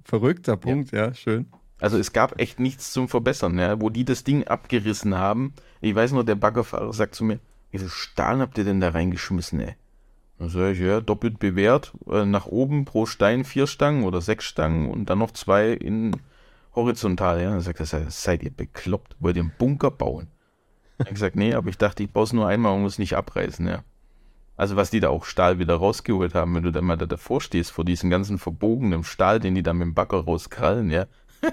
Verrückter 0.04 0.56
Punkt, 0.56 0.92
ja, 0.92 1.06
ja 1.06 1.14
schön. 1.14 1.46
Also 1.80 1.98
es 1.98 2.12
gab 2.12 2.40
echt 2.40 2.60
nichts 2.60 2.92
zum 2.92 3.08
Verbessern, 3.08 3.58
ja. 3.58 3.80
Wo 3.80 3.90
die 3.90 4.04
das 4.04 4.24
Ding 4.24 4.44
abgerissen 4.44 5.14
haben. 5.16 5.52
Ich 5.80 5.94
weiß 5.94 6.12
nur, 6.12 6.24
der 6.24 6.36
Baggerfahrer 6.36 6.92
sagt 6.92 7.14
zu 7.14 7.24
mir, 7.24 7.40
wie 7.74 7.78
viel 7.78 7.88
Stahl 7.88 8.38
habt 8.38 8.56
ihr 8.56 8.64
denn 8.64 8.80
da 8.80 8.90
reingeschmissen, 8.90 9.58
ey? 9.58 9.74
Dann 10.38 10.48
sag 10.48 10.72
ich, 10.72 10.78
ja, 10.78 11.00
doppelt 11.00 11.40
bewährt, 11.40 11.92
äh, 12.08 12.24
nach 12.24 12.46
oben 12.46 12.84
pro 12.84 13.04
Stein 13.04 13.44
vier 13.44 13.66
Stangen 13.66 14.04
oder 14.04 14.20
sechs 14.20 14.44
Stangen 14.44 14.90
und 14.90 15.10
dann 15.10 15.18
noch 15.18 15.32
zwei 15.32 15.72
in 15.72 16.16
horizontal, 16.76 17.42
ja. 17.42 17.50
Dann 17.50 17.60
sagt 17.60 17.80
er, 17.80 17.86
seid 17.86 18.42
ihr 18.44 18.52
bekloppt, 18.52 19.16
wollt 19.18 19.36
ihr 19.36 19.42
einen 19.42 19.52
Bunker 19.58 19.90
bauen? 19.90 20.28
Ich 20.98 21.08
gesagt, 21.08 21.34
nee, 21.34 21.52
aber 21.52 21.68
ich 21.68 21.78
dachte, 21.78 22.04
ich 22.04 22.12
baue 22.12 22.22
es 22.22 22.32
nur 22.32 22.46
einmal 22.46 22.74
und 22.74 22.82
muss 22.82 22.98
nicht 22.98 23.16
abreißen, 23.16 23.66
ja. 23.66 23.82
Also 24.56 24.76
was 24.76 24.90
die 24.90 25.00
da 25.00 25.08
auch 25.08 25.24
Stahl 25.24 25.58
wieder 25.58 25.74
rausgeholt 25.74 26.34
haben, 26.34 26.54
wenn 26.54 26.62
du 26.62 26.70
dann 26.70 26.84
mal 26.84 26.96
da 26.96 27.06
davor 27.06 27.40
stehst, 27.40 27.72
vor 27.72 27.84
diesem 27.84 28.08
ganzen 28.08 28.38
verbogenen 28.38 29.02
Stahl, 29.02 29.40
den 29.40 29.56
die 29.56 29.64
da 29.64 29.72
mit 29.72 29.86
dem 29.86 29.94
Bagger 29.94 30.18
rauskrallen, 30.18 30.90
ja. 30.90 31.06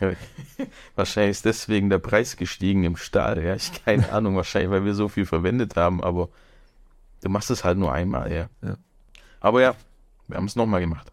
wahrscheinlich 0.94 1.32
ist 1.32 1.44
deswegen 1.44 1.90
der 1.90 1.98
Preis 1.98 2.36
gestiegen 2.36 2.84
im 2.84 2.96
Stahl. 2.96 3.42
Ja, 3.42 3.54
ich 3.54 3.84
keine 3.84 4.10
Ahnung, 4.12 4.36
wahrscheinlich, 4.36 4.70
weil 4.70 4.84
wir 4.84 4.94
so 4.94 5.08
viel 5.08 5.26
verwendet 5.26 5.76
haben, 5.76 6.02
aber 6.02 6.28
du 7.22 7.28
machst 7.28 7.50
es 7.50 7.64
halt 7.64 7.78
nur 7.78 7.92
einmal, 7.92 8.32
ja. 8.32 8.48
ja. 8.62 8.76
Aber 9.40 9.60
ja, 9.60 9.74
wir 10.28 10.36
haben 10.36 10.46
es 10.46 10.56
nochmal 10.56 10.80
gemacht. 10.80 11.12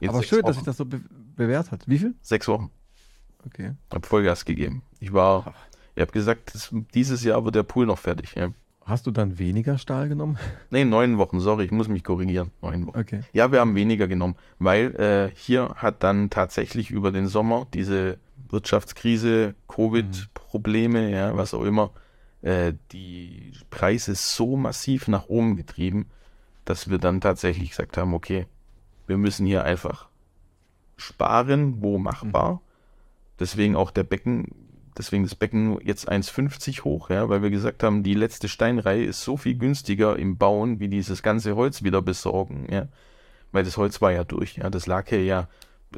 Jetzt 0.00 0.10
aber 0.10 0.22
schön, 0.22 0.38
Wochen. 0.38 0.46
dass 0.46 0.56
sich 0.56 0.64
das 0.64 0.76
so 0.76 0.84
be 0.84 1.00
bewährt 1.36 1.70
hat. 1.70 1.86
Wie 1.86 1.98
viel? 1.98 2.14
Sechs 2.20 2.48
Wochen. 2.48 2.70
Okay. 3.46 3.74
Hab 3.90 4.04
Vollgas 4.04 4.44
gegeben. 4.44 4.82
Ich 4.98 5.12
war, 5.12 5.54
ich 5.94 6.02
habe 6.02 6.12
gesagt, 6.12 6.54
das, 6.54 6.68
dieses 6.94 7.24
Jahr 7.24 7.44
wird 7.44 7.54
der 7.54 7.62
Pool 7.62 7.86
noch 7.86 7.98
fertig. 7.98 8.34
Ja. 8.34 8.50
Hast 8.90 9.06
du 9.06 9.12
dann 9.12 9.38
weniger 9.38 9.78
Stahl 9.78 10.08
genommen? 10.08 10.36
Nee, 10.70 10.84
neun 10.84 11.16
Wochen, 11.16 11.38
sorry, 11.38 11.64
ich 11.64 11.70
muss 11.70 11.86
mich 11.86 12.02
korrigieren. 12.02 12.50
Neun 12.60 12.88
Wochen. 12.88 12.98
Okay. 12.98 13.20
Ja, 13.32 13.52
wir 13.52 13.60
haben 13.60 13.76
weniger 13.76 14.08
genommen, 14.08 14.34
weil 14.58 14.94
äh, 14.96 15.30
hier 15.36 15.74
hat 15.76 16.02
dann 16.02 16.28
tatsächlich 16.28 16.90
über 16.90 17.12
den 17.12 17.28
Sommer 17.28 17.68
diese 17.72 18.18
Wirtschaftskrise, 18.48 19.54
Covid-Probleme, 19.68 21.06
mhm. 21.06 21.14
ja, 21.14 21.36
was 21.36 21.54
auch 21.54 21.62
immer, 21.62 21.90
äh, 22.42 22.72
die 22.90 23.52
Preise 23.70 24.16
so 24.16 24.56
massiv 24.56 25.06
nach 25.06 25.28
oben 25.28 25.54
getrieben, 25.54 26.06
dass 26.64 26.90
wir 26.90 26.98
dann 26.98 27.20
tatsächlich 27.20 27.70
gesagt 27.70 27.96
haben, 27.96 28.12
okay, 28.12 28.46
wir 29.06 29.18
müssen 29.18 29.46
hier 29.46 29.62
einfach 29.62 30.08
sparen, 30.96 31.80
wo 31.80 31.98
machbar. 31.98 32.54
Mhm. 32.54 32.58
Deswegen 33.38 33.76
auch 33.76 33.92
der 33.92 34.04
Becken 34.04 34.48
deswegen 34.96 35.24
das 35.24 35.34
Becken 35.34 35.78
jetzt 35.84 36.10
1,50 36.10 36.84
hoch, 36.84 37.10
ja, 37.10 37.28
weil 37.28 37.42
wir 37.42 37.50
gesagt 37.50 37.82
haben, 37.82 38.02
die 38.02 38.14
letzte 38.14 38.48
Steinreihe 38.48 39.04
ist 39.04 39.22
so 39.22 39.36
viel 39.36 39.56
günstiger 39.56 40.18
im 40.18 40.36
Bauen, 40.36 40.80
wie 40.80 40.88
dieses 40.88 41.22
ganze 41.22 41.56
Holz 41.56 41.82
wieder 41.82 42.02
besorgen, 42.02 42.66
ja. 42.70 42.88
Weil 43.52 43.64
das 43.64 43.76
Holz 43.76 44.00
war 44.00 44.12
ja 44.12 44.24
durch, 44.24 44.56
ja. 44.56 44.70
Das 44.70 44.86
lag 44.86 45.08
hier 45.08 45.24
ja 45.24 45.48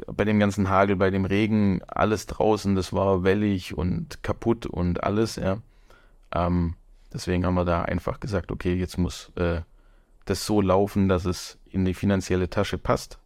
bei 0.07 0.25
dem 0.25 0.39
ganzen 0.39 0.69
Hagel, 0.69 0.95
bei 0.95 1.11
dem 1.11 1.25
Regen, 1.25 1.81
alles 1.87 2.25
draußen, 2.25 2.75
das 2.75 2.93
war 2.93 3.23
wellig 3.23 3.77
und 3.77 4.23
kaputt 4.23 4.65
und 4.65 5.03
alles, 5.03 5.35
ja. 5.35 5.57
Ähm, 6.33 6.75
deswegen 7.13 7.45
haben 7.45 7.55
wir 7.55 7.65
da 7.65 7.83
einfach 7.83 8.19
gesagt, 8.19 8.51
okay, 8.51 8.73
jetzt 8.73 8.97
muss 8.97 9.31
äh, 9.35 9.61
das 10.25 10.45
so 10.45 10.61
laufen, 10.61 11.09
dass 11.09 11.25
es 11.25 11.59
in 11.69 11.85
die 11.85 11.93
finanzielle 11.93 12.49
Tasche 12.49 12.77
passt. 12.77 13.19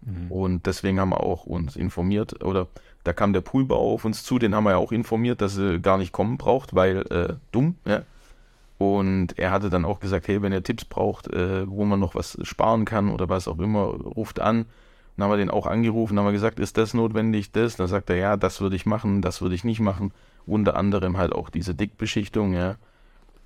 Mhm. 0.00 0.30
Und 0.30 0.66
deswegen 0.66 1.00
haben 1.00 1.10
wir 1.10 1.20
auch 1.20 1.44
uns 1.44 1.76
informiert 1.76 2.42
oder 2.42 2.68
da 3.04 3.12
kam 3.12 3.32
der 3.32 3.42
Poolbauer 3.42 3.92
auf 3.92 4.04
uns 4.04 4.24
zu, 4.24 4.38
den 4.38 4.54
haben 4.54 4.64
wir 4.64 4.72
ja 4.72 4.76
auch 4.78 4.92
informiert, 4.92 5.40
dass 5.40 5.58
er 5.58 5.78
gar 5.78 5.98
nicht 5.98 6.12
kommen 6.12 6.38
braucht, 6.38 6.74
weil 6.74 7.06
äh, 7.10 7.34
dumm, 7.52 7.76
ja. 7.84 8.02
Und 8.78 9.38
er 9.38 9.52
hatte 9.52 9.70
dann 9.70 9.84
auch 9.84 10.00
gesagt, 10.00 10.26
hey, 10.26 10.42
wenn 10.42 10.52
ihr 10.52 10.62
Tipps 10.62 10.84
braucht, 10.84 11.32
äh, 11.32 11.68
wo 11.68 11.84
man 11.84 12.00
noch 12.00 12.14
was 12.14 12.38
sparen 12.42 12.84
kann 12.84 13.08
oder 13.08 13.28
was 13.28 13.46
auch 13.46 13.58
immer, 13.58 13.84
ruft 13.84 14.40
an. 14.40 14.66
Dann 15.16 15.24
haben 15.24 15.32
wir 15.32 15.36
den 15.36 15.50
auch 15.50 15.66
angerufen, 15.66 16.18
haben 16.18 16.26
wir 16.26 16.32
gesagt, 16.32 16.58
ist 16.58 16.76
das 16.76 16.92
notwendig, 16.92 17.52
das? 17.52 17.76
Dann 17.76 17.86
sagt 17.86 18.10
er, 18.10 18.16
ja, 18.16 18.36
das 18.36 18.60
würde 18.60 18.74
ich 18.74 18.84
machen, 18.84 19.22
das 19.22 19.40
würde 19.40 19.54
ich 19.54 19.62
nicht 19.62 19.80
machen. 19.80 20.12
Unter 20.44 20.76
anderem 20.76 21.16
halt 21.16 21.32
auch 21.32 21.50
diese 21.50 21.74
Dickbeschichtung, 21.74 22.52
ja. 22.52 22.76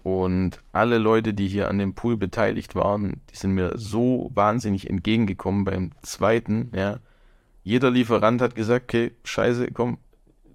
Und 0.02 0.62
alle 0.72 0.96
Leute, 0.96 1.34
die 1.34 1.48
hier 1.48 1.68
an 1.68 1.78
dem 1.78 1.94
Pool 1.94 2.16
beteiligt 2.16 2.74
waren, 2.74 3.20
die 3.30 3.36
sind 3.36 3.52
mir 3.52 3.72
so 3.76 4.30
wahnsinnig 4.32 4.88
entgegengekommen 4.88 5.64
beim 5.64 5.90
zweiten, 6.02 6.70
ja. 6.74 7.00
Jeder 7.68 7.90
Lieferant 7.90 8.40
hat 8.40 8.54
gesagt, 8.54 8.84
okay, 8.84 9.12
scheiße, 9.24 9.72
komm, 9.72 9.98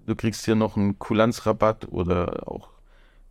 du 0.04 0.16
kriegst 0.16 0.44
hier 0.46 0.56
noch 0.56 0.76
einen 0.76 0.98
Kulanzrabatt 0.98 1.86
oder 1.92 2.48
auch 2.48 2.70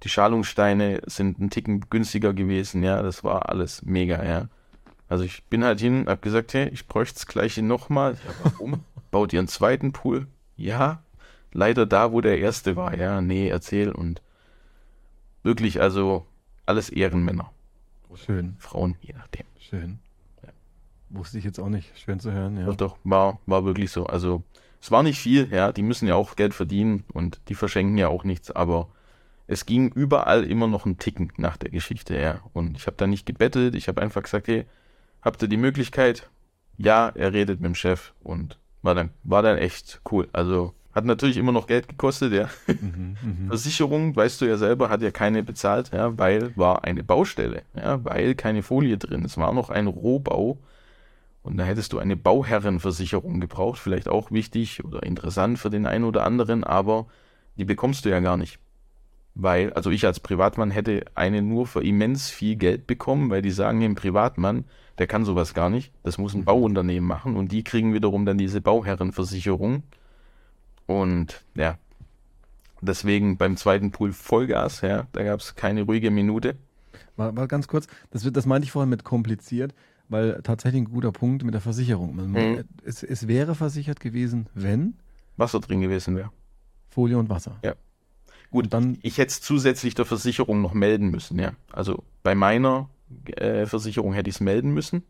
die 0.03 0.07
Schalungssteine 0.07 1.01
sind 1.05 1.37
ein 1.41 1.49
Ticken 1.49 1.81
günstiger 1.89 2.33
gewesen, 2.33 2.81
ja, 2.81 3.01
das 3.01 3.25
war 3.25 3.49
alles 3.49 3.83
mega, 3.83 4.23
ja. 4.23 4.47
Also 5.09 5.25
ich 5.25 5.43
bin 5.47 5.65
halt 5.65 5.81
hin, 5.81 6.05
hab 6.07 6.21
gesagt, 6.21 6.53
hey, 6.53 6.69
ich 6.69 6.87
bräuchte 6.87 7.15
das 7.15 7.27
gleiche 7.27 7.61
nochmal. 7.61 8.13
Ja, 8.13 8.51
warum? 8.53 8.85
Baut 9.11 9.33
ihr 9.33 9.39
einen 9.39 9.49
zweiten 9.49 9.91
Pool? 9.91 10.27
Ja, 10.55 11.03
leider 11.51 11.85
da, 11.85 12.13
wo 12.13 12.21
der 12.21 12.39
erste 12.39 12.77
war, 12.77 12.97
ja, 12.97 13.19
nee, 13.19 13.49
erzähl 13.49 13.91
und 13.91 14.21
wirklich, 15.43 15.81
also 15.81 16.25
alles 16.65 16.89
Ehrenmänner. 16.89 17.51
Schön. 18.15 18.55
Frauen, 18.59 18.95
je 19.01 19.13
nachdem. 19.13 19.45
Schön. 19.59 19.99
Wusste 21.13 21.37
ich 21.37 21.43
jetzt 21.43 21.59
auch 21.59 21.69
nicht. 21.69 21.91
Schön 21.97 22.19
zu 22.19 22.31
hören, 22.31 22.57
ja. 22.57 22.65
Doch, 22.65 22.75
doch, 22.75 22.97
war, 23.03 23.39
war 23.45 23.65
wirklich 23.65 23.91
so. 23.91 24.07
Also, 24.07 24.43
es 24.81 24.89
war 24.89 25.03
nicht 25.03 25.19
viel, 25.19 25.47
ja. 25.51 25.71
Die 25.71 25.83
müssen 25.83 26.07
ja 26.07 26.15
auch 26.15 26.35
Geld 26.35 26.55
verdienen 26.55 27.03
und 27.13 27.39
die 27.49 27.55
verschenken 27.55 27.97
ja 27.97 28.07
auch 28.07 28.23
nichts, 28.23 28.49
aber 28.49 28.89
es 29.45 29.67
ging 29.67 29.91
überall 29.91 30.43
immer 30.43 30.67
noch 30.67 30.87
ein 30.87 30.97
Ticken 30.97 31.31
nach 31.37 31.55
der 31.55 31.69
Geschichte, 31.69 32.19
ja. 32.19 32.39
Und 32.53 32.77
ich 32.77 32.87
habe 32.87 32.97
da 32.97 33.05
nicht 33.05 33.27
gebettelt, 33.27 33.75
ich 33.75 33.87
habe 33.87 34.01
einfach 34.01 34.23
gesagt, 34.23 34.47
hey, 34.47 34.65
habt 35.21 35.41
ihr 35.43 35.47
die 35.47 35.57
Möglichkeit? 35.57 36.29
Ja, 36.77 37.09
er 37.09 37.31
redet 37.31 37.61
mit 37.61 37.67
dem 37.67 37.75
Chef 37.75 38.13
und 38.23 38.57
war 38.81 38.95
dann, 38.95 39.11
war 39.23 39.43
dann 39.43 39.59
echt 39.59 40.01
cool. 40.11 40.27
Also, 40.33 40.73
hat 40.93 41.05
natürlich 41.05 41.37
immer 41.37 41.51
noch 41.51 41.67
Geld 41.67 41.87
gekostet, 41.87 42.33
ja. 42.33 42.49
Mhm, 42.67 43.17
mh. 43.21 43.47
Versicherung, 43.49 44.15
weißt 44.15 44.41
du 44.41 44.45
ja 44.45 44.57
selber, 44.57 44.89
hat 44.89 45.03
ja 45.03 45.11
keine 45.11 45.43
bezahlt, 45.43 45.91
ja, 45.93 46.17
weil 46.17 46.57
war 46.57 46.83
eine 46.83 47.03
Baustelle, 47.03 47.61
ja, 47.75 48.03
weil 48.03 48.33
keine 48.33 48.63
Folie 48.63 48.97
drin. 48.97 49.23
Es 49.25 49.37
war 49.37 49.53
noch 49.53 49.69
ein 49.69 49.85
Rohbau 49.85 50.57
Und 51.43 51.57
da 51.57 51.65
hättest 51.65 51.93
du 51.93 51.99
eine 51.99 52.15
Bauherrenversicherung 52.15 53.41
gebraucht, 53.41 53.79
vielleicht 53.79 54.07
auch 54.07 54.31
wichtig 54.31 54.83
oder 54.83 55.03
interessant 55.03 55.59
für 55.59 55.69
den 55.69 55.85
einen 55.85 56.05
oder 56.05 56.25
anderen, 56.25 56.63
aber 56.63 57.07
die 57.57 57.65
bekommst 57.65 58.05
du 58.05 58.09
ja 58.09 58.21
gar 58.21 58.37
nicht. 58.37 58.59
Weil, 59.35 59.73
also 59.73 59.89
ich 59.89 60.05
als 60.05 60.19
Privatmann 60.19 60.71
hätte 60.71 61.05
eine 61.15 61.41
nur 61.41 61.67
für 61.67 61.83
immens 61.83 62.29
viel 62.29 62.55
Geld 62.55 62.87
bekommen, 62.87 63.29
weil 63.29 63.41
die 63.41 63.51
sagen, 63.51 63.83
ein 63.83 63.95
Privatmann, 63.95 64.65
der 64.99 65.07
kann 65.07 65.25
sowas 65.25 65.53
gar 65.53 65.69
nicht. 65.69 65.91
Das 66.03 66.17
muss 66.17 66.33
ein 66.33 66.41
mhm. 66.41 66.45
Bauunternehmen 66.45 67.07
machen 67.07 67.35
und 67.35 67.51
die 67.51 67.63
kriegen 67.63 67.93
wiederum 67.93 68.25
dann 68.25 68.37
diese 68.37 68.61
Bauherrenversicherung. 68.61 69.83
Und 70.85 71.43
ja, 71.55 71.77
deswegen 72.81 73.37
beim 73.37 73.57
zweiten 73.57 73.91
Pool 73.91 74.13
Vollgas, 74.13 74.81
ja, 74.81 75.07
da 75.11 75.23
gab 75.23 75.39
es 75.39 75.55
keine 75.55 75.83
ruhige 75.83 76.11
Minute. 76.11 76.55
War, 77.15 77.35
war 77.35 77.47
ganz 77.47 77.67
kurz, 77.67 77.87
das, 78.11 78.29
das 78.31 78.45
meinte 78.45 78.65
ich 78.65 78.71
vorhin 78.71 78.89
mit 78.89 79.03
kompliziert, 79.03 79.73
weil 80.09 80.41
tatsächlich 80.43 80.81
ein 80.83 80.91
guter 80.91 81.11
Punkt 81.11 81.43
mit 81.43 81.53
der 81.53 81.61
Versicherung. 81.61 82.15
Mhm. 82.15 82.63
Es, 82.83 83.03
es 83.03 83.27
wäre 83.27 83.55
versichert 83.55 83.99
gewesen, 83.99 84.47
wenn 84.53 84.95
Wasser 85.37 85.59
drin 85.59 85.81
gewesen 85.81 86.15
wäre. 86.15 86.31
Folie 86.89 87.17
und 87.17 87.29
Wasser. 87.29 87.57
Ja. 87.63 87.73
Gut, 88.51 88.71
dann 88.71 88.99
ich 89.01 89.17
hätte 89.17 89.31
es 89.31 89.41
zusätzlich 89.41 89.95
der 89.95 90.05
Versicherung 90.05 90.61
noch 90.61 90.73
melden 90.73 91.09
müssen, 91.09 91.39
ja. 91.39 91.53
Also 91.71 92.03
bei 92.21 92.35
meiner 92.35 92.89
äh, 93.25 93.65
Versicherung 93.65 94.13
hätte 94.13 94.29
ich 94.29 94.35
es 94.35 94.41
melden 94.41 94.73
müssen. 94.73 95.03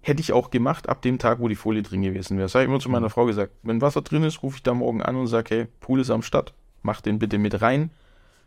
Hätte 0.00 0.20
ich 0.20 0.32
auch 0.32 0.50
gemacht, 0.50 0.88
ab 0.88 1.02
dem 1.02 1.18
Tag, 1.18 1.40
wo 1.40 1.48
die 1.48 1.54
Folie 1.56 1.82
drin 1.82 2.02
gewesen 2.02 2.36
wäre. 2.36 2.46
Das 2.46 2.54
habe 2.54 2.64
ich 2.64 2.70
immer 2.70 2.80
zu 2.80 2.90
meiner 2.90 3.10
Frau 3.10 3.26
gesagt. 3.26 3.52
Wenn 3.62 3.80
Wasser 3.80 4.02
drin 4.02 4.22
ist, 4.22 4.42
rufe 4.42 4.56
ich 4.56 4.62
da 4.62 4.74
morgen 4.74 5.02
an 5.02 5.16
und 5.16 5.26
sage, 5.26 5.54
hey, 5.54 5.66
Pool 5.80 6.00
ist 6.00 6.10
am 6.10 6.22
Start, 6.22 6.54
mach 6.82 7.00
den 7.00 7.18
bitte 7.18 7.38
mit 7.38 7.60
rein, 7.62 7.90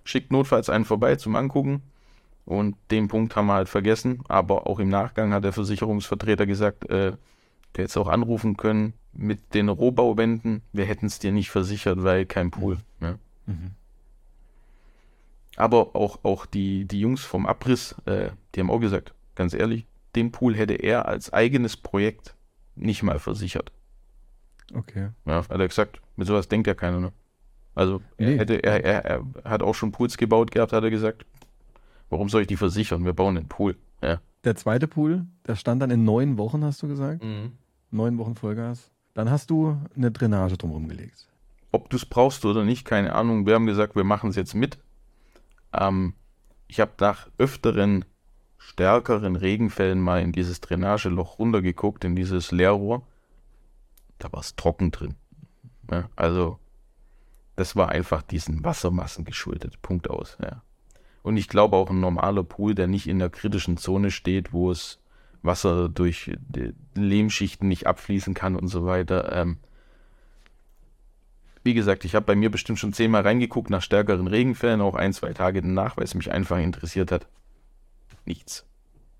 schickt 0.04 0.32
notfalls 0.32 0.70
einen 0.70 0.86
vorbei 0.86 1.16
zum 1.16 1.36
Angucken. 1.36 1.82
Und 2.48 2.78
den 2.92 3.10
Punkt 3.10 3.36
haben 3.36 3.48
wir 3.48 3.56
halt 3.56 3.68
vergessen. 3.68 4.24
Aber 4.30 4.68
auch 4.68 4.80
im 4.80 4.88
Nachgang 4.88 5.34
hat 5.34 5.44
der 5.44 5.52
Versicherungsvertreter 5.52 6.46
gesagt, 6.46 6.86
äh, 6.86 7.12
der 7.76 7.84
hätte 7.84 7.84
es 7.84 7.98
auch 7.98 8.08
anrufen 8.08 8.56
können 8.56 8.94
mit 9.12 9.54
den 9.54 9.68
Rohbauwänden. 9.68 10.62
Wir 10.72 10.86
hätten 10.86 11.08
es 11.08 11.20
dir 11.20 11.34
nicht 11.34 11.52
versichert, 11.52 12.04
weil 12.04 12.26
kein 12.26 12.50
Pool. 12.50 12.78
Ja. 13.02 13.16
Mhm. 13.48 13.72
Aber 15.58 15.94
auch, 15.94 16.24
auch 16.24 16.46
die, 16.46 16.86
die 16.86 17.02
Jungs 17.02 17.26
vom 17.26 17.46
Abriss, 17.46 17.96
äh, 18.06 18.30
die 18.56 18.62
haben 18.62 18.72
auch 18.72 18.80
gesagt, 18.80 19.14
ganz 19.36 19.54
ehrlich, 19.54 19.86
den 20.16 20.32
Pool 20.32 20.56
hätte 20.56 20.76
er 20.76 21.06
als 21.06 21.34
eigenes 21.34 21.76
Projekt 21.76 22.34
nicht 22.76 23.04
mal 23.04 23.20
versichert. 23.20 23.74
Okay. 24.74 25.10
Ja, 25.26 25.48
hat 25.50 25.52
er 25.52 25.68
gesagt, 25.68 26.00
mit 26.16 26.28
sowas 26.28 26.48
denkt 26.48 26.68
ja 26.68 26.76
keiner, 26.76 27.02
ne? 27.02 27.12
Also 27.76 28.02
nee. 28.18 28.36
er, 28.36 28.40
hätte, 28.40 28.64
er, 28.64 28.86
er, 28.86 29.06
er 29.06 29.26
hat 29.44 29.62
auch 29.62 29.76
schon 29.76 29.92
Pools 29.92 30.18
gebaut 30.18 30.52
gehabt, 30.52 30.72
hat 30.72 30.84
er 30.84 30.90
gesagt. 30.90 31.26
Warum 32.10 32.30
soll 32.30 32.42
ich 32.42 32.48
die 32.48 32.58
versichern? 32.58 33.06
Wir 33.06 33.14
bauen 33.14 33.38
einen 33.38 33.48
Pool. 33.48 33.76
Ja. 34.02 34.22
Der 34.44 34.56
zweite 34.56 34.88
Pool, 34.88 35.26
der 35.46 35.56
stand 35.56 35.82
dann 35.82 35.92
in 35.92 36.06
neun 36.06 36.38
Wochen, 36.38 36.64
hast 36.64 36.82
du 36.82 36.88
gesagt? 36.88 37.24
Mhm. 37.24 37.54
Neun 37.92 38.18
Wochen 38.18 38.36
Vollgas. 38.36 38.92
Dann 39.14 39.30
hast 39.30 39.50
du 39.50 39.78
eine 39.96 40.12
Drainage 40.12 40.58
drumherum 40.58 40.88
gelegt. 40.88 41.28
Ob 41.72 41.90
du 41.90 41.98
es 41.98 42.06
brauchst 42.06 42.46
oder 42.46 42.64
nicht, 42.64 42.86
keine 42.86 43.14
Ahnung. 43.14 43.46
Wir 43.46 43.56
haben 43.56 43.66
gesagt, 43.66 43.96
wir 43.96 44.04
machen 44.04 44.30
es 44.30 44.36
jetzt 44.36 44.54
mit. 44.54 44.78
Ähm, 45.74 46.14
ich 46.68 46.80
habe 46.80 46.92
nach 47.00 47.28
öfteren 47.38 48.06
stärkeren 48.58 49.36
Regenfällen 49.36 50.00
mal 50.00 50.22
in 50.22 50.32
dieses 50.32 50.62
Drainageloch 50.62 51.40
runtergeguckt, 51.40 52.04
in 52.04 52.16
dieses 52.16 52.52
Leerrohr. 52.52 53.04
Da 54.20 54.32
war 54.32 54.42
es 54.42 54.56
trocken 54.56 54.92
drin. 54.92 55.16
Ja, 55.90 56.10
also, 56.16 56.60
das 57.56 57.76
war 57.76 57.90
einfach 57.90 58.22
diesen 58.22 58.64
Wassermassen 58.64 59.26
geschuldet. 59.26 59.82
Punkt 59.82 60.10
aus. 60.10 60.38
Ja. 60.42 60.62
Und 61.24 61.38
ich 61.38 61.48
glaube 61.48 61.76
auch 61.76 61.90
ein 61.90 62.00
normaler 62.00 62.44
Pool, 62.44 62.76
der 62.76 62.88
nicht 62.88 63.08
in 63.08 63.20
der 63.20 63.30
kritischen 63.30 63.78
Zone 63.78 64.12
steht, 64.12 64.54
wo 64.54 64.72
es 64.72 65.00
Wasser 65.42 65.90
durch 65.90 66.32
Lehmschichten 66.96 67.68
nicht 67.68 67.88
abfließen 67.88 68.34
kann 68.34 68.56
und 68.56 68.68
so 68.68 68.86
weiter, 68.86 69.32
ähm, 69.34 69.58
wie 71.68 71.74
gesagt, 71.74 72.06
ich 72.06 72.16
habe 72.16 72.26
bei 72.26 72.36
mir 72.36 72.50
bestimmt 72.50 72.80
schon 72.80 72.94
zehnmal 72.94 73.24
reingeguckt 73.24 73.70
nach 73.70 73.82
stärkeren 73.82 74.28
Regenfällen, 74.28 74.80
auch 74.80 74.96
ein, 74.96 75.12
zwei 75.12 75.34
Tage 75.34 75.62
danach, 75.62 75.98
weil 75.98 76.06
es 76.06 76.16
mich 76.16 76.32
einfach 76.32 76.60
interessiert 76.60 77.12
hat. 77.12 77.28
Nichts. 78.24 78.66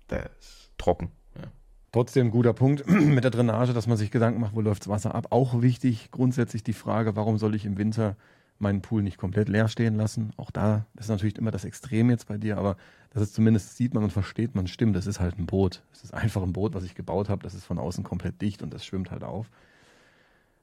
Der 0.08 0.30
ist 0.40 0.72
trocken. 0.78 1.10
Ja. 1.36 1.48
Trotzdem 1.92 2.30
guter 2.30 2.54
Punkt 2.54 2.86
mit 2.88 3.22
der 3.22 3.30
Drainage, 3.30 3.74
dass 3.74 3.86
man 3.86 3.98
sich 3.98 4.10
Gedanken 4.10 4.40
macht, 4.40 4.54
wo 4.54 4.62
läuft 4.62 4.80
das 4.80 4.88
Wasser 4.88 5.14
ab. 5.14 5.26
Auch 5.28 5.60
wichtig 5.60 6.10
grundsätzlich 6.10 6.62
die 6.62 6.72
Frage, 6.72 7.16
warum 7.16 7.36
soll 7.36 7.54
ich 7.54 7.66
im 7.66 7.76
Winter 7.76 8.16
meinen 8.58 8.82
Pool 8.82 9.02
nicht 9.02 9.18
komplett 9.18 9.48
leer 9.48 9.68
stehen 9.68 9.96
lassen? 9.96 10.32
Auch 10.36 10.50
da 10.50 10.86
ist 10.98 11.08
natürlich 11.08 11.38
immer 11.38 11.50
das 11.50 11.64
Extrem 11.64 12.10
jetzt 12.10 12.26
bei 12.26 12.38
dir, 12.38 12.58
aber 12.58 12.76
das 13.10 13.22
ist 13.22 13.34
zumindest 13.34 13.76
sieht 13.76 13.94
man 13.94 14.04
und 14.04 14.12
versteht 14.12 14.54
man, 14.54 14.66
stimmt, 14.66 14.96
das 14.96 15.06
ist 15.06 15.20
halt 15.20 15.38
ein 15.38 15.46
Boot. 15.46 15.82
Es 15.92 16.02
ist 16.02 16.12
einfach 16.12 16.42
ein 16.42 16.52
Boot, 16.52 16.74
was 16.74 16.84
ich 16.84 16.94
gebaut 16.94 17.28
habe, 17.28 17.42
das 17.42 17.54
ist 17.54 17.64
von 17.64 17.78
außen 17.78 18.04
komplett 18.04 18.40
dicht 18.40 18.62
und 18.62 18.72
das 18.72 18.84
schwimmt 18.84 19.10
halt 19.10 19.24
auf. 19.24 19.50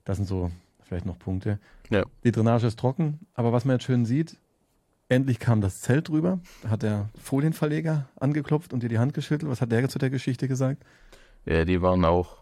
Das 0.04 0.18
sind 0.18 0.28
so 0.28 0.52
vielleicht 0.84 1.06
noch 1.06 1.18
Punkte. 1.18 1.60
Ja. 1.90 2.04
Die 2.24 2.32
Drainage 2.32 2.68
ist 2.68 2.80
trocken, 2.80 3.20
aber 3.34 3.52
was 3.52 3.66
man 3.66 3.76
jetzt 3.76 3.86
schön 3.86 4.06
sieht, 4.06 4.38
endlich 5.10 5.40
kam 5.40 5.62
das 5.62 5.82
Zelt 5.82 6.10
rüber. 6.10 6.40
Da 6.64 6.70
hat 6.70 6.84
der 6.84 7.10
Folienverleger 7.20 8.08
angeklopft 8.20 8.74
und 8.74 8.84
dir 8.84 8.90
die 8.90 9.00
Hand 9.00 9.14
geschüttelt. 9.14 9.52
Was 9.52 9.62
hat 9.62 9.72
der 9.72 9.88
zu 9.90 10.00
der 10.00 10.10
Geschichte 10.10 10.48
gesagt? 10.48 10.84
Ja, 11.46 11.66
die 11.66 11.82
waren 11.82 12.06
auch 12.06 12.38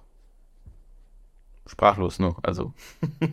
sprachlos 1.65 2.19
noch. 2.19 2.39
Also, 2.43 2.73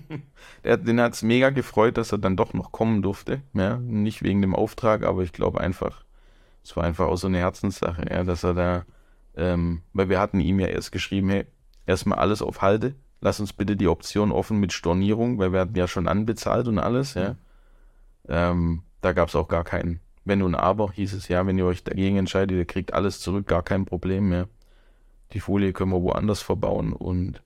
der, 0.64 0.76
den 0.76 1.00
hat 1.00 1.14
es 1.14 1.22
mega 1.22 1.50
gefreut, 1.50 1.96
dass 1.96 2.12
er 2.12 2.18
dann 2.18 2.36
doch 2.36 2.54
noch 2.54 2.72
kommen 2.72 3.02
durfte. 3.02 3.42
Ja, 3.54 3.76
nicht 3.78 4.22
wegen 4.22 4.40
dem 4.40 4.54
Auftrag, 4.54 5.04
aber 5.04 5.22
ich 5.22 5.32
glaube 5.32 5.60
einfach, 5.60 6.04
es 6.62 6.76
war 6.76 6.84
einfach 6.84 7.08
auch 7.08 7.16
so 7.16 7.26
eine 7.26 7.38
Herzenssache, 7.38 8.06
ja, 8.10 8.24
dass 8.24 8.44
er 8.44 8.54
da, 8.54 8.84
ähm, 9.36 9.82
weil 9.92 10.08
wir 10.08 10.20
hatten 10.20 10.40
ihm 10.40 10.60
ja 10.60 10.68
erst 10.68 10.92
geschrieben, 10.92 11.30
hey, 11.30 11.46
erstmal 11.86 12.18
alles 12.18 12.42
auf 12.42 12.62
Halde, 12.62 12.94
lass 13.20 13.40
uns 13.40 13.52
bitte 13.52 13.76
die 13.76 13.88
Option 13.88 14.32
offen 14.32 14.58
mit 14.58 14.72
Stornierung, 14.72 15.38
weil 15.38 15.52
wir 15.52 15.60
hatten 15.60 15.76
ja 15.76 15.88
schon 15.88 16.08
anbezahlt 16.08 16.68
und 16.68 16.78
alles, 16.78 17.14
ja. 17.14 17.36
Ähm, 18.28 18.82
da 19.00 19.12
gab 19.12 19.28
es 19.28 19.36
auch 19.36 19.48
gar 19.48 19.64
keinen 19.64 20.00
Wenn 20.24 20.42
und 20.42 20.54
Aber, 20.54 20.92
hieß 20.92 21.14
es 21.14 21.28
ja, 21.28 21.46
wenn 21.46 21.58
ihr 21.58 21.66
euch 21.66 21.82
dagegen 21.82 22.16
entscheidet, 22.16 22.56
ihr 22.56 22.66
kriegt 22.66 22.92
alles 22.92 23.20
zurück, 23.20 23.46
gar 23.46 23.62
kein 23.62 23.86
Problem 23.86 24.28
mehr. 24.28 24.48
Die 25.32 25.40
Folie 25.40 25.72
können 25.72 25.92
wir 25.92 26.02
woanders 26.02 26.42
verbauen 26.42 26.92
und 26.92 27.42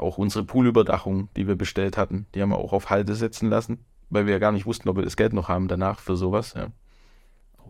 auch 0.00 0.18
unsere 0.18 0.44
Poolüberdachung, 0.44 1.28
die 1.36 1.46
wir 1.46 1.56
bestellt 1.56 1.96
hatten, 1.96 2.26
die 2.34 2.42
haben 2.42 2.50
wir 2.50 2.58
auch 2.58 2.72
auf 2.72 2.90
Halde 2.90 3.14
setzen 3.14 3.48
lassen, 3.48 3.84
weil 4.08 4.26
wir 4.26 4.32
ja 4.32 4.38
gar 4.38 4.52
nicht 4.52 4.66
wussten, 4.66 4.88
ob 4.88 4.96
wir 4.96 5.04
das 5.04 5.16
Geld 5.16 5.32
noch 5.32 5.48
haben 5.48 5.68
danach 5.68 6.00
für 6.00 6.16
sowas, 6.16 6.54
ja. 6.54 6.68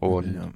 Und 0.01 0.35
ja 0.35 0.51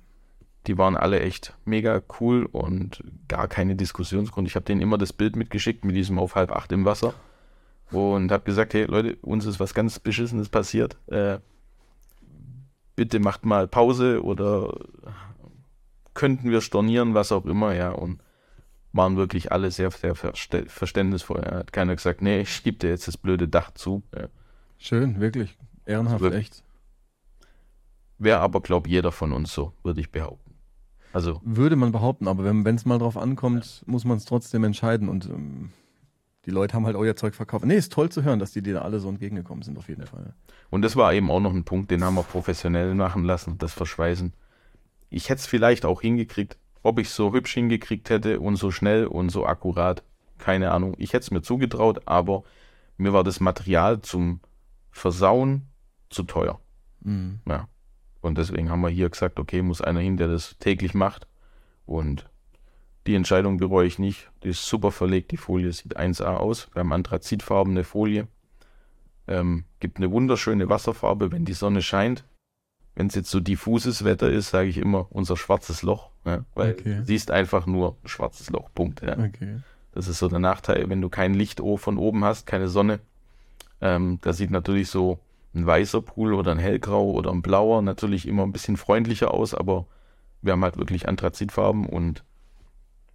die 0.67 0.79
waren 0.79 0.97
alle 0.97 1.21
echt 1.21 1.55
mega 1.65 2.03
cool 2.21 2.49
und 2.51 3.03
gar 3.29 3.49
keine 3.49 3.77
Diskussionsgrund. 3.77 4.49
Ich 4.49 4.57
habe 4.57 4.65
denen 4.65 4.81
immer 4.81 4.99
das 4.99 5.13
Bild 5.13 5.37
mitgeschickt 5.37 5.85
mit 5.85 5.95
diesem 5.95 6.19
auf 6.19 6.35
halb 6.35 6.53
acht 6.53 6.73
im 6.73 6.85
Wasser 6.85 7.15
und 7.91 8.33
habe 8.33 8.45
gesagt, 8.45 8.75
hey 8.75 8.85
Leute, 8.85 9.17
uns 9.21 9.45
ist 9.45 9.61
was 9.61 9.75
ganz 9.75 9.99
Beschissenes 9.99 10.49
passiert. 10.49 10.97
Äh, 11.07 11.39
bitte 12.97 13.21
macht 13.21 13.45
mal 13.45 13.69
Pause 13.69 14.23
oder 14.23 14.75
könnten 16.15 16.51
wir 16.51 16.61
stornieren, 16.61 17.15
was 17.15 17.33
auch 17.33 17.45
immer, 17.45 17.75
ja. 17.75 17.91
Und 17.91 18.21
waren 18.95 19.16
wirklich 19.16 19.53
alle 19.53 19.71
sehr, 19.71 19.91
sehr 19.91 20.15
verständnisvoll. 20.15 21.43
Ja. 21.45 21.59
Hat 21.59 21.73
keiner 21.73 21.95
gesagt, 21.97 22.23
nee, 22.23 22.41
ich 22.41 22.62
gebe 22.62 22.79
dir 22.79 22.91
jetzt 22.91 23.09
das 23.09 23.16
blöde 23.16 23.49
Dach 23.49 23.73
zu. 23.73 24.03
Ja. 24.16 24.29
Schön, 24.79 25.21
wirklich. 25.21 25.59
Ehrenhaft, 25.85 26.21
wirklich. 26.21 26.41
echt. 26.41 26.65
Wäre 28.19 28.39
aber, 28.39 28.61
glaube 28.61 28.89
jeder 28.89 29.12
von 29.12 29.33
uns 29.33 29.53
so, 29.53 29.73
würde 29.83 30.01
ich 30.01 30.11
behaupten. 30.11 30.55
Also 31.12 31.41
würde 31.45 31.77
man 31.77 31.93
behaupten, 31.93 32.29
aber 32.29 32.45
wenn 32.45 32.66
es 32.75 32.85
mal 32.85 32.99
drauf 32.99 33.16
ankommt, 33.16 33.83
ja. 33.87 33.93
muss 33.93 34.05
man 34.05 34.16
es 34.16 34.25
trotzdem 34.25 34.65
entscheiden 34.65 35.09
und 35.09 35.27
ähm, 35.27 35.71
die 36.47 36.51
Leute 36.51 36.75
haben 36.75 36.87
halt 36.87 36.97
euer 36.97 37.16
Zeug 37.16 37.35
verkauft. 37.35 37.65
Nee, 37.65 37.77
ist 37.77 37.93
toll 37.93 38.11
zu 38.11 38.23
hören, 38.23 38.39
dass 38.39 38.53
die 38.53 38.62
dir 38.62 38.83
alle 38.83 39.01
so 39.01 39.09
entgegengekommen 39.09 39.62
sind, 39.62 39.77
auf 39.79 39.89
jeden 39.89 40.03
ja. 40.03 40.07
Fall. 40.07 40.35
Und 40.71 40.83
das 40.83 40.97
war 40.97 41.12
eben 41.12 41.31
auch 41.31 41.41
noch 41.41 41.53
ein 41.53 41.65
Punkt, 41.65 41.91
den 41.91 42.05
haben 42.05 42.15
wir 42.15 42.23
professionell 42.23 42.95
machen 42.95 43.25
lassen, 43.25 43.59
das 43.59 43.73
Verschweißen. 43.73 44.33
Ich 45.11 45.29
hätte 45.29 45.41
es 45.41 45.47
vielleicht 45.47 45.85
auch 45.85 46.01
hingekriegt, 46.01 46.59
ob 46.85 46.98
ich 46.98 47.09
es 47.09 47.16
so 47.16 47.32
hübsch 47.32 47.55
hingekriegt 47.55 48.11
hätte 48.11 48.39
und 48.39 48.56
so 48.56 48.70
schnell 48.70 49.06
und 49.06 49.31
so 49.31 49.47
akkurat, 49.47 50.05
keine 50.39 50.70
Ahnung. 50.70 50.94
Ich 50.98 51.12
hätte 51.12 51.24
es 51.24 51.31
mir 51.31 51.43
zugetraut, 51.43 52.02
aber 52.05 52.44
mir 52.98 53.12
war 53.12 53.24
das 53.24 53.40
Material 53.40 54.02
zum 54.02 54.40
Versauen 54.90 55.66
zu 56.11 56.23
teuer. 56.23 56.61
Mhm. 57.01 57.40
Ja. 57.48 57.69
Und 58.20 58.39
deswegen 58.39 58.70
haben 58.70 58.82
wir 58.82 58.90
hier 58.90 59.09
gesagt, 59.09 59.40
okay, 59.40 59.62
muss 59.62 59.81
einer 59.81 60.01
hin, 60.01 60.16
der 60.16 60.28
das 60.28 60.59
täglich 60.59 60.94
macht. 60.94 61.27
Und 61.86 62.28
die 63.06 63.15
Entscheidung 63.15 63.56
bereue 63.56 63.86
ich 63.86 63.98
nicht. 63.98 64.31
Die 64.43 64.51
ist 64.51 64.65
super 64.65 64.90
verlegt, 64.90 65.31
die 65.31 65.36
Folie 65.39 65.73
sieht 65.73 65.98
1A 65.98 66.36
aus. 66.36 66.69
Wir 66.74 66.81
haben 66.81 66.93
anthrazitfarbene 66.93 67.82
Folie. 67.82 68.28
Ähm, 69.27 69.65
gibt 69.81 69.97
eine 69.97 70.11
wunderschöne 70.11 70.69
Wasserfarbe, 70.69 71.32
wenn 71.32 71.47
die 71.47 71.55
Sonne 71.55 71.81
scheint. 71.81 72.24
Wenn 72.94 73.06
es 73.06 73.15
jetzt 73.15 73.31
so 73.31 73.40
diffuses 73.40 74.05
Wetter 74.05 74.31
ist, 74.31 74.51
sage 74.51 74.69
ich 74.69 74.77
immer 74.77 75.06
unser 75.11 75.36
schwarzes 75.36 75.82
Loch. 75.82 76.14
Ja, 76.25 76.45
weil 76.55 76.73
okay. 76.73 76.97
du 76.97 77.05
siehst 77.05 77.31
einfach 77.31 77.67
nur 77.67 77.97
ein 78.03 78.09
schwarzes 78.09 78.51
Loch, 78.51 78.71
Punkt. 78.75 79.03
Ja. 79.03 79.19
Okay. 79.19 79.61
Das 79.93 80.09
ist 80.09 80.19
so 80.19 80.29
der 80.29 80.39
Nachteil, 80.41 80.89
wenn 80.89 81.01
du 81.01 81.09
kein 81.09 81.35
Licht 81.35 81.61
von 81.77 81.99
oben 81.99 82.25
hast, 82.25 82.47
keine 82.47 82.69
Sonne. 82.69 83.01
Ähm, 83.81 84.19
das 84.23 84.39
sieht 84.39 84.51
natürlich 84.51 84.89
so 84.89 85.21
ein 85.55 85.67
weißer 85.67 86.03
Pool 86.03 86.35
oder 86.35 86.51
ein 86.53 86.59
hellgrau 86.59 87.13
oder 87.13 87.31
ein 87.31 87.43
blauer 87.43 87.83
natürlich 87.83 88.27
immer 88.27 88.43
ein 88.43 88.53
bisschen 88.53 88.77
freundlicher 88.77 89.33
aus, 89.33 89.55
aber 89.55 89.87
wir 90.43 90.53
haben 90.53 90.65
halt 90.65 90.79
wirklich 90.79 91.09
Anthrazitfarben 91.09 91.87
und 91.87 92.25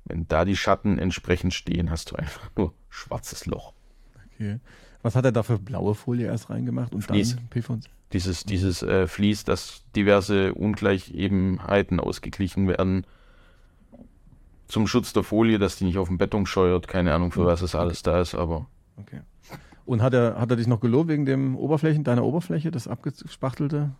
Wenn 0.05 0.27
da 0.27 0.43
die 0.43 0.55
Schatten 0.57 0.97
entsprechend 0.97 1.53
stehen, 1.53 1.91
hast 1.91 2.11
du 2.11 2.15
einfach 2.15 2.49
nur 2.57 2.73
schwarzes 2.89 3.45
Loch. 3.45 3.73
Okay. 4.33 4.59
Was 5.01 5.15
hat 5.15 5.25
er 5.25 5.31
da 5.31 5.43
für 5.43 5.57
blaue 5.57 5.95
Folie 5.95 6.27
erst 6.27 6.49
reingemacht 6.49 6.93
und 6.93 7.03
Vlies. 7.03 7.35
dann 7.35 7.47
PV? 7.47 7.77
Dieses, 8.11 8.43
dieses 8.43 8.83
äh, 8.83 9.07
Vlies, 9.07 9.43
dass 9.43 9.83
diverse 9.95 10.53
Ungleichebenheiten 10.53 11.99
ausgeglichen 11.99 12.67
werden. 12.67 13.05
Zum 14.67 14.87
Schutz 14.87 15.13
der 15.13 15.23
Folie, 15.23 15.57
dass 15.57 15.77
die 15.77 15.85
nicht 15.85 15.97
auf 15.97 16.09
dem 16.09 16.17
Beton 16.17 16.45
scheuert. 16.45 16.87
Keine 16.87 17.13
Ahnung, 17.13 17.31
für 17.31 17.45
was 17.45 17.61
es 17.61 17.75
alles 17.75 18.03
da 18.03 18.19
ist, 18.19 18.35
aber 18.35 18.67
Okay. 18.99 19.21
Und 19.85 20.01
hat 20.01 20.13
er, 20.13 20.39
hat 20.39 20.51
er 20.51 20.57
dich 20.57 20.67
noch 20.67 20.81
gelobt 20.81 21.09
wegen 21.09 21.25
dem 21.25 21.55
Oberflächen, 21.55 22.03
deiner 22.03 22.23
Oberfläche, 22.23 22.69
das 22.71 22.87
abgespachtelte? 22.87 23.91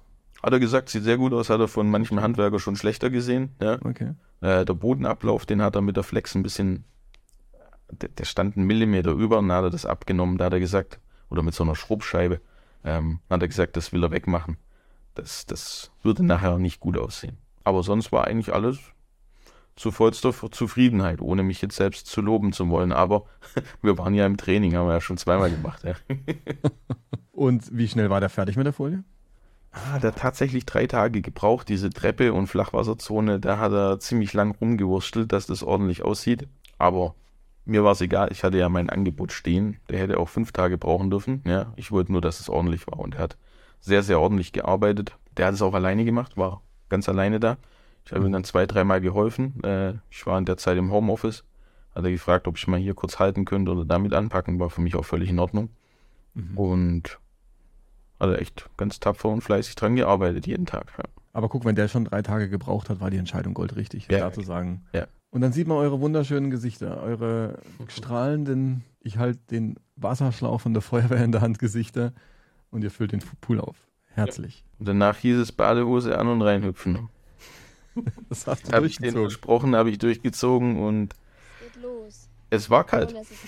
hat 0.41 0.53
er 0.53 0.59
gesagt, 0.59 0.89
sieht 0.89 1.03
sehr 1.03 1.17
gut 1.17 1.33
aus, 1.33 1.49
hat 1.49 1.59
er 1.59 1.67
von 1.67 1.89
manchem 1.89 2.21
Handwerker 2.21 2.59
schon 2.59 2.77
schlechter 2.77 3.09
gesehen. 3.09 3.49
Ja. 3.61 3.77
Okay. 3.83 4.13
Äh, 4.41 4.63
der 4.63 4.73
Bodenablauf, 4.73 5.45
den 5.45 5.61
hat 5.61 5.75
er 5.75 5.81
mit 5.81 5.97
der 5.97 6.03
Flex 6.03 6.33
ein 6.35 6.43
bisschen, 6.43 6.85
der, 7.91 8.09
der 8.09 8.25
stand 8.25 8.57
einen 8.57 8.67
Millimeter 8.67 9.11
über 9.11 9.39
und 9.39 9.47
dann 9.47 9.57
hat 9.57 9.65
er 9.65 9.69
das 9.69 9.85
abgenommen. 9.85 10.37
Da 10.37 10.45
hat 10.45 10.53
er 10.53 10.59
gesagt, 10.59 10.99
oder 11.29 11.43
mit 11.43 11.53
so 11.53 11.63
einer 11.63 11.75
Schrubbscheibe, 11.75 12.41
ähm, 12.83 13.19
hat 13.29 13.41
er 13.41 13.47
gesagt, 13.47 13.77
das 13.77 13.93
will 13.93 14.03
er 14.03 14.11
wegmachen. 14.11 14.57
Das, 15.15 15.45
das 15.45 15.91
würde 16.03 16.25
nachher 16.25 16.57
nicht 16.57 16.79
gut 16.79 16.97
aussehen. 16.97 17.37
Aber 17.63 17.83
sonst 17.83 18.11
war 18.11 18.25
eigentlich 18.25 18.53
alles 18.53 18.79
zu 19.75 19.91
vollster 19.91 20.33
Zufriedenheit, 20.51 21.21
ohne 21.21 21.41
mich 21.41 21.61
jetzt 21.61 21.77
selbst 21.77 22.07
zu 22.07 22.21
loben 22.21 22.51
zu 22.51 22.69
wollen. 22.69 22.91
Aber 22.91 23.25
wir 23.81 23.97
waren 23.97 24.13
ja 24.13 24.25
im 24.25 24.37
Training, 24.37 24.75
haben 24.75 24.87
wir 24.87 24.93
ja 24.93 25.01
schon 25.01 25.17
zweimal 25.17 25.49
gemacht. 25.49 25.83
Ja. 25.83 25.95
Und 27.31 27.69
wie 27.71 27.87
schnell 27.87 28.09
war 28.09 28.19
der 28.19 28.29
fertig 28.29 28.57
mit 28.57 28.65
der 28.65 28.73
Folie? 28.73 29.03
Ah, 29.71 29.99
der 29.99 30.11
hat 30.11 30.19
tatsächlich 30.19 30.65
drei 30.65 30.87
Tage 30.87 31.21
gebraucht, 31.21 31.69
diese 31.69 31.91
Treppe 31.91 32.33
und 32.33 32.47
Flachwasserzone. 32.47 33.39
Da 33.39 33.59
hat 33.59 33.71
er 33.71 33.99
ziemlich 33.99 34.33
lang 34.33 34.55
rumgewurstelt, 34.59 35.31
dass 35.31 35.45
das 35.45 35.61
ordentlich 35.61 36.01
aussieht. 36.03 36.47
Aber 36.79 37.13
mir 37.69 37.83
war 37.83 37.93
es 37.93 38.01
egal, 38.01 38.29
ich 38.31 38.43
hatte 38.43 38.57
ja 38.57 38.69
mein 38.69 38.89
Angebot 38.89 39.31
stehen. 39.31 39.77
Der 39.89 39.99
hätte 39.99 40.19
auch 40.19 40.29
fünf 40.29 40.51
Tage 40.51 40.77
brauchen 40.77 41.09
dürfen. 41.09 41.41
Ja, 41.45 41.73
ich 41.75 41.91
wollte 41.91 42.11
nur, 42.11 42.21
dass 42.21 42.39
es 42.39 42.49
ordentlich 42.49 42.87
war. 42.87 42.99
Und 42.99 43.15
er 43.15 43.21
hat 43.21 43.37
sehr, 43.79 44.03
sehr 44.03 44.19
ordentlich 44.19 44.51
gearbeitet. 44.51 45.15
Der 45.37 45.45
hat 45.47 45.53
es 45.53 45.61
auch 45.61 45.73
alleine 45.73 46.03
gemacht, 46.05 46.35
war 46.37 46.61
ganz 46.89 47.07
alleine 47.07 47.39
da. 47.39 47.57
Ich 48.05 48.11
habe 48.11 48.25
ihm 48.25 48.31
dann 48.31 48.43
zwei, 48.43 48.65
dreimal 48.65 49.01
geholfen. 49.01 49.63
Äh, 49.63 49.93
ich 50.09 50.25
war 50.25 50.37
in 50.37 50.45
der 50.45 50.57
Zeit 50.57 50.77
im 50.77 50.91
Homeoffice. 50.91 51.43
Hat 51.95 52.03
er 52.03 52.11
gefragt, 52.11 52.47
ob 52.47 52.57
ich 52.57 52.67
mal 52.67 52.79
hier 52.79 52.93
kurz 52.95 53.19
halten 53.19 53.45
könnte 53.45 53.71
oder 53.71 53.85
damit 53.85 54.13
anpacken. 54.13 54.59
War 54.59 54.69
für 54.69 54.81
mich 54.81 54.95
auch 54.95 55.05
völlig 55.05 55.29
in 55.29 55.39
Ordnung. 55.39 55.69
Und 56.55 57.19
hat 58.19 58.29
er 58.29 58.39
echt 58.41 58.69
ganz 58.77 58.99
tapfer 58.99 59.29
und 59.29 59.41
fleißig 59.41 59.75
dran 59.75 59.95
gearbeitet 59.95 60.47
jeden 60.47 60.65
Tag. 60.65 60.91
Ja. 60.97 61.03
Aber 61.33 61.49
guck, 61.49 61.65
wenn 61.65 61.75
der 61.75 61.87
schon 61.87 62.05
drei 62.05 62.21
Tage 62.21 62.49
gebraucht 62.49 62.89
hat, 62.89 62.99
war 63.01 63.09
die 63.09 63.17
Entscheidung 63.17 63.53
goldrichtig, 63.53 64.07
Ja. 64.09 64.19
da 64.19 64.31
zu 64.33 64.41
sagen. 64.41 64.85
Ja. 64.93 65.07
Und 65.31 65.41
dann 65.41 65.51
sieht 65.53 65.67
man 65.67 65.77
eure 65.77 66.01
wunderschönen 66.01 66.49
Gesichter, 66.49 67.01
eure 67.03 67.59
strahlenden, 67.87 68.83
ich 69.01 69.17
halte 69.17 69.39
den 69.51 69.75
Wasserschlauch 69.95 70.61
von 70.61 70.73
der 70.73 70.81
Feuerwehr 70.81 71.23
in 71.23 71.31
der 71.31 71.41
Hand 71.41 71.59
Gesichter 71.59 72.13
und 72.71 72.83
ihr 72.83 72.91
füllt 72.91 73.11
den 73.11 73.21
Pool 73.41 73.59
auf. 73.59 73.77
Herzlich. 74.07 74.63
Und 74.79 74.87
danach 74.87 75.17
hieß 75.17 75.37
es 75.37 75.51
Badehose 75.51 76.17
an 76.17 76.27
und 76.27 76.41
reinhüpfen. 76.41 77.09
Das 78.29 78.47
hast 78.47 78.67
du 78.67 78.71
Habe 78.71 78.85
ich 78.85 78.95
den 78.97 79.01
durchgezogen. 79.13 79.29
versprochen, 79.29 79.75
habe 79.75 79.89
ich 79.89 79.97
durchgezogen 79.97 80.79
und 80.79 81.15
Geht 81.59 81.81
los. 81.83 82.29
es 82.49 82.69
war 82.69 82.85
kalt. 82.85 83.11
Es 83.11 83.29
ist. 83.29 83.39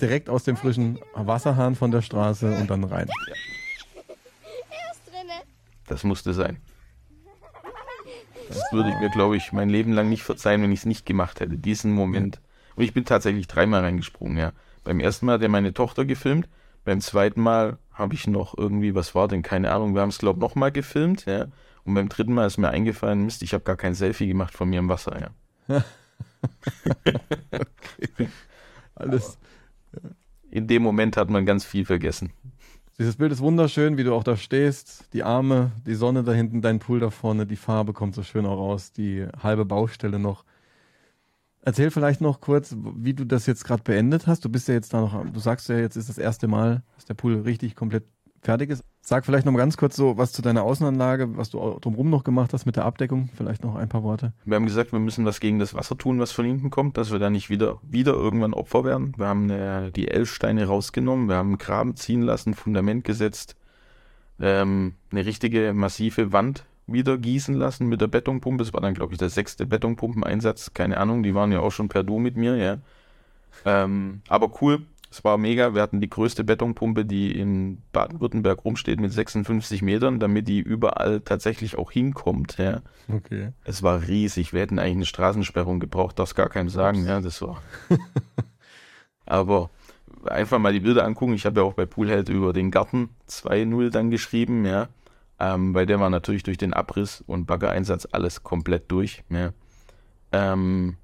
Direkt 0.00 0.28
aus 0.28 0.44
dem 0.44 0.56
frischen 0.56 1.00
Wasserhahn 1.14 1.74
von 1.74 1.90
der 1.90 2.02
Straße 2.02 2.56
und 2.58 2.70
dann 2.70 2.84
rein. 2.84 3.08
Er 4.08 4.92
ist 4.92 5.00
drinne. 5.10 5.42
Das 5.88 6.04
musste 6.04 6.32
sein. 6.32 6.58
Das 8.48 8.72
würde 8.72 8.90
ich 8.90 8.98
mir, 8.98 9.10
glaube 9.10 9.36
ich, 9.36 9.52
mein 9.52 9.68
Leben 9.68 9.92
lang 9.92 10.08
nicht 10.08 10.22
verzeihen, 10.22 10.62
wenn 10.62 10.72
ich 10.72 10.80
es 10.80 10.86
nicht 10.86 11.06
gemacht 11.06 11.40
hätte. 11.40 11.56
Diesen 11.58 11.92
Moment. 11.92 12.40
Und 12.76 12.84
ich 12.84 12.94
bin 12.94 13.04
tatsächlich 13.04 13.46
dreimal 13.46 13.82
reingesprungen, 13.82 14.38
ja. 14.38 14.52
Beim 14.84 15.00
ersten 15.00 15.26
Mal 15.26 15.34
hat 15.34 15.42
er 15.42 15.48
meine 15.48 15.74
Tochter 15.74 16.04
gefilmt. 16.04 16.48
Beim 16.84 17.00
zweiten 17.00 17.42
Mal 17.42 17.78
habe 17.92 18.14
ich 18.14 18.26
noch 18.26 18.56
irgendwie, 18.56 18.94
was 18.94 19.14
war 19.14 19.28
denn, 19.28 19.42
keine 19.42 19.72
Ahnung, 19.72 19.94
wir 19.94 20.00
haben 20.00 20.08
es, 20.08 20.18
glaube 20.18 20.38
ich, 20.38 20.40
nochmal 20.40 20.72
gefilmt, 20.72 21.26
ja. 21.26 21.46
Und 21.84 21.94
beim 21.94 22.08
dritten 22.08 22.32
Mal 22.32 22.46
ist 22.46 22.58
mir 22.58 22.70
eingefallen, 22.70 23.24
Mist, 23.24 23.42
ich 23.42 23.52
habe 23.52 23.64
gar 23.64 23.76
kein 23.76 23.94
Selfie 23.94 24.28
gemacht 24.28 24.54
von 24.54 24.68
mir 24.68 24.78
im 24.78 24.88
Wasser, 24.88 25.30
ja. 25.68 25.84
Alles. 28.94 29.38
In 30.50 30.66
dem 30.66 30.82
Moment 30.82 31.16
hat 31.16 31.30
man 31.30 31.46
ganz 31.46 31.64
viel 31.64 31.84
vergessen. 31.84 32.32
Dieses 32.98 33.14
Bild 33.14 33.30
ist 33.30 33.40
wunderschön, 33.40 33.96
wie 33.96 34.02
du 34.02 34.12
auch 34.12 34.24
da 34.24 34.36
stehst. 34.36 35.04
Die 35.12 35.22
Arme, 35.22 35.70
die 35.86 35.94
Sonne 35.94 36.24
da 36.24 36.32
hinten, 36.32 36.62
dein 36.62 36.80
Pool 36.80 36.98
da 36.98 37.10
vorne, 37.10 37.46
die 37.46 37.54
Farbe 37.54 37.92
kommt 37.92 38.16
so 38.16 38.24
schön 38.24 38.44
auch 38.44 38.58
raus, 38.58 38.90
die 38.90 39.24
halbe 39.40 39.64
Baustelle 39.64 40.18
noch. 40.18 40.44
Erzähl 41.62 41.92
vielleicht 41.92 42.20
noch 42.20 42.40
kurz, 42.40 42.74
wie 42.76 43.14
du 43.14 43.24
das 43.24 43.46
jetzt 43.46 43.64
gerade 43.64 43.84
beendet 43.84 44.26
hast. 44.26 44.44
Du 44.44 44.48
bist 44.48 44.66
ja 44.66 44.74
jetzt 44.74 44.94
da 44.94 45.00
noch, 45.00 45.24
du 45.30 45.38
sagst 45.38 45.68
ja, 45.68 45.78
jetzt 45.78 45.94
ist 45.94 46.08
das 46.08 46.18
erste 46.18 46.48
Mal, 46.48 46.82
dass 46.96 47.04
der 47.04 47.14
Pool 47.14 47.40
richtig 47.42 47.76
komplett 47.76 48.04
fertig 48.42 48.70
ist. 48.70 48.82
Sag 49.08 49.24
vielleicht 49.24 49.46
noch 49.46 49.52
mal 49.52 49.58
ganz 49.58 49.78
kurz 49.78 49.96
so 49.96 50.18
was 50.18 50.32
zu 50.32 50.42
deiner 50.42 50.64
Außenanlage, 50.64 51.34
was 51.38 51.48
du 51.48 51.78
drumherum 51.80 52.10
noch 52.10 52.24
gemacht 52.24 52.52
hast 52.52 52.66
mit 52.66 52.76
der 52.76 52.84
Abdeckung. 52.84 53.30
Vielleicht 53.34 53.64
noch 53.64 53.74
ein 53.74 53.88
paar 53.88 54.02
Worte. 54.02 54.34
Wir 54.44 54.56
haben 54.56 54.66
gesagt, 54.66 54.92
wir 54.92 54.98
müssen 54.98 55.24
was 55.24 55.40
gegen 55.40 55.58
das 55.58 55.72
Wasser 55.72 55.96
tun, 55.96 56.20
was 56.20 56.30
von 56.30 56.44
hinten 56.44 56.68
kommt, 56.68 56.98
dass 56.98 57.10
wir 57.10 57.18
da 57.18 57.30
nicht 57.30 57.48
wieder, 57.48 57.78
wieder 57.80 58.12
irgendwann 58.12 58.52
Opfer 58.52 58.84
werden. 58.84 59.14
Wir 59.16 59.26
haben 59.26 59.48
äh, 59.48 59.90
die 59.92 60.08
L-Steine 60.08 60.66
rausgenommen, 60.66 61.30
wir 61.30 61.36
haben 61.36 61.48
einen 61.48 61.56
Graben 61.56 61.96
ziehen 61.96 62.20
lassen, 62.20 62.52
Fundament 62.52 63.04
gesetzt, 63.04 63.56
ähm, 64.40 64.92
eine 65.10 65.24
richtige 65.24 65.72
massive 65.72 66.30
Wand 66.34 66.66
wieder 66.86 67.16
gießen 67.16 67.54
lassen 67.54 67.86
mit 67.86 68.02
der 68.02 68.08
Betonpumpe. 68.08 68.62
Das 68.62 68.74
war 68.74 68.82
dann, 68.82 68.92
glaube 68.92 69.14
ich, 69.14 69.18
der 69.18 69.30
sechste 69.30 69.64
Betonpumpeneinsatz. 69.64 70.74
Keine 70.74 70.98
Ahnung, 70.98 71.22
die 71.22 71.34
waren 71.34 71.50
ja 71.50 71.60
auch 71.60 71.72
schon 71.72 71.88
per 71.88 72.02
Du 72.02 72.18
mit 72.18 72.36
mir, 72.36 72.56
ja. 72.56 72.76
Ähm, 73.64 74.20
aber 74.28 74.52
cool, 74.60 74.84
es 75.10 75.24
war 75.24 75.38
mega. 75.38 75.74
Wir 75.74 75.82
hatten 75.82 76.00
die 76.00 76.10
größte 76.10 76.44
Betonpumpe, 76.44 77.04
die 77.04 77.32
in 77.32 77.82
Baden-Württemberg 77.92 78.64
rumsteht 78.64 79.00
mit 79.00 79.12
56 79.12 79.80
Metern, 79.82 80.20
damit 80.20 80.48
die 80.48 80.60
überall 80.60 81.20
tatsächlich 81.20 81.78
auch 81.78 81.90
hinkommt, 81.90 82.58
ja. 82.58 82.82
Okay. 83.10 83.52
Es 83.64 83.82
war 83.82 84.06
riesig. 84.06 84.52
Wir 84.52 84.60
hätten 84.60 84.78
eigentlich 84.78 84.96
eine 84.96 85.06
Straßensperrung 85.06 85.80
gebraucht, 85.80 86.18
das 86.18 86.34
gar 86.34 86.50
keinem 86.50 86.68
sagen, 86.68 87.06
ja, 87.06 87.20
das 87.20 87.40
war. 87.40 87.62
Aber 89.26 89.70
einfach 90.26 90.58
mal 90.58 90.72
die 90.72 90.80
Bilder 90.80 91.04
angucken. 91.04 91.34
Ich 91.34 91.46
habe 91.46 91.60
ja 91.60 91.66
auch 91.66 91.74
bei 91.74 91.86
Poolheld 91.86 92.28
über 92.28 92.52
den 92.52 92.70
Garten 92.70 93.10
2.0 93.28 93.90
dann 93.90 94.10
geschrieben, 94.10 94.66
ja. 94.66 94.88
Ähm, 95.40 95.72
weil 95.72 95.86
der 95.86 96.00
war 96.00 96.10
natürlich 96.10 96.42
durch 96.42 96.58
den 96.58 96.74
Abriss 96.74 97.22
und 97.26 97.46
Baggereinsatz 97.46 98.08
alles 98.10 98.42
komplett 98.42 98.90
durch, 98.90 99.22
ja. 99.30 99.52
Ähm, 100.32 100.96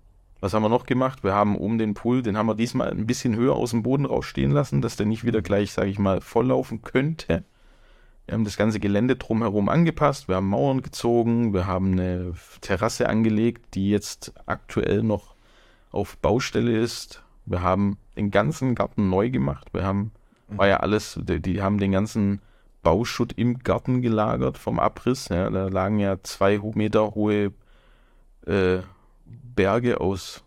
was 0.45 0.53
haben 0.53 0.63
wir 0.63 0.69
noch 0.69 0.85
gemacht? 0.85 1.25
Wir 1.25 1.33
haben 1.33 1.57
um 1.57 1.79
den 1.79 1.95
Pool, 1.95 2.21
den 2.21 2.37
haben 2.37 2.45
wir 2.49 2.55
diesmal 2.55 2.91
ein 2.91 3.07
bisschen 3.07 3.35
höher 3.35 3.57
aus 3.57 3.71
dem 3.71 3.83
Boden 3.83 4.05
rausstehen 4.05 4.51
lassen, 4.51 4.83
dass 4.83 4.95
der 4.95 5.07
nicht 5.07 5.25
wieder 5.25 5.41
gleich, 5.41 5.73
sage 5.73 5.89
ich 5.89 5.99
mal, 5.99 6.21
volllaufen 6.21 6.83
könnte. 6.83 7.45
Wir 8.27 8.35
haben 8.35 8.45
das 8.45 8.59
ganze 8.59 8.79
Gelände 8.79 9.17
drumherum 9.17 9.71
angepasst, 9.71 10.29
wir 10.29 10.37
haben 10.37 10.51
Mauern 10.51 10.83
gezogen, 10.83 11.55
wir 11.55 11.67
haben 11.67 11.93
eine 11.93 12.35
Terrasse 12.61 13.09
angelegt, 13.09 13.75
die 13.75 13.89
jetzt 13.89 14.35
aktuell 14.45 15.03
noch 15.03 15.35
auf 15.93 16.19
Baustelle 16.19 16.77
ist. 16.79 17.23
Wir 17.47 17.63
haben 17.63 17.97
den 18.15 18.31
ganzen 18.31 18.75
Garten 18.75 19.09
neu 19.09 19.31
gemacht. 19.31 19.69
Wir 19.73 19.85
haben, 19.85 20.13
war 20.49 20.69
ja 20.69 20.77
alles, 20.81 21.19
die, 21.23 21.41
die 21.41 21.63
haben 21.63 21.79
den 21.79 21.93
ganzen 21.93 22.43
Bauschutt 22.83 23.33
im 23.39 23.61
Garten 23.61 24.03
gelagert 24.03 24.59
vom 24.59 24.79
Abriss. 24.79 25.31
Ja, 25.31 25.49
da 25.49 25.69
lagen 25.69 26.01
ja 26.01 26.23
zwei 26.23 26.61
Meter 26.75 27.15
hohe 27.15 27.55
äh, 28.47 28.81
Berge 29.55 30.01
aus 30.01 30.45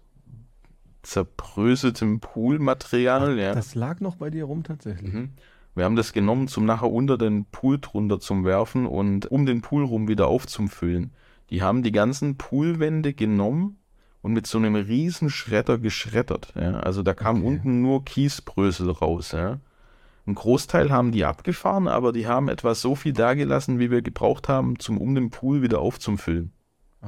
zerbröseltem 1.03 2.19
Poolmaterial. 2.19 3.38
Ja. 3.39 3.53
Das 3.55 3.76
lag 3.76 3.99
noch 4.01 4.15
bei 4.15 4.30
dir 4.30 4.45
rum 4.45 4.64
tatsächlich. 4.64 5.14
Mhm. 5.14 5.30
Wir 5.76 5.85
haben 5.85 5.95
das 5.95 6.11
genommen, 6.11 6.47
zum 6.47 6.65
nachher 6.65 6.91
unter 6.91 7.18
den 7.18 7.45
Pool 7.45 7.80
drunter 7.80 8.19
zum 8.19 8.43
Werfen 8.45 8.85
und 8.85 9.30
um 9.31 9.45
den 9.45 9.61
Pool 9.61 9.84
rum 9.84 10.07
wieder 10.07 10.27
aufzufüllen. 10.27 11.11
Die 11.49 11.61
haben 11.61 11.84
die 11.84 11.91
ganzen 11.91 12.35
Poolwände 12.35 13.14
genommen 13.14 13.77
und 14.22 14.34
mit 14.34 14.47
so 14.47 14.57
einem 14.57 14.76
riesen 14.76 15.30
Schredder 15.30 15.77
geschreddert. 15.77 16.53
Ja. 16.59 16.80
Also 16.80 17.03
da 17.03 17.14
kam 17.14 17.38
Okay. 17.38 17.47
unten 17.47 17.81
nur 17.81 18.03
Kiesbrösel 18.03 18.89
raus. 18.89 19.31
Ja. 19.31 19.59
Ein 20.26 20.35
Großteil 20.35 20.91
haben 20.91 21.14
die 21.14 21.23
abgefahren, 21.23 21.88
aber 21.88 22.11
die 22.11 22.27
haben 22.27 22.49
etwa 22.49 22.76
so 22.76 22.95
viel 22.95 23.14
dagelassen, 23.14 23.80
wie 23.80 23.91
wir 23.91 24.01
gebraucht 24.01 24.49
haben, 24.49 24.77
zum 24.80 24.97
um 24.97 25.15
den 25.15 25.30
Pool 25.30 25.61
wieder 25.61 25.80
aufzufüllen. 25.80 26.51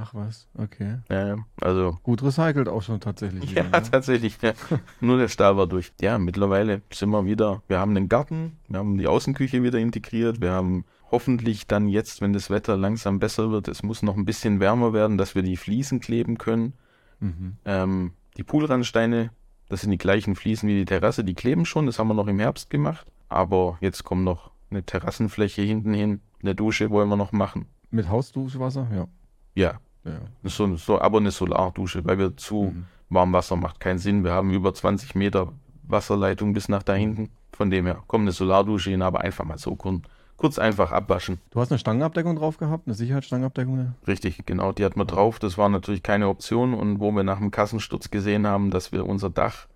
Ach 0.02 0.14
was, 0.14 0.48
okay. 0.58 1.00
Ja, 1.10 1.38
also 1.60 1.98
Gut 2.04 2.24
recycelt 2.24 2.70
auch 2.70 2.82
schon 2.82 3.02
tatsächlich. 3.02 3.52
ja, 3.52 3.66
wieder, 3.66 3.80
ne? 3.80 3.90
tatsächlich. 3.92 4.38
Ja. 4.42 4.54
Nur 5.02 5.18
der 5.18 5.28
Stahl 5.28 5.58
war 5.58 5.68
durch. 5.68 5.92
Ja, 6.00 6.18
mittlerweile 6.18 6.82
sind 6.92 7.10
wir 7.10 7.26
wieder. 7.26 7.62
Wir 7.68 7.80
haben 7.80 7.96
einen 7.96 8.08
Garten, 8.08 8.58
wir 8.70 8.80
haben 8.80 8.98
die 8.98 9.08
Außenküche 9.08 9.62
wieder 9.62 9.78
integriert. 9.80 10.40
Wir 10.42 10.52
haben 10.52 10.86
hoffentlich 11.12 11.68
dann 11.68 11.88
jetzt, 11.88 12.22
wenn 12.22 12.34
das 12.34 12.50
Wetter 12.50 12.78
langsam 12.78 13.20
besser 13.20 13.52
wird, 13.52 13.68
es 13.68 13.84
muss 13.84 14.02
noch 14.02 14.16
ein 14.16 14.26
bisschen 14.26 14.60
wärmer 14.60 14.94
werden, 14.94 15.18
dass 15.18 15.36
wir 15.36 15.42
die 15.42 15.58
Fliesen 15.58 16.00
kleben 16.00 16.38
können. 16.38 16.74
Mhm. 17.20 17.58
Ähm, 17.66 18.14
die 18.38 18.44
Poolrandsteine, 18.44 19.32
das 19.68 19.82
sind 19.82 19.92
die 19.92 19.98
gleichen 19.98 20.36
Fliesen 20.36 20.70
wie 20.70 20.76
die 20.76 20.86
Terrasse, 20.86 21.24
die 21.24 21.34
kleben 21.34 21.66
schon. 21.66 21.88
Das 21.88 22.00
haben 22.00 22.08
wir 22.08 22.14
noch 22.14 22.28
im 22.28 22.40
Herbst 22.40 22.70
gemacht. 22.70 23.06
Aber 23.28 23.78
jetzt 23.82 24.04
kommt 24.04 24.24
noch 24.24 24.52
eine 24.72 24.84
Terrassenfläche 24.84 25.62
hinten 25.62 25.94
hin. 25.94 26.22
Eine 26.42 26.56
Dusche 26.56 26.90
wollen 26.90 27.10
wir 27.10 27.18
noch 27.18 27.32
machen. 27.32 27.66
Mit 27.92 28.08
Hausduschwasser, 28.08 28.88
ja. 28.94 29.08
Ja, 29.56 29.80
Ja. 30.06 30.20
So, 30.44 30.76
so, 30.78 31.00
aber 31.02 31.18
eine 31.20 31.32
Solardusche, 31.32 32.06
weil 32.06 32.18
wir 32.18 32.38
zu 32.38 32.72
Mhm. 32.74 32.86
warm 33.10 33.34
Wasser 33.34 33.56
macht 33.56 33.80
keinen 33.80 34.00
Sinn. 34.00 34.24
Wir 34.24 34.32
haben 34.32 34.52
über 34.52 34.74
20 34.74 35.16
Meter 35.16 35.52
Wasserleitung 35.84 36.54
bis 36.54 36.70
nach 36.70 36.84
da 36.84 36.94
hinten. 36.94 37.30
Von 37.52 37.70
dem 37.70 37.86
her 37.86 38.02
kommt 38.08 38.22
eine 38.24 38.32
Solardusche 38.32 38.92
hin, 38.92 39.02
aber 39.02 39.22
einfach 39.22 39.44
mal 39.44 39.58
so 39.58 39.76
kurz, 39.76 40.02
kurz 40.38 40.60
einfach 40.60 40.92
abwaschen. 40.94 41.40
Du 41.52 41.60
hast 41.60 41.72
eine 41.72 41.80
Stangenabdeckung 41.80 42.38
drauf 42.38 42.58
gehabt, 42.58 42.88
eine 42.88 42.94
Sicherheitsstangenabdeckung? 42.94 43.76
ne? 43.76 43.94
Richtig, 44.08 44.46
genau, 44.46 44.72
die 44.72 44.86
hat 44.86 44.96
man 44.96 45.08
drauf. 45.08 45.40
Das 45.40 45.58
war 45.58 45.68
natürlich 45.68 46.02
keine 46.04 46.30
Option. 46.30 46.74
Und 46.74 47.00
wo 47.02 47.12
wir 47.12 47.24
nach 47.24 47.40
dem 47.40 47.52
Kassensturz 47.52 48.10
gesehen 48.12 48.48
haben, 48.48 48.72
dass 48.72 48.92
wir 48.94 49.06
unser 49.06 49.30
Dach 49.30 49.68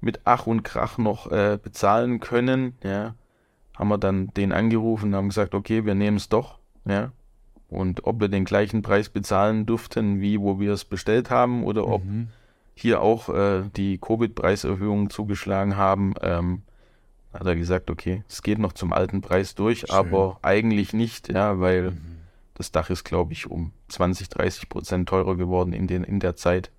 mit 0.00 0.20
Ach 0.24 0.46
und 0.46 0.64
Krach 0.64 0.98
noch 0.98 1.30
äh, 1.30 1.58
bezahlen 1.62 2.18
können, 2.20 2.74
ja, 2.82 3.14
haben 3.78 3.88
wir 3.88 3.98
dann 3.98 4.28
den 4.34 4.52
angerufen 4.52 5.10
und 5.10 5.14
haben 5.14 5.28
gesagt, 5.28 5.54
okay, 5.54 5.84
wir 5.84 5.94
nehmen 5.94 6.16
es 6.16 6.28
doch, 6.28 6.58
ja. 6.86 7.12
Und 7.70 8.04
ob 8.04 8.20
wir 8.20 8.28
den 8.28 8.44
gleichen 8.44 8.82
Preis 8.82 9.08
bezahlen 9.08 9.64
durften, 9.64 10.20
wie 10.20 10.40
wo 10.40 10.58
wir 10.60 10.72
es 10.72 10.84
bestellt 10.84 11.30
haben, 11.30 11.62
oder 11.64 11.86
ob 11.86 12.04
Mhm. 12.04 12.28
hier 12.74 13.00
auch 13.00 13.28
äh, 13.28 13.62
die 13.76 13.98
Covid-Preiserhöhung 13.98 15.08
zugeschlagen 15.10 15.76
haben, 15.76 16.14
ähm, 16.20 16.62
hat 17.32 17.46
er 17.46 17.54
gesagt, 17.54 17.90
okay, 17.90 18.24
es 18.28 18.42
geht 18.42 18.58
noch 18.58 18.72
zum 18.72 18.92
alten 18.92 19.20
Preis 19.20 19.54
durch, 19.54 19.80
Schön. 19.80 19.90
aber 19.90 20.38
eigentlich 20.42 20.92
nicht, 20.92 21.32
ja, 21.32 21.60
weil 21.60 21.92
Mhm. 21.92 22.00
das 22.54 22.72
Dach 22.72 22.90
ist, 22.90 23.04
glaube 23.04 23.32
ich, 23.34 23.48
um 23.48 23.70
20, 23.88 24.28
30 24.28 24.68
Prozent 24.68 25.08
teurer 25.08 25.36
geworden 25.36 25.72
in, 25.72 25.86
den, 25.86 26.02
in 26.02 26.18
der 26.18 26.34
Zeit. 26.34 26.70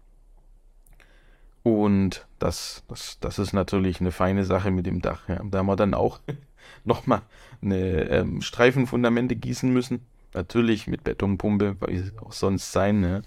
Und 1.64 2.26
das, 2.40 2.84
das, 2.88 3.18
das 3.20 3.38
ist 3.40 3.54
natürlich 3.54 4.02
eine 4.02 4.12
feine 4.12 4.44
Sache 4.46 4.72
mit 4.72 4.86
dem 4.88 5.02
Dach. 5.02 5.28
Ja. 5.30 5.42
Da 5.44 5.60
haben 5.60 5.68
wir 5.68 5.76
dann 5.76 5.94
auch 5.94 6.20
nochmal 6.86 7.22
eine 7.62 8.10
ähm, 8.10 8.42
Streifenfundamente 8.42 9.36
gießen 9.36 9.72
müssen. 9.72 10.02
Natürlich 10.34 10.88
mit 10.88 11.04
Betonpumpe, 11.04 11.76
weil 11.80 11.96
es 11.96 12.18
auch 12.20 12.32
sonst 12.32 12.72
sein. 12.72 13.02
Ne? 13.02 13.22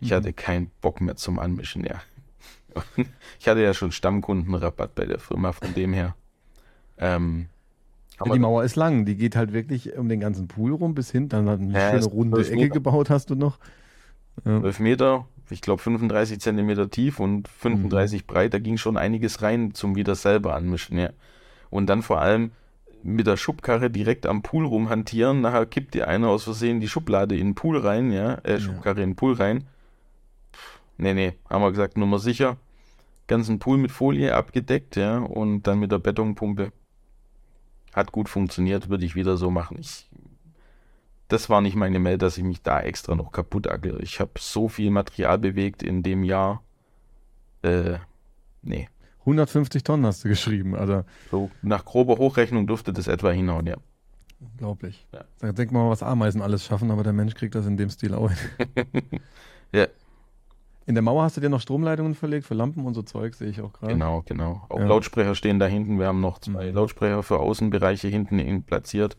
Ich 0.00 0.10
Mhm. 0.10 0.14
hatte 0.16 0.32
keinen 0.32 0.70
Bock 0.80 1.00
mehr 1.00 1.16
zum 1.16 1.38
Anmischen, 1.38 1.84
ja. 1.84 2.02
Ich 3.40 3.48
hatte 3.48 3.62
ja 3.62 3.72
schon 3.74 3.92
Stammkundenrabatt 3.92 4.94
bei 4.94 5.06
der 5.06 5.18
Firma, 5.18 5.52
von 5.52 5.74
dem 5.74 5.92
her. 5.92 6.16
Ähm, 6.98 7.46
Ja, 8.18 8.32
die 8.32 8.38
Mauer 8.38 8.64
ist 8.64 8.76
lang, 8.76 9.04
die 9.04 9.16
geht 9.16 9.36
halt 9.36 9.52
wirklich 9.52 9.96
um 9.96 10.08
den 10.08 10.20
ganzen 10.20 10.46
Pool 10.48 10.72
rum 10.72 10.94
bis 10.94 11.10
hin. 11.10 11.28
Dann 11.28 11.48
hat 11.48 11.60
eine 11.60 11.72
Ja, 11.74 11.90
schöne 11.90 12.04
runde 12.06 12.48
Ecke 12.50 12.70
gebaut, 12.70 13.10
hast 13.10 13.30
du 13.30 13.34
noch. 13.34 13.58
Ja. 14.44 14.60
12 14.60 14.80
Meter, 14.80 15.26
ich 15.50 15.60
glaube 15.60 15.82
35 15.82 16.40
Zentimeter 16.40 16.90
tief 16.90 17.20
und 17.20 17.48
35 17.48 18.26
breit, 18.26 18.54
da 18.54 18.58
ging 18.58 18.76
schon 18.76 18.96
einiges 18.96 19.42
rein 19.42 19.74
zum 19.74 19.94
wieder 19.96 20.14
selber 20.14 20.54
anmischen, 20.54 20.98
ja. 20.98 21.10
Und 21.70 21.86
dann 21.86 22.02
vor 22.02 22.20
allem 22.20 22.52
mit 23.04 23.26
der 23.26 23.36
Schubkarre 23.36 23.90
direkt 23.90 24.26
am 24.26 24.42
Pool 24.42 24.66
rumhantieren, 24.66 25.42
nachher 25.42 25.66
kippt 25.66 25.94
dir 25.94 26.08
einer 26.08 26.28
aus 26.28 26.44
Versehen 26.44 26.80
die 26.80 26.88
Schublade 26.88 27.36
in 27.36 27.48
den 27.48 27.54
Pool 27.54 27.78
rein, 27.78 28.10
ja, 28.10 28.34
äh, 28.44 28.58
Schubkarre 28.58 29.02
in 29.02 29.10
den 29.10 29.16
Pool 29.16 29.34
rein. 29.34 29.64
Pff, 30.52 30.80
Nee, 30.96 31.14
nee, 31.14 31.34
haben 31.50 31.62
wir 31.62 31.70
gesagt, 31.70 31.96
Nummer 31.96 32.18
sicher. 32.18 32.56
Ganzen 33.26 33.58
Pool 33.58 33.78
mit 33.78 33.90
Folie 33.90 34.34
abgedeckt, 34.34 34.96
ja, 34.96 35.18
und 35.18 35.62
dann 35.62 35.78
mit 35.78 35.92
der 35.92 35.98
Betonpumpe. 35.98 36.72
Hat 37.92 38.12
gut 38.12 38.28
funktioniert, 38.28 38.88
würde 38.88 39.04
ich 39.04 39.14
wieder 39.14 39.36
so 39.36 39.50
machen. 39.50 39.78
Ich 39.80 40.08
das 41.28 41.48
war 41.48 41.60
nicht 41.60 41.74
meine 41.74 42.02
Welt, 42.04 42.22
dass 42.22 42.38
ich 42.38 42.44
mich 42.44 42.62
da 42.62 42.80
extra 42.80 43.14
noch 43.14 43.32
kaputt 43.32 43.66
ackere. 43.66 44.00
Ich 44.02 44.20
habe 44.20 44.32
so 44.38 44.68
viel 44.68 44.90
Material 44.90 45.38
bewegt 45.38 45.82
in 45.82 46.02
dem 46.02 46.22
Jahr. 46.22 46.62
Äh, 47.62 47.98
nee. 48.62 48.88
150 49.26 49.82
Tonnen 49.84 50.06
hast 50.06 50.24
du 50.24 50.28
geschrieben, 50.28 50.74
also 50.74 51.04
So 51.30 51.50
nach 51.62 51.84
grober 51.84 52.18
Hochrechnung 52.18 52.66
dürfte 52.66 52.92
das 52.92 53.06
etwa 53.08 53.30
hinhauen, 53.30 53.66
ja. 53.66 53.76
unglaublich. 54.40 55.06
Ja. 55.12 55.24
Da 55.40 55.52
denkt 55.52 55.72
man 55.72 55.84
mal, 55.84 55.90
was 55.90 56.02
Ameisen 56.02 56.42
alles 56.42 56.64
schaffen, 56.64 56.90
aber 56.90 57.02
der 57.02 57.12
Mensch 57.14 57.34
kriegt 57.34 57.54
das 57.54 57.66
in 57.66 57.76
dem 57.76 57.90
Stil 57.90 58.14
auch 58.14 58.30
hin. 58.30 59.02
Ja, 59.72 59.86
In 60.86 60.94
der 60.94 61.02
Mauer 61.02 61.24
hast 61.24 61.36
du 61.36 61.40
dir 61.40 61.48
noch 61.48 61.60
Stromleitungen 61.60 62.14
verlegt 62.14 62.46
für 62.46 62.54
Lampen 62.54 62.84
und 62.86 62.94
so 62.94 63.02
Zeug, 63.02 63.34
sehe 63.34 63.48
ich 63.48 63.60
auch 63.60 63.72
gerade. 63.72 63.94
genau, 63.94 64.22
genau. 64.26 64.62
Auch 64.68 64.78
Ja. 64.78 64.86
Lautsprecher 64.86 65.34
stehen 65.34 65.58
da 65.58 65.66
hinten. 65.66 65.98
Wir 65.98 66.06
haben 66.06 66.20
noch 66.20 66.38
zwei 66.38 66.68
Mhm. 66.70 66.74
Lautsprecher 66.76 67.22
für 67.24 67.40
Außenbereiche 67.40 68.06
hinten 68.08 68.38
in 68.38 68.62
platziert. 68.62 69.16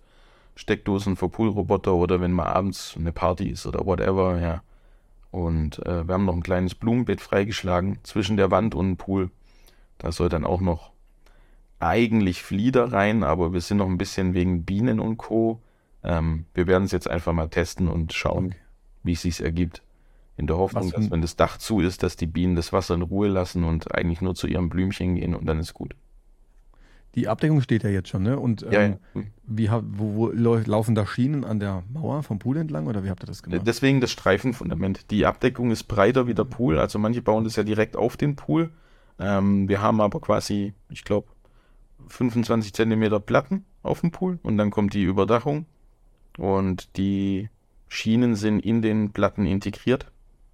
Steckdosen 0.56 1.18
für 1.18 1.27
Poolroboter 1.27 1.94
oder 1.95 2.22
wenn 2.22 2.32
mal 2.32 2.45
abends 2.45 2.95
eine 2.98 3.11
Party 3.11 3.49
ist 3.49 3.65
oder 3.65 3.86
whatever, 3.86 4.40
ja. 4.40 4.61
Und 5.32 5.86
äh, 5.86 6.07
wir 6.07 6.14
haben 6.14 6.23
noch 6.23 6.36
ein 6.36 6.44
kleines 6.44 6.76
Blumenbett 6.76 7.19
freigeschlagen 7.19 7.98
zwischen 8.03 8.38
der 8.38 8.52
Wand 8.52 8.73
und 8.76 8.86
dem 8.88 8.98
Pool. 8.98 9.32
Da 9.98 10.12
soll 10.12 10.30
dann 10.30 10.46
auch 10.46 10.62
noch 10.62 10.92
eigentlich 11.80 12.42
Flieder 12.44 12.92
rein, 12.92 13.24
aber 13.24 13.54
wir 13.54 13.62
sind 13.62 13.78
noch 13.78 13.88
ein 13.88 13.98
bisschen 13.98 14.34
wegen 14.34 14.64
Bienen 14.64 15.00
und 15.00 15.18
Co. 15.18 15.62
Ähm, 16.04 16.46
wir 16.54 16.68
werden 16.68 16.84
es 16.86 16.92
jetzt 16.92 17.10
einfach 17.10 17.34
mal 17.34 17.48
testen 17.48 17.88
und 17.88 18.14
schauen, 18.14 18.48
Okay. 18.48 18.56
wie 19.04 19.14
es 19.14 19.22
sich 19.22 19.42
ergibt. 19.42 19.82
In 20.38 20.48
der 20.48 20.58
Hoffnung, 20.58 20.92
dass 20.92 21.10
wenn 21.12 21.22
das 21.22 21.38
Dach 21.38 21.58
zu 21.58 21.80
ist, 21.80 22.04
dass 22.04 22.18
die 22.18 22.28
Bienen 22.28 22.56
das 22.56 22.74
Wasser 22.74 22.96
in 22.96 23.02
Ruhe 23.02 23.30
lassen 23.30 23.64
und 23.64 23.96
eigentlich 23.96 24.20
nur 24.22 24.36
zu 24.36 24.48
ihrem 24.48 24.70
Blümchen 24.70 25.16
gehen 25.16 25.34
und 25.34 25.46
dann 25.46 25.60
ist 25.60 25.74
gut. 25.74 25.96
Die 27.16 27.30
Abdeckung 27.30 27.62
steht 27.62 27.84
ja 27.84 27.90
jetzt 27.90 28.10
schon, 28.10 28.24
ne? 28.24 28.38
Und 28.38 28.64
ähm, 28.64 28.72
Ja, 28.74 28.82
ja. 28.88 28.98
Hm. 29.14 29.28
Wie, 29.48 29.70
wo, 29.72 30.16
wo 30.16 30.28
lau- 30.32 30.58
laufen 30.66 30.94
da 30.96 31.06
Schienen 31.08 31.46
an 31.46 31.62
der 31.62 31.84
Mauer 31.94 32.22
vom 32.24 32.40
Pool 32.40 32.58
entlang 32.58 32.88
oder 32.88 33.06
wie 33.06 33.10
habt 33.10 33.24
ihr 33.24 33.28
das 33.28 33.42
gemacht? 33.42 33.62
Deswegen 33.66 34.02
das 34.02 34.12
Streifenfundament. 34.12 35.10
Die 35.12 35.26
Abdeckung 35.26 35.72
ist 35.72 35.86
breiter 35.86 36.28
wie 36.28 36.34
der 36.34 36.44
Pool. 36.44 36.78
Also 36.78 37.00
manche 37.00 37.22
bauen 37.22 37.46
das 37.46 37.56
ja 37.56 37.64
direkt 37.64 37.96
auf 37.96 38.18
den 38.18 38.36
Pool. 38.36 38.70
Ähm, 39.20 39.68
wir 39.70 39.82
haben 39.82 40.02
aber 40.02 40.20
quasi, 40.20 40.74
ich 40.90 41.04
glaube, 41.04 41.28
25 42.08 42.74
Zentimeter 42.74 43.20
Platten 43.20 43.66
auf 43.84 44.02
dem 44.02 44.12
Pool 44.12 44.40
und 44.44 44.58
dann 44.58 44.72
kommt 44.72 44.94
die 44.94 45.04
Überdachung 45.04 45.66
und 46.38 46.98
die 46.98 47.50
Schienen 47.88 48.36
sind 48.36 48.60
in 48.60 48.82
den 48.82 49.12
Platten 49.12 49.46
integriert, 49.46 50.12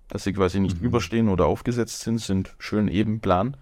dass 0.08 0.24
sie 0.24 0.34
quasi 0.34 0.60
nicht 0.60 0.80
Mhm. 0.80 0.86
überstehen 0.86 1.30
oder 1.30 1.46
aufgesetzt 1.46 2.02
sind, 2.02 2.20
sind 2.20 2.56
schön 2.60 2.88
eben 2.88 3.20
plan. 3.20 3.58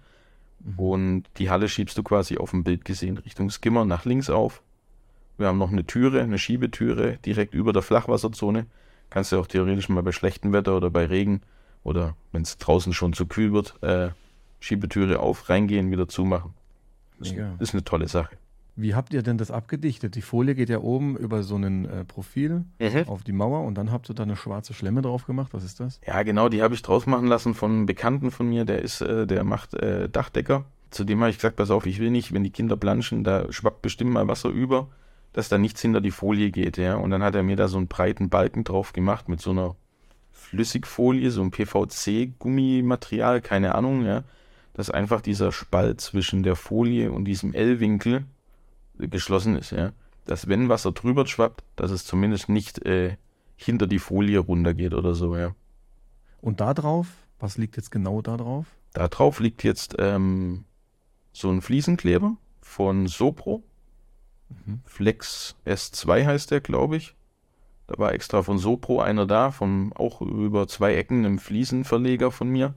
Mhm. 0.60 0.78
Und 0.78 1.22
die 1.38 1.48
Halle 1.50 1.68
schiebst 1.68 1.96
du 1.96 2.02
quasi 2.02 2.36
auf 2.36 2.50
dem 2.50 2.64
Bild 2.64 2.84
gesehen 2.84 3.18
Richtung 3.18 3.50
Skimmer 3.50 3.84
nach 3.84 4.04
links 4.04 4.28
auf. 4.28 4.62
Wir 5.38 5.46
haben 5.46 5.58
noch 5.58 5.72
eine 5.72 5.86
Türe, 5.86 6.20
eine 6.20 6.38
Schiebetüre 6.38 7.16
direkt 7.24 7.54
über 7.54 7.72
der 7.72 7.82
Flachwasserzone. 7.82 8.66
Kannst 9.08 9.32
du 9.32 9.38
auch 9.38 9.46
theoretisch 9.46 9.88
mal 9.88 10.02
bei 10.02 10.12
schlechtem 10.12 10.52
Wetter 10.52 10.76
oder 10.76 10.90
bei 10.90 11.06
Regen 11.06 11.40
oder 11.82 12.14
wenn 12.32 12.42
es 12.42 12.58
draußen 12.58 12.92
schon 12.92 13.14
zu 13.14 13.26
kühl 13.26 13.52
wird, 13.52 13.82
äh, 13.82 14.10
Schiebetüre 14.60 15.18
auf, 15.20 15.48
reingehen, 15.48 15.90
wieder 15.90 16.08
zumachen. 16.08 16.54
Ist, 17.18 17.34
ist 17.58 17.74
eine 17.74 17.84
tolle 17.84 18.08
Sache. 18.08 18.36
Wie 18.76 18.94
habt 18.94 19.12
ihr 19.12 19.22
denn 19.22 19.36
das 19.36 19.50
abgedichtet? 19.50 20.14
Die 20.14 20.22
Folie 20.22 20.54
geht 20.54 20.70
ja 20.70 20.78
oben 20.78 21.16
über 21.16 21.42
so 21.42 21.56
ein 21.56 21.84
äh, 21.84 22.04
Profil 22.04 22.64
auf 23.06 23.22
die 23.22 23.32
Mauer 23.32 23.64
und 23.64 23.74
dann 23.74 23.90
habt 23.90 24.08
ihr 24.08 24.14
da 24.14 24.22
eine 24.22 24.36
schwarze 24.36 24.72
Schlemme 24.72 25.02
drauf 25.02 25.26
gemacht. 25.26 25.52
Was 25.52 25.64
ist 25.64 25.80
das? 25.80 26.00
Ja, 26.06 26.22
genau, 26.22 26.48
die 26.48 26.62
habe 26.62 26.74
ich 26.74 26.82
draus 26.82 27.06
machen 27.06 27.26
lassen 27.26 27.54
von 27.54 27.70
einem 27.72 27.86
Bekannten 27.86 28.30
von 28.30 28.48
mir, 28.48 28.64
der 28.64 28.80
ist, 28.80 29.02
äh, 29.02 29.26
der 29.26 29.44
macht 29.44 29.74
äh, 29.74 30.08
Dachdecker. 30.08 30.64
Zudem 30.90 31.20
habe 31.20 31.30
ich 31.30 31.36
gesagt, 31.36 31.56
pass 31.56 31.70
auf, 31.70 31.86
ich 31.86 31.98
will 32.00 32.10
nicht, 32.10 32.32
wenn 32.32 32.42
die 32.42 32.50
Kinder 32.50 32.76
planschen, 32.76 33.22
da 33.22 33.52
schwappt 33.52 33.82
bestimmt 33.82 34.12
mal 34.12 34.28
Wasser 34.28 34.48
über, 34.48 34.88
dass 35.32 35.48
da 35.48 35.58
nichts 35.58 35.82
hinter 35.82 36.00
die 36.00 36.10
Folie 36.10 36.50
geht, 36.50 36.78
ja. 36.78 36.96
Und 36.96 37.10
dann 37.10 37.22
hat 37.22 37.34
er 37.34 37.42
mir 37.42 37.56
da 37.56 37.68
so 37.68 37.76
einen 37.76 37.86
breiten 37.86 38.28
Balken 38.30 38.64
drauf 38.64 38.92
gemacht 38.92 39.28
mit 39.28 39.40
so 39.40 39.50
einer 39.50 39.76
Flüssigfolie, 40.32 41.30
so 41.30 41.42
ein 41.42 41.50
PVC-Gummimaterial, 41.50 43.40
keine 43.40 43.74
Ahnung, 43.74 44.04
ja. 44.04 44.24
Dass 44.80 44.88
einfach 44.88 45.20
dieser 45.20 45.52
Spalt 45.52 46.00
zwischen 46.00 46.42
der 46.42 46.56
Folie 46.56 47.12
und 47.12 47.26
diesem 47.26 47.52
L-Winkel 47.52 48.24
geschlossen 48.96 49.54
ist, 49.54 49.72
ja. 49.72 49.92
Dass 50.24 50.48
wenn 50.48 50.70
Wasser 50.70 50.92
drüber 50.92 51.26
schwappt, 51.26 51.62
dass 51.76 51.90
es 51.90 52.06
zumindest 52.06 52.48
nicht 52.48 52.86
äh, 52.86 53.18
hinter 53.56 53.86
die 53.86 53.98
Folie 53.98 54.38
runtergeht 54.38 54.94
oder 54.94 55.12
so, 55.12 55.36
ja. 55.36 55.54
Und 56.40 56.62
da 56.62 56.72
drauf, 56.72 57.08
was 57.38 57.58
liegt 57.58 57.76
jetzt 57.76 57.90
genau 57.90 58.22
da 58.22 58.38
drauf? 58.38 58.64
Da 58.94 59.08
drauf 59.08 59.38
liegt 59.40 59.64
jetzt 59.64 59.96
ähm, 59.98 60.64
so 61.34 61.50
ein 61.50 61.60
Fliesenkleber 61.60 62.38
von 62.62 63.06
Sopro. 63.06 63.62
Mhm. 64.48 64.80
Flex 64.86 65.56
S2 65.66 66.24
heißt 66.24 66.52
der, 66.52 66.62
glaube 66.62 66.96
ich. 66.96 67.14
Da 67.86 67.98
war 67.98 68.14
extra 68.14 68.42
von 68.42 68.56
Sopro 68.56 69.02
einer 69.02 69.26
da, 69.26 69.50
von 69.50 69.92
auch 69.92 70.22
über 70.22 70.66
zwei 70.68 70.94
Ecken 70.94 71.26
einem 71.26 71.38
Fliesenverleger 71.38 72.30
von 72.30 72.48
mir. 72.48 72.72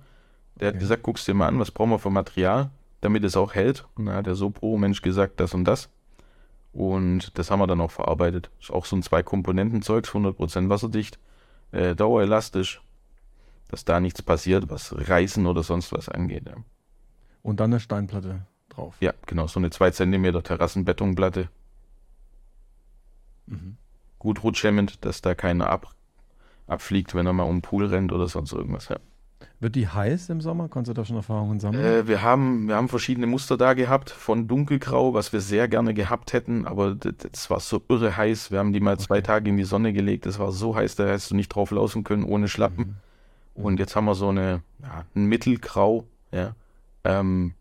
Der 0.60 0.68
hat 0.70 0.76
Okay. 0.76 0.82
gesagt, 0.82 1.04
guckst 1.04 1.28
dir 1.28 1.34
mal 1.34 1.48
an, 1.48 1.60
was 1.60 1.72
brauchen 1.72 1.90
wir 1.92 2.00
für 2.00 2.10
Material, 2.10 2.70
damit 3.02 3.24
es 3.24 3.36
auch 3.36 3.54
hält. 3.56 3.86
Und 3.96 4.06
da 4.06 4.14
hat 4.16 4.26
der 4.28 4.36
Sopro-Mensch 4.36 5.02
gesagt, 5.02 5.40
das 5.40 5.54
und 5.54 5.66
das. 5.66 5.90
Und 6.74 7.38
das 7.38 7.52
haben 7.52 7.60
wir 7.60 7.68
dann 7.68 7.82
auch 7.82 7.92
verarbeitet. 7.92 8.50
Ist 8.60 8.72
auch 8.72 8.86
so 8.86 8.96
ein 8.96 9.04
Zwei-Komponenten-Zeugs, 9.04 10.10
100% 10.10 10.70
wasserdicht, 10.70 11.20
äh, 11.72 11.96
dauerelastisch, 11.96 12.82
dass 13.70 13.86
da 13.86 14.00
nichts 14.00 14.22
passiert, 14.22 14.70
was 14.70 14.96
Reißen 14.96 15.46
oder 15.46 15.64
sonst 15.64 15.92
was 15.92 16.10
angeht. 16.10 16.46
Ja. 16.48 16.56
Und 17.44 17.60
dann 17.60 17.72
eine 17.72 17.80
Steinplatte 17.80 18.46
drauf. 18.70 18.96
Ja, 19.02 19.14
genau, 19.28 19.48
so 19.48 19.60
eine 19.60 19.70
2 19.70 19.92
cm 19.92 20.44
Terrassenbetonplatte. 20.44 21.50
Mhm. 23.48 23.78
Gut 24.20 24.44
rutschhemmend, 24.44 25.04
dass 25.06 25.22
da 25.22 25.36
keiner 25.36 25.70
ab, 25.70 25.94
abfliegt, 26.68 27.14
wenn 27.14 27.26
er 27.28 27.34
mal 27.34 27.44
um 27.44 27.58
den 27.58 27.62
Pool 27.62 27.86
rennt 27.86 28.12
oder 28.14 28.28
sonst 28.28 28.54
irgendwas. 28.54 28.88
Ja. 28.90 28.98
Wird 29.60 29.76
die 29.76 29.88
heiß 29.88 30.30
im 30.30 30.41
Sommer? 30.41 30.68
Konntest 30.68 30.98
du 30.98 31.02
da 31.02 31.06
schon 31.06 31.15
Erfahrungen 31.15 31.60
sammeln? 31.60 31.84
Äh, 31.84 32.07
wir, 32.07 32.22
haben, 32.22 32.68
wir 32.68 32.76
haben 32.76 32.90
verschiedene 32.90 33.28
Muster 33.28 33.57
da 33.57 33.74
gehabt, 33.74 34.10
von 34.10 34.48
dunkelgrau, 34.48 35.14
was 35.14 35.34
wir 35.34 35.41
sehr 35.41 35.68
gerne 35.68 35.94
gehabt 35.94 36.34
hätten, 36.34 36.68
aber 36.68 36.95
das, 36.95 37.14
das 37.32 37.49
war 37.49 37.60
so 37.60 37.82
irre 37.90 38.15
heiß. 38.18 38.52
Wir 38.52 38.60
haben 38.60 38.74
die 38.74 38.80
mal 38.80 38.99
zwei 38.99 39.22
Tage 39.22 39.49
in 39.49 39.57
die 39.57 39.64
Sonne 39.64 39.94
gelegt, 39.94 40.26
das 40.26 40.40
war 40.40 40.52
so 40.52 40.76
heiß, 40.76 40.95
da 40.95 41.06
hättest 41.06 41.32
du 41.32 41.36
nicht 41.36 41.49
drauf 41.49 41.72
laufen 41.72 42.03
können 42.03 42.24
ohne 42.24 42.48
Schlappen. 42.48 42.98
Mhm. 43.56 43.64
Und 43.64 43.80
jetzt 43.80 43.95
haben 43.95 44.06
wir 44.06 44.15
so 44.15 44.30
eine, 44.30 44.61
ja, 44.82 45.06
ein 45.15 45.26
Mittelgrau, 45.26 46.06
ja. 46.32 46.56
Ähm, 47.03 47.53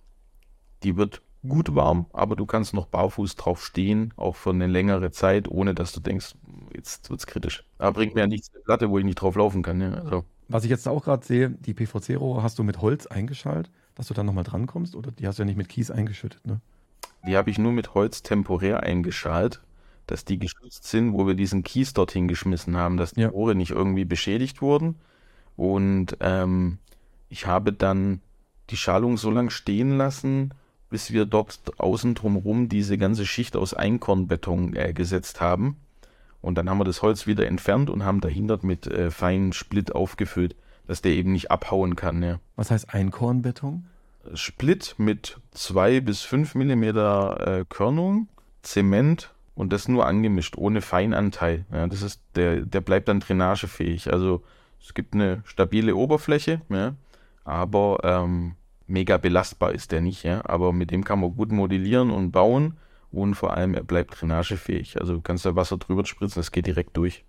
die 0.82 0.96
wird 0.96 1.22
gut 1.46 1.74
warm, 1.74 2.06
aber 2.12 2.36
du 2.36 2.46
kannst 2.46 2.72
noch 2.74 2.86
barfuß 2.86 3.36
drauf 3.36 3.64
stehen, 3.64 4.12
auch 4.16 4.36
für 4.36 4.50
eine 4.50 4.66
längere 4.66 5.10
Zeit, 5.10 5.48
ohne 5.48 5.74
dass 5.74 5.92
du 5.92 6.00
denkst, 6.00 6.34
jetzt 6.74 7.10
wird's 7.10 7.26
kritisch. 7.26 7.64
Aber 7.78 7.92
bringt 7.92 8.14
mir 8.14 8.22
ja 8.22 8.26
nichts 8.26 8.50
eine 8.54 8.62
Platte, 8.62 8.90
wo 8.90 8.98
ich 8.98 9.04
nicht 9.04 9.16
drauf 9.16 9.34
laufen 9.36 9.62
kann. 9.62 9.80
Ja. 9.80 9.94
Also, 9.94 10.24
Was 10.52 10.64
ich 10.64 10.70
jetzt 10.70 10.86
auch 10.86 11.04
gerade 11.04 11.24
sehe, 11.24 11.50
die 11.50 11.74
PVC-Rohre 11.74 12.42
hast 12.42 12.58
du 12.58 12.62
mit 12.62 12.80
Holz 12.80 13.06
eingeschaltet, 13.06 13.72
dass 13.94 14.08
du 14.08 14.14
dann 14.14 14.26
nochmal 14.26 14.44
drankommst? 14.44 14.94
Oder 14.94 15.10
die 15.10 15.26
hast 15.26 15.38
du 15.38 15.42
ja 15.42 15.46
nicht 15.46 15.56
mit 15.56 15.68
Kies 15.68 15.90
eingeschüttet, 15.90 16.46
ne? 16.46 16.60
die 17.26 17.36
habe 17.36 17.50
ich 17.50 17.58
nur 17.58 17.72
mit 17.72 17.94
Holz 17.94 18.22
temporär 18.22 18.82
eingeschalt, 18.82 19.60
dass 20.06 20.24
die 20.24 20.38
geschützt 20.38 20.84
sind, 20.84 21.12
wo 21.12 21.26
wir 21.26 21.34
diesen 21.34 21.62
Kies 21.62 21.92
dorthin 21.94 22.28
geschmissen 22.28 22.76
haben, 22.76 22.96
dass 22.96 23.12
die 23.12 23.20
Ja. 23.20 23.28
Rohre 23.28 23.54
nicht 23.54 23.70
irgendwie 23.70 24.04
beschädigt 24.04 24.60
wurden. 24.60 24.96
Und 25.56 26.16
ähm, 26.20 26.78
ich 27.28 27.46
habe 27.46 27.72
dann 27.72 28.20
die 28.70 28.76
Schalung 28.76 29.16
so 29.16 29.30
lange 29.30 29.50
stehen 29.50 29.96
lassen, 29.96 30.52
bis 30.90 31.12
wir 31.12 31.24
dort 31.24 31.60
außen 31.78 32.14
drumherum 32.14 32.68
diese 32.68 32.98
ganze 32.98 33.24
Schicht 33.24 33.56
aus 33.56 33.74
Einkornbeton 33.74 34.74
äh, 34.74 34.92
gesetzt 34.92 35.40
haben. 35.40 35.76
Und 36.43 36.59
dann 36.59 36.69
haben 36.69 36.78
wir 36.78 36.85
das 36.85 37.02
Holz 37.02 37.27
wieder 37.27 37.47
entfernt 37.47 37.89
und 37.89 38.05
haben 38.05 38.20
dahinter 38.20 38.59
mit 38.62 38.86
äh, 38.86 39.10
feinen 39.10 39.52
Split 39.52 39.94
aufgefüllt, 39.94 40.56
dass 40.86 41.01
der 41.01 41.12
eben 41.12 41.32
nicht 41.32 41.51
abhauen 41.51 41.97
kann. 41.97 42.23
Ja. 42.23 42.40
Was 42.56 42.70
heißt 42.70 42.93
Einkornbeton? 42.93 43.86
Split 44.35 44.97
mit 44.98 45.40
zwei 45.52 46.01
bis 46.01 46.23
fünf 46.23 46.55
Millimeter 46.55 47.60
äh, 47.60 47.64
Körnung, 47.69 48.28
Zement 48.62 49.32
und 49.55 49.73
das 49.73 49.89
nur 49.89 50.06
angemischt, 50.06 50.56
ohne 50.56 50.81
Feinanteil. 50.81 51.64
Ja, 51.73 51.86
das 51.86 52.02
ist, 52.02 52.20
der, 52.35 52.60
der 52.60 52.81
bleibt 52.81 53.09
dann 53.09 53.20
drainagefähig. 53.20 54.12
Also 54.12 54.43
es 54.81 54.94
gibt 54.94 55.14
eine 55.14 55.43
stabile 55.44 55.94
Oberfläche, 55.94 56.60
ja, 56.69 56.94
aber 57.44 58.01
ähm, 58.02 58.56
mega 58.86 59.16
belastbar 59.16 59.73
ist 59.73 59.93
der 59.93 60.01
nicht, 60.01 60.23
ja. 60.24 60.43
Aber 60.44 60.73
mit 60.73 60.90
dem 60.90 61.05
kann 61.05 61.20
man 61.20 61.35
gut 61.35 61.52
modellieren 61.52 62.10
und 62.10 62.32
bauen 62.32 62.77
und 63.12 63.34
vor 63.34 63.55
allem 63.55 63.74
er 63.74 63.84
bleibt 63.84 64.20
drainagefähig. 64.20 65.01
Also 65.01 65.14
du 65.14 65.20
kannst 65.20 65.44
da 65.44 65.55
Wasser 65.55 65.78
drüber 65.78 66.05
spritzen, 66.05 66.40
das 66.40 66.51
geht 66.51 66.66
direkt 66.66 66.97
durch. 66.97 67.24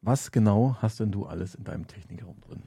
Was 0.00 0.30
genau 0.32 0.76
hast 0.80 1.00
denn 1.00 1.10
du 1.10 1.26
alles 1.26 1.54
in 1.54 1.64
deinem 1.64 1.86
Technikraum 1.86 2.36
drin? 2.46 2.62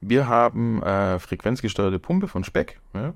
Wir 0.00 0.26
haben 0.28 0.82
äh, 0.82 1.18
frequenzgesteuerte 1.18 1.98
Pumpe 1.98 2.28
von 2.28 2.44
Speck, 2.44 2.80
ja? 2.94 3.14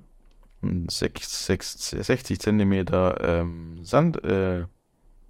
ein 0.62 0.88
6, 0.88 1.46
6, 1.46 1.90
60 1.90 2.40
Zentimeter 2.40 3.40
ähm, 3.40 3.84
Sand, 3.84 4.22
äh, 4.24 4.60
ja, 4.60 4.66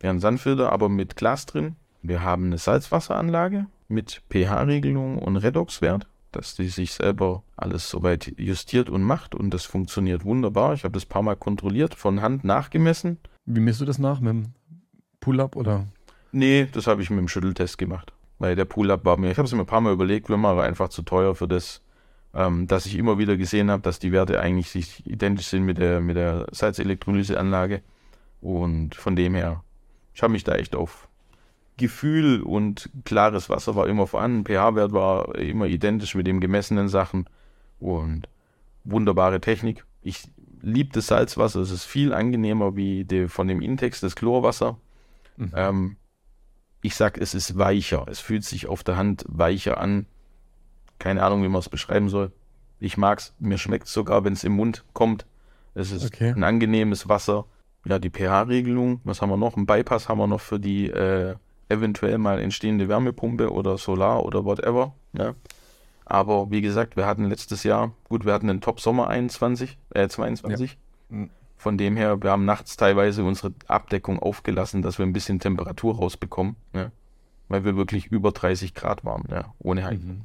ein 0.02 0.20
Sandfilter, 0.20 0.73
aber 0.73 0.89
mit 0.89 1.16
Glas 1.16 1.47
drin. 1.47 1.77
Wir 2.02 2.23
haben 2.23 2.47
eine 2.47 2.59
Salzwasseranlage 2.59 3.66
mit 3.89 4.23
pH-Regelung 4.31 5.18
und 5.18 5.36
Redoxwert, 5.36 6.06
dass 6.32 6.55
die 6.55 6.68
sich 6.68 6.93
selber 6.93 7.43
alles 7.56 7.89
soweit 7.89 8.32
justiert 8.39 8.90
und 8.90 9.02
macht 9.02 9.35
und 9.35 9.51
das 9.51 9.64
funktioniert 9.64 10.24
wunderbar. 10.24 10.74
Ich 10.74 10.85
habe 10.85 10.93
das 10.93 11.05
ein 11.05 11.09
paar 11.09 11.23
Mal 11.23 11.36
kontrolliert, 11.36 11.94
von 11.94 12.23
Hand 12.23 12.44
nachgemessen. 12.44 13.18
Wie 13.47 13.60
misst 13.60 13.81
du 13.81 13.85
das 13.85 13.98
nach? 13.98 14.20
Mit 14.20 14.31
dem 14.31 14.47
Pull-up 15.20 15.56
oder? 15.56 15.86
Nee, 16.32 16.68
das 16.70 16.86
habe 16.86 17.02
ich 17.02 17.10
mit 17.10 17.18
dem 17.18 17.28
Schütteltest 17.28 17.78
gemacht. 17.78 18.12
Weil 18.39 18.56
der 18.56 18.66
Pull-Up 18.66 19.05
war 19.05 19.16
mir, 19.16 19.31
ich 19.31 19.39
habe 19.39 19.47
es 19.47 19.55
mir 19.55 19.60
ein 19.60 19.66
paar 19.66 19.81
Mal 19.81 19.93
überlegt, 19.93 20.28
war 20.28 20.36
mir 20.36 20.62
einfach 20.62 20.90
zu 20.90 21.02
teuer 21.02 21.35
für 21.35 21.48
das, 21.48 21.81
ähm, 22.35 22.66
dass 22.66 22.85
ich 22.85 22.97
immer 22.97 23.18
wieder 23.18 23.36
gesehen 23.36 23.70
habe, 23.70 23.82
dass 23.82 23.98
die 23.98 24.12
Werte 24.12 24.40
eigentlich 24.40 24.70
sich 24.70 25.06
identisch 25.06 25.47
sind 25.47 25.64
mit 25.64 25.78
der, 25.78 26.01
mit 26.01 26.16
der 26.16 26.47
Salzelektrolyseanlage. 26.52 27.81
Und 28.43 28.94
von 28.94 29.16
dem 29.16 29.35
her, 29.35 29.62
ich 30.12 30.23
habe 30.23 30.32
mich 30.32 30.44
da 30.44 30.55
echt 30.55 30.77
auf 30.77 31.09
Gefühl 31.78 32.43
und 32.43 32.90
klares 33.05 33.48
Wasser 33.48 33.74
war 33.74 33.86
immer 33.89 34.06
vorhanden. 34.06 34.44
pH-Wert 34.44 34.93
war 34.93 35.35
immer 35.36 35.66
identisch 35.66 36.14
mit 36.14 36.27
den 36.27 36.40
gemessenen 36.40 36.89
Sachen. 36.89 37.27
Und 37.81 38.28
wunderbare 38.85 39.40
Technik. 39.40 39.85
Ich 40.02 40.28
liebe 40.66 40.90
das 40.93 41.06
Salzwasser. 41.06 41.60
Es 41.60 41.70
ist 41.70 41.84
viel 41.84 42.12
angenehmer 42.12 42.76
wie 42.76 43.05
die, 43.05 43.28
von 43.28 43.47
dem 43.48 43.62
Intex, 43.62 44.01
das 44.01 44.16
Chlorwasser. 44.16 44.78
Mhm. 45.36 45.52
Ähm, 45.55 45.97
ich 46.82 46.94
sag, 46.97 47.18
es 47.18 47.34
ist 47.34 47.56
weicher. 47.56 48.06
Es 48.09 48.20
fühlt 48.20 48.44
sich 48.44 48.66
auf 48.66 48.82
der 48.84 48.97
Hand 48.97 49.24
weicher 49.28 49.78
an. 49.78 50.06
Keine 50.98 51.22
Ahnung, 51.22 51.43
wie 51.43 51.48
man 51.48 51.60
es 51.60 51.68
beschreiben 51.68 52.09
soll. 52.09 52.32
Ich 52.80 52.97
mag's. 52.97 53.34
Mir 53.38 53.59
schmeckt 53.59 53.86
sogar, 53.88 54.24
wenn 54.24 54.32
es 54.32 54.44
im 54.44 54.52
Mund 54.52 54.84
kommt. 54.93 55.24
Es 55.74 55.90
ist 55.93 56.05
Okay. 56.05 56.30
ein 56.30 56.44
angenehmes 56.44 57.09
Wasser. 57.09 57.47
Ja, 57.84 57.98
die 57.98 58.10
pH-Regelung. 58.10 59.01
Was 59.05 59.22
haben 59.22 59.30
wir 59.30 59.36
noch? 59.36 59.56
Ein 59.56 59.66
Bypass 59.66 60.09
haben 60.09 60.18
wir 60.18 60.26
noch 60.26 60.40
für 60.40 60.59
die 60.59 60.90
äh, 60.90 61.36
eventuell 61.68 62.18
mal 62.18 62.40
entstehende 62.40 62.88
Wärmepumpe 62.88 63.52
oder 63.52 63.78
Solar 63.78 64.24
oder 64.24 64.44
whatever. 64.44 64.94
Ja. 65.12 65.34
Aber 66.07 66.51
wie 66.53 66.62
gesagt, 66.62 66.97
wir 66.97 67.05
hatten 67.05 67.24
letztes 67.24 67.65
Jahr, 67.65 67.93
gut, 68.05 68.24
wir 68.24 68.33
hatten 68.33 68.47
den 68.47 68.61
Top-Sommer 68.61 69.09
21, 69.09 69.77
äh, 69.91 70.09
22. 70.09 70.78
Mhm. 71.09 71.31
Von 71.57 71.77
dem 71.77 71.97
her, 71.97 72.23
wir 72.23 72.31
haben 72.31 72.45
nachts 72.45 72.77
teilweise 72.77 73.24
unsere 73.24 73.53
Abdeckung 73.66 74.20
aufgelassen, 74.20 74.83
dass 74.83 74.99
wir 74.99 75.07
ein 75.07 75.12
bisschen 75.12 75.41
Temperatur 75.41 75.97
rausbekommen, 75.97 76.57
ja. 76.73 76.93
Weil 77.49 77.65
wir 77.65 77.77
wirklich 77.77 78.07
über 78.07 78.33
30 78.33 78.74
Grad 78.74 79.05
waren, 79.05 79.24
ja, 79.31 79.53
ohne 79.59 79.85
Heizung. 79.85 80.09
Mhm. 80.09 80.20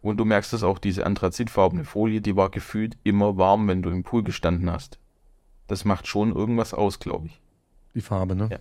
Und 0.00 0.18
du 0.18 0.24
merkst 0.24 0.52
es 0.52 0.62
auch, 0.62 0.78
diese 0.78 1.04
anthrazitfarbene 1.04 1.84
Folie, 1.84 2.20
die 2.20 2.36
war 2.36 2.48
gefühlt 2.50 2.96
immer 3.02 3.36
warm, 3.36 3.66
wenn 3.66 3.82
du 3.82 3.90
im 3.90 4.04
Pool 4.04 4.22
gestanden 4.22 4.70
hast. 4.70 5.00
Das 5.66 5.84
macht 5.84 6.06
schon 6.06 6.32
irgendwas 6.32 6.72
aus, 6.72 7.00
glaube 7.00 7.26
ich. 7.26 7.40
Die 7.94 8.00
Farbe, 8.00 8.36
ne? 8.36 8.48
Ja. 8.52 8.58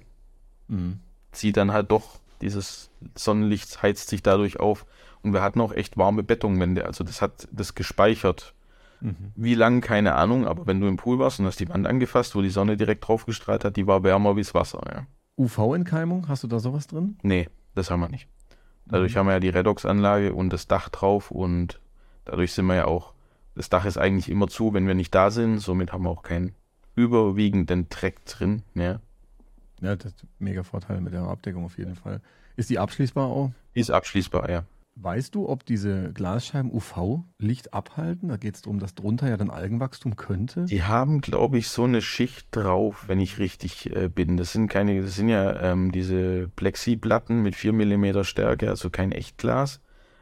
Mhm. 0.68 1.00
Zieht 1.32 1.58
dann 1.58 1.72
halt 1.72 1.92
doch, 1.92 2.20
dieses 2.42 2.90
Sonnenlicht 3.14 3.84
heizt 3.84 4.10
sich 4.10 4.24
dadurch 4.24 4.60
auf. 4.60 4.88
Und 5.26 5.34
wir 5.34 5.42
hatten 5.42 5.60
auch 5.60 5.74
echt 5.74 5.98
warme 5.98 6.22
Betonwände, 6.22 6.86
also 6.86 7.04
das 7.04 7.20
hat 7.20 7.48
das 7.52 7.74
gespeichert. 7.74 8.54
Mhm. 9.02 9.32
Wie 9.36 9.56
lang, 9.56 9.82
keine 9.82 10.14
Ahnung, 10.14 10.46
aber 10.46 10.68
wenn 10.68 10.80
du 10.80 10.88
im 10.88 10.98
Pool 10.98 11.18
warst 11.18 11.40
und 11.40 11.48
hast 11.48 11.60
die 11.60 11.68
Wand 11.68 11.88
angefasst, 11.88 12.36
wo 12.36 12.44
die 12.44 12.50
Sonne 12.52 12.78
direkt 12.78 13.08
drauf 13.08 13.26
gestrahlt 13.26 13.66
hat, 13.66 13.76
die 13.76 13.88
war 13.88 14.04
wärmer 14.04 14.36
wie 14.36 14.42
das 14.42 14.54
Wasser, 14.54 14.82
ja. 14.86 15.08
UV-Entkeimung, 15.38 16.28
hast 16.28 16.44
du 16.44 16.48
da 16.48 16.60
sowas 16.60 16.86
drin? 16.86 17.18
Nee, 17.24 17.50
das 17.74 17.90
haben 17.90 18.02
wir 18.02 18.08
nicht. 18.10 18.28
Dadurch 18.86 19.16
Mhm. 19.16 19.18
haben 19.20 19.26
wir 19.26 19.34
ja 19.34 19.40
die 19.40 19.50
Redox-Anlage 19.50 20.32
und 20.36 20.54
das 20.54 20.68
Dach 20.68 20.90
drauf 20.90 21.32
und 21.32 21.80
dadurch 22.24 22.54
sind 22.54 22.68
wir 22.68 22.76
ja 22.76 22.86
auch, 22.86 23.14
das 23.56 23.70
Dach 23.70 23.86
ist 23.86 23.98
eigentlich 23.98 24.30
immer 24.30 24.48
zu, 24.48 24.76
wenn 24.76 24.86
wir 24.88 24.94
nicht 24.94 25.16
da 25.16 25.32
sind, 25.32 25.58
somit 25.58 25.92
haben 25.92 26.04
wir 26.04 26.12
auch 26.12 26.22
keinen 26.24 26.54
überwiegenden 26.96 27.90
Dreck 27.90 28.24
drin, 28.26 28.62
ja. 28.76 29.00
Ja, 29.82 29.96
das 29.96 30.14
ist 30.14 30.26
mega 30.38 30.62
Vorteil 30.64 31.02
mit 31.02 31.14
der 31.14 31.24
Abdeckung 31.24 31.66
auf 31.66 31.80
jeden 31.80 31.96
Fall. 31.96 32.22
Ist 32.56 32.70
die 32.70 32.78
abschließbar 32.80 33.26
auch? 33.26 33.52
Ist 33.74 33.92
abschließbar, 33.92 34.50
ja. 34.50 34.64
Weißt 34.98 35.36
du, 35.36 35.50
ob 35.50 35.66
diese 35.66 36.14
Glasscheiben 36.14 36.72
UV-Licht 36.72 37.74
abhalten? 37.74 38.30
Da 38.30 38.38
geht 38.38 38.56
es 38.56 38.62
darum, 38.62 38.80
dass 38.80 38.96
drunter 38.96 39.28
ja 39.28 39.36
dann 39.36 39.50
Algenwachstum 39.50 40.16
könnte. 40.16 40.66
Die 40.66 40.84
haben, 40.84 41.20
glaube 41.20 41.58
ich, 41.58 41.68
so 41.68 41.84
eine 41.84 42.02
Schicht 42.02 42.48
drauf, 42.52 43.04
wenn 43.08 43.20
ich 43.20 43.38
richtig 43.38 43.94
äh, 43.94 44.08
bin. 44.08 44.38
Das 44.38 44.54
sind 44.54 44.70
keine, 44.70 45.02
das 45.02 45.16
sind 45.16 45.28
ja 45.28 45.60
ähm, 45.62 45.92
diese 45.92 46.48
Plexiplatten 46.56 47.42
mit 47.42 47.56
4 47.56 47.74
mm 47.74 48.24
Stärke, 48.24 48.70
also 48.70 48.90
kein 48.90 49.12
Echtglas. 49.12 49.82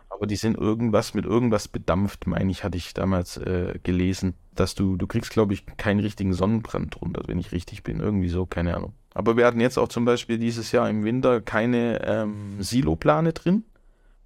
Aber 0.09 0.25
die 0.25 0.35
sind 0.35 0.57
irgendwas 0.57 1.13
mit 1.13 1.25
irgendwas 1.25 1.67
bedampft, 1.67 2.25
meine 2.25 2.51
ich, 2.51 2.63
hatte 2.63 2.77
ich 2.77 2.95
damals 2.95 3.37
äh, 3.37 3.79
gelesen. 3.83 4.33
Dass 4.55 4.73
du, 4.73 4.95
du 4.95 5.05
kriegst, 5.05 5.31
glaube 5.31 5.53
ich, 5.53 5.65
keinen 5.77 5.99
richtigen 5.99 6.33
Sonnenbrand 6.33 6.99
drunter, 6.99 7.23
wenn 7.27 7.39
ich 7.39 7.51
richtig 7.51 7.83
bin. 7.83 7.99
Irgendwie 7.99 8.29
so, 8.29 8.47
keine 8.47 8.75
Ahnung. 8.75 8.93
Aber 9.13 9.37
wir 9.37 9.45
hatten 9.45 9.59
jetzt 9.59 9.77
auch 9.77 9.87
zum 9.87 10.05
Beispiel 10.05 10.39
dieses 10.39 10.71
Jahr 10.71 10.89
im 10.89 11.03
Winter 11.03 11.41
keine 11.41 12.03
ähm, 12.05 12.55
Siloplane 12.59 13.33
drin. 13.33 13.65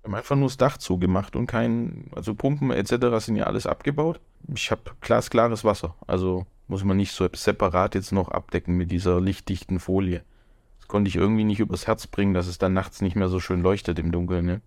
Haben 0.07 0.15
einfach 0.15 0.37
nur 0.37 0.47
das 0.47 0.55
Dach 0.55 0.77
zugemacht 0.77 1.35
und 1.35 1.47
kein, 1.47 2.05
also 2.15 2.33
Pumpen 2.33 2.71
etc. 2.71 3.25
sind 3.25 3.35
ja 3.35 3.43
alles 3.43 3.67
abgebaut. 3.67 4.21
Ich 4.55 4.71
habe 4.71 4.83
glasklares 5.01 5.65
Wasser, 5.65 5.95
also 6.07 6.47
muss 6.69 6.85
man 6.85 6.95
nicht 6.95 7.11
so 7.11 7.27
separat 7.33 7.93
jetzt 7.93 8.13
noch 8.13 8.29
abdecken 8.29 8.77
mit 8.77 8.89
dieser 8.89 9.19
lichtdichten 9.19 9.81
Folie. 9.81 10.23
Das 10.79 10.87
konnte 10.87 11.09
ich 11.09 11.17
irgendwie 11.17 11.43
nicht 11.43 11.59
übers 11.59 11.87
Herz 11.87 12.07
bringen, 12.07 12.33
dass 12.33 12.47
es 12.47 12.57
dann 12.57 12.71
nachts 12.71 13.01
nicht 13.01 13.17
mehr 13.17 13.27
so 13.27 13.41
schön 13.41 13.61
leuchtet 13.61 13.99
im 13.99 14.13
Dunkeln. 14.13 14.45
Ne? 14.45 14.61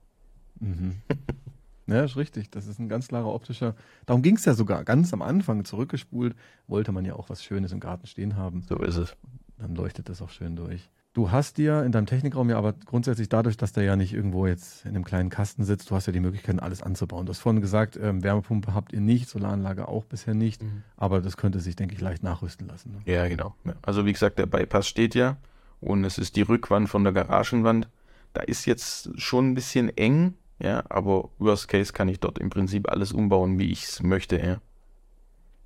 Mhm. 0.60 0.96
Ja, 1.86 2.04
ist 2.04 2.16
richtig. 2.16 2.50
Das 2.50 2.68
ist 2.68 2.78
ein 2.78 2.88
ganz 2.88 3.08
klarer 3.08 3.34
optischer. 3.34 3.74
Darum 4.06 4.22
ging 4.22 4.36
es 4.36 4.44
ja 4.44 4.54
sogar. 4.54 4.84
Ganz 4.84 5.12
am 5.12 5.22
Anfang 5.22 5.64
zurückgespult, 5.64 6.36
wollte 6.68 6.92
man 6.92 7.04
ja 7.04 7.16
auch 7.16 7.30
was 7.30 7.42
Schönes 7.42 7.72
im 7.72 7.80
Garten 7.80 8.06
stehen 8.06 8.36
haben. 8.36 8.62
So 8.68 8.76
ist 8.76 8.94
es. 8.94 9.16
Dann 9.58 9.74
leuchtet 9.74 10.08
das 10.08 10.22
auch 10.22 10.30
schön 10.30 10.54
durch. 10.54 10.88
Du 11.12 11.32
hast 11.32 11.58
dir 11.58 11.82
in 11.82 11.90
deinem 11.90 12.06
Technikraum 12.06 12.50
ja 12.50 12.56
aber 12.56 12.72
grundsätzlich 12.72 13.28
dadurch, 13.28 13.56
dass 13.56 13.72
der 13.72 13.82
ja 13.82 13.96
nicht 13.96 14.14
irgendwo 14.14 14.46
jetzt 14.46 14.84
in 14.84 14.90
einem 14.90 15.02
kleinen 15.04 15.28
Kasten 15.28 15.64
sitzt, 15.64 15.90
du 15.90 15.96
hast 15.96 16.06
ja 16.06 16.12
die 16.12 16.20
Möglichkeit, 16.20 16.62
alles 16.62 16.82
anzubauen. 16.82 17.26
Du 17.26 17.30
hast 17.30 17.40
vorhin 17.40 17.60
gesagt, 17.60 17.98
ähm, 18.00 18.22
Wärmepumpe 18.22 18.74
habt 18.74 18.92
ihr 18.92 19.00
nicht, 19.00 19.28
Solaranlage 19.28 19.88
auch 19.88 20.04
bisher 20.04 20.34
nicht, 20.34 20.62
aber 20.96 21.20
das 21.20 21.36
könnte 21.36 21.58
sich, 21.58 21.74
denke 21.74 21.96
ich, 21.96 22.00
leicht 22.00 22.22
nachrüsten 22.22 22.68
lassen. 22.68 22.92
Ne? 22.92 23.12
Ja, 23.12 23.26
genau. 23.26 23.56
Also 23.82 24.06
wie 24.06 24.12
gesagt, 24.12 24.38
der 24.38 24.46
Bypass 24.46 24.86
steht 24.86 25.16
ja 25.16 25.36
und 25.80 26.04
es 26.04 26.16
ist 26.16 26.36
die 26.36 26.42
Rückwand 26.42 26.88
von 26.88 27.02
der 27.02 27.12
Garagenwand. 27.12 27.88
Da 28.32 28.42
ist 28.42 28.64
jetzt 28.66 29.10
schon 29.20 29.50
ein 29.50 29.54
bisschen 29.54 29.88
eng, 29.96 30.34
ja, 30.60 30.84
aber 30.88 31.30
worst 31.40 31.66
case 31.66 31.92
kann 31.92 32.08
ich 32.08 32.20
dort 32.20 32.38
im 32.38 32.50
Prinzip 32.50 32.88
alles 32.88 33.10
umbauen, 33.10 33.58
wie 33.58 33.72
ich 33.72 33.82
es 33.82 34.00
möchte, 34.00 34.38
ja. 34.38 34.60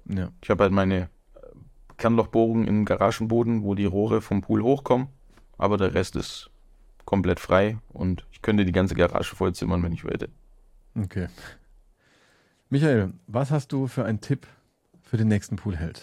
Ja. 0.08 0.30
Ich 0.40 0.48
habe 0.48 0.62
halt 0.62 0.72
meine 0.72 1.10
Kernlochbohrung 1.98 2.66
im 2.66 2.86
Garagenboden, 2.86 3.62
wo 3.62 3.74
die 3.74 3.84
Rohre 3.84 4.22
vom 4.22 4.40
Pool 4.40 4.62
hochkommen, 4.62 5.08
aber 5.58 5.76
der 5.76 5.94
Rest 5.94 6.16
ist 6.16 6.50
komplett 7.04 7.40
frei 7.40 7.78
und 7.92 8.24
ich 8.32 8.42
könnte 8.42 8.64
die 8.64 8.72
ganze 8.72 8.94
Garage 8.94 9.34
vollzimmern, 9.34 9.82
wenn 9.82 9.92
ich 9.92 10.04
wollte. 10.04 10.28
Okay. 10.96 11.28
Michael, 12.70 13.12
was 13.26 13.50
hast 13.50 13.72
du 13.72 13.86
für 13.86 14.04
einen 14.04 14.20
Tipp 14.20 14.46
für 15.02 15.16
den 15.16 15.28
nächsten 15.28 15.56
Poolheld? 15.56 16.02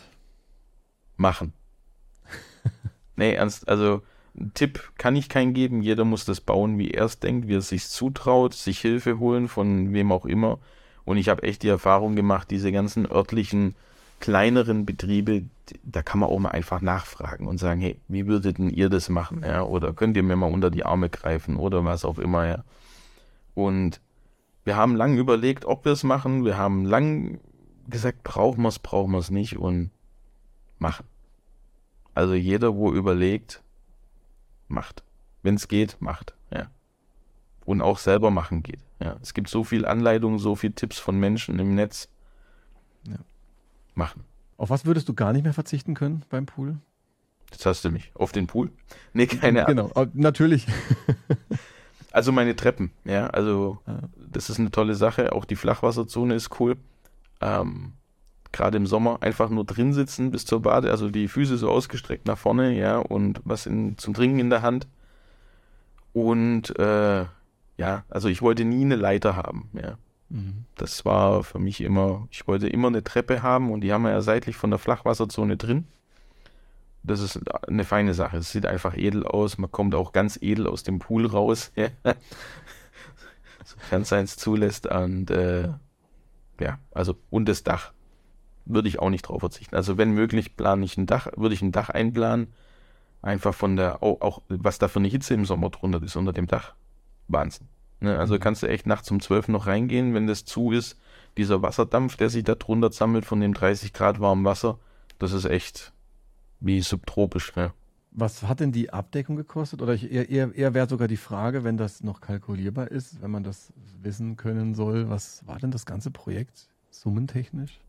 Machen. 1.17 1.53
nee, 3.15 3.33
ernst, 3.33 3.67
also 3.67 4.01
einen 4.37 4.53
Tipp 4.53 4.91
kann 4.97 5.15
ich 5.15 5.29
keinen 5.29 5.53
geben. 5.53 5.81
Jeder 5.81 6.05
muss 6.05 6.25
das 6.25 6.41
bauen, 6.41 6.77
wie 6.77 6.91
er 6.91 7.05
es 7.05 7.19
denkt, 7.19 7.47
wie 7.47 7.55
er 7.55 7.59
es 7.59 7.69
sich 7.69 7.87
zutraut, 7.87 8.53
sich 8.53 8.79
Hilfe 8.79 9.19
holen 9.19 9.47
von 9.47 9.93
wem 9.93 10.11
auch 10.11 10.25
immer. 10.25 10.59
Und 11.03 11.17
ich 11.17 11.29
habe 11.29 11.43
echt 11.43 11.63
die 11.63 11.67
Erfahrung 11.67 12.15
gemacht, 12.15 12.51
diese 12.51 12.71
ganzen 12.71 13.09
örtlichen 13.09 13.75
kleineren 14.21 14.85
Betriebe, 14.85 15.43
da 15.83 16.01
kann 16.01 16.19
man 16.19 16.29
auch 16.29 16.39
mal 16.39 16.49
einfach 16.49 16.79
nachfragen 16.79 17.47
und 17.47 17.57
sagen, 17.57 17.81
hey, 17.81 17.99
wie 18.07 18.27
würdet 18.27 18.57
denn 18.57 18.69
ihr 18.69 18.89
das 18.89 19.09
machen? 19.09 19.43
Ja? 19.43 19.63
Oder 19.63 19.91
könnt 19.91 20.15
ihr 20.15 20.23
mir 20.23 20.37
mal 20.37 20.51
unter 20.51 20.69
die 20.69 20.85
Arme 20.85 21.09
greifen 21.09 21.57
oder 21.57 21.83
was 21.83 22.05
auch 22.05 22.19
immer, 22.19 22.47
ja. 22.47 22.63
Und 23.53 23.99
wir 24.63 24.77
haben 24.77 24.95
lang 24.95 25.17
überlegt, 25.17 25.65
ob 25.65 25.83
wir 25.83 25.91
es 25.91 26.03
machen. 26.03 26.45
Wir 26.45 26.57
haben 26.57 26.85
lang 26.85 27.39
gesagt, 27.89 28.23
brauchen 28.23 28.61
wir 28.61 28.69
es, 28.69 28.79
brauchen 28.79 29.11
wir 29.11 29.17
es 29.17 29.31
nicht 29.31 29.57
und 29.57 29.89
machen. 30.79 31.05
Also 32.13 32.33
jeder, 32.33 32.75
wo 32.75 32.93
überlegt, 32.93 33.61
macht. 34.67 35.03
Wenn 35.43 35.55
es 35.55 35.67
geht, 35.67 35.97
macht. 35.99 36.35
Ja. 36.51 36.69
Und 37.65 37.81
auch 37.81 37.97
selber 37.97 38.31
machen 38.31 38.63
geht. 38.63 38.79
Ja. 38.99 39.17
Es 39.21 39.33
gibt 39.33 39.49
so 39.49 39.63
viel 39.63 39.85
Anleitungen, 39.85 40.39
so 40.39 40.55
viele 40.55 40.73
Tipps 40.73 40.99
von 40.99 41.19
Menschen 41.19 41.57
im 41.59 41.75
Netz. 41.75 42.09
Ja. 43.07 43.15
Machen. 43.93 44.23
Auf 44.57 44.69
was 44.69 44.85
würdest 44.85 45.09
du 45.09 45.13
gar 45.13 45.33
nicht 45.33 45.43
mehr 45.43 45.53
verzichten 45.53 45.93
können 45.93 46.23
beim 46.29 46.45
Pool? 46.45 46.77
Jetzt 47.51 47.65
hast 47.65 47.83
du 47.83 47.89
mich. 47.89 48.11
Auf 48.15 48.31
den 48.31 48.47
Pool? 48.47 48.71
Nee, 49.13 49.27
keine 49.27 49.67
Ahnung. 49.67 49.91
Genau, 49.91 50.03
äh, 50.03 50.07
natürlich. 50.13 50.67
Also 52.11 52.31
meine 52.31 52.55
Treppen, 52.55 52.91
ja, 53.05 53.27
also 53.27 53.79
das 54.17 54.49
ist 54.49 54.59
eine 54.59 54.71
tolle 54.71 54.95
Sache. 54.95 55.31
Auch 55.31 55.45
die 55.45 55.55
Flachwasserzone 55.55 56.35
ist 56.35 56.59
cool. 56.59 56.75
Ähm, 57.39 57.93
Gerade 58.51 58.75
im 58.75 58.85
Sommer 58.85 59.19
einfach 59.21 59.49
nur 59.49 59.63
drin 59.63 59.93
sitzen 59.93 60.29
bis 60.29 60.45
zur 60.45 60.61
Bade, 60.61 60.91
also 60.91 61.09
die 61.09 61.29
Füße 61.29 61.57
so 61.57 61.69
ausgestreckt 61.69 62.27
nach 62.27 62.37
vorne, 62.37 62.77
ja, 62.77 62.97
und 62.97 63.39
was 63.45 63.65
in, 63.65 63.97
zum 63.97 64.13
Trinken 64.13 64.39
in 64.39 64.49
der 64.49 64.61
Hand. 64.61 64.89
Und 66.11 66.77
äh, 66.77 67.25
ja, 67.77 68.03
also 68.09 68.27
ich 68.27 68.41
wollte 68.41 68.65
nie 68.65 68.83
eine 68.83 68.97
Leiter 68.97 69.37
haben, 69.37 69.69
ja. 69.73 69.97
Mhm. 70.31 70.65
Das 70.75 71.03
war 71.05 71.43
für 71.43 71.59
mich 71.59 71.81
immer, 71.81 72.27
ich 72.31 72.47
wollte 72.47 72.67
immer 72.67 72.87
eine 72.87 73.03
Treppe 73.03 73.43
haben 73.43 73.71
und 73.71 73.81
die 73.81 73.91
haben 73.91 74.03
wir 74.03 74.11
ja 74.11 74.21
seitlich 74.21 74.55
von 74.55 74.69
der 74.69 74.79
Flachwasserzone 74.79 75.57
drin. 75.57 75.87
Das 77.03 77.19
ist 77.19 77.39
eine 77.67 77.83
feine 77.83 78.13
Sache. 78.13 78.37
Es 78.37 78.51
sieht 78.51 78.65
einfach 78.65 78.95
edel 78.95 79.25
aus. 79.25 79.57
Man 79.57 79.71
kommt 79.71 79.93
auch 79.95 80.13
ganz 80.13 80.37
edel 80.41 80.67
aus 80.67 80.83
dem 80.83 80.99
Pool 80.99 81.25
raus. 81.25 81.71
Sofern 83.65 84.03
es 84.03 84.13
eins 84.13 84.37
zulässt. 84.37 84.87
Und 84.87 85.31
äh, 85.31 85.69
ja, 86.59 86.79
also 86.91 87.17
und 87.29 87.49
das 87.49 87.63
Dach 87.63 87.91
würde 88.65 88.87
ich 88.87 88.99
auch 88.99 89.09
nicht 89.09 89.23
drauf 89.23 89.39
verzichten. 89.39 89.75
Also 89.75 89.97
wenn 89.97 90.11
möglich, 90.11 90.55
plane 90.55 90.85
ich 90.85 90.95
ein 90.97 91.07
Dach, 91.07 91.27
würde 91.35 91.55
ich 91.55 91.61
ein 91.61 91.71
Dach 91.71 91.89
einplanen. 91.89 92.53
Einfach 93.23 93.53
von 93.53 93.75
der, 93.75 94.01
auch, 94.01 94.43
was 94.47 94.79
da 94.79 94.87
für 94.87 94.99
eine 94.99 95.07
Hitze 95.07 95.33
im 95.33 95.45
Sommer 95.45 95.69
drunter 95.71 96.01
ist 96.01 96.15
unter 96.15 96.33
dem 96.33 96.47
Dach. 96.47 96.73
Wahnsinn. 97.27 97.67
Ne? 98.01 98.17
Also 98.17 98.35
Mhm. 98.35 98.39
kannst 98.39 98.63
du 98.63 98.67
echt 98.67 98.85
nachts 98.85 99.09
um 99.11 99.19
12 99.21 99.47
noch 99.47 99.67
reingehen, 99.67 100.13
wenn 100.13 100.27
das 100.27 100.43
zu 100.45 100.71
ist. 100.71 100.97
Dieser 101.37 101.61
Wasserdampf, 101.61 102.17
der 102.17 102.29
sich 102.29 102.43
da 102.43 102.55
drunter 102.55 102.91
sammelt 102.91 103.23
von 103.25 103.39
dem 103.39 103.53
30 103.53 103.93
Grad 103.93 104.19
warmen 104.19 104.43
Wasser, 104.43 104.77
das 105.19 105.31
ist 105.31 105.45
echt 105.45 105.93
wie 106.59 106.81
subtropisch. 106.81 107.55
Ne? 107.55 107.71
Was 108.11 108.43
hat 108.43 108.59
denn 108.59 108.73
die 108.73 108.91
Abdeckung 108.91 109.37
gekostet? 109.37 109.81
Oder 109.81 109.93
ich, 109.93 110.11
eher, 110.11 110.29
eher, 110.29 110.53
eher 110.53 110.73
wäre 110.73 110.89
sogar 110.89 111.07
die 111.07 111.15
Frage, 111.17 111.63
wenn 111.63 111.77
das 111.77 112.03
noch 112.03 112.19
kalkulierbar 112.19 112.89
ist, 112.91 113.21
wenn 113.21 113.31
man 113.31 113.43
das 113.43 113.71
wissen 114.01 114.35
können 114.35 114.75
soll, 114.75 115.09
was 115.09 115.47
war 115.47 115.57
denn 115.59 115.71
das 115.71 115.85
ganze 115.85 116.11
Projekt 116.11 116.67
summentechnisch? 116.89 117.79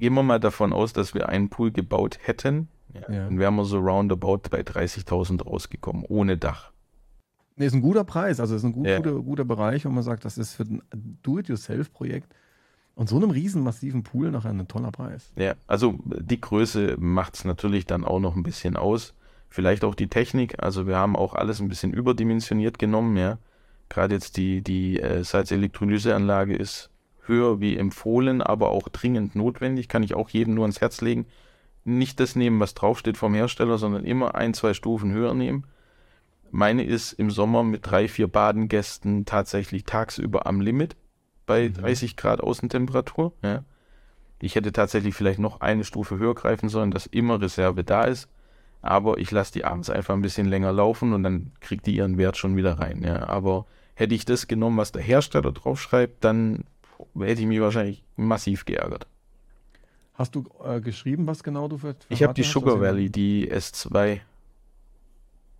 Gehen 0.00 0.14
wir 0.14 0.22
mal 0.24 0.40
davon 0.40 0.72
aus, 0.72 0.92
dass 0.92 1.14
wir 1.14 1.28
einen 1.28 1.48
Pool 1.50 1.70
gebaut 1.70 2.18
hätten. 2.22 2.68
Ja, 2.92 3.00
Ja. 3.02 3.24
Dann 3.26 3.38
wären 3.38 3.54
wir 3.54 3.64
so 3.64 3.78
roundabout 3.78 4.48
bei 4.50 4.62
30.000 4.62 5.44
rausgekommen, 5.44 6.04
ohne 6.08 6.36
Dach. 6.36 6.72
Nee, 7.58 7.66
ist 7.66 7.74
ein 7.74 7.82
guter 7.82 8.04
Preis, 8.04 8.38
also 8.40 8.54
ist 8.54 8.62
ein 8.64 8.72
gut, 8.72 8.86
Ja. 8.86 8.96
guter, 8.98 9.12
guter 9.14 9.44
Bereich, 9.44 9.84
wo 9.84 9.90
man 9.90 10.02
sagt, 10.04 10.24
das 10.24 10.38
ist 10.38 10.54
für 10.54 10.62
ein 10.62 10.80
Do-it-yourself-Projekt 11.22 12.32
und 12.94 13.08
so 13.08 13.16
einem 13.16 13.30
riesen 13.30 13.62
massiven 13.62 14.04
Pool 14.04 14.30
nachher 14.30 14.50
ein 14.50 14.68
toller 14.68 14.92
Preis. 14.92 15.32
Ja, 15.36 15.54
also 15.66 15.98
die 16.06 16.40
Größe 16.40 16.96
macht 16.98 17.34
es 17.34 17.44
natürlich 17.44 17.84
dann 17.86 18.04
auch 18.04 18.20
noch 18.20 18.36
ein 18.36 18.42
bisschen 18.42 18.76
aus. 18.76 19.14
Vielleicht 19.48 19.82
auch 19.84 19.94
die 19.94 20.08
Technik. 20.08 20.62
Also 20.62 20.86
wir 20.86 20.96
haben 20.96 21.16
auch 21.16 21.34
alles 21.34 21.60
ein 21.60 21.68
bisschen 21.68 21.92
überdimensioniert 21.92 22.78
genommen, 22.78 23.16
ja. 23.16 23.38
Gerade 23.88 24.14
jetzt 24.14 24.36
die, 24.36 24.60
die 24.62 25.00
äh, 25.00 25.24
Salzelektrolyseanlage 25.24 26.54
ist 26.54 26.90
höher 27.24 27.60
wie 27.60 27.76
empfohlen, 27.76 28.42
aber 28.42 28.70
auch 28.70 28.88
dringend 28.88 29.34
notwendig. 29.34 29.88
Kann 29.88 30.02
ich 30.02 30.14
auch 30.14 30.28
jedem 30.30 30.54
nur 30.54 30.64
ans 30.64 30.80
Herz 30.80 31.00
legen. 31.00 31.26
Nicht 31.84 32.20
das 32.20 32.36
nehmen, 32.36 32.60
was 32.60 32.74
draufsteht 32.74 33.16
vom 33.16 33.34
Hersteller, 33.34 33.78
sondern 33.78 34.04
immer 34.04 34.34
ein, 34.34 34.52
zwei 34.54 34.74
Stufen 34.74 35.12
höher 35.12 35.34
nehmen. 35.34 35.64
Meine 36.50 36.84
ist 36.84 37.12
im 37.12 37.30
Sommer 37.30 37.62
mit 37.62 37.86
drei, 37.90 38.08
vier 38.08 38.28
Badengästen 38.28 39.24
tatsächlich 39.24 39.84
tagsüber 39.84 40.46
am 40.46 40.60
Limit 40.60 40.96
bei 41.46 41.68
Mhm. 41.68 41.74
30 41.74 42.16
Grad 42.16 42.40
Außentemperatur. 42.40 43.32
Ja. 43.42 43.64
Ich 44.40 44.54
hätte 44.54 44.72
tatsächlich 44.72 45.14
vielleicht 45.14 45.38
noch 45.40 45.60
eine 45.60 45.84
Stufe 45.84 46.18
höher 46.18 46.34
greifen 46.34 46.68
sollen, 46.68 46.90
dass 46.90 47.06
immer 47.06 47.40
Reserve 47.40 47.82
da 47.84 48.04
ist. 48.04 48.28
Aber 48.82 49.18
ich 49.18 49.30
lasse 49.32 49.52
die 49.52 49.64
abends 49.64 49.90
einfach 49.90 50.14
ein 50.14 50.22
bisschen 50.22 50.46
länger 50.46 50.72
laufen 50.72 51.12
und 51.12 51.24
dann 51.24 51.50
kriegt 51.60 51.86
die 51.86 51.96
ihren 51.96 52.16
Wert 52.18 52.36
schon 52.36 52.56
wieder 52.56 52.78
rein. 52.78 53.02
Ja. 53.02 53.28
Aber 53.28 53.66
hätte 53.94 54.14
ich 54.14 54.24
das 54.24 54.46
genommen, 54.46 54.76
was 54.76 54.92
der 54.92 55.02
Hersteller 55.02 55.50
draufschreibt, 55.50 56.22
dann 56.22 56.64
hätte 57.18 57.40
ich 57.40 57.46
mich 57.48 57.60
wahrscheinlich 57.60 58.04
massiv 58.16 58.64
geärgert. 58.64 59.08
Hast 60.14 60.34
du 60.34 60.44
äh, 60.64 60.80
geschrieben, 60.80 61.26
was 61.26 61.42
genau 61.42 61.66
du 61.68 61.78
für 61.78 61.96
Ich 62.08 62.22
habe 62.22 62.34
die? 62.34 62.42
Sugar 62.44 62.80
Valley, 62.80 63.10
die 63.10 63.50
S2. 63.52 64.20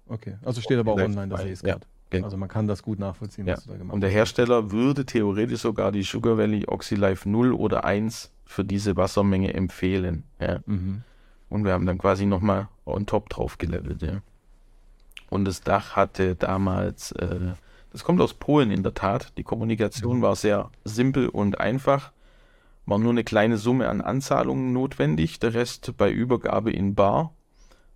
Okay, 0.09 0.37
also 0.45 0.61
steht 0.61 0.79
aber 0.79 0.93
auch 0.93 0.99
online, 1.01 1.29
das 1.29 1.41
zwei, 1.41 1.45
sehe 1.47 1.53
ich 1.55 1.63
ja, 1.63 1.79
gerade. 2.11 2.25
Also 2.25 2.37
man 2.39 2.49
kann 2.49 2.67
das 2.67 2.83
gut 2.83 2.99
nachvollziehen, 2.99 3.47
Ja. 3.47 3.55
was 3.57 3.65
du 3.65 3.71
da 3.73 3.77
gemacht 3.77 3.95
Und 3.95 4.01
der 4.01 4.11
Hersteller 4.11 4.71
würde 4.71 5.05
theoretisch 5.05 5.61
sogar 5.61 5.93
die 5.93 6.03
Sugar 6.03 6.39
Valley 6.39 6.65
OxyLife 6.67 7.29
0 7.29 7.53
oder 7.53 7.85
1 7.85 8.31
für 8.47 8.65
diese 8.65 8.97
Wassermenge 8.97 9.53
empfehlen. 9.55 10.25
Ja. 10.41 10.55
hast. 10.55 10.69
Mhm. 10.69 11.03
Und 11.51 11.65
wir 11.65 11.73
haben 11.73 11.87
dann 11.87 11.99
quasi 11.99 12.25
nochmal 12.27 12.69
on 12.87 13.07
top 13.07 13.29
drauf 13.31 13.59
gelevelt, 13.59 14.03
ja. 14.03 14.21
Und 15.31 15.45
das 15.45 15.61
Dach 15.61 15.97
hatte 15.97 16.35
damals, 16.35 17.13
äh, 17.13 17.53
das 17.93 18.05
kommt 18.05 18.21
aus 18.21 18.35
Polen 18.35 18.71
in 18.71 18.83
der 18.83 18.95
Tat. 18.95 19.33
Die 19.37 19.43
Kommunikation 19.45 20.19
Mhm. 20.19 20.23
war 20.23 20.37
sehr 20.37 20.71
simpel 20.85 21.29
und 21.29 21.61
einfach. 21.61 22.13
War 22.87 22.99
nur 22.99 23.11
eine 23.11 23.25
kleine 23.25 23.59
Summe 23.59 23.89
an 23.89 24.01
Anzahlungen 24.01 24.73
notwendig, 24.73 25.39
der 25.41 25.53
Rest 25.53 25.93
bei 25.99 26.11
Übergabe 26.11 26.71
in 26.71 26.95
Bar. 26.95 27.35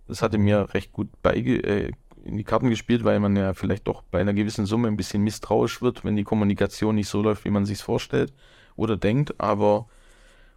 Das 0.07 0.21
hatte 0.21 0.37
mir 0.37 0.73
recht 0.75 0.91
gut 0.91 1.09
beige 1.23 1.57
äh, 1.63 1.91
in 2.23 2.37
die 2.37 2.43
Karten 2.43 2.69
gespielt, 2.69 3.03
weil 3.03 3.19
man 3.19 3.35
ja 3.35 3.53
vielleicht 3.53 3.87
doch 3.87 4.01
bei 4.03 4.19
einer 4.19 4.33
gewissen 4.33 4.65
Summe 4.65 4.87
ein 4.87 4.97
bisschen 4.97 5.23
misstrauisch 5.23 5.81
wird, 5.81 6.03
wenn 6.05 6.15
die 6.15 6.23
Kommunikation 6.23 6.95
nicht 6.95 7.09
so 7.09 7.21
läuft, 7.21 7.45
wie 7.45 7.49
man 7.49 7.65
sich 7.65 7.81
vorstellt 7.81 8.33
oder 8.75 8.97
denkt. 8.97 9.39
Aber 9.39 9.87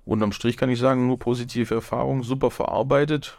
unterm 0.05 0.33
Strich 0.33 0.57
kann 0.57 0.71
ich 0.71 0.79
sagen, 0.79 1.07
nur 1.07 1.19
positive 1.19 1.75
Erfahrungen, 1.75 2.23
super 2.23 2.51
verarbeitet. 2.51 3.39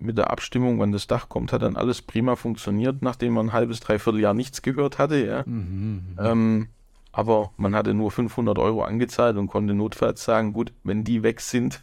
Mit 0.00 0.16
der 0.16 0.30
Abstimmung, 0.30 0.78
wann 0.78 0.92
das 0.92 1.06
Dach 1.06 1.28
kommt, 1.28 1.52
hat 1.52 1.62
dann 1.62 1.76
alles 1.76 2.02
prima 2.02 2.34
funktioniert, 2.34 3.02
nachdem 3.02 3.34
man 3.34 3.46
ein 3.46 3.52
halbes, 3.52 3.80
dreiviertel 3.80 4.20
Jahr 4.20 4.34
nichts 4.34 4.62
gehört 4.62 4.98
hatte. 4.98 5.24
Ja. 5.24 5.42
Mhm. 5.46 6.16
Ähm, 6.18 6.68
aber 7.12 7.50
man 7.56 7.74
hatte 7.74 7.94
nur 7.94 8.10
500 8.10 8.58
Euro 8.58 8.82
angezahlt 8.82 9.36
und 9.36 9.48
konnte 9.48 9.74
notfalls 9.74 10.24
sagen, 10.24 10.52
gut, 10.52 10.72
wenn 10.82 11.04
die 11.04 11.22
weg 11.22 11.40
sind, 11.40 11.82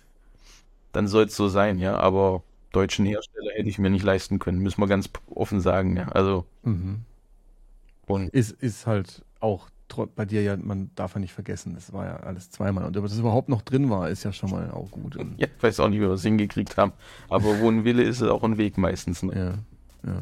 dann 0.91 1.07
soll 1.07 1.25
es 1.25 1.35
so 1.35 1.47
sein, 1.47 1.79
ja. 1.79 1.97
Aber 1.97 2.43
deutschen 2.73 3.05
Hersteller 3.05 3.51
hätte 3.53 3.69
ich 3.69 3.79
mir 3.79 3.89
nicht 3.89 4.03
leisten 4.03 4.39
können, 4.39 4.59
müssen 4.59 4.81
wir 4.81 4.87
ganz 4.87 5.09
offen 5.33 5.61
sagen, 5.61 5.95
ja. 5.95 6.09
Also, 6.09 6.45
Mhm. 6.63 7.01
und 8.07 8.29
Ist, 8.33 8.51
ist 8.51 8.85
halt 8.85 9.23
auch 9.39 9.69
bei 10.15 10.25
dir 10.25 10.41
ja, 10.41 10.57
man 10.57 10.89
darf 10.95 11.13
ja 11.13 11.19
nicht 11.19 11.33
vergessen, 11.33 11.75
das 11.75 11.93
war 11.93 12.05
ja 12.05 12.15
alles 12.17 12.49
zweimal. 12.49 12.85
Und 12.85 12.95
dass 12.95 13.11
es 13.11 13.19
überhaupt 13.19 13.47
noch 13.49 13.61
drin 13.61 13.89
war, 13.91 14.09
ist 14.09 14.23
ja 14.23 14.33
schon 14.33 14.49
mal 14.49 14.71
auch 14.71 14.89
gut. 14.91 15.15
Und, 15.15 15.35
ja, 15.39 15.47
ich 15.55 15.63
weiß 15.63 15.79
auch 15.81 15.89
nicht, 15.89 15.99
wie 15.99 16.05
wir 16.05 16.11
es 16.11 16.23
hingekriegt 16.23 16.77
haben. 16.77 16.93
Aber 17.29 17.59
wo 17.59 17.69
ein 17.69 17.83
Wille 17.83 18.01
ist, 18.03 18.21
ist 18.21 18.27
auch 18.27 18.43
ein 18.43 18.57
Weg 18.57 18.77
meistens. 18.77 19.21
Ne? 19.23 19.63
Ja, 20.03 20.09
ja. 20.11 20.21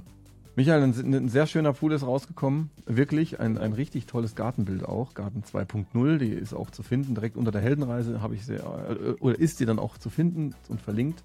Michael, 0.57 0.83
ein, 0.83 1.13
ein 1.13 1.29
sehr 1.29 1.47
schöner 1.47 1.71
Pool 1.71 1.93
ist 1.93 2.05
rausgekommen. 2.05 2.69
Wirklich 2.85 3.39
ein, 3.39 3.57
ein 3.57 3.71
richtig 3.71 4.05
tolles 4.05 4.35
Gartenbild 4.35 4.83
auch. 4.83 5.13
Garten 5.13 5.43
2.0, 5.49 6.17
die 6.17 6.31
ist 6.31 6.53
auch 6.53 6.69
zu 6.69 6.83
finden. 6.83 7.15
Direkt 7.15 7.37
unter 7.37 7.51
der 7.51 7.61
Heldenreise 7.61 8.21
habe 8.21 8.35
ich 8.35 8.45
sie, 8.45 8.55
äh, 8.55 9.15
oder 9.21 9.39
ist 9.39 9.59
sie 9.59 9.65
dann 9.65 9.79
auch 9.79 9.97
zu 9.97 10.09
finden 10.09 10.53
und 10.67 10.81
verlinkt. 10.81 11.23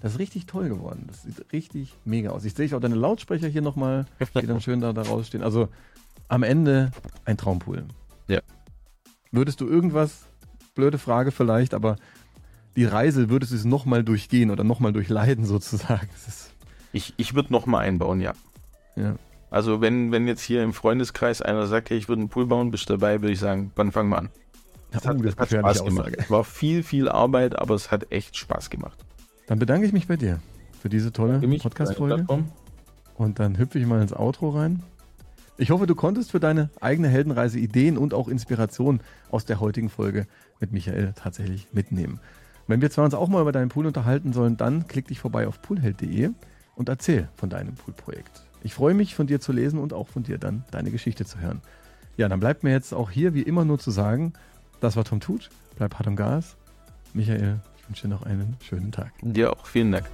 Das 0.00 0.12
ist 0.12 0.18
richtig 0.18 0.46
toll 0.46 0.68
geworden. 0.68 1.04
Das 1.08 1.22
sieht 1.22 1.52
richtig 1.52 1.94
mega 2.04 2.30
aus. 2.30 2.44
Ich 2.44 2.54
sehe 2.54 2.74
auch 2.74 2.80
deine 2.80 2.94
Lautsprecher 2.94 3.48
hier 3.48 3.62
nochmal, 3.62 4.06
die 4.40 4.46
dann 4.46 4.60
schön 4.60 4.80
da, 4.80 4.92
da 4.92 5.02
rausstehen. 5.02 5.44
Also 5.44 5.68
am 6.28 6.42
Ende 6.42 6.90
ein 7.26 7.36
Traumpool. 7.36 7.84
Ja. 8.26 8.40
Würdest 9.30 9.60
du 9.60 9.68
irgendwas, 9.68 10.26
blöde 10.74 10.98
Frage 10.98 11.32
vielleicht, 11.32 11.74
aber 11.74 11.96
die 12.76 12.84
Reise 12.84 13.28
würdest 13.28 13.52
du 13.52 13.56
es 13.56 13.64
nochmal 13.64 14.02
durchgehen 14.02 14.50
oder 14.50 14.64
nochmal 14.64 14.92
durchleiden 14.92 15.44
sozusagen? 15.44 16.08
Ich, 16.92 17.12
ich 17.18 17.34
würde 17.34 17.52
nochmal 17.52 17.84
einbauen, 17.84 18.20
ja. 18.20 18.32
ja. 18.96 19.16
Also 19.50 19.80
wenn, 19.80 20.12
wenn 20.12 20.26
jetzt 20.26 20.42
hier 20.42 20.62
im 20.62 20.72
Freundeskreis 20.72 21.42
einer 21.42 21.66
sagt, 21.66 21.90
hey, 21.90 21.98
ich 21.98 22.08
würde 22.08 22.20
einen 22.20 22.28
Pool 22.30 22.46
bauen, 22.46 22.70
bist 22.70 22.88
du 22.88 22.94
dabei, 22.94 23.20
würde 23.20 23.32
ich 23.32 23.40
sagen, 23.40 23.72
dann 23.74 23.92
fangen 23.92 24.08
wir 24.08 24.18
an. 24.18 24.30
Das, 24.92 25.06
hat, 25.06 25.16
uh, 25.16 25.22
das 25.22 25.36
hat 25.36 25.50
Spaß 25.50 25.84
gemacht. 25.84 26.06
Aussage. 26.06 26.18
Es 26.18 26.30
war 26.30 26.44
viel, 26.44 26.82
viel 26.82 27.08
Arbeit, 27.08 27.58
aber 27.58 27.74
es 27.74 27.90
hat 27.90 28.10
echt 28.10 28.36
Spaß 28.36 28.70
gemacht. 28.70 29.04
Dann 29.50 29.58
bedanke 29.58 29.84
ich 29.84 29.92
mich 29.92 30.06
bei 30.06 30.14
dir 30.16 30.38
für 30.80 30.88
diese 30.88 31.10
tolle 31.10 31.40
Podcast-Folge. 31.40 32.24
Und 33.16 33.40
dann 33.40 33.58
hüpfe 33.58 33.80
ich 33.80 33.84
mal 33.84 34.00
ins 34.00 34.12
Outro 34.12 34.50
rein. 34.50 34.80
Ich 35.58 35.72
hoffe, 35.72 35.88
du 35.88 35.96
konntest 35.96 36.30
für 36.30 36.38
deine 36.38 36.70
eigene 36.80 37.08
Heldenreise 37.08 37.58
Ideen 37.58 37.98
und 37.98 38.14
auch 38.14 38.28
Inspiration 38.28 39.00
aus 39.28 39.46
der 39.46 39.58
heutigen 39.58 39.90
Folge 39.90 40.28
mit 40.60 40.70
Michael 40.70 41.14
tatsächlich 41.16 41.66
mitnehmen. 41.72 42.20
Wenn 42.68 42.80
wir 42.80 42.92
zwar 42.92 43.04
uns 43.06 43.14
auch 43.14 43.26
mal 43.26 43.40
über 43.40 43.50
deinen 43.50 43.70
Pool 43.70 43.86
unterhalten 43.86 44.32
sollen, 44.32 44.56
dann 44.56 44.86
klick 44.86 45.08
dich 45.08 45.18
vorbei 45.18 45.48
auf 45.48 45.60
poolheld.de 45.60 46.30
und 46.76 46.88
erzähl 46.88 47.28
von 47.34 47.50
deinem 47.50 47.74
Poolprojekt. 47.74 48.44
Ich 48.62 48.74
freue 48.74 48.94
mich, 48.94 49.16
von 49.16 49.26
dir 49.26 49.40
zu 49.40 49.50
lesen 49.50 49.80
und 49.80 49.92
auch 49.92 50.06
von 50.06 50.22
dir 50.22 50.38
dann 50.38 50.62
deine 50.70 50.92
Geschichte 50.92 51.24
zu 51.24 51.40
hören. 51.40 51.60
Ja, 52.16 52.28
dann 52.28 52.38
bleibt 52.38 52.62
mir 52.62 52.70
jetzt 52.70 52.94
auch 52.94 53.10
hier 53.10 53.34
wie 53.34 53.42
immer 53.42 53.64
nur 53.64 53.80
zu 53.80 53.90
sagen, 53.90 54.32
das 54.78 54.94
war 54.94 55.02
Tom 55.02 55.18
Tut, 55.18 55.50
bleib 55.74 55.94
hart 55.94 56.06
am 56.06 56.14
Gas. 56.14 56.56
Michael, 57.14 57.58
ich 57.64 57.69
wünsche 57.90 58.02
dir 58.06 58.14
noch 58.14 58.22
einen 58.22 58.56
schönen 58.62 58.92
Tag. 58.92 59.12
Dir 59.20 59.52
auch. 59.52 59.66
Vielen 59.66 59.92
Dank. 59.92 60.06